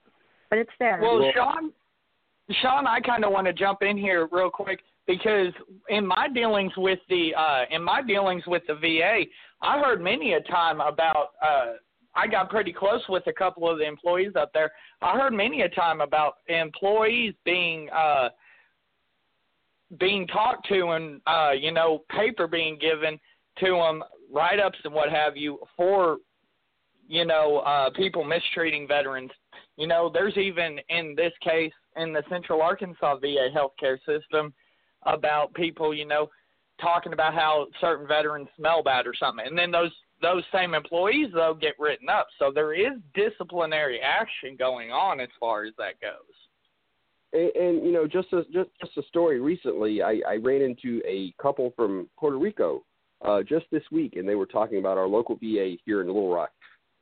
But 0.51 0.59
it's 0.59 0.71
there. 0.79 0.99
Well, 1.01 1.21
Well- 1.21 1.33
Sean, 1.35 1.73
Sean, 2.61 2.87
I 2.87 3.01
kind 3.01 3.25
of 3.25 3.33
want 3.33 3.47
to 3.47 3.53
jump 3.53 3.83
in 3.83 3.97
here 3.97 4.29
real 4.33 4.51
quick 4.51 4.81
because 5.07 5.53
in 5.89 6.07
my 6.07 6.29
dealings 6.29 6.73
with 6.77 6.99
the 7.09 7.35
uh, 7.35 7.65
in 7.71 7.83
my 7.83 8.03
dealings 8.03 8.43
with 8.47 8.63
the 8.67 8.75
VA, 8.75 9.25
I 9.63 9.79
heard 9.79 10.01
many 10.01 10.35
a 10.35 10.41
time 10.41 10.81
about. 10.81 11.29
Uh, 11.43 11.75
I 12.13 12.27
got 12.27 12.51
pretty 12.51 12.73
close 12.73 13.03
with 13.09 13.25
a 13.29 13.33
couple 13.33 13.71
of 13.71 13.79
the 13.79 13.87
employees 13.87 14.33
up 14.35 14.53
there. 14.53 14.73
I 15.01 15.17
heard 15.17 15.33
many 15.33 15.63
a 15.63 15.69
time 15.69 16.01
about 16.01 16.35
employees 16.49 17.35
being 17.45 17.89
uh, 17.91 18.31
being 19.99 20.27
talked 20.27 20.69
to 20.69 20.91
and 20.91 21.21
uh, 21.27 21.53
you 21.53 21.73
know 21.73 22.03
paper 22.11 22.47
being 22.47 22.79
given 22.79 23.19
to 23.59 23.73
them, 23.73 24.03
write 24.33 24.61
ups 24.61 24.79
and 24.85 24.95
what 24.95 25.11
have 25.11 25.37
you 25.37 25.59
for 25.77 26.19
you 27.09 27.25
know 27.25 27.59
uh, 27.59 27.91
people 27.91 28.25
mistreating 28.25 28.87
veterans 28.87 29.31
you 29.81 29.87
know, 29.87 30.11
there's 30.13 30.37
even 30.37 30.79
in 30.91 31.15
this 31.17 31.33
case 31.43 31.73
in 31.97 32.13
the 32.13 32.23
Central 32.29 32.61
Arkansas 32.61 33.17
VA 33.17 33.49
healthcare 33.51 33.97
system 34.05 34.53
about 35.07 35.55
people, 35.55 35.95
you 35.95 36.05
know, 36.05 36.29
talking 36.79 37.15
about 37.15 37.33
how 37.33 37.67
certain 37.81 38.07
veterans 38.07 38.49
smell 38.59 38.83
bad 38.83 39.07
or 39.07 39.15
something, 39.19 39.47
and 39.47 39.57
then 39.57 39.71
those 39.71 39.91
those 40.21 40.45
same 40.53 40.75
employees 40.75 41.29
though 41.33 41.55
get 41.59 41.79
written 41.79 42.11
up. 42.11 42.27
So 42.39 42.53
there 42.55 42.75
is 42.75 42.99
disciplinary 43.15 44.01
action 44.03 44.55
going 44.59 44.91
on 44.91 45.19
as 45.19 45.31
far 45.41 45.65
as 45.65 45.73
that 45.79 45.99
goes. 46.03 46.30
And, 47.33 47.51
and 47.57 47.85
you 47.87 47.93
know, 47.93 48.07
just 48.07 48.33
a 48.33 48.45
just 48.53 48.71
just 48.81 48.97
a 48.97 49.03
story. 49.09 49.41
Recently, 49.41 50.03
I, 50.03 50.21
I 50.29 50.37
ran 50.37 50.63
into 50.63 51.01
a 51.07 51.33
couple 51.41 51.73
from 51.77 52.09
Puerto 52.19 52.39
Rico 52.39 52.83
uh, 53.25 53.43
just 53.43 53.67
this 53.71 53.83
week, 53.93 54.17
and 54.17 54.29
they 54.29 54.35
were 54.35 54.47
talking 54.47 54.79
about 54.79 54.99
our 54.99 55.07
local 55.07 55.37
VA 55.37 55.77
here 55.85 56.01
in 56.01 56.07
Little 56.07 56.33
Rock, 56.35 56.51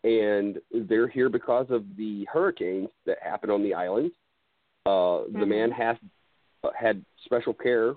and 0.04 0.58
they're 0.72 1.08
here 1.08 1.28
because 1.28 1.66
of 1.70 1.84
the 1.96 2.26
hurricanes 2.32 2.88
that 3.06 3.18
happened 3.22 3.52
on 3.52 3.62
the 3.62 3.74
island. 3.74 4.10
Uh, 4.86 5.24
The 5.32 5.44
Mhm. 5.44 5.48
man 5.48 5.70
has 5.70 5.96
uh, 6.64 6.70
had 6.72 7.04
special 7.24 7.54
care, 7.54 7.94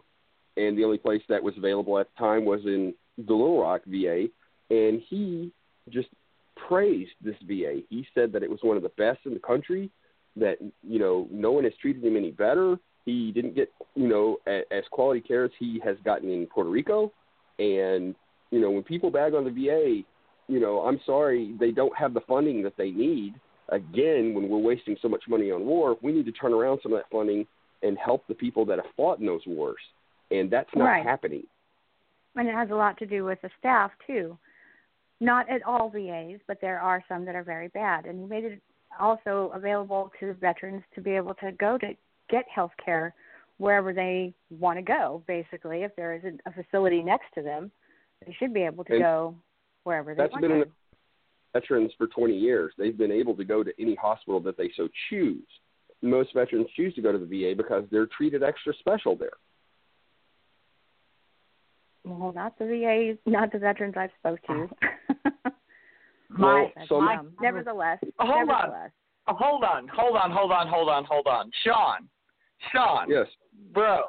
and 0.58 0.78
the 0.78 0.84
only 0.84 1.00
place 1.00 1.24
that 1.30 1.42
was 1.42 1.58
available 1.58 1.98
at 1.98 2.08
the 2.14 2.20
time 2.20 2.46
was 2.46 2.64
in 2.66 2.94
the 3.18 3.34
Little 3.34 3.60
Rock 3.62 3.82
VA, 3.86 4.30
and 4.70 5.02
he 5.02 5.52
just 5.90 6.10
praised 6.56 7.14
this 7.22 7.36
VA. 7.42 7.82
He 7.90 8.06
said 8.14 8.32
that 8.34 8.44
it 8.44 8.50
was 8.50 8.62
one 8.62 8.78
of 8.78 8.84
the 8.84 8.90
best 8.90 9.26
in 9.26 9.34
the 9.34 9.40
country 9.40 9.90
that 10.36 10.58
you 10.84 11.00
know 11.00 11.28
no 11.32 11.52
one 11.52 11.64
has 11.64 11.74
treated 11.82 12.04
him 12.04 12.16
any 12.16 12.32
better. 12.32 12.78
He 13.06 13.32
didn't 13.32 13.56
get 13.56 13.72
you 13.96 14.08
know 14.08 14.38
a, 14.48 14.62
as 14.72 14.84
quality 14.92 15.22
care 15.22 15.46
as 15.46 15.52
he 15.60 15.80
has 15.84 15.98
gotten 16.06 16.30
in 16.30 16.48
Puerto 16.48 16.70
Rico, 16.70 17.12
and 17.60 18.16
you 18.52 18.60
know 18.60 18.72
when 18.72 18.84
people 18.84 19.12
bag 19.12 19.34
on 19.34 19.44
the 19.44 19.52
VA, 19.52 20.02
you 20.48 20.60
know 20.60 20.80
I'm 20.82 21.00
sorry 21.06 21.56
they 21.60 21.72
don't 21.72 21.96
have 21.98 22.14
the 22.14 22.22
funding 22.22 22.64
that 22.64 22.78
they 22.78 22.92
need. 22.92 23.34
Again, 23.70 24.34
when 24.34 24.50
we're 24.50 24.58
wasting 24.58 24.98
so 25.02 25.08
much 25.08 25.24
money 25.30 25.50
on 25.52 25.66
war, 25.66 25.98
we 26.02 26.12
need 26.12 26.26
to 26.26 26.32
turn 26.34 26.54
around 26.54 26.80
some 26.84 26.92
of 26.92 27.00
that 27.00 27.10
funding 27.10 27.48
and 27.84 27.98
help 27.98 28.28
the 28.28 28.36
people 28.36 28.66
that 28.66 28.78
have 28.78 28.94
fought 28.98 29.20
in 29.20 29.26
those 29.26 29.46
wars, 29.48 29.80
and 30.30 30.52
that's 30.52 30.70
not 30.76 30.86
Right. 30.86 31.06
happening. 31.06 31.44
and 32.36 32.48
it 32.48 32.54
has 32.54 32.70
a 32.70 32.76
lot 32.76 32.98
to 32.98 33.06
do 33.06 33.26
with 33.26 33.42
the 33.42 33.50
staff 33.60 33.92
too. 34.08 34.38
Not 35.20 35.50
at 35.50 35.62
all 35.64 35.90
VAs, 35.90 36.40
but 36.48 36.60
there 36.62 36.80
are 36.80 37.04
some 37.08 37.26
that 37.26 37.36
are 37.36 37.44
very 37.44 37.68
bad. 37.70 38.06
And 38.06 38.20
he 38.20 38.26
made 38.26 38.44
it 38.46 38.62
also 39.00 39.52
available 39.54 40.12
to 40.20 40.34
veterans 40.34 40.84
to 40.96 41.02
be 41.02 41.12
able 41.12 41.34
to 41.36 41.52
go 41.54 41.78
to 41.78 41.94
get 42.30 42.46
health 42.54 42.72
care 42.84 43.14
wherever 43.58 43.94
they 43.94 44.34
want 44.50 44.78
to 44.78 44.84
go. 44.84 45.24
Basically, 45.28 45.84
if 45.84 45.96
there 45.96 46.16
isn't 46.16 46.42
a 46.46 46.52
facility 46.52 47.02
next 47.04 47.26
to 47.36 47.42
them, 47.42 47.72
they 48.26 48.36
should 48.40 48.54
be 48.54 48.62
able 48.64 48.84
to 48.86 48.94
And 48.94 49.02
go 49.02 49.36
wherever 49.84 50.14
they 50.14 50.24
that's 50.24 50.32
want 50.32 50.42
been 50.42 50.52
to. 50.52 50.62
an- 50.62 50.72
veterans 51.54 51.92
for 51.98 52.08
20 52.08 52.34
years. 52.34 52.74
They've 52.78 52.98
been 52.98 53.12
able 53.12 53.36
to 53.36 53.44
go 53.44 53.62
to 53.64 53.72
any 53.80 53.96
hospital 53.96 54.40
that 54.42 54.58
they 54.58 54.72
so 54.78 54.88
choose. 55.10 55.46
Most 56.02 56.34
veterans 56.34 56.68
choose 56.76 56.96
to 56.96 57.02
go 57.02 57.12
to 57.12 57.18
the 57.18 57.26
VA 57.26 57.54
because 57.56 57.84
they're 57.92 58.08
treated 58.08 58.42
extra 58.42 58.74
special 58.80 59.16
there. 59.18 59.34
Well, 62.04 62.32
not 62.34 62.58
the 62.58 62.66
VA, 62.66 63.30
not 63.30 63.52
the 63.52 63.60
veterans 63.60 63.96
I've 63.98 64.10
spoke 64.20 64.40
to. 64.48 64.70
Well, 66.40 66.72
so- 66.88 67.02
my- 67.02 67.20
nevertheless, 67.40 68.00
Hold 68.20 68.32
on. 68.32 68.48
nevertheless, 68.48 68.92
Oh, 69.28 69.36
hold 69.36 69.64
on, 69.64 69.88
hold 69.88 70.16
on, 70.18 70.32
hold 70.32 70.52
on, 70.52 70.68
hold 70.68 70.90
on, 70.90 71.04
hold 71.06 71.28
on. 71.28 71.52
Sean, 71.64 72.10
Sean, 72.72 73.10
Yes. 73.10 73.28
bro, 73.72 74.06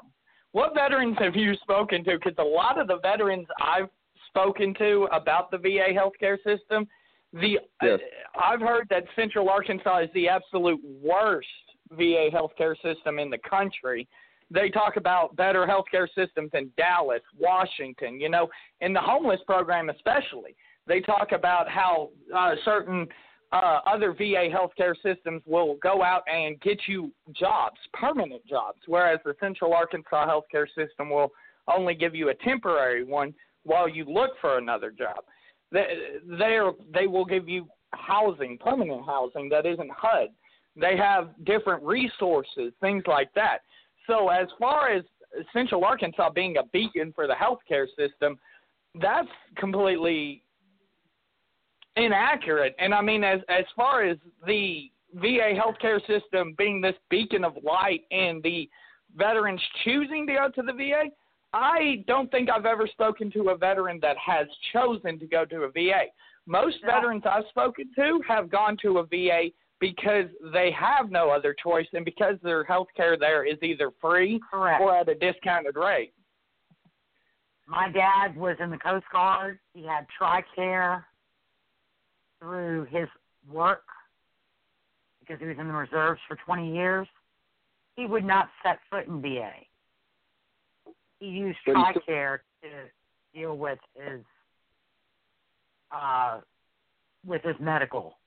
what 0.53 0.75
veterans 0.75 1.19
have 1.19 1.37
you 1.37 1.55
spoken 1.57 2.03
to? 2.05 2.19
Because 2.19 2.37
a 2.39 2.43
lot 2.45 2.79
of 2.79 2.87
the 2.87 2.97
veterans 2.99 3.47
I've 3.61 3.91
spoken 4.29 4.73
to 4.75 5.05
about 5.13 5.51
the 5.51 5.59
VA 5.59 5.93
healthcare 5.93 6.43
system, 6.43 6.89
the 7.35 7.61
Yes. 7.83 8.01
uh, 8.01 8.39
I've 8.41 8.61
heard 8.61 8.89
that 8.89 9.05
Central 9.15 9.49
Arkansas 9.51 9.99
is 9.99 10.11
the 10.13 10.29
absolute 10.29 10.81
worst 10.83 11.49
VA 11.91 12.31
healthcare 12.31 12.79
system 12.81 13.19
in 13.19 13.29
the 13.29 13.39
country. 13.39 14.09
They 14.51 14.71
talk 14.71 14.97
about 14.97 15.37
better 15.37 15.67
healthcare 15.67 16.11
systems 16.15 16.53
in 16.55 16.71
Dallas, 16.77 17.23
Washington, 17.39 18.21
you 18.21 18.29
know, 18.31 18.51
in 18.81 18.93
the 18.93 19.01
homeless 19.01 19.43
program 19.45 19.91
especially. 19.91 20.57
They 20.87 21.01
talk 21.01 21.33
about 21.33 21.69
how 21.69 22.11
uh, 22.35 22.55
certain 22.65 23.07
uh, 23.53 23.81
other 23.87 24.13
VA 24.13 24.49
healthcare 24.49 24.95
systems 25.03 25.43
will 25.47 25.77
go 25.83 26.03
out 26.03 26.23
and 26.33 26.61
get 26.61 26.79
you 26.87 27.13
jobs, 27.39 27.77
permanent 27.93 28.45
jobs, 28.47 28.79
whereas 28.87 29.21
the 29.25 29.35
Central 29.39 29.75
Arkansas 29.75 30.27
healthcare 30.27 30.67
system 30.75 31.11
will 31.11 31.31
only 31.69 31.95
give 31.95 32.15
you 32.15 32.31
a 32.31 32.35
temporary 32.35 33.05
one 33.05 33.35
while 33.65 33.89
you 33.89 34.05
look 34.05 34.31
for 34.41 34.59
another 34.59 34.91
job. 34.91 35.19
They 35.71 35.87
they 36.93 37.07
will 37.07 37.25
give 37.25 37.49
you 37.49 37.69
housing, 37.95 38.59
permanent 38.59 39.05
housing 39.07 39.49
that 39.51 39.67
isn't 39.67 39.91
HUD. 39.91 40.29
They 40.75 40.97
have 40.97 41.31
different 41.45 41.83
resources, 41.83 42.73
things 42.81 43.05
like 43.07 43.33
that. 43.35 43.59
So 44.07 44.29
as 44.29 44.49
far 44.59 44.91
as 44.91 45.05
Central 45.53 45.85
Arkansas 45.85 46.31
being 46.31 46.57
a 46.57 46.65
beacon 46.73 47.13
for 47.15 47.27
the 47.27 47.35
healthcare 47.35 47.87
system, 47.97 48.39
that's 49.01 49.29
completely 49.57 50.43
inaccurate. 51.97 52.75
And 52.79 52.95
I 52.95 53.01
mean, 53.01 53.25
as 53.25 53.41
as 53.49 53.65
far 53.77 54.03
as 54.03 54.17
the 54.47 54.91
VA 55.15 55.53
healthcare 55.55 56.01
system 56.07 56.55
being 56.57 56.81
this 56.81 56.95
beacon 57.11 57.45
of 57.45 57.53
light 57.63 58.03
and 58.11 58.43
the 58.43 58.69
veterans 59.17 59.61
choosing 59.85 60.27
to 60.27 60.33
go 60.35 60.49
to 60.49 60.63
the 60.63 60.73
VA, 60.73 61.05
I 61.53 62.03
don't 62.07 62.31
think 62.31 62.49
I've 62.51 62.65
ever 62.65 62.87
spoken 62.87 63.31
to 63.33 63.51
a 63.51 63.57
veteran 63.57 63.99
that 64.01 64.17
has 64.17 64.47
chosen 64.73 65.19
to 65.19 65.27
go 65.27 65.45
to 65.45 65.65
a 65.65 65.71
VA. 65.71 66.07
Most 66.47 66.79
Yeah. 66.81 66.95
veterans 66.95 67.25
I've 67.27 67.47
spoken 67.49 67.93
to 67.95 68.21
have 68.27 68.49
gone 68.49 68.77
to 68.79 68.99
a 68.99 69.05
VA 69.07 69.53
because 69.79 70.31
they 70.53 70.71
have 70.71 71.11
no 71.11 71.29
other 71.29 71.53
choice 71.55 71.87
and 71.93 72.05
because 72.05 72.41
their 72.41 72.65
health 72.65 72.89
care 72.97 73.17
there 73.17 73.45
is 73.45 73.59
either 73.63 73.91
free 74.01 74.41
Correct. 74.51 74.81
or 74.81 74.97
at 74.97 75.09
a 75.09 75.15
discounted 75.15 75.77
rate. 75.77 76.15
My 77.67 77.91
dad 77.91 78.37
was 78.37 78.57
in 78.61 78.71
the 78.71 78.79
Coast 78.79 79.07
Guard. 79.13 79.59
He 79.75 79.85
had 79.85 80.07
TRICARE 80.19 81.05
through 82.43 82.87
his 82.91 83.09
work 83.51 83.85
because 85.21 85.41
he 85.41 85.47
was 85.47 85.57
in 85.59 85.69
the 85.69 85.73
reserves 85.73 86.21
for 86.27 86.37
20 86.45 86.75
years. 86.75 87.07
He 87.97 88.07
would 88.07 88.25
not 88.25 88.49
set 88.65 88.79
foot 88.91 89.07
in 89.07 89.23
VA. 89.23 89.51
He 91.21 91.27
used 91.27 91.59
he 91.65 91.73
TRICARE 91.73 92.41
to 92.63 92.69
deal 93.39 93.57
with 93.57 93.79
his 93.95 94.21
uh, 95.93 96.41
with 97.25 97.43
his 97.43 97.55
medical. 97.61 98.19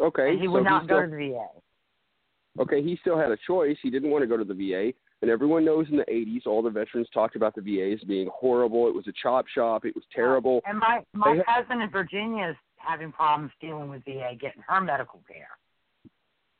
Okay, 0.00 0.30
And 0.30 0.40
he 0.40 0.46
so 0.46 0.52
would 0.52 0.64
not 0.64 0.84
still, 0.84 1.00
go 1.00 1.06
to 1.06 1.10
the 1.10 1.30
VA. 1.32 2.62
okay, 2.62 2.82
he 2.82 2.96
still 3.00 3.18
had 3.18 3.30
a 3.30 3.36
choice. 3.46 3.76
He 3.82 3.90
didn't 3.90 4.10
want 4.10 4.22
to 4.22 4.26
go 4.28 4.36
to 4.36 4.44
the 4.44 4.54
VA, 4.54 4.92
and 5.22 5.30
everyone 5.30 5.64
knows 5.64 5.86
in 5.90 5.96
the 5.96 6.04
'80s, 6.04 6.46
all 6.46 6.62
the 6.62 6.70
veterans 6.70 7.08
talked 7.14 7.34
about 7.34 7.54
the 7.56 7.62
VA 7.62 7.92
as 7.94 8.00
being 8.06 8.28
horrible. 8.32 8.86
It 8.86 8.94
was 8.94 9.06
a 9.08 9.12
chop 9.20 9.46
shop. 9.48 9.84
It 9.84 9.94
was 9.96 10.04
terrible. 10.14 10.60
And 10.66 10.78
my 10.78 11.00
my 11.12 11.36
They 11.36 11.42
cousin 11.42 11.80
in 11.80 11.90
Virginia 11.90 12.50
is 12.50 12.56
having 12.86 13.12
problems 13.12 13.52
dealing 13.60 13.88
with 13.88 14.04
VA 14.04 14.32
getting 14.40 14.62
her 14.66 14.80
medical 14.80 15.20
care. 15.26 15.48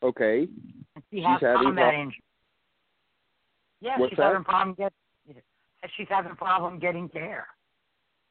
Okay, 0.02 0.46
She 1.10 1.16
She's 1.18 1.24
has 1.24 1.40
having 1.40 1.62
combat 1.62 1.84
prob- 1.92 1.94
injury. 1.94 2.22
Yeah, 3.80 3.98
What's 3.98 4.10
she's 4.10 4.16
that? 4.18 4.22
having 4.24 4.44
problem 4.44 4.74
get. 4.74 4.92
She's 5.96 6.06
having 6.08 6.34
problem 6.34 6.78
getting 6.78 7.08
care. 7.10 7.46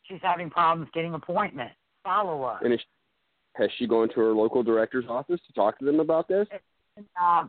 She's 0.03 0.19
having 0.21 0.49
problems 0.49 0.89
getting 0.93 1.13
appointments, 1.13 1.75
follow 2.03 2.43
up. 2.43 2.63
and 2.63 2.73
is, 2.73 2.79
has 3.55 3.69
she 3.77 3.87
gone 3.87 4.09
to 4.09 4.15
her 4.19 4.33
local 4.33 4.63
director's 4.63 5.05
office 5.07 5.39
to 5.47 5.53
talk 5.53 5.77
to 5.79 5.85
them 5.85 5.99
about 5.99 6.27
this? 6.27 6.47
Uh, 7.19 7.45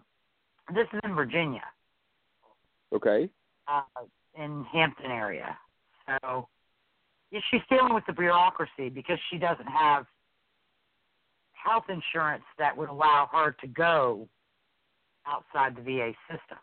this 0.74 0.86
is 0.92 1.00
in 1.04 1.14
Virginia, 1.14 1.62
Okay, 2.94 3.28
uh, 3.66 3.82
in 4.38 4.64
Hampton 4.72 5.10
area. 5.10 5.56
So 6.06 6.48
yeah, 7.30 7.40
she's 7.50 7.60
dealing 7.70 7.94
with 7.94 8.04
the 8.06 8.12
bureaucracy 8.12 8.88
because 8.90 9.18
she 9.30 9.38
doesn't 9.38 9.66
have 9.66 10.06
health 11.64 11.84
insurance 11.88 12.44
that 12.58 12.76
would 12.76 12.88
allow 12.88 13.28
her 13.32 13.56
to 13.60 13.66
go 13.66 14.28
outside 15.26 15.76
the 15.76 15.82
VA 15.82 16.12
system. 16.28 16.58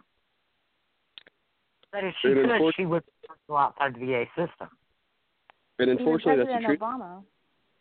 But 1.92 2.04
if 2.04 2.14
she 2.22 2.30
And 2.30 2.42
could, 2.42 2.50
unfor- 2.50 2.72
she 2.76 2.86
would 2.86 3.04
go 3.48 3.58
outside 3.58 3.96
the 3.96 4.00
VA 4.00 4.26
system. 4.36 4.70
and 5.80 5.90
unfortunately, 5.90 6.38
that's 6.38 6.48
the 6.48 6.54
President 6.54 6.66
truth. 6.66 6.80
Obama, 6.80 7.24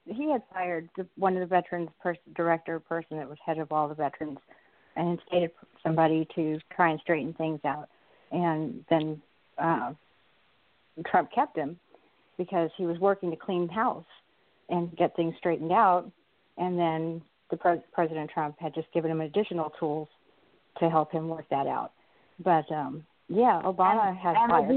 he 0.06 0.30
had 0.30 0.42
fired 0.52 0.88
the, 0.96 1.06
one 1.16 1.34
of 1.34 1.40
the 1.40 1.46
veterans 1.46 1.90
pers- 2.02 2.16
director 2.34 2.80
person 2.80 3.18
that 3.18 3.28
was 3.28 3.38
head 3.44 3.58
of 3.58 3.70
all 3.70 3.86
the 3.88 3.94
veterans, 3.94 4.38
and 4.96 5.18
instated 5.18 5.50
somebody 5.82 6.26
to 6.34 6.58
try 6.74 6.90
and 6.90 7.00
straighten 7.00 7.32
things 7.34 7.60
out. 7.64 7.88
And 8.32 8.84
then 8.90 9.22
uh, 9.58 9.92
Trump 11.06 11.30
kept 11.32 11.56
him 11.56 11.78
because 12.38 12.70
he 12.76 12.86
was 12.86 12.98
working 12.98 13.30
to 13.30 13.36
clean 13.36 13.68
house 13.68 14.04
and 14.68 14.96
get 14.96 15.14
things 15.14 15.34
straightened 15.38 15.72
out. 15.72 16.10
And 16.60 16.78
then 16.78 17.22
the 17.50 17.56
pres- 17.56 17.80
President 17.92 18.30
Trump 18.32 18.56
had 18.60 18.74
just 18.74 18.92
given 18.92 19.10
him 19.10 19.22
additional 19.22 19.72
tools 19.80 20.08
to 20.78 20.88
help 20.88 21.10
him 21.10 21.28
work 21.28 21.46
that 21.50 21.66
out. 21.66 21.92
But 22.44 22.70
um, 22.70 23.04
yeah, 23.28 23.60
Obama 23.64 24.08
and, 24.08 24.18
has 24.18 24.36
and 24.38 24.50
fired 24.50 24.68
the 24.68 24.74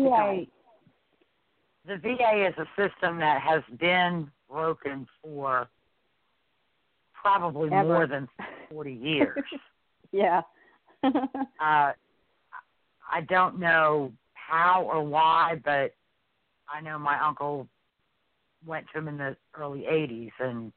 the. 1.86 1.96
VA, 1.96 1.96
the 1.96 2.16
VA 2.16 2.48
is 2.48 2.54
a 2.58 2.68
system 2.82 3.20
that 3.20 3.42
has 3.42 3.62
been 3.80 4.32
broken 4.50 5.06
for 5.22 5.68
probably 7.22 7.70
Ever. 7.72 7.84
more 7.84 8.08
than 8.08 8.28
40 8.72 8.94
years. 8.94 9.44
yeah. 10.12 10.42
uh, 11.04 11.12
I 11.60 13.22
don't 13.28 13.60
know 13.60 14.12
how 14.34 14.84
or 14.84 15.04
why, 15.04 15.62
but 15.64 15.94
I 16.74 16.82
know 16.82 16.98
my 16.98 17.20
uncle 17.20 17.68
went 18.66 18.86
to 18.94 19.00
him 19.00 19.10
in 19.10 19.18
the 19.18 19.36
early 19.58 19.82
80s 19.82 20.32
and 20.40 20.72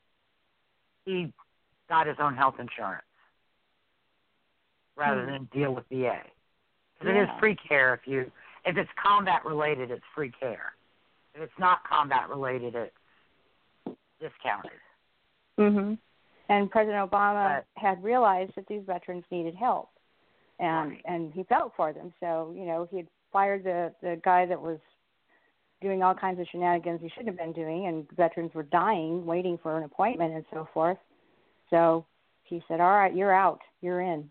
he 1.06 1.32
got 1.88 2.06
his 2.06 2.16
own 2.18 2.36
health 2.36 2.56
insurance 2.58 3.02
rather 4.96 5.24
Hmm. 5.24 5.30
than 5.30 5.44
deal 5.46 5.74
with 5.74 5.86
VA. 5.88 6.20
'Cause 6.98 7.08
It 7.08 7.16
is 7.16 7.28
Yeah. 7.28 7.38
free 7.38 7.54
care 7.56 7.94
if 7.94 8.06
you 8.06 8.30
if 8.64 8.76
it's 8.76 8.90
combat 8.96 9.44
related, 9.44 9.92
it's 9.92 10.04
free 10.06 10.32
care. 10.32 10.74
If 11.34 11.40
it's 11.40 11.56
not 11.58 11.84
combat 11.84 12.28
related, 12.28 12.74
it's 12.74 13.96
discounted. 14.18 14.80
Mhm. 15.56 15.98
And 16.48 16.68
President 16.68 17.08
Obama 17.08 17.64
But- 17.74 17.80
had 17.80 18.02
realized 18.02 18.56
that 18.56 18.66
these 18.66 18.82
veterans 18.82 19.24
needed 19.30 19.54
help, 19.54 19.92
and 20.58 20.90
Right. 20.90 21.02
and 21.04 21.32
he 21.32 21.44
felt 21.44 21.76
for 21.76 21.92
them. 21.92 22.12
So 22.18 22.50
you 22.56 22.64
know 22.64 22.86
he 22.86 22.96
had 22.96 23.08
fired 23.30 23.62
the 23.62 23.94
the 24.00 24.16
guy 24.16 24.46
that 24.46 24.60
was 24.60 24.80
doing 25.82 26.02
all 26.02 26.14
kinds 26.14 26.40
of 26.40 26.46
shenanigans 26.50 27.00
he 27.02 27.08
shouldn't 27.10 27.28
have 27.28 27.38
been 27.38 27.52
doing, 27.52 27.86
and 27.86 28.06
veterans 28.16 28.52
were 28.54 28.62
dying, 28.64 29.24
waiting 29.26 29.58
for 29.62 29.76
an 29.76 29.84
appointment 29.84 30.34
and 30.34 30.44
so 30.52 30.68
forth. 30.72 30.98
So 31.70 32.04
he 32.44 32.62
said, 32.68 32.80
"All 32.80 32.92
right, 32.92 33.14
you're 33.14 33.34
out. 33.34 33.60
You're 33.80 34.00
in. 34.00 34.30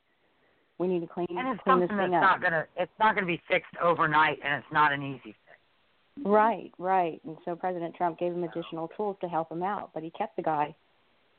We 0.77 0.87
need 0.87 1.01
to 1.01 1.07
clean 1.07 1.27
And 1.29 1.47
it's 1.49 1.63
clean 1.63 1.79
this 1.79 1.89
something 1.89 2.11
that's 2.11 2.23
up." 2.23 2.39
not 2.39 2.41
gonna 2.41 2.65
it's 2.75 2.91
not 2.99 3.15
gonna 3.15 3.27
be 3.27 3.41
fixed 3.47 3.75
overnight 3.81 4.39
and 4.43 4.63
it's 4.63 4.73
not 4.73 4.91
an 4.91 5.03
easy 5.03 5.35
fix. 5.45 6.25
Right, 6.25 6.71
right. 6.77 7.21
And 7.25 7.37
so 7.45 7.55
President 7.55 7.95
Trump 7.95 8.17
gave 8.19 8.33
him 8.33 8.43
additional 8.43 8.87
tools 8.89 9.17
to 9.21 9.27
help 9.27 9.51
him 9.51 9.63
out, 9.63 9.91
but 9.93 10.03
he 10.03 10.09
kept 10.11 10.35
the 10.37 10.41
guy. 10.41 10.75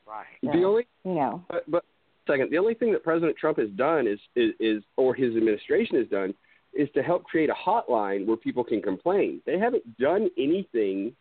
Right. 0.07 0.25
So, 0.43 0.51
The 0.51 0.63
only 0.63 0.87
you 1.03 1.15
know. 1.15 1.43
But, 1.49 1.69
but 1.69 1.85
second, 2.27 2.51
the 2.51 2.57
only 2.57 2.75
thing 2.75 2.91
that 2.93 3.03
President 3.03 3.37
Trump 3.37 3.57
has 3.57 3.69
done 3.71 4.07
is, 4.07 4.19
is, 4.35 4.53
is, 4.59 4.83
or 4.95 5.15
his 5.15 5.35
administration 5.35 5.97
has 5.97 6.07
done, 6.07 6.33
is 6.77 6.87
to 6.93 7.01
help 7.01 7.23
create 7.23 7.49
a 7.49 7.53
hotline 7.53 8.25
where 8.25 8.37
people 8.37 8.63
can 8.63 8.81
complain. 8.81 9.41
They 9.45 9.57
haven't 9.57 9.97
done 9.97 10.29
anything 10.37 11.13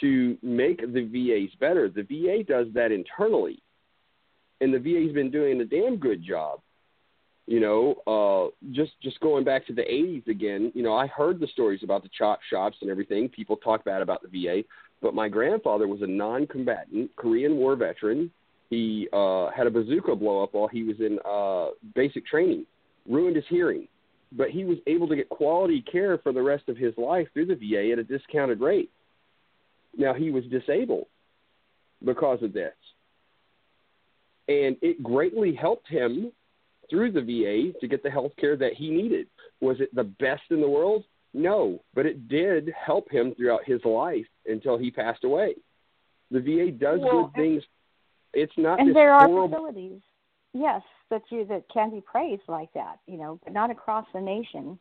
to 0.00 0.38
make 0.42 0.80
the 0.80 1.04
VAs 1.04 1.54
better. 1.60 1.88
The 1.88 2.02
VA 2.02 2.42
does 2.42 2.66
that 2.74 2.90
internally, 2.90 3.62
and 4.60 4.72
the 4.72 4.78
VA's 4.78 5.12
been 5.12 5.30
doing 5.30 5.60
a 5.60 5.64
damn 5.64 5.96
good 5.96 6.24
job. 6.24 6.60
You 7.46 7.60
know, 7.60 7.94
uh, 8.06 8.72
just 8.72 8.92
just 9.02 9.20
going 9.20 9.44
back 9.44 9.66
to 9.66 9.72
the 9.72 9.82
'80s 9.82 10.26
again. 10.28 10.72
You 10.74 10.82
know, 10.82 10.94
I 10.94 11.06
heard 11.06 11.40
the 11.40 11.46
stories 11.48 11.82
about 11.82 12.02
the 12.02 12.10
chop 12.16 12.40
shops 12.50 12.76
and 12.80 12.90
everything. 12.90 13.28
People 13.28 13.56
talk 13.56 13.84
bad 13.84 14.02
about 14.02 14.22
the 14.22 14.28
VA, 14.28 14.62
but 15.00 15.14
my 15.14 15.28
grandfather 15.28 15.86
was 15.88 16.02
a 16.02 16.06
non-combatant 16.06 17.14
Korean 17.16 17.56
War 17.56 17.76
veteran. 17.76 18.30
He 18.70 19.08
uh, 19.14 19.50
had 19.50 19.66
a 19.66 19.70
bazooka 19.70 20.14
blow 20.14 20.42
up 20.42 20.52
while 20.52 20.68
he 20.68 20.82
was 20.82 21.00
in 21.00 21.18
uh, 21.24 21.68
basic 21.94 22.26
training, 22.26 22.66
ruined 23.08 23.36
his 23.36 23.46
hearing, 23.48 23.88
but 24.32 24.50
he 24.50 24.64
was 24.64 24.78
able 24.86 25.08
to 25.08 25.16
get 25.16 25.28
quality 25.28 25.82
care 25.82 26.18
for 26.18 26.32
the 26.32 26.42
rest 26.42 26.68
of 26.68 26.76
his 26.76 26.96
life 26.98 27.28
through 27.32 27.46
the 27.46 27.54
VA 27.54 27.92
at 27.92 27.98
a 27.98 28.04
discounted 28.04 28.60
rate. 28.60 28.90
Now 29.96 30.14
he 30.14 30.30
was 30.30 30.44
disabled 30.44 31.06
because 32.04 32.42
of 32.42 32.52
this, 32.52 32.74
and 34.48 34.76
it 34.82 35.02
greatly 35.02 35.54
helped 35.54 35.88
him 35.88 36.32
through 36.90 37.12
the 37.12 37.20
VA 37.20 37.78
to 37.80 37.88
get 37.88 38.02
the 38.02 38.10
health 38.10 38.32
care 38.38 38.56
that 38.56 38.74
he 38.74 38.90
needed. 38.90 39.26
Was 39.60 39.80
it 39.80 39.94
the 39.94 40.04
best 40.04 40.42
in 40.50 40.60
the 40.60 40.68
world? 40.68 41.04
No, 41.34 41.82
but 41.94 42.06
it 42.06 42.28
did 42.28 42.72
help 42.86 43.10
him 43.10 43.34
throughout 43.34 43.64
his 43.64 43.84
life 43.84 44.26
until 44.46 44.78
he 44.78 44.90
passed 44.90 45.24
away. 45.24 45.54
The 46.30 46.40
VA 46.40 46.70
does 46.70 47.00
Well, 47.00 47.24
good 47.24 47.34
things. 47.34 47.62
It's 48.32 48.52
not 48.56 48.80
and 48.80 48.94
there 48.94 49.12
are 49.12 49.26
horrible. 49.26 49.56
facilities, 49.56 50.00
yes, 50.54 50.82
that 51.10 51.22
you 51.30 51.44
that 51.46 51.64
can 51.72 51.90
be 51.90 52.00
praised 52.00 52.42
like 52.48 52.72
that, 52.74 52.98
you 53.06 53.16
know, 53.18 53.38
but 53.44 53.52
not 53.52 53.70
across 53.70 54.06
the 54.12 54.20
nation. 54.20 54.78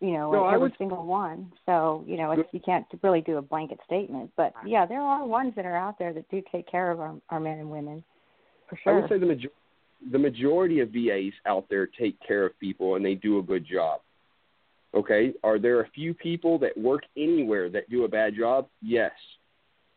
You 0.00 0.12
know, 0.12 0.32
No, 0.32 0.46
every 0.46 0.58
would- 0.60 0.76
single 0.76 1.06
one. 1.06 1.52
So 1.66 2.04
you 2.06 2.16
know, 2.16 2.32
it's, 2.32 2.48
you 2.52 2.60
can't 2.60 2.84
really 3.02 3.20
do 3.22 3.38
a 3.38 3.42
blanket 3.42 3.78
statement, 3.86 4.30
but 4.36 4.52
yeah, 4.66 4.84
there 4.84 5.00
are 5.00 5.24
ones 5.24 5.54
that 5.56 5.64
are 5.64 5.76
out 5.76 5.98
there 5.98 6.12
that 6.12 6.28
do 6.30 6.42
take 6.52 6.66
care 6.70 6.90
of 6.90 7.00
our, 7.00 7.14
our 7.30 7.40
men 7.40 7.58
and 7.58 7.70
women, 7.70 8.04
for 8.68 8.76
sure. 8.82 8.92
I 8.92 9.00
would 9.00 9.08
say 9.08 9.18
the 9.18 9.26
major- 9.26 9.48
the 10.12 10.18
majority 10.18 10.80
of 10.80 10.90
VAs 10.90 11.32
out 11.46 11.66
there 11.70 11.86
take 11.86 12.18
care 12.20 12.44
of 12.44 12.58
people 12.58 12.96
and 12.96 13.04
they 13.04 13.14
do 13.14 13.38
a 13.38 13.42
good 13.42 13.64
job. 13.64 14.00
Okay, 14.92 15.32
are 15.42 15.58
there 15.58 15.80
a 15.80 15.88
few 15.88 16.12
people 16.12 16.58
that 16.58 16.76
work 16.76 17.04
anywhere 17.16 17.70
that 17.70 17.88
do 17.88 18.04
a 18.04 18.08
bad 18.08 18.34
job? 18.36 18.68
Yes, 18.82 19.12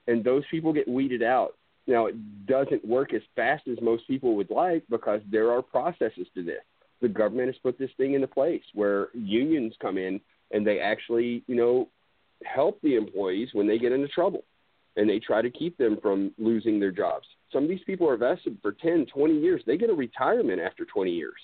and 0.07 0.23
those 0.23 0.43
people 0.49 0.71
get 0.71 0.88
weeded 0.88 1.21
out. 1.21 1.56
Now 1.88 2.07
it 2.07 2.45
doesn't 2.45 2.85
work 2.85 3.14
as 3.14 3.22
fast 3.35 3.68
as 3.68 3.77
most 3.81 4.07
people 4.07 4.35
would 4.35 4.51
like 4.51 4.84
because 4.89 5.22
there 5.31 5.51
are 5.51 5.61
processes 5.61 6.27
to 6.35 6.43
this. 6.43 6.61
The 7.01 7.07
government 7.07 7.47
has 7.47 7.57
put 7.64 7.80
this 7.80 7.91
thing 7.97 8.14
into 8.14 8.27
place 8.27 8.64
where 8.73 9.07
unions 9.14 9.73
come 9.81 9.97
in 9.97 10.19
and 10.51 10.65
they 10.65 10.80
actually, 10.80 11.43
you 11.47 11.55
know, 11.55 11.89
help 12.43 12.81
the 12.81 12.95
employees 12.95 13.49
when 13.53 13.68
they 13.68 13.77
get 13.77 13.91
into 13.91 14.07
trouble 14.07 14.43
and 14.95 15.09
they 15.09 15.19
try 15.19 15.41
to 15.41 15.49
keep 15.49 15.77
them 15.77 15.97
from 16.01 16.31
losing 16.38 16.80
their 16.80 16.91
jobs. 16.91 17.27
Some 17.53 17.64
of 17.64 17.69
these 17.69 17.84
people 17.85 18.09
are 18.09 18.18
vested 18.18 18.57
for 18.61 18.73
10, 18.73 19.05
20 19.14 19.39
years. 19.39 19.61
They 19.65 19.77
get 19.77 19.89
a 19.89 19.93
retirement 19.93 20.59
after 20.59 20.85
20 20.85 21.11
years. 21.11 21.39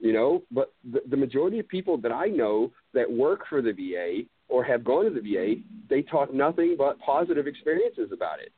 You 0.00 0.12
know, 0.12 0.42
but 0.52 0.72
the, 0.88 1.00
the 1.10 1.16
majority 1.16 1.58
of 1.58 1.66
people 1.66 1.96
that 1.98 2.12
I 2.12 2.26
know 2.26 2.70
that 2.94 3.10
work 3.10 3.40
for 3.48 3.60
the 3.60 3.72
VA 3.72 4.28
or 4.48 4.62
have 4.62 4.84
gone 4.84 5.04
to 5.04 5.10
the 5.10 5.20
VA, 5.20 5.54
they 5.90 6.02
talk 6.02 6.32
nothing 6.32 6.76
but 6.78 7.00
positive 7.00 7.48
experiences 7.48 8.10
about 8.12 8.38
it. 8.38 8.52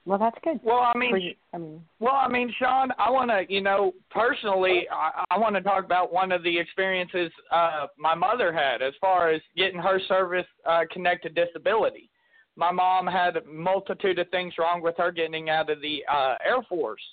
Well, 0.05 0.17
that's 0.17 0.37
good. 0.43 0.59
Well, 0.63 0.79
I 0.79 0.97
mean, 0.97 1.35
I 1.53 1.57
mean, 1.59 1.81
well, 1.99 2.15
I 2.15 2.27
mean, 2.27 2.51
Sean, 2.57 2.89
I 2.97 3.11
want 3.11 3.29
to, 3.29 3.45
you 3.47 3.61
know, 3.61 3.93
personally, 4.09 4.87
I, 4.91 5.23
I 5.29 5.37
want 5.37 5.53
to 5.55 5.61
talk 5.61 5.85
about 5.85 6.11
one 6.11 6.31
of 6.31 6.41
the 6.41 6.57
experiences 6.57 7.31
uh, 7.51 7.85
my 7.95 8.15
mother 8.15 8.51
had 8.51 8.81
as 8.81 8.93
far 8.99 9.29
as 9.29 9.39
getting 9.55 9.79
her 9.79 9.99
service 10.07 10.47
uh, 10.65 10.81
connected 10.91 11.35
disability. 11.35 12.09
My 12.55 12.71
mom 12.71 13.05
had 13.05 13.37
a 13.37 13.43
multitude 13.45 14.17
of 14.17 14.27
things 14.29 14.55
wrong 14.57 14.81
with 14.81 14.95
her 14.97 15.11
getting 15.11 15.51
out 15.51 15.69
of 15.69 15.79
the 15.81 16.03
uh, 16.11 16.35
Air 16.43 16.63
Force, 16.67 17.03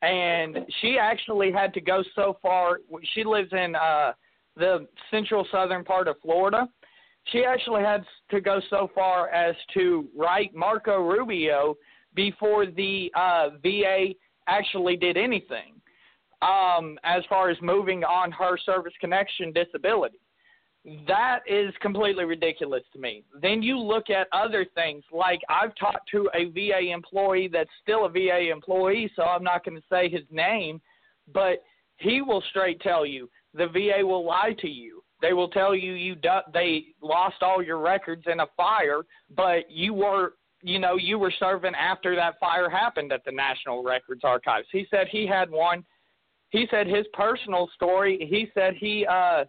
and 0.00 0.60
she 0.80 0.98
actually 0.98 1.52
had 1.52 1.74
to 1.74 1.80
go 1.82 2.02
so 2.14 2.38
far. 2.40 2.78
She 3.12 3.22
lives 3.22 3.52
in 3.52 3.74
uh, 3.74 4.12
the 4.56 4.86
central 5.10 5.46
southern 5.52 5.84
part 5.84 6.08
of 6.08 6.16
Florida. 6.22 6.68
She 7.26 7.44
actually 7.44 7.82
had 7.82 8.04
to 8.30 8.40
go 8.40 8.60
so 8.70 8.90
far 8.94 9.28
as 9.28 9.54
to 9.74 10.08
write 10.16 10.54
Marco 10.54 11.02
Rubio 11.02 11.76
before 12.14 12.66
the 12.66 13.12
uh, 13.14 13.50
VA 13.62 14.14
actually 14.48 14.96
did 14.96 15.16
anything 15.16 15.80
um, 16.42 16.98
as 17.04 17.22
far 17.28 17.50
as 17.50 17.56
moving 17.60 18.04
on 18.04 18.32
her 18.32 18.56
service 18.58 18.94
connection 19.00 19.52
disability. 19.52 20.18
That 21.06 21.40
is 21.46 21.74
completely 21.82 22.24
ridiculous 22.24 22.82
to 22.94 22.98
me. 22.98 23.22
Then 23.40 23.62
you 23.62 23.78
look 23.78 24.08
at 24.08 24.28
other 24.32 24.66
things 24.74 25.04
like 25.12 25.40
I've 25.50 25.74
talked 25.74 26.08
to 26.12 26.30
a 26.34 26.46
VA 26.46 26.90
employee 26.90 27.50
that's 27.52 27.70
still 27.82 28.06
a 28.06 28.08
VA 28.08 28.50
employee, 28.50 29.10
so 29.14 29.24
I'm 29.24 29.44
not 29.44 29.62
going 29.62 29.76
to 29.76 29.84
say 29.92 30.08
his 30.08 30.24
name, 30.30 30.80
but 31.34 31.62
he 31.98 32.22
will 32.22 32.42
straight 32.48 32.80
tell 32.80 33.04
you 33.04 33.28
the 33.52 33.66
VA 33.66 34.06
will 34.06 34.24
lie 34.24 34.54
to 34.60 34.68
you. 34.68 35.02
They 35.20 35.32
will 35.32 35.48
tell 35.48 35.74
you 35.74 35.92
you 35.92 36.14
du- 36.14 36.42
they 36.52 36.86
lost 37.02 37.42
all 37.42 37.62
your 37.62 37.78
records 37.78 38.24
in 38.26 38.40
a 38.40 38.46
fire, 38.56 39.02
but 39.36 39.70
you 39.70 39.94
were 39.94 40.34
you 40.62 40.78
know, 40.78 40.96
you 40.96 41.18
were 41.18 41.32
serving 41.38 41.74
after 41.74 42.14
that 42.16 42.38
fire 42.38 42.68
happened 42.68 43.12
at 43.12 43.24
the 43.24 43.32
National 43.32 43.82
Records 43.82 44.22
Archives. 44.24 44.66
He 44.70 44.86
said 44.90 45.06
he 45.10 45.26
had 45.26 45.50
one. 45.50 45.84
He 46.50 46.66
said 46.70 46.86
his 46.86 47.06
personal 47.12 47.70
story. 47.74 48.26
He 48.28 48.48
said 48.54 48.74
he 48.74 49.06
uh, 49.06 49.44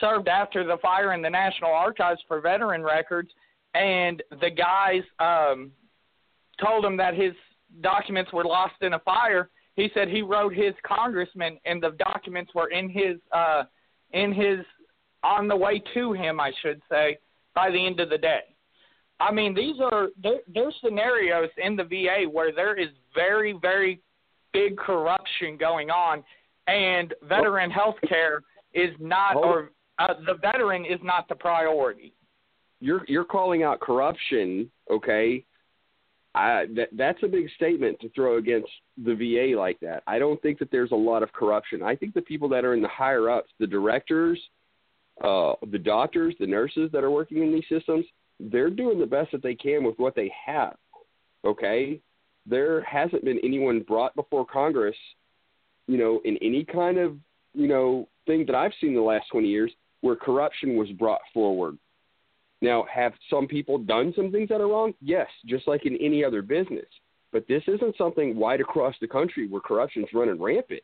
served 0.00 0.28
after 0.28 0.64
the 0.64 0.76
fire 0.78 1.14
in 1.14 1.22
the 1.22 1.30
National 1.30 1.70
Archives 1.70 2.20
for 2.28 2.40
veteran 2.40 2.82
records, 2.82 3.30
and 3.74 4.22
the 4.40 4.50
guys 4.50 5.02
um, 5.18 5.72
told 6.64 6.84
him 6.84 6.96
that 6.96 7.14
his 7.14 7.32
documents 7.80 8.32
were 8.32 8.44
lost 8.44 8.74
in 8.82 8.92
a 8.92 8.98
fire. 9.00 9.50
He 9.74 9.90
said 9.94 10.08
he 10.08 10.22
wrote 10.22 10.54
his 10.54 10.74
congressman, 10.86 11.58
and 11.64 11.82
the 11.82 11.90
documents 11.98 12.54
were 12.54 12.68
in 12.68 12.88
his 12.88 13.16
uh, 13.32 13.64
in 14.12 14.32
his 14.32 14.58
on 15.26 15.48
the 15.48 15.56
way 15.56 15.82
to 15.94 16.12
him, 16.12 16.38
I 16.38 16.52
should 16.62 16.80
say, 16.88 17.18
by 17.54 17.70
the 17.70 17.84
end 17.84 17.98
of 18.00 18.10
the 18.10 18.18
day. 18.18 18.40
I 19.18 19.32
mean, 19.32 19.54
these 19.54 19.76
are 19.80 20.08
there, 20.22 20.40
there's 20.52 20.74
scenarios 20.84 21.48
in 21.62 21.74
the 21.74 21.84
VA 21.84 22.28
where 22.30 22.52
there 22.52 22.78
is 22.78 22.88
very, 23.14 23.54
very 23.60 24.00
big 24.52 24.76
corruption 24.76 25.56
going 25.58 25.90
on, 25.90 26.22
and 26.68 27.14
veteran 27.22 27.70
health 27.70 27.96
care 28.08 28.42
is 28.74 28.90
not, 29.00 29.36
or 29.36 29.70
uh, 29.98 30.14
the 30.26 30.34
veteran 30.34 30.84
is 30.84 31.00
not 31.02 31.28
the 31.28 31.34
priority. 31.34 32.12
You're 32.80 33.04
you're 33.08 33.24
calling 33.24 33.62
out 33.62 33.80
corruption, 33.80 34.70
okay? 34.90 35.44
I, 36.34 36.66
that 36.76 36.90
that's 36.92 37.22
a 37.22 37.28
big 37.28 37.48
statement 37.56 37.98
to 38.00 38.10
throw 38.10 38.36
against 38.36 38.68
the 39.02 39.14
VA 39.14 39.58
like 39.58 39.80
that. 39.80 40.02
I 40.06 40.18
don't 40.18 40.40
think 40.42 40.58
that 40.58 40.70
there's 40.70 40.90
a 40.90 40.96
lot 40.96 41.22
of 41.22 41.32
corruption. 41.32 41.82
I 41.82 41.96
think 41.96 42.12
the 42.12 42.20
people 42.20 42.50
that 42.50 42.66
are 42.66 42.74
in 42.74 42.82
the 42.82 42.88
higher 42.88 43.30
ups, 43.30 43.48
the 43.58 43.66
directors, 43.66 44.38
uh, 45.22 45.54
the 45.70 45.78
doctors, 45.78 46.34
the 46.38 46.46
nurses 46.46 46.90
that 46.92 47.04
are 47.04 47.10
working 47.10 47.42
in 47.42 47.52
these 47.52 47.64
systems, 47.68 48.04
they're 48.38 48.70
doing 48.70 48.98
the 48.98 49.06
best 49.06 49.32
that 49.32 49.42
they 49.42 49.54
can 49.54 49.84
with 49.84 49.98
what 49.98 50.14
they 50.14 50.32
have. 50.46 50.76
Okay? 51.44 52.00
There 52.44 52.82
hasn't 52.82 53.24
been 53.24 53.40
anyone 53.42 53.80
brought 53.80 54.14
before 54.14 54.44
Congress, 54.44 54.96
you 55.86 55.98
know, 55.98 56.20
in 56.24 56.36
any 56.42 56.64
kind 56.64 56.98
of, 56.98 57.16
you 57.54 57.66
know, 57.66 58.08
thing 58.26 58.44
that 58.46 58.54
I've 58.54 58.72
seen 58.80 58.90
in 58.90 58.96
the 58.96 59.02
last 59.02 59.26
20 59.30 59.48
years 59.48 59.72
where 60.00 60.16
corruption 60.16 60.76
was 60.76 60.90
brought 60.92 61.20
forward. 61.32 61.78
Now, 62.62 62.86
have 62.92 63.12
some 63.28 63.46
people 63.46 63.78
done 63.78 64.12
some 64.16 64.30
things 64.30 64.48
that 64.48 64.60
are 64.60 64.68
wrong? 64.68 64.94
Yes, 65.00 65.28
just 65.46 65.66
like 65.68 65.86
in 65.86 65.96
any 65.96 66.24
other 66.24 66.42
business. 66.42 66.86
But 67.32 67.46
this 67.48 67.62
isn't 67.66 67.96
something 67.96 68.36
wide 68.36 68.60
across 68.60 68.94
the 69.00 69.08
country 69.08 69.48
where 69.48 69.60
corruption's 69.60 70.08
running 70.14 70.40
rampant. 70.40 70.82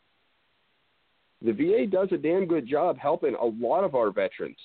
The 1.44 1.52
VA 1.52 1.86
does 1.86 2.09
a 2.12 2.16
damn 2.16 2.47
good 2.47 2.69
job 2.69 2.98
helping 2.98 3.35
a 3.35 3.44
lot 3.44 3.85
of 3.85 3.94
our 3.94 4.10
veterans. 4.10 4.56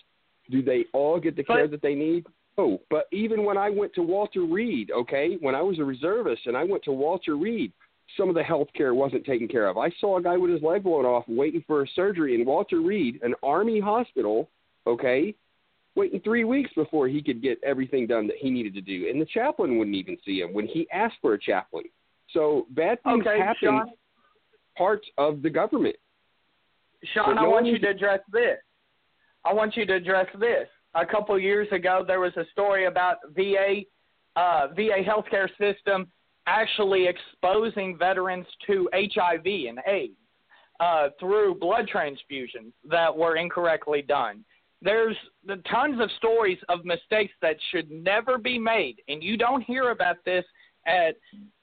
Do 0.50 0.62
they 0.62 0.86
all 0.94 1.20
get 1.20 1.36
the 1.36 1.44
care 1.44 1.68
but, 1.68 1.72
that 1.72 1.82
they 1.82 1.96
need? 1.96 2.26
Oh, 2.58 2.80
but 2.90 3.08
even 3.12 3.44
when 3.44 3.58
I 3.58 3.70
went 3.70 3.94
to 3.96 4.02
Walter 4.02 4.44
Reed, 4.44 4.92
okay, 4.92 5.38
when 5.42 5.56
I 5.56 5.62
was 5.62 5.80
a 5.80 5.84
reservist 5.84 6.46
and 6.46 6.56
I 6.56 6.64
went 6.64 6.84
to 6.86 6.92
Walter 6.92 7.36
Reed, 7.36 7.72
some 8.16 8.30
of 8.30 8.36
the 8.36 8.44
health 8.44 8.70
care 8.76 8.94
wasn't 8.94 9.26
taken 9.26 9.48
care 9.48 9.68
of. 9.68 9.78
I 9.78 9.92
saw 10.00 10.18
a 10.18 10.24
guy 10.24 10.38
with 10.38 10.52
his 10.52 10.62
leg 10.62 10.84
blown 10.84 11.06
off 11.06 11.26
waiting 11.28 11.64
for 11.68 11.84
a 11.84 11.88
surgery 11.96 12.36
in 12.36 12.46
Walter 12.46 12.82
Reed, 12.82 13.20
an 13.22 13.36
Army 13.44 13.80
hospital, 13.80 14.50
okay, 14.86 15.36
waiting 15.96 16.22
three 16.22 16.46
weeks 16.46 16.72
before 16.76 17.08
he 17.08 17.22
could 17.22 17.42
get 17.42 17.60
everything 17.64 18.08
done 18.08 18.28
that 18.28 18.38
he 18.38 18.50
needed 18.50 18.74
to 18.76 18.82
do. 18.82 19.10
And 19.10 19.20
the 19.20 19.26
chaplain 19.26 19.78
wouldn't 19.78 19.96
even 19.96 20.18
see 20.26 20.40
him 20.40 20.54
when 20.54 20.68
he 20.68 20.88
asked 20.92 21.18
for 21.22 21.34
a 21.34 21.40
chaplain. 21.40 21.86
So 22.34 22.66
bad 22.72 23.02
things 23.04 23.26
okay, 23.28 23.40
happen 23.40 23.94
parts 24.78 25.08
of 25.18 25.42
the 25.42 25.50
government. 25.50 25.96
Sean, 27.14 27.36
But 27.36 27.44
I 27.44 27.48
want 27.48 27.66
you 27.66 27.80
to 27.80 27.90
address 27.90 28.20
this. 28.32 28.58
I 29.46 29.54
want 29.54 29.76
you 29.78 29.86
to 29.86 29.96
address 29.96 30.28
this. 30.40 30.68
A 30.96 31.06
couple 31.06 31.38
years 31.40 31.68
ago, 31.72 32.04
there 32.06 32.20
was 32.20 32.36
a 32.38 32.46
story 32.52 32.86
about 32.86 33.18
VA 33.36 33.82
uh, 34.36 34.68
VA 34.76 35.02
healthcare 35.04 35.50
system 35.60 36.08
actually 36.46 37.08
exposing 37.08 37.98
veterans 37.98 38.46
to 38.68 38.90
HIV 38.94 39.46
and 39.46 39.80
AIDS 39.86 40.14
uh, 40.80 41.10
through 41.20 41.56
blood 41.56 41.90
transfusions 41.94 42.72
that 42.90 43.16
were 43.16 43.36
incorrectly 43.36 44.02
done. 44.02 44.46
There's 44.82 45.18
the 45.46 45.58
tons 45.70 46.00
of 46.00 46.10
stories 46.18 46.60
of 46.70 46.86
mistakes 46.86 47.34
that 47.42 47.58
should 47.72 47.90
never 47.90 48.38
be 48.38 48.60
made, 48.60 48.98
and 49.08 49.24
you 49.24 49.38
don't 49.38 49.64
hear 49.64 49.90
about 49.90 50.18
this 50.24 50.46
at 50.86 51.16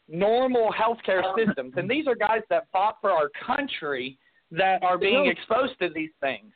normal 0.08 0.72
healthcare 0.72 1.22
systems. 1.36 1.74
And 1.76 1.88
these 1.88 2.06
are 2.06 2.16
guys 2.16 2.42
that 2.50 2.66
fought 2.72 2.96
for 3.00 3.10
our 3.10 3.30
country 3.46 4.18
that 4.56 4.82
are 4.82 4.98
being 4.98 5.24
No. 5.24 5.30
exposed 5.30 5.78
to 5.80 5.88
these 5.88 6.12
things. 6.20 6.52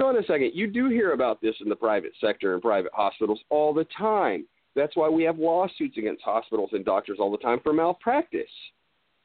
Hold 0.00 0.16
on 0.16 0.22
a 0.22 0.26
second. 0.26 0.52
You 0.54 0.66
do 0.66 0.88
hear 0.88 1.12
about 1.12 1.40
this 1.40 1.54
in 1.60 1.68
the 1.68 1.76
private 1.76 2.12
sector 2.20 2.54
and 2.54 2.62
private 2.62 2.92
hospitals 2.92 3.42
all 3.48 3.72
the 3.72 3.84
time. 3.84 4.46
That's 4.74 4.96
why 4.96 5.08
we 5.08 5.22
have 5.22 5.38
lawsuits 5.38 5.96
against 5.96 6.22
hospitals 6.22 6.70
and 6.72 6.84
doctors 6.84 7.18
all 7.20 7.30
the 7.30 7.38
time 7.38 7.60
for 7.60 7.72
malpractice. 7.72 8.50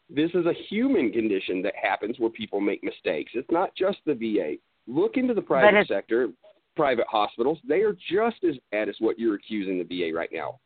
This 0.09 0.31
is 0.33 0.45
a 0.45 0.53
human 0.69 1.11
condition 1.11 1.61
that 1.63 1.75
happens 1.75 2.19
where 2.19 2.29
people 2.29 2.61
make 2.61 2.83
mistakes. 2.83 3.31
It's 3.35 3.49
not 3.51 3.75
just 3.75 3.97
the 4.05 4.13
VA. 4.13 4.55
Look 4.87 5.17
into 5.17 5.33
the 5.33 5.41
private 5.41 5.87
sector, 5.87 6.29
private 6.75 7.07
hospitals. 7.07 7.59
They 7.67 7.81
are 7.81 7.93
just 8.11 8.43
as 8.43 8.55
bad 8.71 8.89
as 8.89 8.95
what 8.99 9.19
you're 9.19 9.35
accusing 9.35 9.77
the 9.77 9.83
VA 9.83 10.15
right 10.15 10.29
now. 10.31 10.59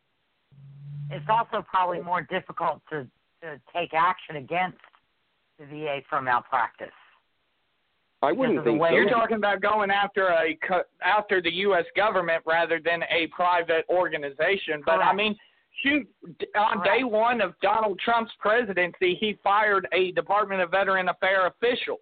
It's 1.12 1.26
also 1.30 1.66
probably 1.70 2.02
more 2.02 2.22
difficult 2.22 2.82
to, 2.90 3.08
to 3.42 3.60
take 3.76 3.94
action 3.94 4.38
against 4.38 4.78
the 5.60 5.66
VA 5.66 6.00
for 6.10 6.22
malpractice. 6.22 6.88
I 8.24 8.32
wouldn't 8.32 8.60
of 8.60 8.64
the 8.64 8.72
think 8.72 8.82
way 8.82 8.90
so. 8.90 8.96
You're 8.96 9.10
talking 9.10 9.38
about 9.38 9.62
going 9.62 9.92
after 9.92 10.28
a 10.30 10.58
after 11.04 11.42
the 11.42 11.52
U.S. 11.68 11.86
government 11.96 12.42
rather 12.46 12.80
than 12.84 13.04
a 13.04 13.28
private 13.28 13.86
organization. 13.90 14.82
But 14.86 15.00
I 15.02 15.14
mean, 15.14 15.36
shoot, 15.84 16.08
on 16.56 16.80
Correct. 16.80 16.86
day 16.86 17.04
one 17.04 17.42
of 17.42 17.54
Donald 17.62 18.00
Trump's 18.00 18.32
presidency, 18.40 19.18
he 19.20 19.38
fired 19.44 19.88
a 19.92 20.12
Department 20.14 20.62
of 20.62 20.72
Veteran 20.72 21.10
Affairs 21.10 21.52
official. 21.56 21.98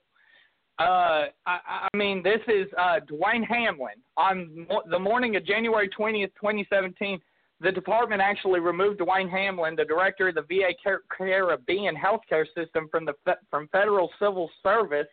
Uh, 0.80 1.26
I, 1.46 1.88
I 1.94 1.98
mean, 1.98 2.24
this 2.24 2.40
is 2.48 2.68
uh, 2.78 3.00
Dwayne 3.12 3.46
Hamlin. 3.48 3.96
On 4.18 4.68
mo- 4.70 4.84
the 4.90 4.98
morning 4.98 5.36
of 5.36 5.46
January 5.46 5.90
20th, 5.90 6.32
2017, 6.40 7.20
the 7.60 7.72
department 7.72 8.22
actually 8.22 8.60
removed 8.60 9.00
Dwayne 9.00 9.30
Hamlin, 9.30 9.76
the 9.76 9.86
director 9.86 10.30
of 10.30 10.36
the 10.36 10.42
VA 10.42 10.74
Car- 10.84 11.02
Caribbean 11.16 11.96
healthcare 11.96 12.46
system, 12.56 12.88
from 12.90 13.06
the 13.06 13.14
fe- 13.26 13.34
from 13.50 13.68
federal 13.68 14.10
civil 14.20 14.50
service 14.64 15.08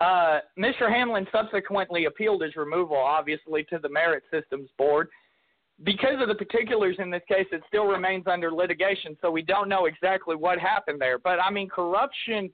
uh, 0.00 0.40
Mr. 0.58 0.88
Hamlin 0.88 1.26
subsequently 1.32 2.04
appealed 2.04 2.42
his 2.42 2.54
removal, 2.56 2.96
obviously, 2.96 3.64
to 3.64 3.78
the 3.78 3.88
Merit 3.88 4.22
Systems 4.32 4.68
Board. 4.78 5.08
Because 5.84 6.20
of 6.20 6.28
the 6.28 6.34
particulars 6.34 6.96
in 6.98 7.10
this 7.10 7.22
case, 7.28 7.46
it 7.52 7.62
still 7.68 7.86
remains 7.86 8.26
under 8.26 8.52
litigation, 8.52 9.16
so 9.20 9.30
we 9.30 9.42
don't 9.42 9.68
know 9.68 9.86
exactly 9.86 10.34
what 10.34 10.58
happened 10.58 11.00
there. 11.00 11.18
But 11.18 11.40
I 11.40 11.50
mean, 11.50 11.68
corruption, 11.68 12.50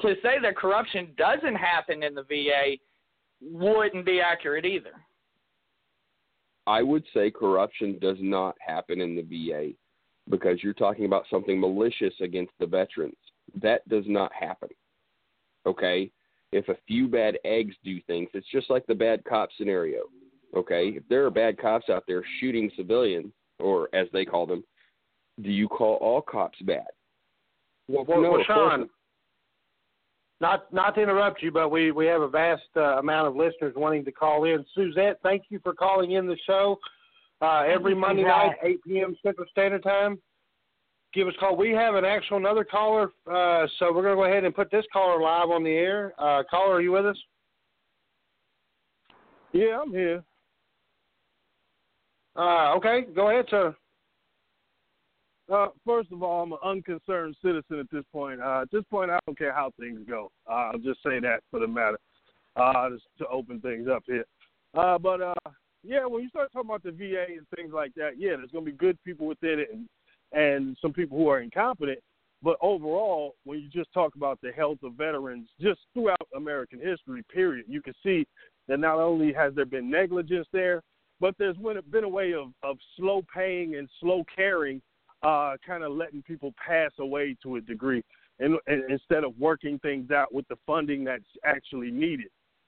to 0.00 0.14
say 0.22 0.36
that 0.42 0.56
corruption 0.56 1.12
doesn't 1.16 1.56
happen 1.56 2.02
in 2.02 2.14
the 2.14 2.22
VA, 2.22 2.76
wouldn't 3.42 4.06
be 4.06 4.20
accurate 4.20 4.64
either. 4.64 4.92
I 6.66 6.82
would 6.82 7.04
say 7.12 7.30
corruption 7.30 7.98
does 8.00 8.16
not 8.20 8.56
happen 8.66 9.00
in 9.00 9.14
the 9.14 9.22
VA 9.22 9.72
because 10.30 10.62
you're 10.62 10.72
talking 10.72 11.04
about 11.04 11.24
something 11.30 11.60
malicious 11.60 12.14
against 12.22 12.52
the 12.58 12.66
veterans. 12.66 13.16
That 13.60 13.86
does 13.88 14.04
not 14.06 14.32
happen. 14.32 14.70
Okay? 15.66 16.10
If 16.54 16.68
a 16.68 16.76
few 16.86 17.08
bad 17.08 17.36
eggs 17.44 17.74
do 17.82 18.00
things, 18.02 18.28
it's 18.32 18.46
just 18.52 18.70
like 18.70 18.86
the 18.86 18.94
bad 18.94 19.24
cop 19.24 19.48
scenario. 19.58 20.02
Okay? 20.56 20.90
If 20.90 21.02
there 21.08 21.26
are 21.26 21.30
bad 21.30 21.58
cops 21.58 21.90
out 21.90 22.04
there 22.06 22.22
shooting 22.38 22.70
civilians, 22.76 23.32
or 23.58 23.88
as 23.92 24.06
they 24.12 24.24
call 24.24 24.46
them, 24.46 24.62
do 25.42 25.50
you 25.50 25.66
call 25.66 25.96
all 25.96 26.22
cops 26.22 26.58
bad? 26.62 26.86
Well, 27.88 28.04
well, 28.06 28.22
no, 28.22 28.30
well 28.30 28.44
Sean, 28.46 28.88
not 30.40 30.72
not 30.72 30.94
to 30.94 31.02
interrupt 31.02 31.42
you, 31.42 31.50
but 31.50 31.70
we 31.70 31.90
we 31.90 32.06
have 32.06 32.22
a 32.22 32.28
vast 32.28 32.62
uh, 32.76 32.98
amount 32.98 33.26
of 33.26 33.34
listeners 33.34 33.74
wanting 33.76 34.04
to 34.04 34.12
call 34.12 34.44
in. 34.44 34.64
Suzette, 34.74 35.18
thank 35.24 35.42
you 35.48 35.58
for 35.62 35.74
calling 35.74 36.12
in 36.12 36.26
the 36.28 36.36
show 36.46 36.78
uh, 37.42 37.64
every 37.66 37.96
Monday 37.96 38.22
night, 38.22 38.52
8 38.62 38.78
p.m. 38.86 39.16
Central 39.22 39.46
Standard 39.50 39.82
Time. 39.82 40.18
Give 41.14 41.28
us 41.28 41.34
a 41.36 41.40
call. 41.40 41.56
We 41.56 41.70
have 41.70 41.94
an 41.94 42.04
actual 42.04 42.38
another 42.38 42.64
caller, 42.64 43.12
uh, 43.30 43.68
so 43.78 43.92
we're 43.92 44.02
going 44.02 44.16
to 44.16 44.22
go 44.22 44.24
ahead 44.24 44.42
and 44.42 44.54
put 44.54 44.70
this 44.70 44.84
caller 44.92 45.22
live 45.22 45.48
on 45.50 45.62
the 45.62 45.70
air. 45.70 46.12
Uh, 46.18 46.42
caller, 46.50 46.74
are 46.74 46.80
you 46.80 46.90
with 46.90 47.06
us? 47.06 47.16
Yeah, 49.52 49.80
I'm 49.80 49.92
here. 49.92 50.24
Uh, 52.34 52.74
okay, 52.74 53.02
go 53.14 53.30
ahead, 53.30 53.46
sir. 53.48 53.76
Uh, 55.52 55.68
first 55.86 56.10
of 56.10 56.22
all, 56.22 56.42
I'm 56.42 56.52
an 56.52 56.58
unconcerned 56.64 57.36
citizen 57.40 57.78
at 57.78 57.90
this 57.92 58.04
point. 58.10 58.40
Uh, 58.40 58.62
at 58.62 58.70
this 58.72 58.82
point, 58.90 59.12
I 59.12 59.18
don't 59.26 59.38
care 59.38 59.52
how 59.52 59.70
things 59.78 60.00
go. 60.08 60.32
Uh, 60.50 60.70
I'll 60.72 60.78
just 60.78 61.00
say 61.04 61.20
that 61.20 61.40
for 61.50 61.60
the 61.60 61.68
matter, 61.68 61.98
uh, 62.56 62.90
just 62.90 63.04
to 63.18 63.26
open 63.28 63.60
things 63.60 63.86
up 63.88 64.02
here. 64.06 64.24
Uh, 64.76 64.98
but 64.98 65.20
uh, 65.20 65.34
yeah, 65.84 66.06
when 66.06 66.24
you 66.24 66.28
start 66.30 66.50
talking 66.52 66.70
about 66.70 66.82
the 66.82 66.90
VA 66.90 67.26
and 67.36 67.46
things 67.54 67.72
like 67.72 67.94
that, 67.94 68.18
yeah, 68.18 68.30
there's 68.36 68.50
going 68.50 68.64
to 68.64 68.70
be 68.72 68.76
good 68.76 68.98
people 69.04 69.26
within 69.26 69.60
it 69.60 69.68
and 69.72 69.86
and 70.34 70.76
some 70.82 70.92
people 70.92 71.16
who 71.16 71.28
are 71.28 71.40
incompetent. 71.40 71.98
But 72.42 72.56
overall, 72.60 73.36
when 73.44 73.60
you 73.60 73.68
just 73.70 73.92
talk 73.94 74.16
about 74.16 74.38
the 74.42 74.52
health 74.52 74.78
of 74.82 74.94
veterans, 74.94 75.48
just 75.60 75.80
throughout 75.94 76.28
American 76.36 76.78
history, 76.78 77.22
period, 77.32 77.64
you 77.68 77.80
can 77.80 77.94
see 78.02 78.26
that 78.68 78.80
not 78.80 78.98
only 78.98 79.32
has 79.32 79.54
there 79.54 79.64
been 79.64 79.90
negligence 79.90 80.46
there, 80.52 80.82
but 81.20 81.34
there's 81.38 81.56
been 81.90 82.04
a 82.04 82.08
way 82.08 82.34
of, 82.34 82.48
of 82.62 82.76
slow 82.96 83.22
paying 83.34 83.76
and 83.76 83.88
slow 84.00 84.24
caring 84.34 84.82
uh, 85.22 85.56
kind 85.66 85.82
of 85.82 85.92
letting 85.92 86.22
people 86.22 86.52
pass 86.64 86.90
away 86.98 87.34
to 87.42 87.56
a 87.56 87.60
degree, 87.60 88.04
and, 88.40 88.58
and 88.66 88.90
instead 88.90 89.24
of 89.24 89.32
working 89.38 89.78
things 89.78 90.10
out 90.10 90.34
with 90.34 90.46
the 90.48 90.56
funding 90.66 91.02
that's 91.02 91.24
actually 91.44 91.90
needed. 91.90 92.26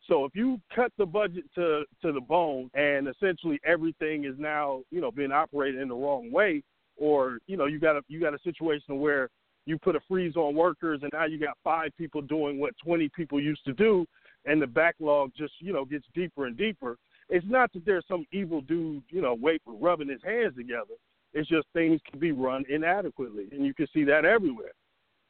So 0.08 0.24
if 0.24 0.34
you 0.34 0.58
cut 0.74 0.92
the 0.96 1.04
budget 1.04 1.44
to 1.56 1.82
to 2.00 2.12
the 2.12 2.20
bone, 2.20 2.70
and 2.74 3.08
essentially 3.08 3.60
everything 3.64 4.24
is 4.24 4.34
now 4.38 4.82
you 4.90 5.00
know 5.00 5.10
being 5.10 5.32
operated 5.32 5.80
in 5.80 5.88
the 5.88 5.94
wrong 5.94 6.30
way, 6.32 6.62
or 6.96 7.38
you 7.46 7.56
know 7.56 7.66
you 7.66 7.78
got 7.78 7.96
a 7.96 8.02
you 8.08 8.20
got 8.20 8.34
a 8.34 8.38
situation 8.40 8.98
where 9.00 9.28
you 9.66 9.78
put 9.78 9.96
a 9.96 10.00
freeze 10.08 10.36
on 10.36 10.54
workers, 10.54 11.00
and 11.02 11.10
now 11.12 11.24
you 11.24 11.38
got 11.38 11.56
five 11.64 11.90
people 11.98 12.22
doing 12.22 12.60
what 12.60 12.72
20 12.84 13.08
people 13.16 13.40
used 13.40 13.64
to 13.64 13.72
do, 13.72 14.06
and 14.44 14.62
the 14.62 14.66
backlog 14.66 15.32
just 15.36 15.54
you 15.60 15.72
know 15.72 15.84
gets 15.84 16.06
deeper 16.14 16.46
and 16.46 16.56
deeper. 16.56 16.96
It's 17.28 17.46
not 17.48 17.72
that 17.72 17.84
there's 17.84 18.04
some 18.06 18.24
evil 18.32 18.60
dude 18.60 19.02
you 19.10 19.20
know 19.20 19.34
wait 19.34 19.60
rubbing 19.66 20.08
his 20.08 20.22
hands 20.24 20.54
together. 20.56 20.94
It's 21.32 21.48
just 21.48 21.66
things 21.72 22.00
can 22.08 22.18
be 22.18 22.32
run 22.32 22.64
inadequately, 22.68 23.48
and 23.52 23.66
you 23.66 23.74
can 23.74 23.86
see 23.92 24.04
that 24.04 24.24
everywhere. 24.24 24.72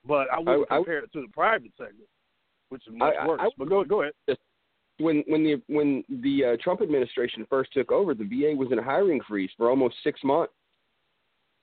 But 0.06 0.30
I 0.30 0.38
wouldn't 0.38 0.70
I- 0.70 0.74
I- 0.74 0.78
compare 0.78 0.98
it 0.98 1.12
to 1.14 1.22
the 1.22 1.28
private 1.32 1.72
segment, 1.76 2.08
which 2.68 2.86
is 2.86 2.94
much 2.94 3.16
I- 3.16 3.26
worse. 3.26 3.40
I- 3.42 3.48
but 3.58 3.68
go 3.68 3.82
go 3.84 4.02
ahead. 4.02 4.12
when 4.98 5.24
when 5.26 5.42
the 5.42 5.62
when 5.66 6.04
the 6.08 6.44
uh, 6.44 6.56
Trump 6.62 6.80
administration 6.82 7.46
first 7.50 7.72
took 7.72 7.90
over, 7.90 8.14
the 8.14 8.24
VA 8.24 8.54
was 8.54 8.70
in 8.70 8.78
a 8.78 8.82
hiring 8.82 9.20
freeze 9.22 9.50
for 9.56 9.68
almost 9.70 9.96
six 10.04 10.22
months. 10.22 10.52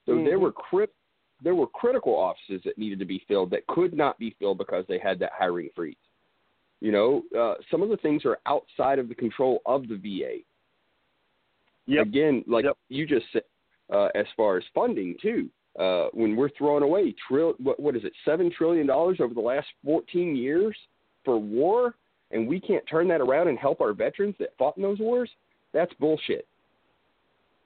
So 0.06 0.16
there 0.16 0.38
Mhm. 0.38 0.42
were 0.42 0.52
crit 0.52 0.90
there 1.40 1.54
were 1.54 1.66
critical 1.66 2.14
offices 2.14 2.62
that 2.62 2.78
needed 2.78 2.98
to 2.98 3.04
be 3.04 3.18
filled 3.18 3.50
that 3.50 3.66
could 3.66 3.92
not 3.92 4.18
be 4.18 4.30
filled 4.38 4.56
because 4.56 4.86
they 4.86 4.98
had 4.98 5.18
that 5.18 5.32
hiring 5.32 5.68
freeze. 5.74 5.96
You 6.80 6.92
know, 6.92 7.24
uh, 7.36 7.56
some 7.70 7.82
of 7.82 7.88
the 7.90 7.96
things 7.98 8.24
are 8.24 8.38
outside 8.46 8.98
of 8.98 9.08
the 9.08 9.14
control 9.14 9.60
of 9.66 9.86
the 9.88 9.96
VA. 9.96 10.44
Yep. 11.86 12.06
Again, 12.06 12.44
like 12.46 12.64
Yep. 12.64 12.78
you 12.88 13.04
just 13.06 13.30
said, 13.32 13.44
uh, 13.90 14.10
as 14.14 14.26
far 14.36 14.56
as 14.56 14.64
funding 14.68 15.16
too, 15.18 15.50
uh, 15.76 16.08
when 16.12 16.36
we're 16.36 16.50
throwing 16.50 16.82
away 16.82 17.12
trill 17.12 17.54
what, 17.58 17.78
what 17.80 17.96
is 17.96 18.04
it 18.04 18.12
seven 18.24 18.48
trillion 18.50 18.86
dollars 18.86 19.20
over 19.20 19.34
the 19.34 19.40
last 19.40 19.68
14 19.84 20.36
years 20.36 20.76
for 21.24 21.36
war, 21.36 21.96
and 22.30 22.46
we 22.48 22.60
can't 22.60 22.86
turn 22.86 23.08
that 23.08 23.20
around 23.20 23.48
and 23.48 23.58
help 23.58 23.80
our 23.80 23.92
veterans 23.92 24.36
that 24.38 24.56
fought 24.56 24.76
in 24.76 24.82
those 24.82 25.00
wars, 25.00 25.30
that's 25.72 25.92
bullshit. 25.94 26.46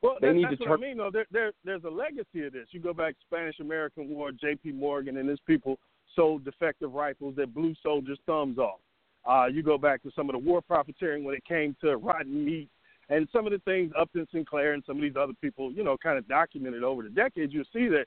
Well, 0.02 0.16
They 0.20 0.32
need 0.32 0.44
that's 0.44 0.58
to 0.58 0.64
what 0.68 0.76
turn- 0.76 0.84
I 0.84 0.88
mean. 0.88 0.96
Though 0.98 1.10
there, 1.10 1.26
there, 1.30 1.52
there's 1.64 1.84
a 1.84 1.90
legacy 1.90 2.46
of 2.46 2.52
this. 2.52 2.68
You 2.70 2.80
go 2.80 2.92
back 2.94 3.14
to 3.14 3.20
Spanish 3.26 3.58
American 3.60 4.08
War, 4.10 4.30
J.P. 4.32 4.72
Morgan 4.72 5.16
and 5.16 5.28
his 5.28 5.40
people 5.46 5.78
sold 6.14 6.44
defective 6.44 6.92
rifles 6.92 7.34
that 7.36 7.52
blew 7.54 7.74
soldiers' 7.82 8.18
thumbs 8.26 8.58
off. 8.58 8.80
Uh, 9.28 9.46
you 9.46 9.62
go 9.62 9.76
back 9.76 10.02
to 10.02 10.10
some 10.14 10.28
of 10.30 10.32
the 10.34 10.38
war 10.38 10.62
profiteering 10.62 11.24
when 11.24 11.34
it 11.34 11.44
came 11.44 11.76
to 11.80 11.96
rotten 11.96 12.44
meat 12.44 12.68
and 13.10 13.28
some 13.32 13.46
of 13.46 13.52
the 13.52 13.58
things 13.60 13.92
Upton 13.98 14.26
Sinclair 14.32 14.72
and 14.74 14.82
some 14.86 14.96
of 14.96 15.02
these 15.02 15.16
other 15.18 15.32
people, 15.40 15.72
you 15.72 15.82
know, 15.82 15.96
kind 15.96 16.16
of 16.16 16.26
documented 16.28 16.82
over 16.84 17.02
the 17.02 17.08
decades. 17.10 17.52
You 17.52 17.64
see 17.72 17.88
that, 17.88 18.06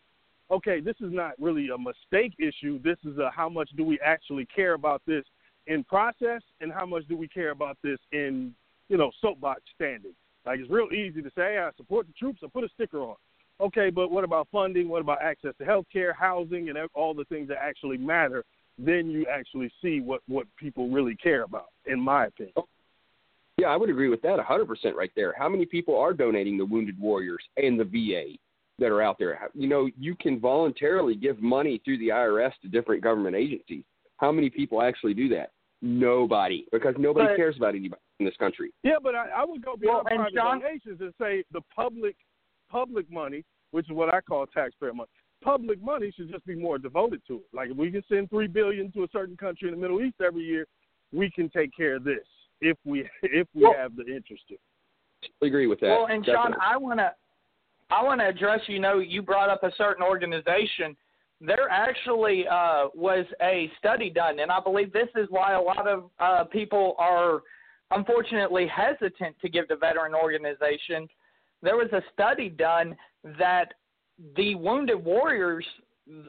okay, 0.49 0.80
this 0.80 0.95
is 1.01 1.11
not 1.11 1.34
really 1.39 1.69
a 1.69 1.77
mistake 1.77 2.34
issue. 2.39 2.80
This 2.81 2.97
is 3.05 3.18
a 3.18 3.30
how 3.35 3.49
much 3.49 3.69
do 3.76 3.84
we 3.84 3.99
actually 3.99 4.45
care 4.45 4.73
about 4.73 5.01
this 5.05 5.26
in 5.68 5.84
process 5.84 6.41
and 6.61 6.72
how 6.72 6.85
much 6.85 7.07
do 7.07 7.18
we 7.18 7.27
care 7.27 7.51
about 7.51 7.77
this 7.84 7.99
in, 8.13 8.53
you 8.89 8.97
know, 8.97 9.11
soapbox 9.22 9.61
standing. 9.76 10.13
Like 10.45 10.59
it's 10.59 10.69
real 10.69 10.88
easy 10.91 11.22
to 11.22 11.31
say, 11.35 11.57
I 11.57 11.69
support 11.77 12.07
the 12.07 12.13
troops, 12.13 12.39
I 12.43 12.47
put 12.47 12.63
a 12.63 12.69
sticker 12.73 13.01
on. 13.01 13.15
Okay, 13.59 13.91
but 13.91 14.09
what 14.09 14.23
about 14.23 14.47
funding? 14.51 14.89
What 14.89 15.01
about 15.01 15.22
access 15.22 15.53
to 15.59 15.65
health 15.65 15.85
care, 15.93 16.13
housing, 16.13 16.69
and 16.69 16.77
all 16.95 17.13
the 17.13 17.26
things 17.26 17.47
that 17.49 17.57
actually 17.61 17.97
matter? 17.97 18.43
Then 18.80 19.11
you 19.11 19.27
actually 19.31 19.72
see 19.81 19.99
what, 19.99 20.22
what 20.27 20.47
people 20.57 20.89
really 20.89 21.15
care 21.15 21.43
about, 21.43 21.68
in 21.85 21.99
my 21.99 22.26
opinion. 22.26 22.53
Yeah, 23.57 23.68
I 23.68 23.76
would 23.76 23.91
agree 23.91 24.09
with 24.09 24.23
that 24.23 24.39
100% 24.39 24.95
right 24.95 25.11
there. 25.15 25.35
How 25.38 25.47
many 25.47 25.68
people 25.68 25.95
are 25.99 26.13
donating 26.13 26.57
to 26.57 26.65
Wounded 26.65 26.99
Warriors 26.99 27.43
and 27.57 27.80
the 27.80 27.84
VA 27.84 28.38
that 28.80 28.88
are 28.88 29.03
out 29.03 29.19
there? 29.19 29.39
You 29.53 29.68
know, 29.68 29.88
you 29.99 30.15
can 30.15 30.39
voluntarily 30.39 31.15
give 31.15 31.39
money 31.39 31.80
through 31.85 31.99
the 31.99 32.07
IRS 32.07 32.53
to 32.63 32.68
different 32.68 33.03
government 33.03 33.35
agencies. 33.35 33.84
How 34.18 34.31
many 34.31 34.49
people 34.49 34.81
actually 34.81 35.13
do 35.13 35.30
that? 35.30 35.51
Nobody, 35.84 36.65
because 36.72 36.95
nobody 36.97 37.27
But- 37.27 37.38
cares 37.38 37.57
about 37.57 37.76
anybody 37.76 38.01
in 38.22 38.26
this 38.26 38.35
country. 38.38 38.72
Yeah, 38.84 38.95
but 39.02 39.15
I, 39.15 39.27
I 39.38 39.45
would 39.45 39.64
go 39.65 39.76
beyond 39.76 40.06
Well, 40.06 40.07
and 40.11 40.18
private 40.19 40.34
John- 40.35 40.60
donations 40.61 41.02
and 41.02 41.14
say 41.19 41.43
the 41.52 41.61
public 41.76 42.15
public 42.69 43.11
money, 43.11 43.43
which 43.72 43.89
is 43.89 43.95
what 43.95 44.14
I 44.14 44.22
call 44.22 44.45
taxpayer 44.45 44.93
money. 44.93 45.10
Public 45.43 45.81
money 45.84 46.11
should 46.15 46.31
just 46.31 46.45
be 46.45 46.56
more 46.56 46.77
devoted 46.77 47.22
to 47.27 47.35
it. 47.38 47.45
Like 47.52 47.69
if 47.72 47.77
we 47.77 47.91
can 47.91 48.03
send 48.07 48.30
three 48.30 48.48
billion 48.48 48.91
to 48.93 49.03
a 49.03 49.07
certain 49.11 49.35
country 49.35 49.68
in 49.68 49.76
the 49.76 49.81
Middle 49.81 50.02
East 50.02 50.15
every 50.26 50.43
year, 50.43 50.65
we 51.11 51.30
can 51.31 51.49
take 51.49 51.76
care 51.76 51.95
of 51.95 52.03
this 52.03 52.26
if 52.61 52.77
we 52.85 53.02
if 53.23 53.48
we 53.53 53.64
Well- 53.64 53.73
have 53.77 53.95
the 53.95 54.06
interest 54.06 54.43
to. 54.49 54.56
I 55.43 55.48
agree 55.48 55.68
with 55.68 55.80
that. 55.81 55.88
Well, 55.88 56.07
and 56.07 56.26
Sean, 56.26 56.52
definitely. 56.52 56.57
I 56.65 56.77
want 56.77 56.99
to 56.99 57.11
I 57.89 58.03
want 58.03 58.22
to 58.22 58.27
address. 58.27 58.61
You 58.68 58.80
know, 58.80 58.99
you 58.99 59.22
brought 59.22 59.49
up 59.49 59.64
a 59.64 59.72
certain 59.77 60.03
organization. 60.03 60.95
There 61.41 61.68
actually 61.69 62.45
uh, 62.48 62.88
was 62.95 63.26
a 63.41 63.69
study 63.80 64.10
done, 64.11 64.39
and 64.39 64.52
I 64.52 64.60
believe 64.60 64.93
this 64.93 65.10
is 65.15 65.27
why 65.31 65.53
a 65.53 65.61
lot 65.61 65.88
of 65.88 66.10
uh, 66.19 66.43
people 66.45 66.95
are 66.99 67.41
unfortunately 67.91 68.68
hesitant 68.68 69.35
to 69.41 69.49
give 69.49 69.68
to 69.69 69.76
veteran 69.76 70.13
organizations. 70.15 71.09
There 71.61 71.76
was 71.76 71.89
a 71.93 72.01
study 72.13 72.49
done 72.49 72.95
that 73.38 73.73
the 74.35 74.55
Wounded 74.55 75.03
Warriors, 75.03 75.65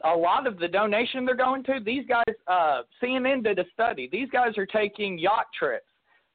a 0.03 0.15
lot 0.15 0.45
of 0.47 0.59
the 0.59 0.67
donation 0.67 1.25
they're 1.25 1.35
going 1.35 1.63
to, 1.65 1.79
these 1.83 2.05
guys, 2.07 2.35
uh, 2.47 2.81
CNN 3.01 3.43
did 3.43 3.59
a 3.59 3.65
study. 3.73 4.09
These 4.11 4.29
guys 4.29 4.57
are 4.57 4.65
taking 4.65 5.17
yacht 5.17 5.45
trips. 5.57 5.85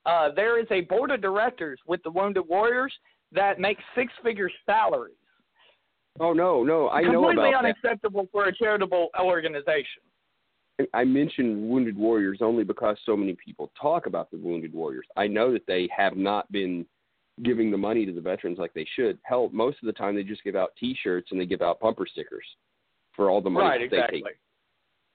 Uh, 0.07 0.31
there 0.35 0.59
is 0.61 0.67
a 0.71 0.83
board 0.83 1.11
of 1.11 1.21
directors 1.21 1.79
with 1.87 2.03
the 2.03 2.11
Wounded 2.11 2.45
Warriors 2.49 2.93
that 3.33 3.61
makes 3.61 3.83
six 3.95 4.13
figure 4.23 4.51
salaries. 4.65 5.15
oh 6.21 6.33
no, 6.33 6.65
no, 6.65 6.89
I 6.89 7.03
know 7.03 7.23
Completely 7.27 7.51
about 7.51 7.63
that. 7.63 7.69
unacceptable 7.69 8.27
for 8.33 8.47
a 8.47 8.57
charitable 8.57 9.09
organization. 9.21 10.03
I 10.95 11.05
mentioned 11.05 11.69
Wounded 11.69 11.97
Warriors 11.97 12.39
only 12.41 12.65
because 12.65 12.97
so 13.05 13.17
many 13.17 13.35
people 13.35 13.73
talk 13.81 14.07
about 14.07 14.31
the 14.31 14.39
Wounded 14.39 14.73
Warriors. 14.73 15.07
I 15.17 15.27
know 15.27 15.53
that 15.53 15.67
they 15.67 15.89
have 15.97 16.17
not 16.17 16.51
been 16.53 16.87
giving 17.43 17.71
the 17.71 17.77
money 17.77 18.07
to 18.07 18.13
the 18.13 18.21
veterans 18.21 18.59
like 18.59 18.75
they 18.75 18.87
should. 18.97 19.19
Hell, 19.23 19.49
most 19.53 19.79
of 19.83 19.87
the 19.87 19.93
time 19.93 20.15
they 20.15 20.23
just 20.23 20.45
give 20.45 20.57
out 20.57 20.73
T-shirts 20.79 21.29
and 21.31 21.41
they 21.41 21.47
give 21.47 21.63
out 21.63 21.81
bumper 21.81 22.07
stickers 22.07 22.45
for 23.15 23.31
all 23.31 23.41
the 23.41 23.51
money 23.51 23.67
Right, 23.67 23.81
that 23.81 23.91
they 23.91 23.97
exactly. 23.97 24.23
take. 24.23 24.39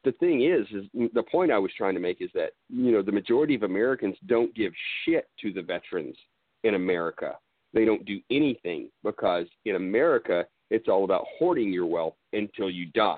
The 0.04 0.12
thing 0.14 0.42
is, 0.44 0.68
is 0.74 1.10
the 1.14 1.24
point 1.24 1.52
I 1.52 1.58
was 1.58 1.72
trying 1.78 1.94
to 1.94 2.02
make 2.02 2.22
is 2.22 2.30
that 2.34 2.52
you 2.70 2.92
know 2.92 3.02
the 3.02 3.12
majority 3.12 3.56
of 3.56 3.64
Americans 3.64 4.18
don't 4.26 4.54
give 4.54 4.74
shit 5.06 5.30
to 5.42 5.54
the 5.54 5.62
veterans 5.62 6.18
in 6.66 6.76
America. 6.76 7.38
They 7.74 7.86
don't 7.86 8.04
do 8.06 8.20
anything 8.30 8.90
because 9.04 9.48
in 9.64 9.76
America 9.76 10.46
it's 10.70 10.90
all 10.90 11.06
about 11.06 11.26
hoarding 11.40 11.72
your 11.72 11.86
wealth 11.86 12.16
until 12.34 12.70
you 12.70 12.88
die. 12.88 13.18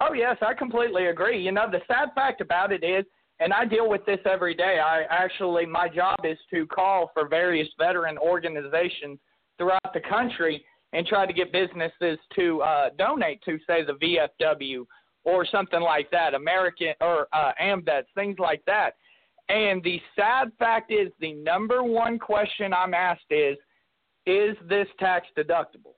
Oh 0.00 0.12
yes, 0.14 0.36
I 0.40 0.54
completely 0.54 1.06
agree. 1.06 1.42
You 1.42 1.52
know, 1.52 1.66
the 1.70 1.80
sad 1.86 2.08
fact 2.14 2.40
about 2.40 2.72
it 2.72 2.82
is 2.82 3.04
and 3.40 3.54
I 3.54 3.64
deal 3.64 3.88
with 3.88 4.04
this 4.04 4.20
every 4.26 4.54
day. 4.54 4.78
I 4.84 5.04
actually 5.08 5.66
my 5.66 5.88
job 5.88 6.18
is 6.24 6.38
to 6.50 6.66
call 6.66 7.10
for 7.14 7.26
various 7.26 7.68
veteran 7.78 8.18
organizations 8.18 9.18
throughout 9.58 9.92
the 9.94 10.00
country 10.00 10.64
and 10.92 11.06
try 11.06 11.24
to 11.26 11.32
get 11.32 11.52
businesses 11.52 12.18
to 12.34 12.62
uh, 12.62 12.90
donate 12.98 13.42
to, 13.44 13.58
say, 13.66 13.84
the 13.84 13.94
VFW 14.42 14.84
or 15.24 15.46
something 15.46 15.80
like 15.80 16.10
that, 16.10 16.34
American 16.34 16.94
or 17.00 17.28
uh, 17.32 17.52
AMVETS, 17.62 18.06
things 18.14 18.36
like 18.38 18.62
that. 18.66 18.96
And 19.48 19.82
the 19.82 20.00
sad 20.16 20.50
fact 20.58 20.92
is, 20.92 21.08
the 21.20 21.32
number 21.34 21.82
one 21.82 22.18
question 22.18 22.72
I'm 22.72 22.94
asked 22.94 23.30
is, 23.30 23.56
is 24.26 24.56
this 24.68 24.86
tax 24.98 25.26
deductible? 25.36 25.94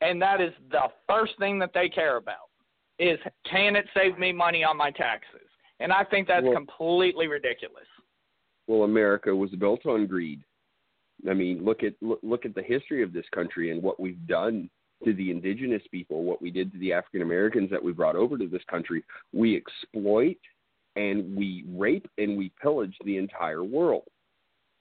And 0.00 0.20
that 0.20 0.40
is 0.40 0.52
the 0.70 0.88
first 1.08 1.32
thing 1.38 1.58
that 1.60 1.70
they 1.74 1.88
care 1.88 2.16
about 2.16 2.50
is 2.98 3.18
can 3.50 3.76
it 3.76 3.86
save 3.94 4.18
me 4.18 4.32
money 4.32 4.64
on 4.64 4.76
my 4.76 4.90
taxes? 4.90 5.48
And 5.80 5.92
I 5.92 6.04
think 6.04 6.26
that's 6.26 6.44
well, 6.44 6.54
completely 6.54 7.26
ridiculous. 7.26 7.86
Well, 8.66 8.84
America 8.84 9.34
was 9.34 9.50
built 9.50 9.84
on 9.86 10.06
greed. 10.06 10.42
I 11.28 11.34
mean, 11.34 11.64
look 11.64 11.82
at 11.82 11.94
look, 12.00 12.20
look 12.22 12.44
at 12.44 12.54
the 12.54 12.62
history 12.62 13.02
of 13.02 13.12
this 13.12 13.26
country 13.34 13.70
and 13.70 13.82
what 13.82 14.00
we've 14.00 14.26
done 14.26 14.70
to 15.04 15.12
the 15.12 15.30
indigenous 15.30 15.82
people, 15.90 16.24
what 16.24 16.40
we 16.40 16.50
did 16.50 16.72
to 16.72 16.78
the 16.78 16.92
African 16.92 17.22
Americans 17.22 17.70
that 17.70 17.82
we 17.82 17.92
brought 17.92 18.16
over 18.16 18.38
to 18.38 18.46
this 18.46 18.62
country. 18.70 19.04
We 19.32 19.56
exploit 19.56 20.38
and 20.96 21.36
we 21.36 21.64
rape 21.68 22.08
and 22.18 22.36
we 22.36 22.50
pillage 22.60 22.96
the 23.04 23.18
entire 23.18 23.62
world. 23.62 24.04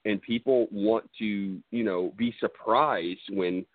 And 0.05 0.21
people 0.21 0.67
want 0.71 1.09
to, 1.19 1.59
you 1.71 1.83
know, 1.83 2.13
be 2.15 2.33
surprised 2.39 3.19
when, 3.31 3.65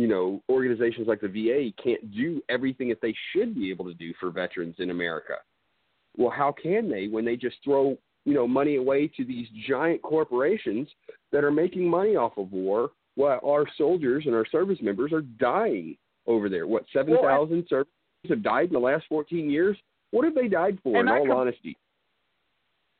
you 0.00 0.08
know, 0.08 0.42
organizations 0.48 1.06
like 1.06 1.20
the 1.20 1.28
VA 1.28 1.70
can't 1.82 2.14
do 2.14 2.42
everything 2.48 2.88
that 2.88 3.00
they 3.00 3.14
should 3.32 3.54
be 3.54 3.70
able 3.70 3.84
to 3.84 3.94
do 3.94 4.12
for 4.18 4.30
veterans 4.30 4.76
in 4.78 4.90
America. 4.90 5.34
Well, 6.16 6.30
how 6.30 6.52
can 6.52 6.88
they 6.90 7.08
when 7.08 7.24
they 7.24 7.36
just 7.36 7.56
throw 7.62 7.96
you 8.24 8.34
know 8.34 8.46
money 8.46 8.76
away 8.76 9.08
to 9.16 9.24
these 9.24 9.46
giant 9.68 10.02
corporations 10.02 10.88
that 11.32 11.44
are 11.44 11.50
making 11.50 11.88
money 11.88 12.16
off 12.16 12.36
of 12.36 12.52
war 12.52 12.90
while 13.14 13.40
our 13.44 13.64
soldiers 13.76 14.24
and 14.26 14.34
our 14.34 14.46
service 14.46 14.78
members 14.82 15.12
are 15.12 15.22
dying 15.22 15.96
over 16.26 16.48
there. 16.48 16.66
What 16.66 16.84
seven 16.92 17.16
thousand 17.22 17.56
well, 17.56 17.66
service 17.68 17.90
have 18.28 18.42
died 18.42 18.68
in 18.68 18.72
the 18.72 18.78
last 18.78 19.04
fourteen 19.08 19.50
years? 19.50 19.76
What 20.10 20.24
have 20.24 20.34
they 20.34 20.48
died 20.48 20.78
for? 20.82 21.00
In 21.00 21.08
I 21.08 21.18
all 21.18 21.26
com- 21.26 21.36
honesty, 21.36 21.76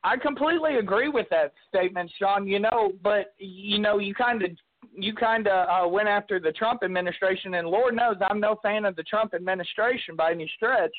I 0.03 0.17
completely 0.17 0.75
agree 0.77 1.09
with 1.09 1.27
that 1.29 1.53
statement, 1.69 2.11
Sean. 2.17 2.47
You 2.47 2.59
know, 2.59 2.93
but 3.03 3.33
you 3.37 3.79
know, 3.79 3.99
you 3.99 4.13
kind 4.15 4.43
of 4.43 4.51
you 4.93 5.13
kind 5.13 5.47
of 5.47 5.67
uh, 5.69 5.87
went 5.87 6.07
after 6.07 6.39
the 6.39 6.51
Trump 6.51 6.83
administration, 6.83 7.55
and 7.55 7.67
Lord 7.67 7.95
knows 7.95 8.15
I'm 8.27 8.39
no 8.39 8.57
fan 8.63 8.85
of 8.85 8.95
the 8.95 9.03
Trump 9.03 9.33
administration 9.33 10.15
by 10.15 10.31
any 10.31 10.51
stretch. 10.55 10.93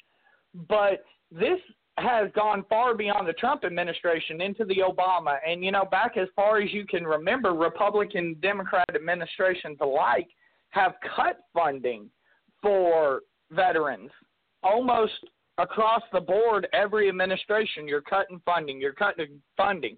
But 0.69 1.05
this 1.31 1.59
has 1.99 2.31
gone 2.35 2.65
far 2.69 2.95
beyond 2.95 3.29
the 3.29 3.33
Trump 3.35 3.65
administration 3.65 4.41
into 4.41 4.65
the 4.65 4.79
Obama. 4.79 5.37
And, 5.47 5.65
you 5.65 5.71
know, 5.71 5.85
back 5.85 6.17
as 6.17 6.29
far 6.35 6.61
as 6.61 6.73
you 6.73 6.87
can 6.87 7.05
remember, 7.05 7.53
Republican, 7.53 8.37
Democrat 8.41 8.89
administrations 8.95 9.77
alike 9.81 10.29
have 10.71 10.95
cut 11.15 11.41
funding 11.53 12.09
for 12.63 13.21
veterans 13.51 14.11
almost 14.63 15.13
across 15.59 16.03
the 16.13 16.21
board. 16.21 16.67
Every 16.73 17.09
administration, 17.09 17.87
you're 17.87 18.01
cutting 18.01 18.41
funding, 18.45 18.81
you're 18.81 18.95
cutting 18.95 19.41
funding. 19.57 19.97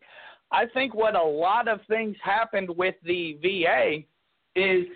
I 0.52 0.66
think 0.66 0.94
what 0.94 1.16
a 1.16 1.22
lot 1.22 1.68
of 1.68 1.80
things 1.88 2.16
happened 2.22 2.70
with 2.76 2.94
the 3.04 3.38
VA 3.42 4.04
is 4.54 4.86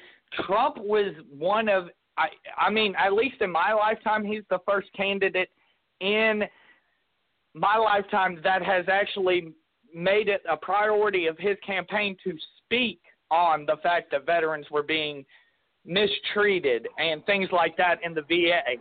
Trump 0.47 0.79
was 0.79 1.15
one 1.37 1.69
of, 1.69 1.89
I, 2.17 2.29
I 2.57 2.71
mean, 2.71 2.95
at 2.97 3.13
least 3.13 3.37
in 3.41 3.51
my 3.51 3.73
lifetime, 3.73 4.25
he's 4.25 4.45
the 4.51 4.59
first 4.67 4.89
candidate 4.97 5.51
in 6.01 6.45
my 7.55 7.77
lifetime 7.77 8.41
that 8.45 8.63
has 8.63 8.85
actually 8.89 9.53
made 9.95 10.29
it 10.29 10.43
a 10.49 10.57
priority 10.57 11.27
of 11.27 11.39
his 11.39 11.57
campaign 11.67 12.17
to 12.25 12.37
speak 12.65 13.01
on 13.31 13.67
the 13.67 13.77
fact 13.83 14.11
that 14.11 14.27
veterans 14.27 14.67
were 14.71 14.83
being 14.83 15.25
mistreated 15.85 16.87
and 16.99 17.25
things 17.27 17.49
like 17.53 17.77
that 17.77 17.99
in 18.05 18.15
the 18.15 18.23
VA. 18.23 18.77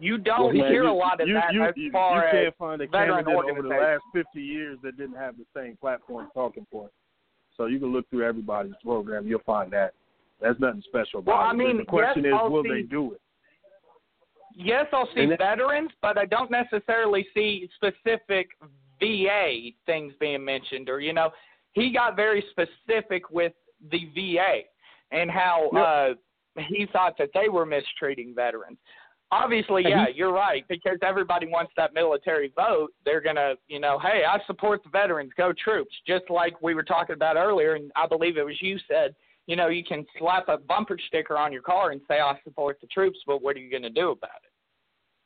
You 0.00 0.18
don't 0.18 0.56
well, 0.56 0.68
hear 0.68 0.84
you, 0.84 0.90
a 0.90 0.92
lot 0.92 1.20
of 1.20 1.28
you, 1.28 1.34
that 1.34 1.52
you, 1.52 1.62
as 1.62 1.74
you, 1.76 1.92
far 1.92 2.24
you 2.24 2.30
can't 2.30 2.46
as 2.48 2.52
find 2.58 2.80
a 2.80 2.86
veteran 2.86 3.24
candidate 3.24 3.50
over 3.50 3.62
the 3.62 3.68
last 3.68 4.02
50 4.14 4.40
years 4.40 4.78
that 4.82 4.96
didn't 4.96 5.16
have 5.16 5.36
the 5.36 5.44
same 5.54 5.76
platform 5.76 6.28
talking 6.32 6.66
point. 6.72 6.90
So 7.56 7.66
you 7.66 7.78
can 7.78 7.92
look 7.92 8.08
through 8.08 8.26
everybody's 8.26 8.72
program, 8.82 9.26
you'll 9.26 9.42
find 9.44 9.70
that. 9.72 9.92
That's 10.40 10.58
nothing 10.58 10.82
special 10.86 11.20
about 11.20 11.36
well, 11.36 11.46
I 11.46 11.50
it. 11.50 11.56
mean, 11.56 11.76
the 11.76 11.84
question 11.84 12.24
yes, 12.24 12.32
is, 12.32 12.38
I'll 12.40 12.50
will 12.50 12.62
see, 12.62 12.70
they 12.70 12.82
do 12.82 13.12
it? 13.12 13.20
Yes, 14.54 14.86
I'll 14.92 15.08
see 15.14 15.26
veterans, 15.26 15.90
but 16.00 16.16
I 16.16 16.24
don't 16.24 16.50
necessarily 16.50 17.26
see 17.34 17.68
specific 17.76 18.48
VA 19.00 19.70
things 19.86 20.14
being 20.18 20.44
mentioned. 20.44 20.88
Or 20.88 21.00
you 21.00 21.12
know, 21.12 21.30
he 21.72 21.92
got 21.92 22.16
very 22.16 22.42
specific 22.50 23.30
with 23.30 23.52
the 23.90 24.08
VA 24.14 24.60
and 25.12 25.30
how 25.30 25.70
yep. 25.72 25.82
uh, 26.58 26.62
he 26.68 26.86
thought 26.92 27.16
that 27.18 27.30
they 27.34 27.48
were 27.48 27.66
mistreating 27.66 28.34
veterans. 28.34 28.78
Obviously, 29.32 29.84
yeah, 29.86 30.06
you're 30.12 30.32
right 30.32 30.66
because 30.68 30.98
everybody 31.02 31.46
wants 31.46 31.72
that 31.76 31.94
military 31.94 32.52
vote. 32.56 32.88
They're 33.04 33.20
gonna, 33.20 33.54
you 33.68 33.78
know, 33.78 33.98
hey, 33.98 34.22
I 34.28 34.38
support 34.46 34.82
the 34.82 34.90
veterans, 34.90 35.30
go 35.36 35.52
troops. 35.52 35.94
Just 36.06 36.24
like 36.30 36.60
we 36.60 36.74
were 36.74 36.82
talking 36.82 37.14
about 37.14 37.36
earlier, 37.36 37.74
and 37.74 37.92
I 37.94 38.08
believe 38.08 38.36
it 38.36 38.44
was 38.44 38.60
you 38.60 38.78
said, 38.88 39.14
you 39.46 39.54
know, 39.54 39.68
you 39.68 39.84
can 39.84 40.04
slap 40.18 40.48
a 40.48 40.58
bumper 40.58 40.98
sticker 41.06 41.36
on 41.36 41.52
your 41.52 41.62
car 41.62 41.90
and 41.92 42.00
say 42.08 42.18
I 42.20 42.38
support 42.42 42.78
the 42.80 42.88
troops, 42.88 43.18
but 43.26 43.42
what 43.42 43.56
are 43.56 43.60
you 43.60 43.70
going 43.70 43.82
to 43.82 43.90
do 43.90 44.10
about 44.10 44.30
it? 44.44 44.50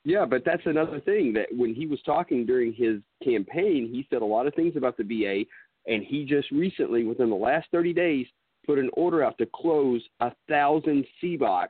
Yeah, 0.03 0.25
but 0.25 0.43
that's 0.45 0.65
another 0.65 0.99
thing 0.99 1.33
that 1.33 1.47
when 1.51 1.73
he 1.73 1.87
was 1.87 1.99
talking 2.05 2.45
during 2.45 2.73
his 2.73 3.01
campaign, 3.23 3.89
he 3.91 4.05
said 4.09 4.21
a 4.21 4.25
lot 4.25 4.45
of 4.45 4.53
things 4.53 4.75
about 4.75 4.97
the 4.97 5.03
VA, 5.03 5.45
and 5.91 6.03
he 6.03 6.25
just 6.25 6.51
recently, 6.51 7.03
within 7.05 7.31
the 7.31 7.35
last 7.35 7.67
30 7.71 7.91
days, 7.93 8.27
put 8.67 8.77
an 8.77 8.89
order 8.93 9.23
out 9.23 9.37
to 9.39 9.47
close 9.53 10.03
a 10.19 10.31
thousand 10.47 11.05
CBOCs 11.23 11.69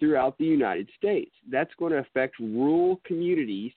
throughout 0.00 0.36
the 0.38 0.44
United 0.44 0.88
States. 0.96 1.30
That's 1.48 1.70
going 1.78 1.92
to 1.92 1.98
affect 1.98 2.40
rural 2.40 3.00
communities 3.04 3.72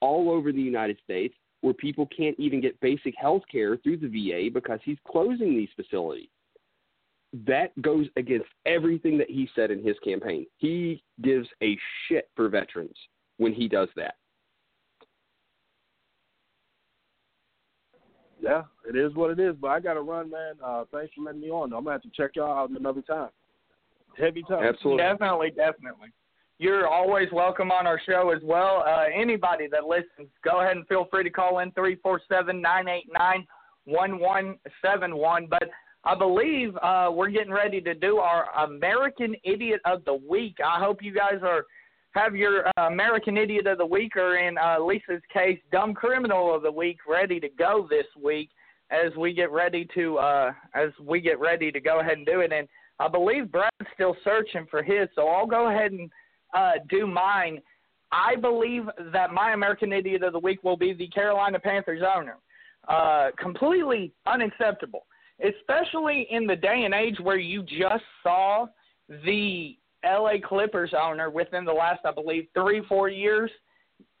all 0.00 0.30
over 0.30 0.52
the 0.52 0.62
United 0.62 0.98
States 1.04 1.34
where 1.60 1.74
people 1.74 2.08
can't 2.16 2.38
even 2.38 2.60
get 2.60 2.80
basic 2.80 3.14
health 3.18 3.42
care 3.50 3.76
through 3.76 3.98
the 3.98 4.08
VA 4.08 4.48
because 4.52 4.78
he's 4.82 4.96
closing 5.06 5.56
these 5.56 5.68
facilities. 5.76 6.28
That 7.46 7.80
goes 7.82 8.06
against 8.16 8.48
everything 8.64 9.18
that 9.18 9.30
he 9.30 9.48
said 9.54 9.70
in 9.70 9.84
his 9.84 9.96
campaign. 10.02 10.46
He 10.56 11.02
gives 11.22 11.46
a 11.62 11.76
shit 12.08 12.28
for 12.34 12.48
veterans 12.48 12.96
when 13.36 13.52
he 13.52 13.68
does 13.68 13.88
that. 13.96 14.14
Yeah, 18.42 18.62
it 18.88 18.96
is 18.96 19.14
what 19.14 19.30
it 19.30 19.38
is. 19.38 19.54
But 19.60 19.68
I 19.68 19.80
got 19.80 19.94
to 19.94 20.00
run, 20.00 20.30
man. 20.30 20.54
Uh, 20.64 20.84
thanks 20.90 21.12
for 21.14 21.22
letting 21.22 21.42
me 21.42 21.50
on. 21.50 21.74
I'm 21.74 21.84
gonna 21.84 21.92
have 21.92 22.02
to 22.02 22.10
check 22.16 22.32
y'all 22.36 22.50
out 22.50 22.70
another 22.70 23.02
time. 23.02 23.28
Heavy 24.18 24.42
time. 24.42 24.64
Absolutely. 24.64 25.02
Definitely, 25.02 25.50
definitely. 25.50 26.08
You're 26.58 26.86
always 26.86 27.28
welcome 27.32 27.70
on 27.70 27.86
our 27.86 28.00
show 28.06 28.30
as 28.36 28.42
well. 28.42 28.84
Uh, 28.86 29.04
anybody 29.14 29.66
that 29.72 29.84
listens, 29.84 30.28
go 30.44 30.60
ahead 30.60 30.76
and 30.76 30.86
feel 30.88 31.06
free 31.10 31.24
to 31.24 31.30
call 31.30 31.60
in 31.60 31.72
three 31.72 31.96
four 31.96 32.20
seven 32.28 32.60
nine 32.60 32.86
eight 32.86 33.08
nine 33.10 33.46
one 33.86 34.18
one 34.18 34.56
seven 34.82 35.16
one. 35.16 35.46
But 35.48 35.70
I 36.04 36.14
believe 36.14 36.76
uh, 36.82 37.10
we're 37.12 37.30
getting 37.30 37.52
ready 37.52 37.80
to 37.80 37.94
do 37.94 38.18
our 38.18 38.46
American 38.64 39.34
Idiot 39.42 39.80
of 39.84 40.04
the 40.04 40.18
Week. 40.28 40.56
I 40.64 40.78
hope 40.78 41.02
you 41.02 41.14
guys 41.14 41.40
are 41.42 41.64
have 42.12 42.34
your 42.34 42.66
uh, 42.68 42.88
American 42.88 43.36
Idiot 43.36 43.66
of 43.66 43.78
the 43.78 43.86
Week, 43.86 44.16
or 44.16 44.36
in 44.36 44.58
uh, 44.58 44.80
Lisa's 44.80 45.22
case, 45.32 45.58
Dumb 45.72 45.94
Criminal 45.94 46.54
of 46.54 46.62
the 46.62 46.72
Week, 46.72 46.98
ready 47.08 47.40
to 47.40 47.48
go 47.48 47.86
this 47.88 48.06
week 48.22 48.50
as 48.90 49.14
we 49.16 49.32
get 49.32 49.50
ready 49.50 49.88
to 49.94 50.18
uh, 50.18 50.52
as 50.74 50.90
we 51.02 51.20
get 51.20 51.38
ready 51.38 51.70
to 51.70 51.80
go 51.80 52.00
ahead 52.00 52.18
and 52.18 52.26
do 52.26 52.40
it. 52.40 52.52
And 52.52 52.68
I 53.00 53.08
believe 53.08 53.50
Brad's 53.50 53.74
still 53.94 54.14
searching 54.22 54.66
for 54.70 54.82
his, 54.82 55.08
so 55.14 55.26
I'll 55.26 55.46
go 55.46 55.68
ahead 55.68 55.92
and 55.92 56.10
uh, 56.54 56.72
do 56.88 57.06
mine. 57.06 57.60
I 58.12 58.36
believe 58.36 58.84
that 59.12 59.32
my 59.32 59.52
American 59.52 59.92
Idiot 59.92 60.22
of 60.22 60.32
the 60.32 60.38
Week 60.38 60.62
will 60.62 60.76
be 60.76 60.92
the 60.92 61.08
Carolina 61.08 61.58
Panthers 61.58 62.02
owner. 62.16 62.36
Uh, 62.88 63.30
completely 63.38 64.12
unacceptable, 64.26 65.06
especially 65.44 66.26
in 66.30 66.46
the 66.46 66.56
day 66.56 66.82
and 66.84 66.94
age 66.94 67.16
where 67.20 67.38
you 67.38 67.62
just 67.62 68.04
saw 68.22 68.66
the 69.24 69.76
LA 70.04 70.34
Clippers 70.42 70.92
owner 71.00 71.30
within 71.30 71.64
the 71.64 71.72
last, 71.72 72.00
I 72.04 72.12
believe, 72.12 72.48
three, 72.54 72.82
four 72.88 73.08
years 73.08 73.50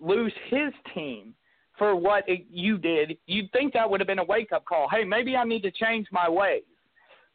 lose 0.00 0.32
his 0.48 0.72
team 0.94 1.34
for 1.80 1.96
what 1.96 2.28
it, 2.28 2.44
you 2.50 2.76
did, 2.76 3.16
you'd 3.26 3.50
think 3.52 3.72
that 3.72 3.88
would 3.90 4.00
have 4.00 4.06
been 4.06 4.18
a 4.18 4.24
wake 4.24 4.52
up 4.52 4.66
call. 4.66 4.86
Hey, 4.90 5.02
maybe 5.02 5.34
I 5.34 5.44
need 5.44 5.62
to 5.62 5.70
change 5.70 6.06
my 6.12 6.28
ways. 6.28 6.62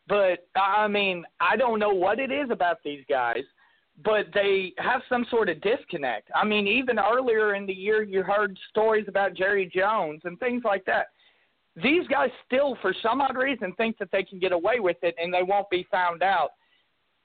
But 0.08 0.48
I 0.56 0.88
mean, 0.88 1.24
I 1.40 1.56
don't 1.56 1.80
know 1.80 1.94
what 1.94 2.20
it 2.20 2.32
is 2.32 2.50
about 2.52 2.78
these 2.84 3.04
guys, 3.10 3.44
but 4.04 4.28
they 4.34 4.74
have 4.78 5.02
some 5.10 5.26
sort 5.30 5.50
of 5.50 5.62
disconnect. 5.62 6.30
I 6.36 6.46
mean, 6.46 6.68
even 6.68 7.00
earlier 7.00 7.56
in 7.56 7.66
the 7.66 7.74
year, 7.74 8.04
you 8.04 8.24
heard 8.24 8.58
stories 8.70 9.06
about 9.08 9.34
Jerry 9.34 9.72
Jones 9.74 10.22
and 10.26 10.40
things 10.40 10.64
like 10.64 10.86
that. 10.86 11.08
These 11.82 12.08
guys 12.08 12.30
still, 12.46 12.78
for 12.82 12.94
some 13.02 13.20
odd 13.20 13.36
reason, 13.36 13.74
think 13.74 13.98
that 13.98 14.10
they 14.12 14.24
can 14.24 14.40
get 14.40 14.52
away 14.52 14.80
with 14.80 14.98
it 15.02 15.16
and 15.18 15.34
they 15.34 15.44
won't 15.44 15.70
be 15.70 15.88
found 15.92 16.24
out 16.24 16.52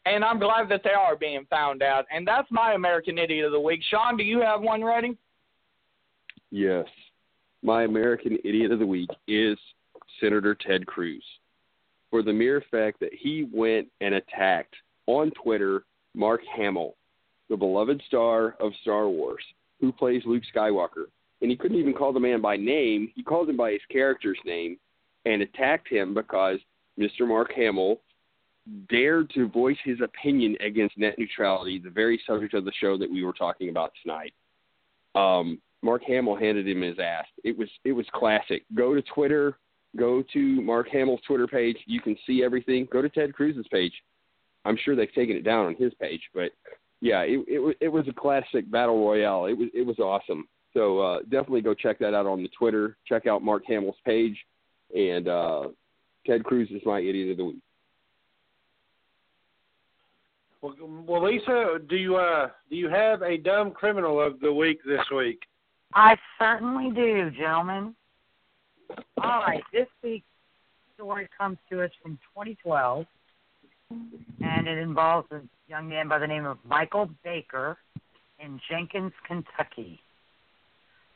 and 0.07 0.25
I'm 0.25 0.39
glad 0.39 0.69
that 0.71 0.83
they 0.83 0.91
are 0.91 1.17
being 1.17 1.47
found 1.51 1.83
out. 1.83 2.07
And 2.11 2.27
that's 2.27 2.49
my 2.51 2.73
American 2.75 3.19
Idiot 3.19 3.47
of 3.47 3.53
the 3.53 3.61
Week. 3.61 3.81
Sean, 3.91 4.17
do 4.17 4.25
you 4.25 4.41
have 4.41 4.61
one 4.61 4.83
ready? 4.83 5.17
Yes. 6.51 6.87
my 7.63 7.85
American 7.85 8.39
Idiot 8.45 8.73
of 8.73 8.79
the 8.79 8.87
Week 8.87 9.11
is 9.29 9.59
Senator 10.21 10.55
Ted 10.55 10.87
Cruz 10.87 11.23
for 12.11 12.23
the 12.23 12.33
mere 12.33 12.63
fact 12.71 13.01
that 13.01 13.15
he 13.15 13.49
went 13.53 13.89
and 14.01 14.15
attacked 14.15 14.75
on 15.07 15.31
Twitter 15.43 15.85
Mark 16.15 16.41
Hamill, 16.57 16.95
the 17.49 17.57
beloved 17.57 18.03
star 18.07 18.57
of 18.61 18.73
Star 18.83 19.09
Wars, 19.09 19.43
who 19.81 19.93
plays 19.93 20.23
Luke 20.27 20.43
Skywalker. 20.55 21.07
And 21.41 21.51
he 21.51 21.57
couldn't 21.57 21.79
even 21.79 21.95
call 21.95 22.13
the 22.13 22.21
man 22.21 22.41
by 22.41 22.57
name. 22.57 23.11
He 23.15 23.23
called 23.23 23.49
him 23.49 23.57
by 23.57 23.73
his 23.73 23.81
character's 23.91 24.39
name 24.45 24.77
and 25.25 25.41
attacked 25.41 25.89
him 25.89 26.13
because 26.13 26.59
Mr. 26.99 27.27
Mark 27.27 27.53
Hamill 27.55 28.01
dared 28.89 29.31
to 29.31 29.49
voice 29.49 29.79
his 29.85 29.99
opinion 30.03 30.57
against 30.61 30.99
net 30.99 31.19
neutrality, 31.19 31.79
the 31.79 31.91
very 31.91 32.21
subject 32.27 32.55
of 32.55 32.65
the 32.65 32.73
show 32.81 32.99
that 32.99 33.11
we 33.11 33.25
were 33.25 33.33
talking 33.33 33.71
about 33.71 33.93
tonight. 34.03 34.35
Um, 35.15 35.61
Mark 35.83 36.03
Hamill 36.07 36.37
handed 36.37 36.69
him 36.69 36.83
his 36.83 36.99
ass. 36.99 37.25
It 37.43 37.57
was 37.57 37.69
it 37.85 37.93
was 37.93 38.07
classic. 38.13 38.65
Go 38.75 38.95
to 38.95 39.03
Twitter, 39.03 39.59
go 39.97 40.23
to 40.33 40.61
Mark 40.63 40.89
Hamill's 40.91 41.21
Twitter 41.27 41.47
page. 41.47 41.77
You 41.87 42.01
can 42.01 42.17
see 42.27 42.43
everything. 42.43 42.89
Go 42.93 43.03
to 43.03 43.09
Ted 43.09 43.35
Cruz's 43.35 43.67
page. 43.71 43.93
I'm 44.65 44.77
sure 44.85 44.95
they've 44.95 45.13
taken 45.15 45.37
it 45.37 45.45
down 45.45 45.67
on 45.67 45.75
his 45.77 45.93
page, 45.95 46.23
but 46.35 46.51
yeah, 47.01 47.21
it 47.23 47.45
it, 47.49 47.77
it 47.81 47.89
was 47.89 48.07
a 48.09 48.13
classic 48.13 48.71
battle 48.71 49.05
royale. 49.05 49.47
It 49.47 49.55
was 49.55 49.69
it 49.73 49.87
was 49.87 49.99
awesome. 49.99 50.47
So 50.75 51.01
uh, 51.01 51.19
definitely 51.23 51.63
go 51.63 51.75
check 51.75 51.99
that 51.99 52.15
out 52.15 52.27
on 52.27 52.43
the 52.43 52.51
Twitter. 52.57 52.97
Check 53.07 53.27
out 53.27 53.43
Mark 53.43 53.65
Hamill's 53.67 53.97
page, 54.05 54.37
and 54.95 55.27
uh, 55.27 55.69
Ted 56.27 56.45
Cruz 56.45 56.69
is 56.71 56.83
my 56.85 57.01
idiot 57.01 57.31
of 57.31 57.37
the 57.39 57.45
week. 57.45 57.63
Well, 60.63 60.75
well, 61.07 61.25
Lisa, 61.25 61.79
do 61.89 61.97
you 61.97 62.17
uh 62.17 62.49
do 62.69 62.77
you 62.77 62.91
have 62.91 63.23
a 63.23 63.39
dumb 63.39 63.71
criminal 63.71 64.21
of 64.21 64.41
the 64.41 64.53
week 64.53 64.81
this 64.85 65.05
week? 65.15 65.41
I 65.95 66.17
certainly 66.39 66.91
do, 66.95 67.31
gentlemen. 67.31 67.95
All 69.23 69.41
right, 69.41 69.63
this 69.73 69.87
week's 70.03 70.27
story 70.95 71.29
comes 71.37 71.59
to 71.71 71.83
us 71.83 71.91
from 72.03 72.19
2012, 72.35 73.07
and 73.91 74.67
it 74.67 74.79
involves 74.79 75.31
a 75.33 75.41
young 75.69 75.89
man 75.89 76.09
by 76.09 76.19
the 76.19 76.27
name 76.27 76.47
of 76.47 76.59
Michael 76.67 77.09
Baker 77.25 77.79
in 78.39 78.61
Jenkins, 78.71 79.13
Kentucky. 79.27 80.01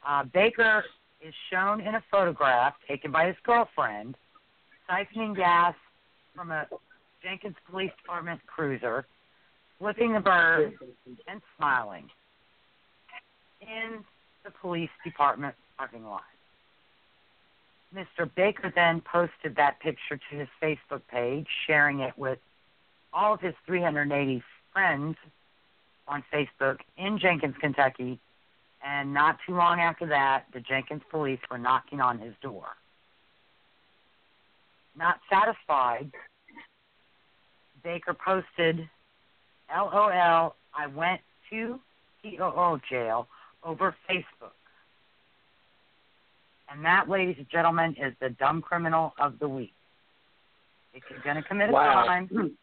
Uh, 0.06 0.24
Baker 0.32 0.84
is 1.26 1.34
shown 1.50 1.80
in 1.80 1.94
a 1.94 2.02
photograph 2.10 2.74
taken 2.86 3.10
by 3.10 3.26
his 3.26 3.36
girlfriend 3.44 4.16
siphoning 4.88 5.34
gas 5.34 5.74
from 6.34 6.50
a 6.50 6.66
Jenkins 7.22 7.56
Police 7.70 7.92
Department 8.02 8.40
cruiser, 8.46 9.06
flipping 9.78 10.12
the 10.12 10.20
bird, 10.20 10.74
and 11.26 11.40
smiling 11.56 12.08
in 13.62 14.04
the 14.44 14.50
police 14.60 14.90
department 15.04 15.54
parking 15.78 16.04
lot. 16.04 16.22
Mr. 17.94 18.28
Baker 18.34 18.72
then 18.74 19.00
posted 19.00 19.56
that 19.56 19.78
picture 19.80 20.18
to 20.30 20.36
his 20.36 20.48
Facebook 20.60 21.02
page, 21.08 21.46
sharing 21.66 22.00
it 22.00 22.16
with 22.18 22.38
all 23.12 23.34
of 23.34 23.40
his 23.40 23.54
380 23.66 24.42
friends 24.72 25.16
on 26.08 26.24
Facebook 26.32 26.78
in 26.96 27.18
Jenkins, 27.18 27.54
Kentucky. 27.60 28.18
And 28.84 29.14
not 29.14 29.38
too 29.46 29.54
long 29.54 29.80
after 29.80 30.06
that, 30.06 30.46
the 30.52 30.60
Jenkins 30.60 31.02
police 31.10 31.38
were 31.50 31.58
knocking 31.58 32.00
on 32.00 32.18
his 32.18 32.34
door. 32.42 32.66
Not 34.96 35.20
satisfied, 35.30 36.10
Baker 37.82 38.14
posted, 38.14 38.88
LOL, 39.74 40.56
I 40.74 40.86
went 40.88 41.20
to 41.50 41.80
TOO 42.22 42.80
jail 42.88 43.28
over 43.62 43.94
Facebook. 44.08 44.52
And 46.74 46.84
that, 46.84 47.08
ladies 47.08 47.36
and 47.38 47.48
gentlemen, 47.48 47.94
is 48.00 48.12
the 48.20 48.30
dumb 48.30 48.60
criminal 48.60 49.14
of 49.20 49.38
the 49.38 49.48
week. 49.48 49.74
If 50.92 51.04
you're 51.08 51.22
going 51.22 51.36
to 51.36 51.42
commit 51.42 51.68
a 51.68 51.72
Wow. 51.72 52.04
crime, 52.04 52.56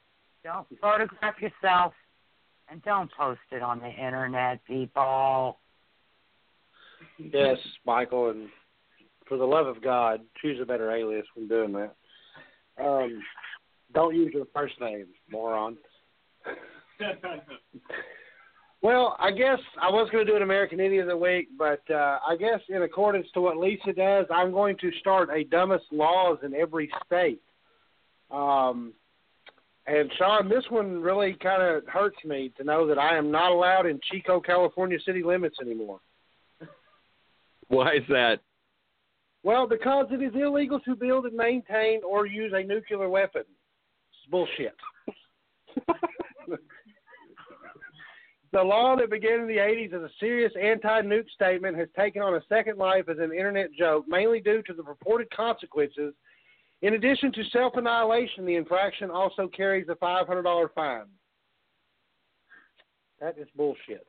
don't 0.44 0.68
photograph 0.82 1.42
yourself 1.42 1.94
and 2.68 2.84
don't 2.84 3.10
post 3.14 3.40
it 3.52 3.62
on 3.62 3.80
the 3.80 3.90
internet, 3.90 4.64
people. 4.66 5.60
Yes, 7.18 7.58
Michael, 7.86 8.32
and 8.32 8.50
for 9.28 9.38
the 9.38 9.46
love 9.46 9.68
of 9.68 9.82
God, 9.82 10.22
choose 10.42 10.60
a 10.62 10.66
better 10.66 10.92
alias 10.92 11.26
when 11.36 11.48
doing 11.48 11.72
that. 11.74 11.96
Um, 12.78 13.24
don't 13.94 14.16
use 14.16 14.34
your 14.34 14.46
first 14.54 14.80
name, 14.82 15.08
moron. 15.30 15.78
Well, 18.82 19.16
I 19.20 19.30
guess 19.32 19.60
I 19.80 19.92
was 19.92 20.10
going 20.12 20.26
to 20.26 20.32
do 20.32 20.36
an 20.36 20.42
American 20.42 20.80
Idiot 20.80 21.04
of 21.04 21.10
the 21.10 21.18
Week, 21.18 21.50
but 21.56 21.82
uh, 21.92 22.18
I 22.28 22.36
guess 22.36 22.60
in 22.68 22.82
accordance 22.82 23.28
to 23.36 23.42
what 23.42 23.58
Lisa 23.58 23.94
does, 23.94 24.26
I'm 24.34 24.52
going 24.52 24.76
to 24.78 24.92
start 25.00 25.30
a 25.32 25.44
dumbest 25.44 25.86
laws 25.92 26.40
in 26.44 26.56
every 26.56 26.90
state. 27.06 27.42
Um, 28.32 28.94
and 29.86 30.12
Sean, 30.18 30.50
this 30.50 30.64
one 30.70 31.00
really 31.00 31.36
kind 31.42 31.62
of 31.62 31.84
hurts 31.88 32.18
me 32.26 32.52
to 32.58 32.64
know 32.64 32.88
that 32.88 32.98
I 32.98 33.18
am 33.18 33.30
not 33.30 33.52
allowed 33.52 33.86
in 33.86 34.00
Chico, 34.12 34.40
California 34.40 34.98
city 35.06 35.22
limits 35.22 35.58
anymore. 35.62 36.00
Why 37.68 37.96
is 37.96 38.04
that? 38.10 38.40
Well, 39.44 39.68
because 39.68 40.08
it 40.12 40.22
is 40.22 40.34
illegal 40.36 40.80
to 40.82 40.96
build 40.96 41.26
and 41.26 41.36
maintain 41.36 42.02
or 42.04 42.26
use 42.26 42.52
a 42.56 42.64
nuclear 42.64 43.10
weapon. 43.10 43.42
It's 43.42 44.30
bullshit. 44.30 44.76
the 48.54 48.62
law 48.62 48.96
that 48.98 49.10
began 49.10 49.40
in 49.42 49.48
the 49.48 49.58
80s 49.58 49.94
as 49.94 50.02
a 50.02 50.10
serious 50.20 50.52
anti-nuke 50.62 51.30
statement 51.34 51.78
has 51.78 51.88
taken 51.98 52.22
on 52.22 52.36
a 52.36 52.42
second 52.50 52.78
life 52.78 53.06
as 53.10 53.18
an 53.18 53.32
internet 53.32 53.72
joke, 53.74 54.06
mainly 54.08 54.42
due 54.42 54.62
to 54.64 54.74
the 54.74 54.84
purported 54.84 55.30
consequences. 55.32 56.14
In 56.82 56.96
addition 56.96 57.32
to 57.34 57.44
self-annihilation, 57.52 58.46
the 58.46 58.56
infraction 58.56 59.10
also 59.10 59.48
carries 59.48 59.88
a 59.90 59.96
$500 59.96 60.68
fine. 60.74 61.06
That 63.22 63.38
is 63.38 63.48
bullshit. 63.56 64.08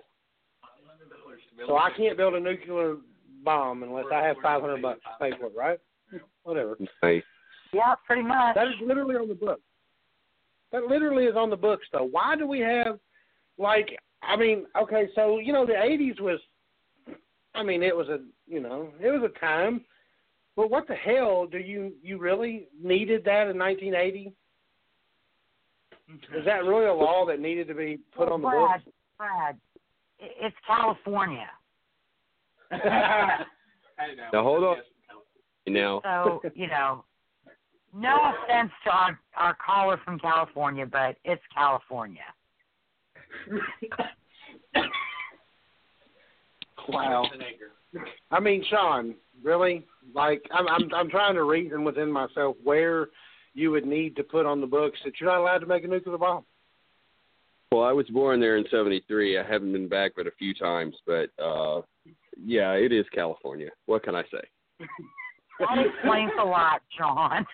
So 1.67 1.77
I 1.77 1.91
can't 1.97 2.17
build 2.17 2.35
a 2.35 2.41
nuclear 2.41 2.97
bomb 3.45 3.83
unless 3.83 4.07
I 4.13 4.25
have 4.25 4.37
500 4.43 4.81
bucks 4.81 5.01
to 5.03 5.25
pay 5.25 5.37
for 5.39 5.47
it, 5.47 5.53
right? 5.57 5.79
Whatever. 6.45 6.77
Yeah, 7.73 7.95
pretty 8.07 8.23
much. 8.23 8.55
That 8.55 8.69
is 8.69 8.75
literally 8.85 9.17
on 9.17 9.29
the 9.29 9.35
book. 9.35 9.61
That 10.73 10.85
literally 10.85 11.25
is 11.25 11.37
on 11.37 11.51
the 11.51 11.57
books, 11.57 11.87
though. 11.93 12.09
Why 12.11 12.35
do 12.37 12.47
we 12.47 12.61
have, 12.61 12.99
like, 13.59 13.99
I 14.23 14.37
mean, 14.37 14.67
okay, 14.81 15.09
so 15.15 15.39
you 15.39 15.53
know, 15.53 15.67
the 15.67 15.73
'80s 15.73 16.21
was, 16.21 16.39
I 17.55 17.63
mean, 17.63 17.83
it 17.83 17.97
was 17.97 18.09
a, 18.09 18.21
you 18.47 18.61
know, 18.61 18.91
it 19.01 19.11
was 19.11 19.29
a 19.29 19.39
time. 19.39 19.83
But 20.55 20.71
what 20.71 20.87
the 20.87 20.95
hell 20.95 21.47
do 21.47 21.59
you 21.59 21.93
you 22.03 22.19
really 22.19 22.69
needed 22.83 23.25
that 23.25 23.49
in 23.49 23.59
1980? 23.59 24.33
Is 26.37 26.45
that 26.45 26.65
really 26.65 26.87
a 26.87 26.93
law 26.93 27.25
that 27.27 27.41
needed 27.41 27.69
to 27.69 27.75
be 27.75 27.99
put 28.15 28.29
on 28.29 28.43
the 28.43 28.49
Brad, 28.49 28.85
books? 28.85 28.97
Brad, 29.17 29.57
it's 30.19 30.57
California. 30.67 31.49
Now 34.33 34.43
hold 34.43 34.65
on. 34.65 34.77
Now, 35.67 36.01
So, 36.03 36.41
you 36.55 36.67
know, 36.67 37.05
no 37.95 38.33
offense 38.33 38.73
to 38.85 38.91
our, 38.91 39.21
our 39.37 39.57
caller 39.65 40.01
from 40.05 40.19
California, 40.19 40.87
but 40.87 41.17
it's 41.25 41.43
California. 41.55 42.25
Wow. 46.89 47.25
I 48.31 48.41
mean, 48.41 48.65
Sean, 48.69 49.15
really? 49.43 49.87
Like, 50.15 50.43
I'm 50.53 50.67
I'm 50.69 50.93
I'm 50.95 51.11
trying 51.11 51.35
to 51.35 51.45
reason 51.45 51.85
within 51.85 52.11
myself 52.11 52.57
where 52.63 53.09
you 53.55 53.71
would 53.71 53.87
need 53.87 54.17
to 54.17 54.25
put 54.25 54.47
on 54.47 54.61
the 54.61 54.67
books 54.67 54.99
that 55.05 55.15
you're 55.21 55.31
not 55.31 55.41
allowed 55.41 55.59
to 55.59 55.67
make 55.67 55.85
a 55.85 55.87
nuclear 55.87 56.19
bomb. 56.19 56.45
well, 57.71 57.85
I 57.85 57.93
was 57.93 58.07
born 58.09 58.41
there 58.41 58.57
in 58.57 58.65
'73. 58.71 59.39
I 59.39 59.47
haven't 59.47 59.73
been 59.73 59.89
back 59.89 60.13
but 60.17 60.27
a 60.27 60.33
few 60.39 60.55
times, 60.55 60.97
but 61.07 61.29
uh 61.43 61.83
yeah, 62.45 62.73
it 62.73 62.93
is 62.93 63.07
California. 63.15 63.69
What 63.87 64.03
can 64.03 64.15
I 64.15 64.23
say? 64.23 64.87
That 65.61 65.79
explains 65.79 66.33
a 66.41 66.45
lot, 66.45 66.81
John. 66.97 67.47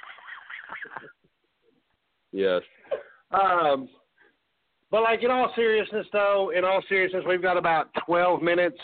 Yes. 2.33 2.63
Um, 3.33 3.89
but 4.91 5.03
like 5.03 5.23
in 5.23 5.31
all 5.31 5.53
seriousness, 5.55 6.07
though, 6.13 6.53
in 6.57 6.65
all 6.65 6.83
seriousness, 6.89 7.25
we've 7.29 7.43
got 7.43 7.57
about 7.57 7.89
12 8.07 8.43
minutes. 8.43 8.79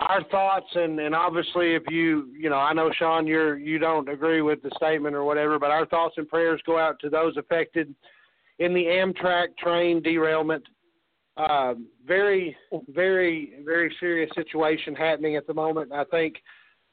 Our 0.00 0.22
thoughts, 0.24 0.68
and 0.76 1.00
and 1.00 1.12
obviously, 1.12 1.74
if 1.74 1.82
you 1.88 2.28
you 2.38 2.48
know, 2.48 2.56
I 2.56 2.72
know 2.72 2.88
Sean, 2.96 3.26
you're 3.26 3.58
you 3.58 3.80
don't 3.80 4.08
agree 4.08 4.42
with 4.42 4.62
the 4.62 4.70
statement 4.76 5.16
or 5.16 5.24
whatever, 5.24 5.58
but 5.58 5.72
our 5.72 5.86
thoughts 5.86 6.14
and 6.18 6.28
prayers 6.28 6.60
go 6.64 6.78
out 6.78 7.00
to 7.00 7.08
those 7.10 7.36
affected 7.36 7.92
in 8.60 8.72
the 8.74 8.84
Amtrak 8.84 9.56
train 9.56 10.00
derailment. 10.00 10.62
Um, 11.36 11.88
very, 12.06 12.56
very, 12.88 13.54
very 13.64 13.94
serious 13.98 14.30
situation 14.36 14.94
happening 14.94 15.34
at 15.34 15.48
the 15.48 15.54
moment. 15.54 15.92
I 15.92 16.04
think, 16.04 16.36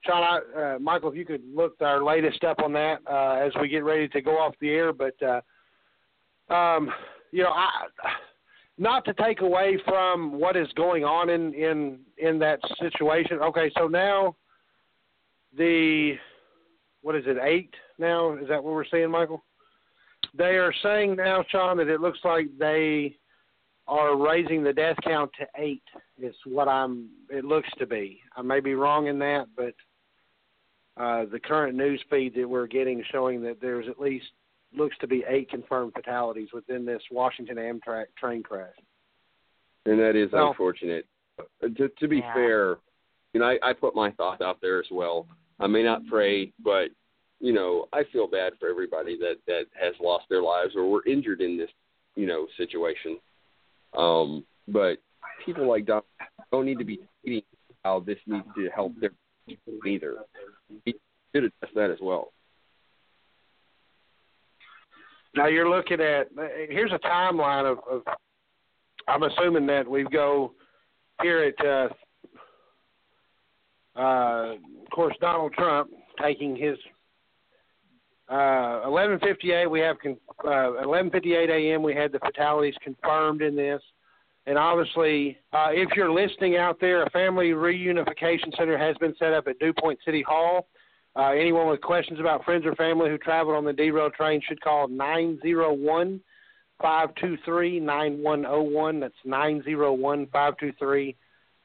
Sean, 0.03 0.23
I, 0.23 0.75
uh, 0.75 0.79
Michael, 0.79 1.09
if 1.09 1.15
you 1.15 1.25
could 1.25 1.43
look 1.53 1.75
our 1.81 2.03
latest 2.03 2.43
up 2.43 2.59
on 2.59 2.73
that 2.73 3.01
uh, 3.07 3.33
as 3.35 3.51
we 3.59 3.67
get 3.67 3.83
ready 3.83 4.07
to 4.07 4.21
go 4.21 4.31
off 4.31 4.55
the 4.61 4.69
air, 4.69 4.93
but. 4.93 5.15
Uh, 5.21 5.41
um, 6.51 6.91
you 7.31 7.43
know, 7.43 7.49
I 7.49 7.69
not 8.77 9.05
to 9.05 9.13
take 9.13 9.41
away 9.41 9.77
from 9.85 10.33
what 10.33 10.57
is 10.57 10.67
going 10.75 11.03
on 11.03 11.29
in 11.29 11.53
in 11.53 11.99
in 12.17 12.39
that 12.39 12.59
situation. 12.81 13.39
Okay, 13.39 13.71
so 13.77 13.87
now 13.87 14.35
the 15.57 16.15
what 17.01 17.15
is 17.15 17.23
it 17.27 17.37
eight 17.41 17.73
now? 17.97 18.33
Is 18.33 18.47
that 18.49 18.63
what 18.63 18.73
we're 18.73 18.85
seeing, 18.85 19.11
Michael? 19.11 19.43
They 20.37 20.57
are 20.57 20.73
saying 20.83 21.15
now, 21.15 21.45
Sean, 21.49 21.77
that 21.77 21.87
it 21.87 22.01
looks 22.01 22.19
like 22.23 22.47
they 22.57 23.15
are 23.87 24.17
raising 24.17 24.63
the 24.63 24.73
death 24.73 24.97
count 25.03 25.31
to 25.39 25.47
eight. 25.57 25.83
Is 26.21 26.35
what 26.45 26.67
I'm. 26.67 27.09
It 27.29 27.45
looks 27.45 27.69
to 27.77 27.85
be. 27.85 28.19
I 28.35 28.41
may 28.41 28.59
be 28.59 28.73
wrong 28.73 29.07
in 29.07 29.19
that, 29.19 29.47
but 29.55 29.73
uh, 31.01 31.25
the 31.31 31.39
current 31.39 31.75
news 31.75 32.01
feed 32.09 32.35
that 32.35 32.49
we're 32.49 32.67
getting 32.67 33.03
showing 33.11 33.41
that 33.43 33.61
there's 33.61 33.87
at 33.87 33.99
least 33.99 34.25
looks 34.77 34.97
to 34.99 35.07
be 35.07 35.23
eight 35.27 35.49
confirmed 35.49 35.93
fatalities 35.93 36.49
within 36.53 36.85
this 36.85 37.01
Washington 37.11 37.57
Amtrak 37.57 38.05
train 38.17 38.43
crash. 38.43 38.75
And 39.85 39.99
that 39.99 40.15
is 40.15 40.31
Well- 40.31 40.49
unfortunate. 40.49 41.05
Uh, 41.39 41.67
To, 41.77 41.89
to 41.89 42.07
be 42.07 42.17
Yeah. 42.17 42.33
fair, 42.33 42.77
you 43.33 43.39
know, 43.41 43.45
I, 43.45 43.59
I 43.61 43.73
put 43.73 43.93
my 43.95 44.11
thoughts 44.11 44.41
out 44.41 44.61
there 44.61 44.79
as 44.79 44.89
well. 44.89 45.27
I 45.59 45.67
may 45.67 45.83
not 45.83 46.05
pray, 46.07 46.51
but 46.59 46.91
you 47.41 47.51
know, 47.51 47.87
I 47.91 48.05
feel 48.05 48.27
bad 48.27 48.53
for 48.59 48.69
everybody 48.69 49.17
that 49.17 49.37
that 49.45 49.65
has 49.73 49.93
lost 49.99 50.27
their 50.29 50.41
lives 50.41 50.73
or 50.75 50.89
were 50.89 51.05
injured 51.05 51.41
in 51.41 51.57
this, 51.57 51.69
you 52.15 52.25
know, 52.25 52.47
situation. 52.55 53.19
Um, 53.93 54.45
but 54.69 54.99
people 55.45 55.67
like 55.67 55.85
Don 55.85 56.01
don't 56.51 56.65
need 56.65 56.79
to 56.79 56.85
be 56.85 56.99
tweeting 57.25 57.43
how 57.83 57.99
this 57.99 58.17
needs 58.25 58.47
to 58.55 58.69
help 58.69 58.93
their 58.99 59.11
people 59.47 59.85
either. 59.85 60.23
He 60.85 60.95
should 61.33 61.43
address 61.43 61.71
that 61.75 61.91
as 61.91 61.99
well. 62.01 62.31
Now 65.35 65.47
you're 65.47 65.69
looking 65.69 65.99
at 65.99 66.29
here's 66.69 66.93
a 66.93 66.99
timeline 66.99 67.69
of, 67.69 67.79
of 67.89 68.03
I'm 69.07 69.23
assuming 69.23 69.65
that 69.67 69.87
we 69.87 70.03
go 70.05 70.53
here 71.21 71.53
at 71.59 71.65
uh, 71.65 71.89
uh, 73.99 74.53
of 74.53 74.89
course 74.91 75.15
Donald 75.19 75.53
Trump 75.53 75.91
taking 76.21 76.55
his 76.55 76.77
uh, 78.29 78.87
11:58 78.87 79.69
we 79.69 79.79
have 79.81 79.97
con- 79.99 80.17
uh, 80.45 80.83
11:58 80.85 81.49
a.m. 81.49 81.83
we 81.83 81.93
had 81.93 82.11
the 82.13 82.19
fatalities 82.19 82.75
confirmed 82.81 83.41
in 83.41 83.57
this 83.57 83.81
and 84.47 84.57
obviously 84.57 85.37
uh, 85.51 85.67
if 85.71 85.89
you're 85.97 86.11
listening 86.11 86.55
out 86.55 86.79
there 86.79 87.03
a 87.03 87.09
family 87.09 87.49
reunification 87.49 88.55
center 88.57 88.77
has 88.77 88.95
been 88.97 89.13
set 89.19 89.33
up 89.33 89.47
at 89.47 89.59
DuPont 89.59 89.99
City 90.05 90.23
Hall 90.25 90.67
uh, 91.15 91.31
anyone 91.31 91.69
with 91.69 91.81
questions 91.81 92.19
about 92.19 92.43
friends 92.43 92.65
or 92.65 92.75
family 92.75 93.09
who 93.09 93.17
traveled 93.17 93.55
on 93.55 93.65
the 93.65 93.73
derailed 93.73 94.13
train 94.13 94.41
should 94.45 94.61
call 94.61 94.87
901 94.87 96.19
523 96.81 97.79
9101. 97.79 98.99
That's 98.99 99.13
901 99.23 100.25
523 100.27 101.15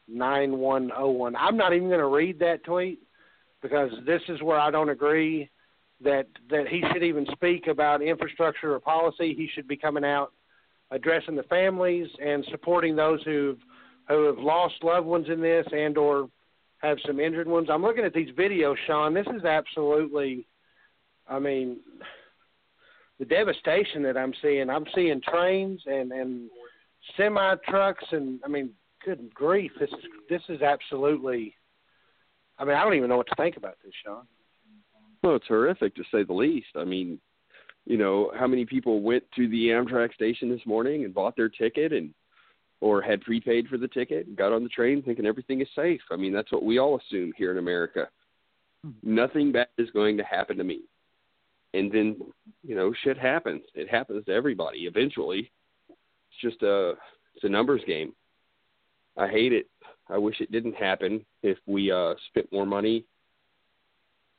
9101. 0.08 1.36
I'm 1.36 1.56
not 1.56 1.72
even 1.72 1.88
going 1.88 2.00
to 2.00 2.06
read 2.06 2.38
that 2.38 2.64
tweet 2.64 3.00
because 3.62 3.90
this 4.06 4.22
is 4.28 4.42
where 4.42 4.58
I 4.58 4.70
don't 4.70 4.88
agree 4.88 5.50
that 6.02 6.26
that 6.48 6.66
he 6.68 6.82
should 6.92 7.02
even 7.02 7.26
speak 7.32 7.66
about 7.66 8.02
infrastructure 8.02 8.74
or 8.74 8.80
policy. 8.80 9.34
He 9.34 9.48
should 9.54 9.68
be 9.68 9.76
coming 9.76 10.04
out 10.04 10.32
addressing 10.90 11.36
the 11.36 11.42
families 11.44 12.08
and 12.24 12.44
supporting 12.50 12.96
those 12.96 13.22
who've 13.24 13.58
who 14.08 14.24
have 14.24 14.38
lost 14.38 14.74
loved 14.82 15.06
ones 15.06 15.26
in 15.28 15.40
this 15.40 15.66
and 15.72 15.98
or 15.98 16.28
have 16.80 16.98
some 17.06 17.20
injured 17.20 17.48
ones. 17.48 17.68
I'm 17.70 17.82
looking 17.82 18.04
at 18.04 18.14
these 18.14 18.30
videos, 18.30 18.76
Sean. 18.86 19.14
This 19.14 19.26
is 19.34 19.44
absolutely, 19.44 20.46
I 21.28 21.38
mean, 21.38 21.78
the 23.18 23.26
devastation 23.26 24.02
that 24.02 24.16
I'm 24.16 24.32
seeing. 24.42 24.70
I'm 24.70 24.86
seeing 24.94 25.20
trains 25.20 25.82
and 25.86 26.10
and 26.10 26.50
semi 27.16 27.54
trucks, 27.68 28.04
and 28.12 28.40
I 28.44 28.48
mean, 28.48 28.70
good 29.04 29.32
grief, 29.34 29.72
this 29.78 29.90
is 29.90 30.04
this 30.28 30.42
is 30.48 30.62
absolutely. 30.62 31.54
I 32.58 32.64
mean, 32.64 32.76
I 32.76 32.84
don't 32.84 32.94
even 32.94 33.08
know 33.08 33.16
what 33.16 33.28
to 33.28 33.36
think 33.36 33.56
about 33.56 33.76
this, 33.84 33.92
Sean. 34.04 34.26
Well, 35.22 35.36
it's 35.36 35.46
horrific 35.46 35.94
to 35.96 36.04
say 36.12 36.24
the 36.24 36.32
least. 36.32 36.68
I 36.76 36.84
mean, 36.84 37.18
you 37.86 37.96
know, 37.96 38.32
how 38.38 38.46
many 38.46 38.64
people 38.64 39.00
went 39.00 39.24
to 39.36 39.48
the 39.48 39.68
Amtrak 39.68 40.12
station 40.14 40.50
this 40.50 40.64
morning 40.66 41.04
and 41.04 41.14
bought 41.14 41.36
their 41.36 41.48
ticket 41.48 41.92
and 41.92 42.14
or 42.80 43.02
had 43.02 43.20
prepaid 43.20 43.68
for 43.68 43.76
the 43.76 43.88
ticket 43.88 44.26
and 44.26 44.36
got 44.36 44.52
on 44.52 44.62
the 44.62 44.68
train 44.68 45.02
thinking 45.02 45.26
everything 45.26 45.60
is 45.60 45.68
safe. 45.76 46.00
I 46.10 46.16
mean, 46.16 46.32
that's 46.32 46.50
what 46.50 46.64
we 46.64 46.78
all 46.78 46.98
assume 46.98 47.32
here 47.36 47.50
in 47.50 47.58
America. 47.58 48.08
Nothing 49.02 49.52
bad 49.52 49.68
is 49.76 49.90
going 49.90 50.16
to 50.16 50.24
happen 50.24 50.56
to 50.56 50.64
me. 50.64 50.82
And 51.74 51.92
then, 51.92 52.16
you 52.66 52.74
know, 52.74 52.92
shit 53.04 53.18
happens. 53.18 53.62
It 53.74 53.88
happens 53.88 54.24
to 54.24 54.32
everybody 54.32 54.80
eventually. 54.80 55.50
It's 55.88 56.40
just 56.40 56.62
a 56.62 56.94
it's 57.34 57.44
a 57.44 57.48
numbers 57.48 57.82
game. 57.86 58.12
I 59.16 59.28
hate 59.28 59.52
it. 59.52 59.66
I 60.08 60.18
wish 60.18 60.40
it 60.40 60.50
didn't 60.50 60.74
happen 60.74 61.24
if 61.42 61.58
we 61.66 61.92
uh 61.92 62.14
spent 62.30 62.50
more 62.52 62.66
money 62.66 63.04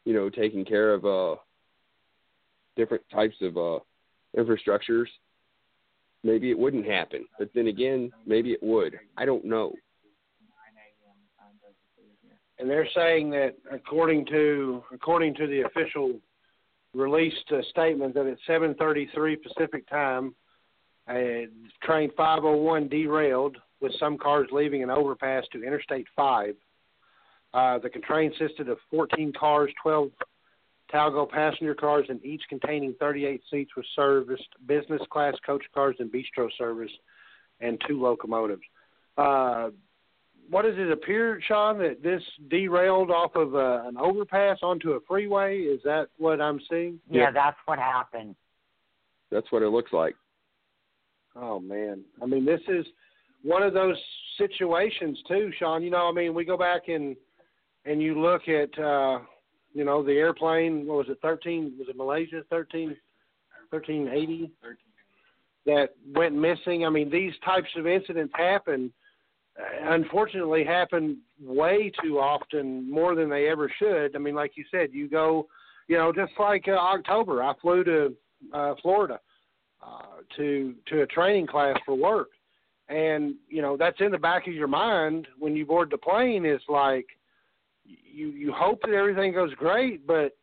you 0.06 0.14
know, 0.14 0.30
taking 0.30 0.66
care 0.66 0.94
of 0.94 1.06
uh 1.06 1.36
different 2.76 3.04
types 3.12 3.36
of 3.42 3.58
uh 3.58 3.80
infrastructures, 4.38 5.08
maybe 6.24 6.52
it 6.52 6.58
wouldn't 6.58 6.86
happen. 6.86 7.26
But 7.38 7.50
then 7.54 7.68
again, 7.68 8.12
maybe 8.26 8.52
it 8.52 8.62
would. 8.62 9.00
I 9.18 9.26
don't 9.26 9.46
know. 9.46 9.74
And 12.60 12.70
they're 12.70 12.88
saying 12.96 13.32
that 13.32 13.56
according 13.72 14.28
to 14.28 14.84
according 14.94 15.34
to 15.36 15.48
the 15.48 15.62
official 15.62 16.20
released 16.94 17.52
uh, 17.52 17.62
statement 17.72 18.14
that 18.14 18.28
at 18.28 18.38
7:33 18.48 19.38
Pacific 19.42 19.90
time, 19.90 20.36
a 21.10 21.48
train 21.84 22.12
501 22.16 22.88
derailed 22.88 23.58
with 23.82 23.92
some 24.00 24.18
cars 24.18 24.48
leaving 24.52 24.84
an 24.84 24.92
overpass 24.92 25.44
to 25.52 25.64
Interstate 25.64 26.06
5. 26.16 26.56
Uh, 27.54 27.80
the 27.80 27.90
train 27.90 28.32
consisted 28.38 28.70
of 28.70 28.78
14 28.92 29.34
cars, 29.38 29.72
12 29.82 30.10
Talgo 30.94 31.30
passenger 31.30 31.74
cars, 31.76 32.06
and 32.10 32.24
each 32.26 32.42
containing 32.50 32.96
38 33.00 33.42
seats 33.50 33.72
with 33.76 33.86
serviced 33.96 34.48
business 34.68 35.02
class 35.10 35.34
coach 35.46 35.64
cars 35.74 35.96
and 36.00 36.12
bistro 36.12 36.50
service, 36.58 36.92
and 37.60 37.82
two 37.88 38.02
locomotives. 38.02 38.62
Uh, 39.18 39.70
what 40.50 40.64
does 40.64 40.76
it 40.78 40.92
appear, 40.92 41.42
Sean, 41.48 41.78
that 41.78 42.04
this 42.04 42.22
derailed 42.50 43.10
off 43.10 43.36
of 43.36 43.56
uh, 43.56 43.84
an 43.88 43.98
overpass 43.98 44.58
onto 44.62 44.92
a 44.92 45.00
freeway? 45.08 45.60
Is 45.60 45.80
that 45.84 46.08
what 46.18 46.42
I'm 46.42 46.60
seeing? 46.70 47.00
Yeah, 47.10 47.32
that's 47.32 47.58
what 47.66 47.80
happened. 47.80 48.36
That's 49.32 49.50
what 49.52 49.62
it 49.62 49.70
looks 49.70 49.94
like. 49.94 50.16
Oh 51.36 51.60
man, 51.60 52.04
I 52.22 52.26
mean, 52.26 52.44
this 52.44 52.60
is 52.68 52.86
one 53.44 53.64
of 53.64 53.74
those 53.74 53.96
situations 54.38 55.18
too, 55.28 55.52
Sean. 55.58 55.82
You 55.84 55.90
know, 55.90 56.10
I 56.10 56.12
mean, 56.12 56.34
we 56.34 56.44
go 56.44 56.58
back 56.58 56.90
and 56.90 57.16
and 57.86 58.02
you 58.02 58.20
look 58.20 58.48
at 58.50 58.78
uh, 58.78 59.20
you 59.74 59.84
know 59.84 60.04
the 60.04 60.14
airplane. 60.14 60.86
What 60.88 60.98
was 60.98 61.10
it? 61.10 61.20
Thirteen? 61.22 61.74
Was 61.80 61.88
it 61.90 61.96
Malaysia? 61.96 62.44
Thirteen? 62.50 62.96
Thirteen 63.70 64.08
eighty? 64.08 64.52
That 65.66 65.90
went 66.14 66.34
missing. 66.36 66.86
I 66.86 66.90
mean, 66.90 67.10
these 67.12 67.34
types 67.46 67.70
of 67.76 67.86
incidents 67.86 68.34
happen. 68.36 68.92
uh, 69.60 69.94
Unfortunately, 69.94 70.64
happen 70.64 71.20
way 71.40 71.92
too 72.04 72.18
often, 72.20 72.90
more 72.90 73.14
than 73.14 73.30
they 73.30 73.48
ever 73.48 73.72
should. 73.78 74.16
I 74.16 74.20
mean, 74.20 74.34
like 74.34 74.54
you 74.56 74.66
said, 74.72 74.90
you 74.92 75.08
go, 75.08 75.48
you 75.88 75.98
know, 75.98 76.12
just 76.12 76.32
like 76.40 76.68
uh, 76.68 76.72
October, 76.72 77.44
I 77.44 77.54
flew 77.62 77.84
to 77.84 78.16
uh, 78.54 78.74
Florida 78.82 79.20
uh, 79.86 80.22
to 80.38 80.74
to 80.88 81.02
a 81.02 81.08
training 81.08 81.46
class 81.46 81.78
for 81.86 81.96
work, 81.96 82.30
and 82.90 83.36
you 83.48 83.62
know 83.62 83.78
that's 83.78 84.02
in 84.02 84.12
the 84.12 84.18
back 84.18 84.48
of 84.48 84.54
your 84.54 84.68
mind 84.68 85.28
when 85.38 85.56
you 85.56 85.66
board 85.66 85.92
the 85.92 85.98
plane. 85.98 86.46
Is 86.46 86.62
like 86.68 87.06
you 88.04 88.30
you 88.30 88.52
hope 88.52 88.82
that 88.82 88.92
everything 88.92 89.34
goes 89.34 89.54
great, 89.56 90.06
but 90.06 90.38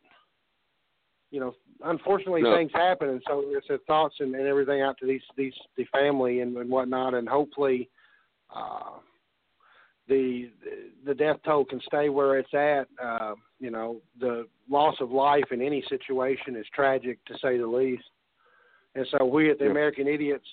you 1.31 1.39
know 1.39 1.53
unfortunately 1.85 2.41
No. 2.41 2.55
things 2.55 2.71
happen, 2.73 3.09
and 3.09 3.23
so 3.27 3.43
it's 3.47 3.67
the 3.67 3.79
thoughts 3.87 4.15
and, 4.19 4.35
and 4.35 4.45
everything 4.47 4.81
out 4.81 4.97
to 4.99 5.05
these 5.05 5.21
these 5.37 5.53
the 5.77 5.85
family 5.85 6.41
and, 6.41 6.57
and 6.57 6.69
whatnot, 6.69 7.13
and 7.13 7.27
hopefully. 7.27 7.89
Uh, 8.53 8.97
the 10.07 10.49
the 11.05 11.13
death 11.13 11.37
toll 11.45 11.63
can 11.63 11.79
stay 11.85 12.09
where 12.09 12.39
it's 12.39 12.53
at. 12.53 12.87
Uh, 13.01 13.35
you 13.59 13.69
know, 13.69 14.01
the 14.19 14.47
loss 14.67 14.95
of 14.99 15.11
life 15.11 15.43
in 15.51 15.61
any 15.61 15.83
situation 15.87 16.55
is 16.55 16.65
tragic 16.73 17.23
to 17.25 17.37
say 17.37 17.57
the 17.59 17.67
least. 17.67 18.03
And 18.95 19.05
so 19.11 19.23
we 19.23 19.51
at 19.51 19.59
the 19.59 19.65
Yeah. 19.65 19.71
American 19.71 20.07
Idiots, 20.07 20.47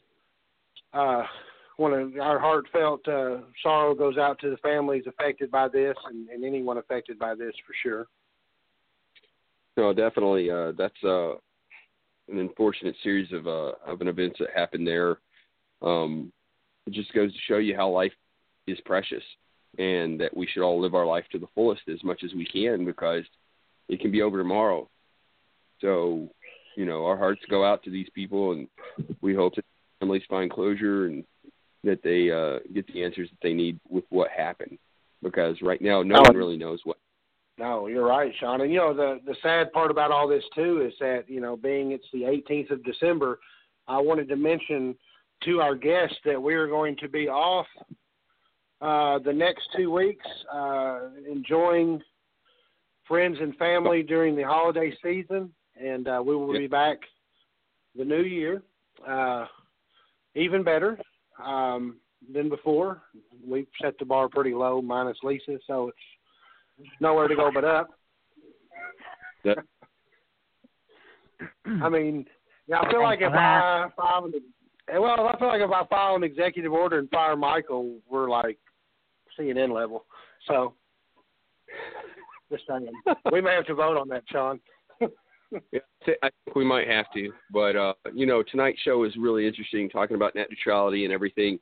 uh, 0.92 1.24
want 1.78 2.14
to 2.14 2.20
our 2.20 2.38
heartfelt 2.38 3.06
uh, 3.08 3.38
sorrow 3.62 3.94
goes 3.94 4.16
out 4.16 4.38
to 4.40 4.50
the 4.50 4.56
families 4.58 5.04
affected 5.06 5.50
by 5.50 5.68
this 5.68 5.94
and, 6.08 6.28
and 6.28 6.44
anyone 6.44 6.78
affected 6.78 7.18
by 7.18 7.34
this 7.34 7.52
for 7.66 7.74
sure. 7.82 8.06
No, 9.76 9.92
definitely. 9.92 10.50
Uh, 10.50 10.72
that's 10.76 11.04
uh, 11.04 11.32
an 12.28 12.38
unfortunate 12.38 12.96
series 13.02 13.30
of 13.32 13.46
uh, 13.46 13.72
of 13.86 14.00
an 14.00 14.08
events 14.08 14.36
that 14.38 14.48
happened 14.54 14.86
there. 14.86 15.18
Um, 15.82 16.32
it 16.86 16.92
just 16.92 17.12
goes 17.12 17.32
to 17.32 17.38
show 17.46 17.58
you 17.58 17.76
how 17.76 17.90
life 17.90 18.12
is 18.66 18.78
precious, 18.84 19.22
and 19.78 20.18
that 20.20 20.34
we 20.34 20.46
should 20.46 20.62
all 20.62 20.80
live 20.80 20.94
our 20.94 21.06
life 21.06 21.24
to 21.32 21.38
the 21.38 21.48
fullest 21.54 21.82
as 21.92 22.02
much 22.02 22.22
as 22.24 22.32
we 22.34 22.46
can 22.46 22.84
because 22.84 23.24
it 23.88 24.00
can 24.00 24.10
be 24.10 24.22
over 24.22 24.38
tomorrow. 24.38 24.88
So, 25.80 26.30
you 26.76 26.86
know, 26.86 27.04
our 27.04 27.16
hearts 27.16 27.42
go 27.50 27.64
out 27.64 27.82
to 27.84 27.90
these 27.90 28.08
people, 28.14 28.52
and 28.52 28.68
we 29.20 29.34
hope 29.34 29.56
that 29.56 29.64
families 30.00 30.22
find 30.28 30.50
closure 30.50 31.06
and 31.06 31.24
that 31.86 32.02
they 32.02 32.30
uh, 32.30 32.58
get 32.74 32.86
the 32.92 33.02
answers 33.02 33.30
that 33.30 33.38
they 33.42 33.54
need 33.54 33.80
with 33.88 34.04
what 34.10 34.30
happened. 34.30 34.78
Because 35.22 35.56
right 35.62 35.80
now, 35.80 36.02
no 36.02 36.20
one 36.20 36.36
really 36.36 36.58
knows 36.58 36.80
what 36.84 36.98
No, 37.58 37.86
you're 37.86 38.06
right, 38.06 38.32
Sean. 38.38 38.60
And 38.60 38.70
you 38.70 38.78
know 38.78 38.94
the 38.94 39.20
the 39.24 39.34
sad 39.42 39.72
part 39.72 39.90
about 39.90 40.12
all 40.12 40.28
this 40.28 40.44
too 40.54 40.84
is 40.86 40.92
that 41.00 41.24
you 41.26 41.40
know 41.40 41.56
being 41.56 41.92
it's 41.92 42.06
the 42.12 42.22
18th 42.22 42.70
of 42.70 42.84
December, 42.84 43.38
I 43.88 43.98
wanted 43.98 44.28
to 44.28 44.36
mention 44.36 44.94
to 45.44 45.60
our 45.60 45.74
guests 45.74 46.16
that 46.24 46.40
we 46.40 46.54
are 46.54 46.66
going 46.66 46.96
to 46.96 47.08
be 47.08 47.28
off 47.28 47.66
uh, 48.80 49.18
the 49.20 49.32
next 49.32 49.68
two 49.76 49.90
weeks, 49.90 50.26
uh, 50.52 51.00
enjoying 51.30 52.02
friends 53.08 53.38
and 53.40 53.56
family 53.56 54.02
during 54.02 54.36
the 54.36 54.42
holiday 54.42 54.92
season, 55.02 55.50
and 55.80 56.08
uh, 56.08 56.22
we 56.24 56.36
will 56.36 56.52
be 56.52 56.66
back 56.66 56.98
the 57.96 58.04
new 58.04 58.22
year, 58.22 58.62
uh, 59.08 59.46
even 60.34 60.62
better 60.62 60.98
um, 61.44 61.96
than 62.32 62.48
before. 62.48 63.02
We've 63.46 63.66
set 63.80 63.98
the 63.98 64.04
bar 64.04 64.28
pretty 64.28 64.54
low, 64.54 64.82
minus 64.82 65.18
Lisa, 65.22 65.58
so 65.66 65.88
it's 65.88 66.88
nowhere 67.00 67.28
to 67.28 67.36
go 67.36 67.50
but 67.52 67.64
up. 67.64 67.90
Yeah. 69.44 69.54
I 71.82 71.88
mean, 71.88 72.26
yeah, 72.66 72.80
I 72.80 72.90
feel 72.90 73.02
like 73.02 73.20
if 73.20 73.32
I 73.32 73.88
file 73.96 74.24
an, 74.24 74.32
well, 75.00 75.28
I 75.28 75.38
feel 75.38 75.48
like 75.48 75.60
if 75.60 75.70
I 75.70 75.86
file 75.86 76.16
an 76.16 76.24
executive 76.24 76.72
order 76.72 76.98
and 76.98 77.10
fire 77.10 77.36
Michael, 77.36 77.98
we're 78.08 78.28
like 78.28 78.58
CNN 79.38 79.72
level. 79.72 80.04
So, 80.48 80.74
just 82.50 82.64
saying, 82.68 82.88
we 83.32 83.40
may 83.40 83.54
have 83.54 83.66
to 83.66 83.74
vote 83.74 83.96
on 83.96 84.08
that, 84.08 84.22
Sean. 84.30 84.60
Yeah, 85.52 85.80
I 86.22 86.30
think 86.44 86.56
we 86.56 86.64
might 86.64 86.88
have 86.88 87.06
to, 87.14 87.32
but 87.50 87.76
uh, 87.76 87.94
you 88.14 88.26
know, 88.26 88.42
tonight's 88.42 88.80
show 88.80 89.04
is 89.04 89.12
really 89.18 89.46
interesting, 89.46 89.88
talking 89.88 90.16
about 90.16 90.34
net 90.34 90.48
neutrality 90.50 91.04
and 91.04 91.12
everything. 91.12 91.58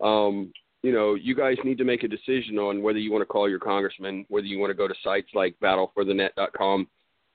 Um, 0.00 0.52
you 0.82 0.92
know, 0.92 1.14
you 1.14 1.34
guys 1.34 1.56
need 1.64 1.78
to 1.78 1.84
make 1.84 2.04
a 2.04 2.08
decision 2.08 2.58
on 2.58 2.82
whether 2.82 2.98
you 2.98 3.10
want 3.10 3.22
to 3.22 3.26
call 3.26 3.48
your 3.48 3.58
congressman, 3.58 4.24
whether 4.28 4.46
you 4.46 4.58
want 4.58 4.70
to 4.70 4.74
go 4.74 4.86
to 4.86 4.94
sites 5.02 5.28
like 5.34 5.56
battleforthenet.com 5.62 6.86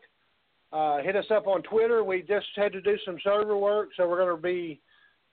uh, 0.72 0.98
hit 0.98 1.16
us 1.16 1.24
up 1.30 1.46
on 1.46 1.62
Twitter. 1.62 2.04
We 2.04 2.20
just 2.22 2.46
had 2.54 2.72
to 2.72 2.80
do 2.80 2.96
some 3.04 3.18
server 3.24 3.56
work, 3.56 3.90
so 3.96 4.08
we're 4.08 4.24
going 4.24 4.36
to 4.36 4.42
be 4.42 4.80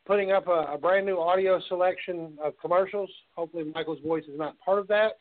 putting 0.05 0.31
up 0.31 0.47
a, 0.47 0.67
a 0.73 0.77
brand 0.77 1.05
new 1.05 1.19
audio 1.19 1.61
selection 1.67 2.37
of 2.43 2.53
commercials. 2.59 3.09
Hopefully, 3.35 3.65
Michael's 3.75 3.99
voice 4.05 4.23
is 4.23 4.37
not 4.37 4.57
part 4.59 4.79
of 4.79 4.87
that. 4.87 5.17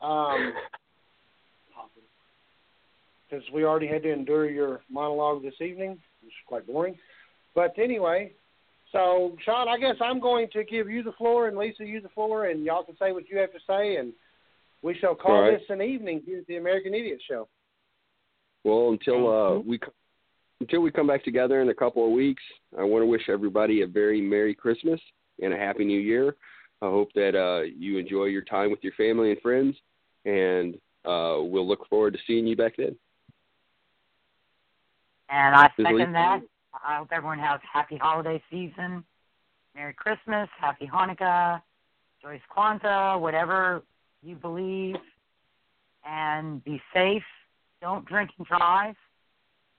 Um, 0.00 0.54
because 3.30 3.44
we 3.52 3.64
already 3.64 3.86
had 3.86 4.02
to 4.02 4.12
endure 4.12 4.50
your 4.50 4.80
monologue 4.90 5.42
this 5.42 5.54
evening, 5.60 5.90
which 6.22 6.32
is 6.32 6.46
quite 6.46 6.66
boring. 6.66 6.96
But 7.54 7.78
anyway, 7.78 8.32
so, 8.92 9.36
Sean, 9.44 9.68
I 9.68 9.78
guess 9.78 9.96
I'm 10.00 10.20
going 10.20 10.48
to 10.52 10.64
give 10.64 10.88
you 10.88 11.02
the 11.02 11.12
floor 11.12 11.48
and 11.48 11.56
Lisa 11.56 11.84
you 11.84 12.00
the 12.00 12.08
floor, 12.08 12.46
and 12.46 12.64
y'all 12.64 12.82
can 12.82 12.96
say 12.98 13.12
what 13.12 13.28
you 13.28 13.38
have 13.38 13.52
to 13.52 13.58
say, 13.66 13.96
and 13.96 14.12
we 14.82 14.96
shall 14.98 15.14
call 15.14 15.42
right. 15.42 15.58
this 15.58 15.66
an 15.68 15.82
evening 15.82 16.22
here 16.24 16.38
at 16.38 16.46
the 16.46 16.56
American 16.56 16.94
Idiot 16.94 17.20
Show. 17.28 17.48
Well, 18.64 18.90
until 18.90 19.28
uh, 19.28 19.58
we 19.60 19.78
until 20.60 20.80
we 20.80 20.90
come 20.90 21.06
back 21.06 21.24
together 21.24 21.62
in 21.62 21.70
a 21.70 21.74
couple 21.74 22.04
of 22.04 22.12
weeks, 22.12 22.42
I 22.78 22.82
want 22.82 23.02
to 23.02 23.06
wish 23.06 23.28
everybody 23.28 23.82
a 23.82 23.86
very 23.86 24.20
Merry 24.20 24.54
Christmas 24.54 25.00
and 25.40 25.54
a 25.54 25.56
Happy 25.56 25.84
New 25.84 26.00
Year. 26.00 26.36
I 26.82 26.86
hope 26.86 27.10
that 27.14 27.34
uh, 27.34 27.62
you 27.62 27.98
enjoy 27.98 28.24
your 28.24 28.42
time 28.42 28.70
with 28.70 28.82
your 28.82 28.92
family 28.94 29.30
and 29.30 29.40
friends, 29.40 29.76
and 30.24 30.74
uh, 31.04 31.40
we'll 31.40 31.66
look 31.66 31.88
forward 31.88 32.12
to 32.14 32.18
seeing 32.26 32.46
you 32.46 32.56
back 32.56 32.74
then. 32.76 32.96
And 35.30 35.54
I 35.54 35.70
second 35.76 36.12
that. 36.12 36.40
I 36.72 36.96
hope 36.98 37.08
everyone 37.12 37.38
has 37.38 37.60
happy 37.70 37.96
holiday 37.96 38.42
season, 38.50 39.04
Merry 39.74 39.92
Christmas, 39.92 40.48
Happy 40.58 40.86
Hanukkah, 40.86 41.60
Joyous 42.22 42.42
Kwanzaa, 42.54 43.20
whatever 43.20 43.82
you 44.22 44.36
believe, 44.36 44.96
and 46.06 46.62
be 46.64 46.80
safe. 46.94 47.22
Don't 47.80 48.04
drink 48.06 48.30
and 48.38 48.46
drive. 48.46 48.94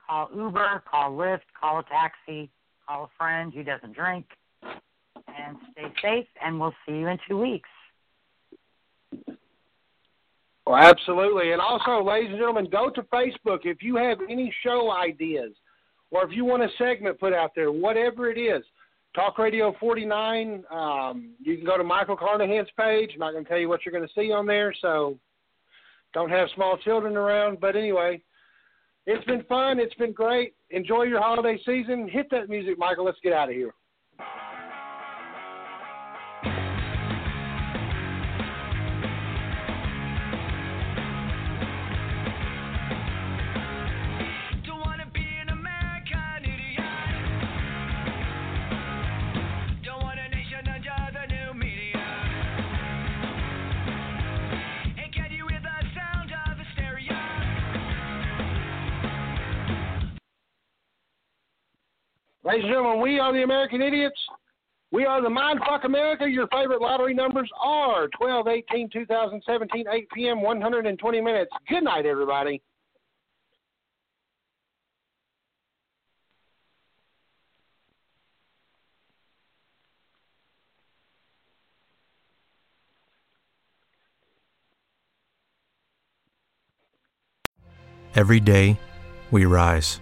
Call 0.07 0.29
Uber, 0.35 0.83
call 0.89 1.11
Lyft, 1.11 1.41
call 1.59 1.79
a 1.79 1.83
taxi, 1.83 2.49
call 2.87 3.05
a 3.05 3.09
friend 3.17 3.53
who 3.53 3.63
doesn't 3.63 3.93
drink, 3.93 4.25
and 4.63 5.57
stay 5.71 5.93
safe. 6.01 6.27
And 6.43 6.59
we'll 6.59 6.75
see 6.85 6.93
you 6.93 7.07
in 7.07 7.17
two 7.27 7.37
weeks. 7.37 7.69
Well, 10.65 10.75
absolutely. 10.75 11.51
And 11.51 11.61
also, 11.61 12.03
ladies 12.03 12.31
and 12.31 12.39
gentlemen, 12.39 12.67
go 12.71 12.89
to 12.89 13.03
Facebook 13.03 13.59
if 13.65 13.81
you 13.81 13.95
have 13.95 14.19
any 14.29 14.53
show 14.63 14.91
ideas 14.91 15.51
or 16.11 16.23
if 16.25 16.31
you 16.31 16.45
want 16.45 16.63
a 16.63 16.67
segment 16.77 17.19
put 17.19 17.33
out 17.33 17.51
there, 17.55 17.71
whatever 17.71 18.29
it 18.29 18.37
is, 18.37 18.63
Talk 19.15 19.37
Radio 19.37 19.75
49, 19.79 20.63
um, 20.71 21.31
you 21.41 21.57
can 21.57 21.65
go 21.65 21.77
to 21.77 21.83
Michael 21.83 22.15
Carnahan's 22.15 22.69
page. 22.77 23.11
I'm 23.13 23.19
not 23.19 23.31
going 23.31 23.43
to 23.43 23.49
tell 23.49 23.59
you 23.59 23.67
what 23.67 23.85
you're 23.85 23.91
going 23.91 24.07
to 24.07 24.13
see 24.13 24.31
on 24.31 24.45
there, 24.45 24.73
so 24.81 25.17
don't 26.13 26.29
have 26.29 26.47
small 26.55 26.77
children 26.77 27.17
around. 27.17 27.59
But 27.59 27.75
anyway, 27.75 28.21
it's 29.05 29.25
been 29.25 29.43
fun. 29.43 29.79
It's 29.79 29.95
been 29.95 30.13
great. 30.13 30.53
Enjoy 30.69 31.03
your 31.03 31.21
holiday 31.21 31.57
season. 31.65 32.07
Hit 32.07 32.27
that 32.31 32.47
music, 32.47 32.77
Michael. 32.77 33.03
Let's 33.03 33.17
get 33.21 33.33
out 33.33 33.49
of 33.49 33.55
here. 33.55 33.73
Ladies 62.51 62.65
and 62.65 62.73
gentlemen, 62.73 63.01
we 63.01 63.17
are 63.17 63.31
the 63.31 63.43
American 63.43 63.81
Idiots. 63.81 64.19
We 64.91 65.05
are 65.05 65.21
the 65.21 65.29
Mindfuck 65.29 65.85
America. 65.85 66.27
Your 66.27 66.47
favorite 66.47 66.81
lottery 66.81 67.13
numbers 67.13 67.49
are 67.63 68.09
12, 68.09 68.45
18, 68.49 68.89
2017, 68.89 69.85
8 69.89 70.09
p.m., 70.13 70.41
120 70.41 71.21
minutes. 71.21 71.49
Good 71.69 71.85
night, 71.85 72.05
everybody. 72.05 72.61
Every 88.13 88.41
day, 88.41 88.77
we 89.31 89.45
rise, 89.45 90.01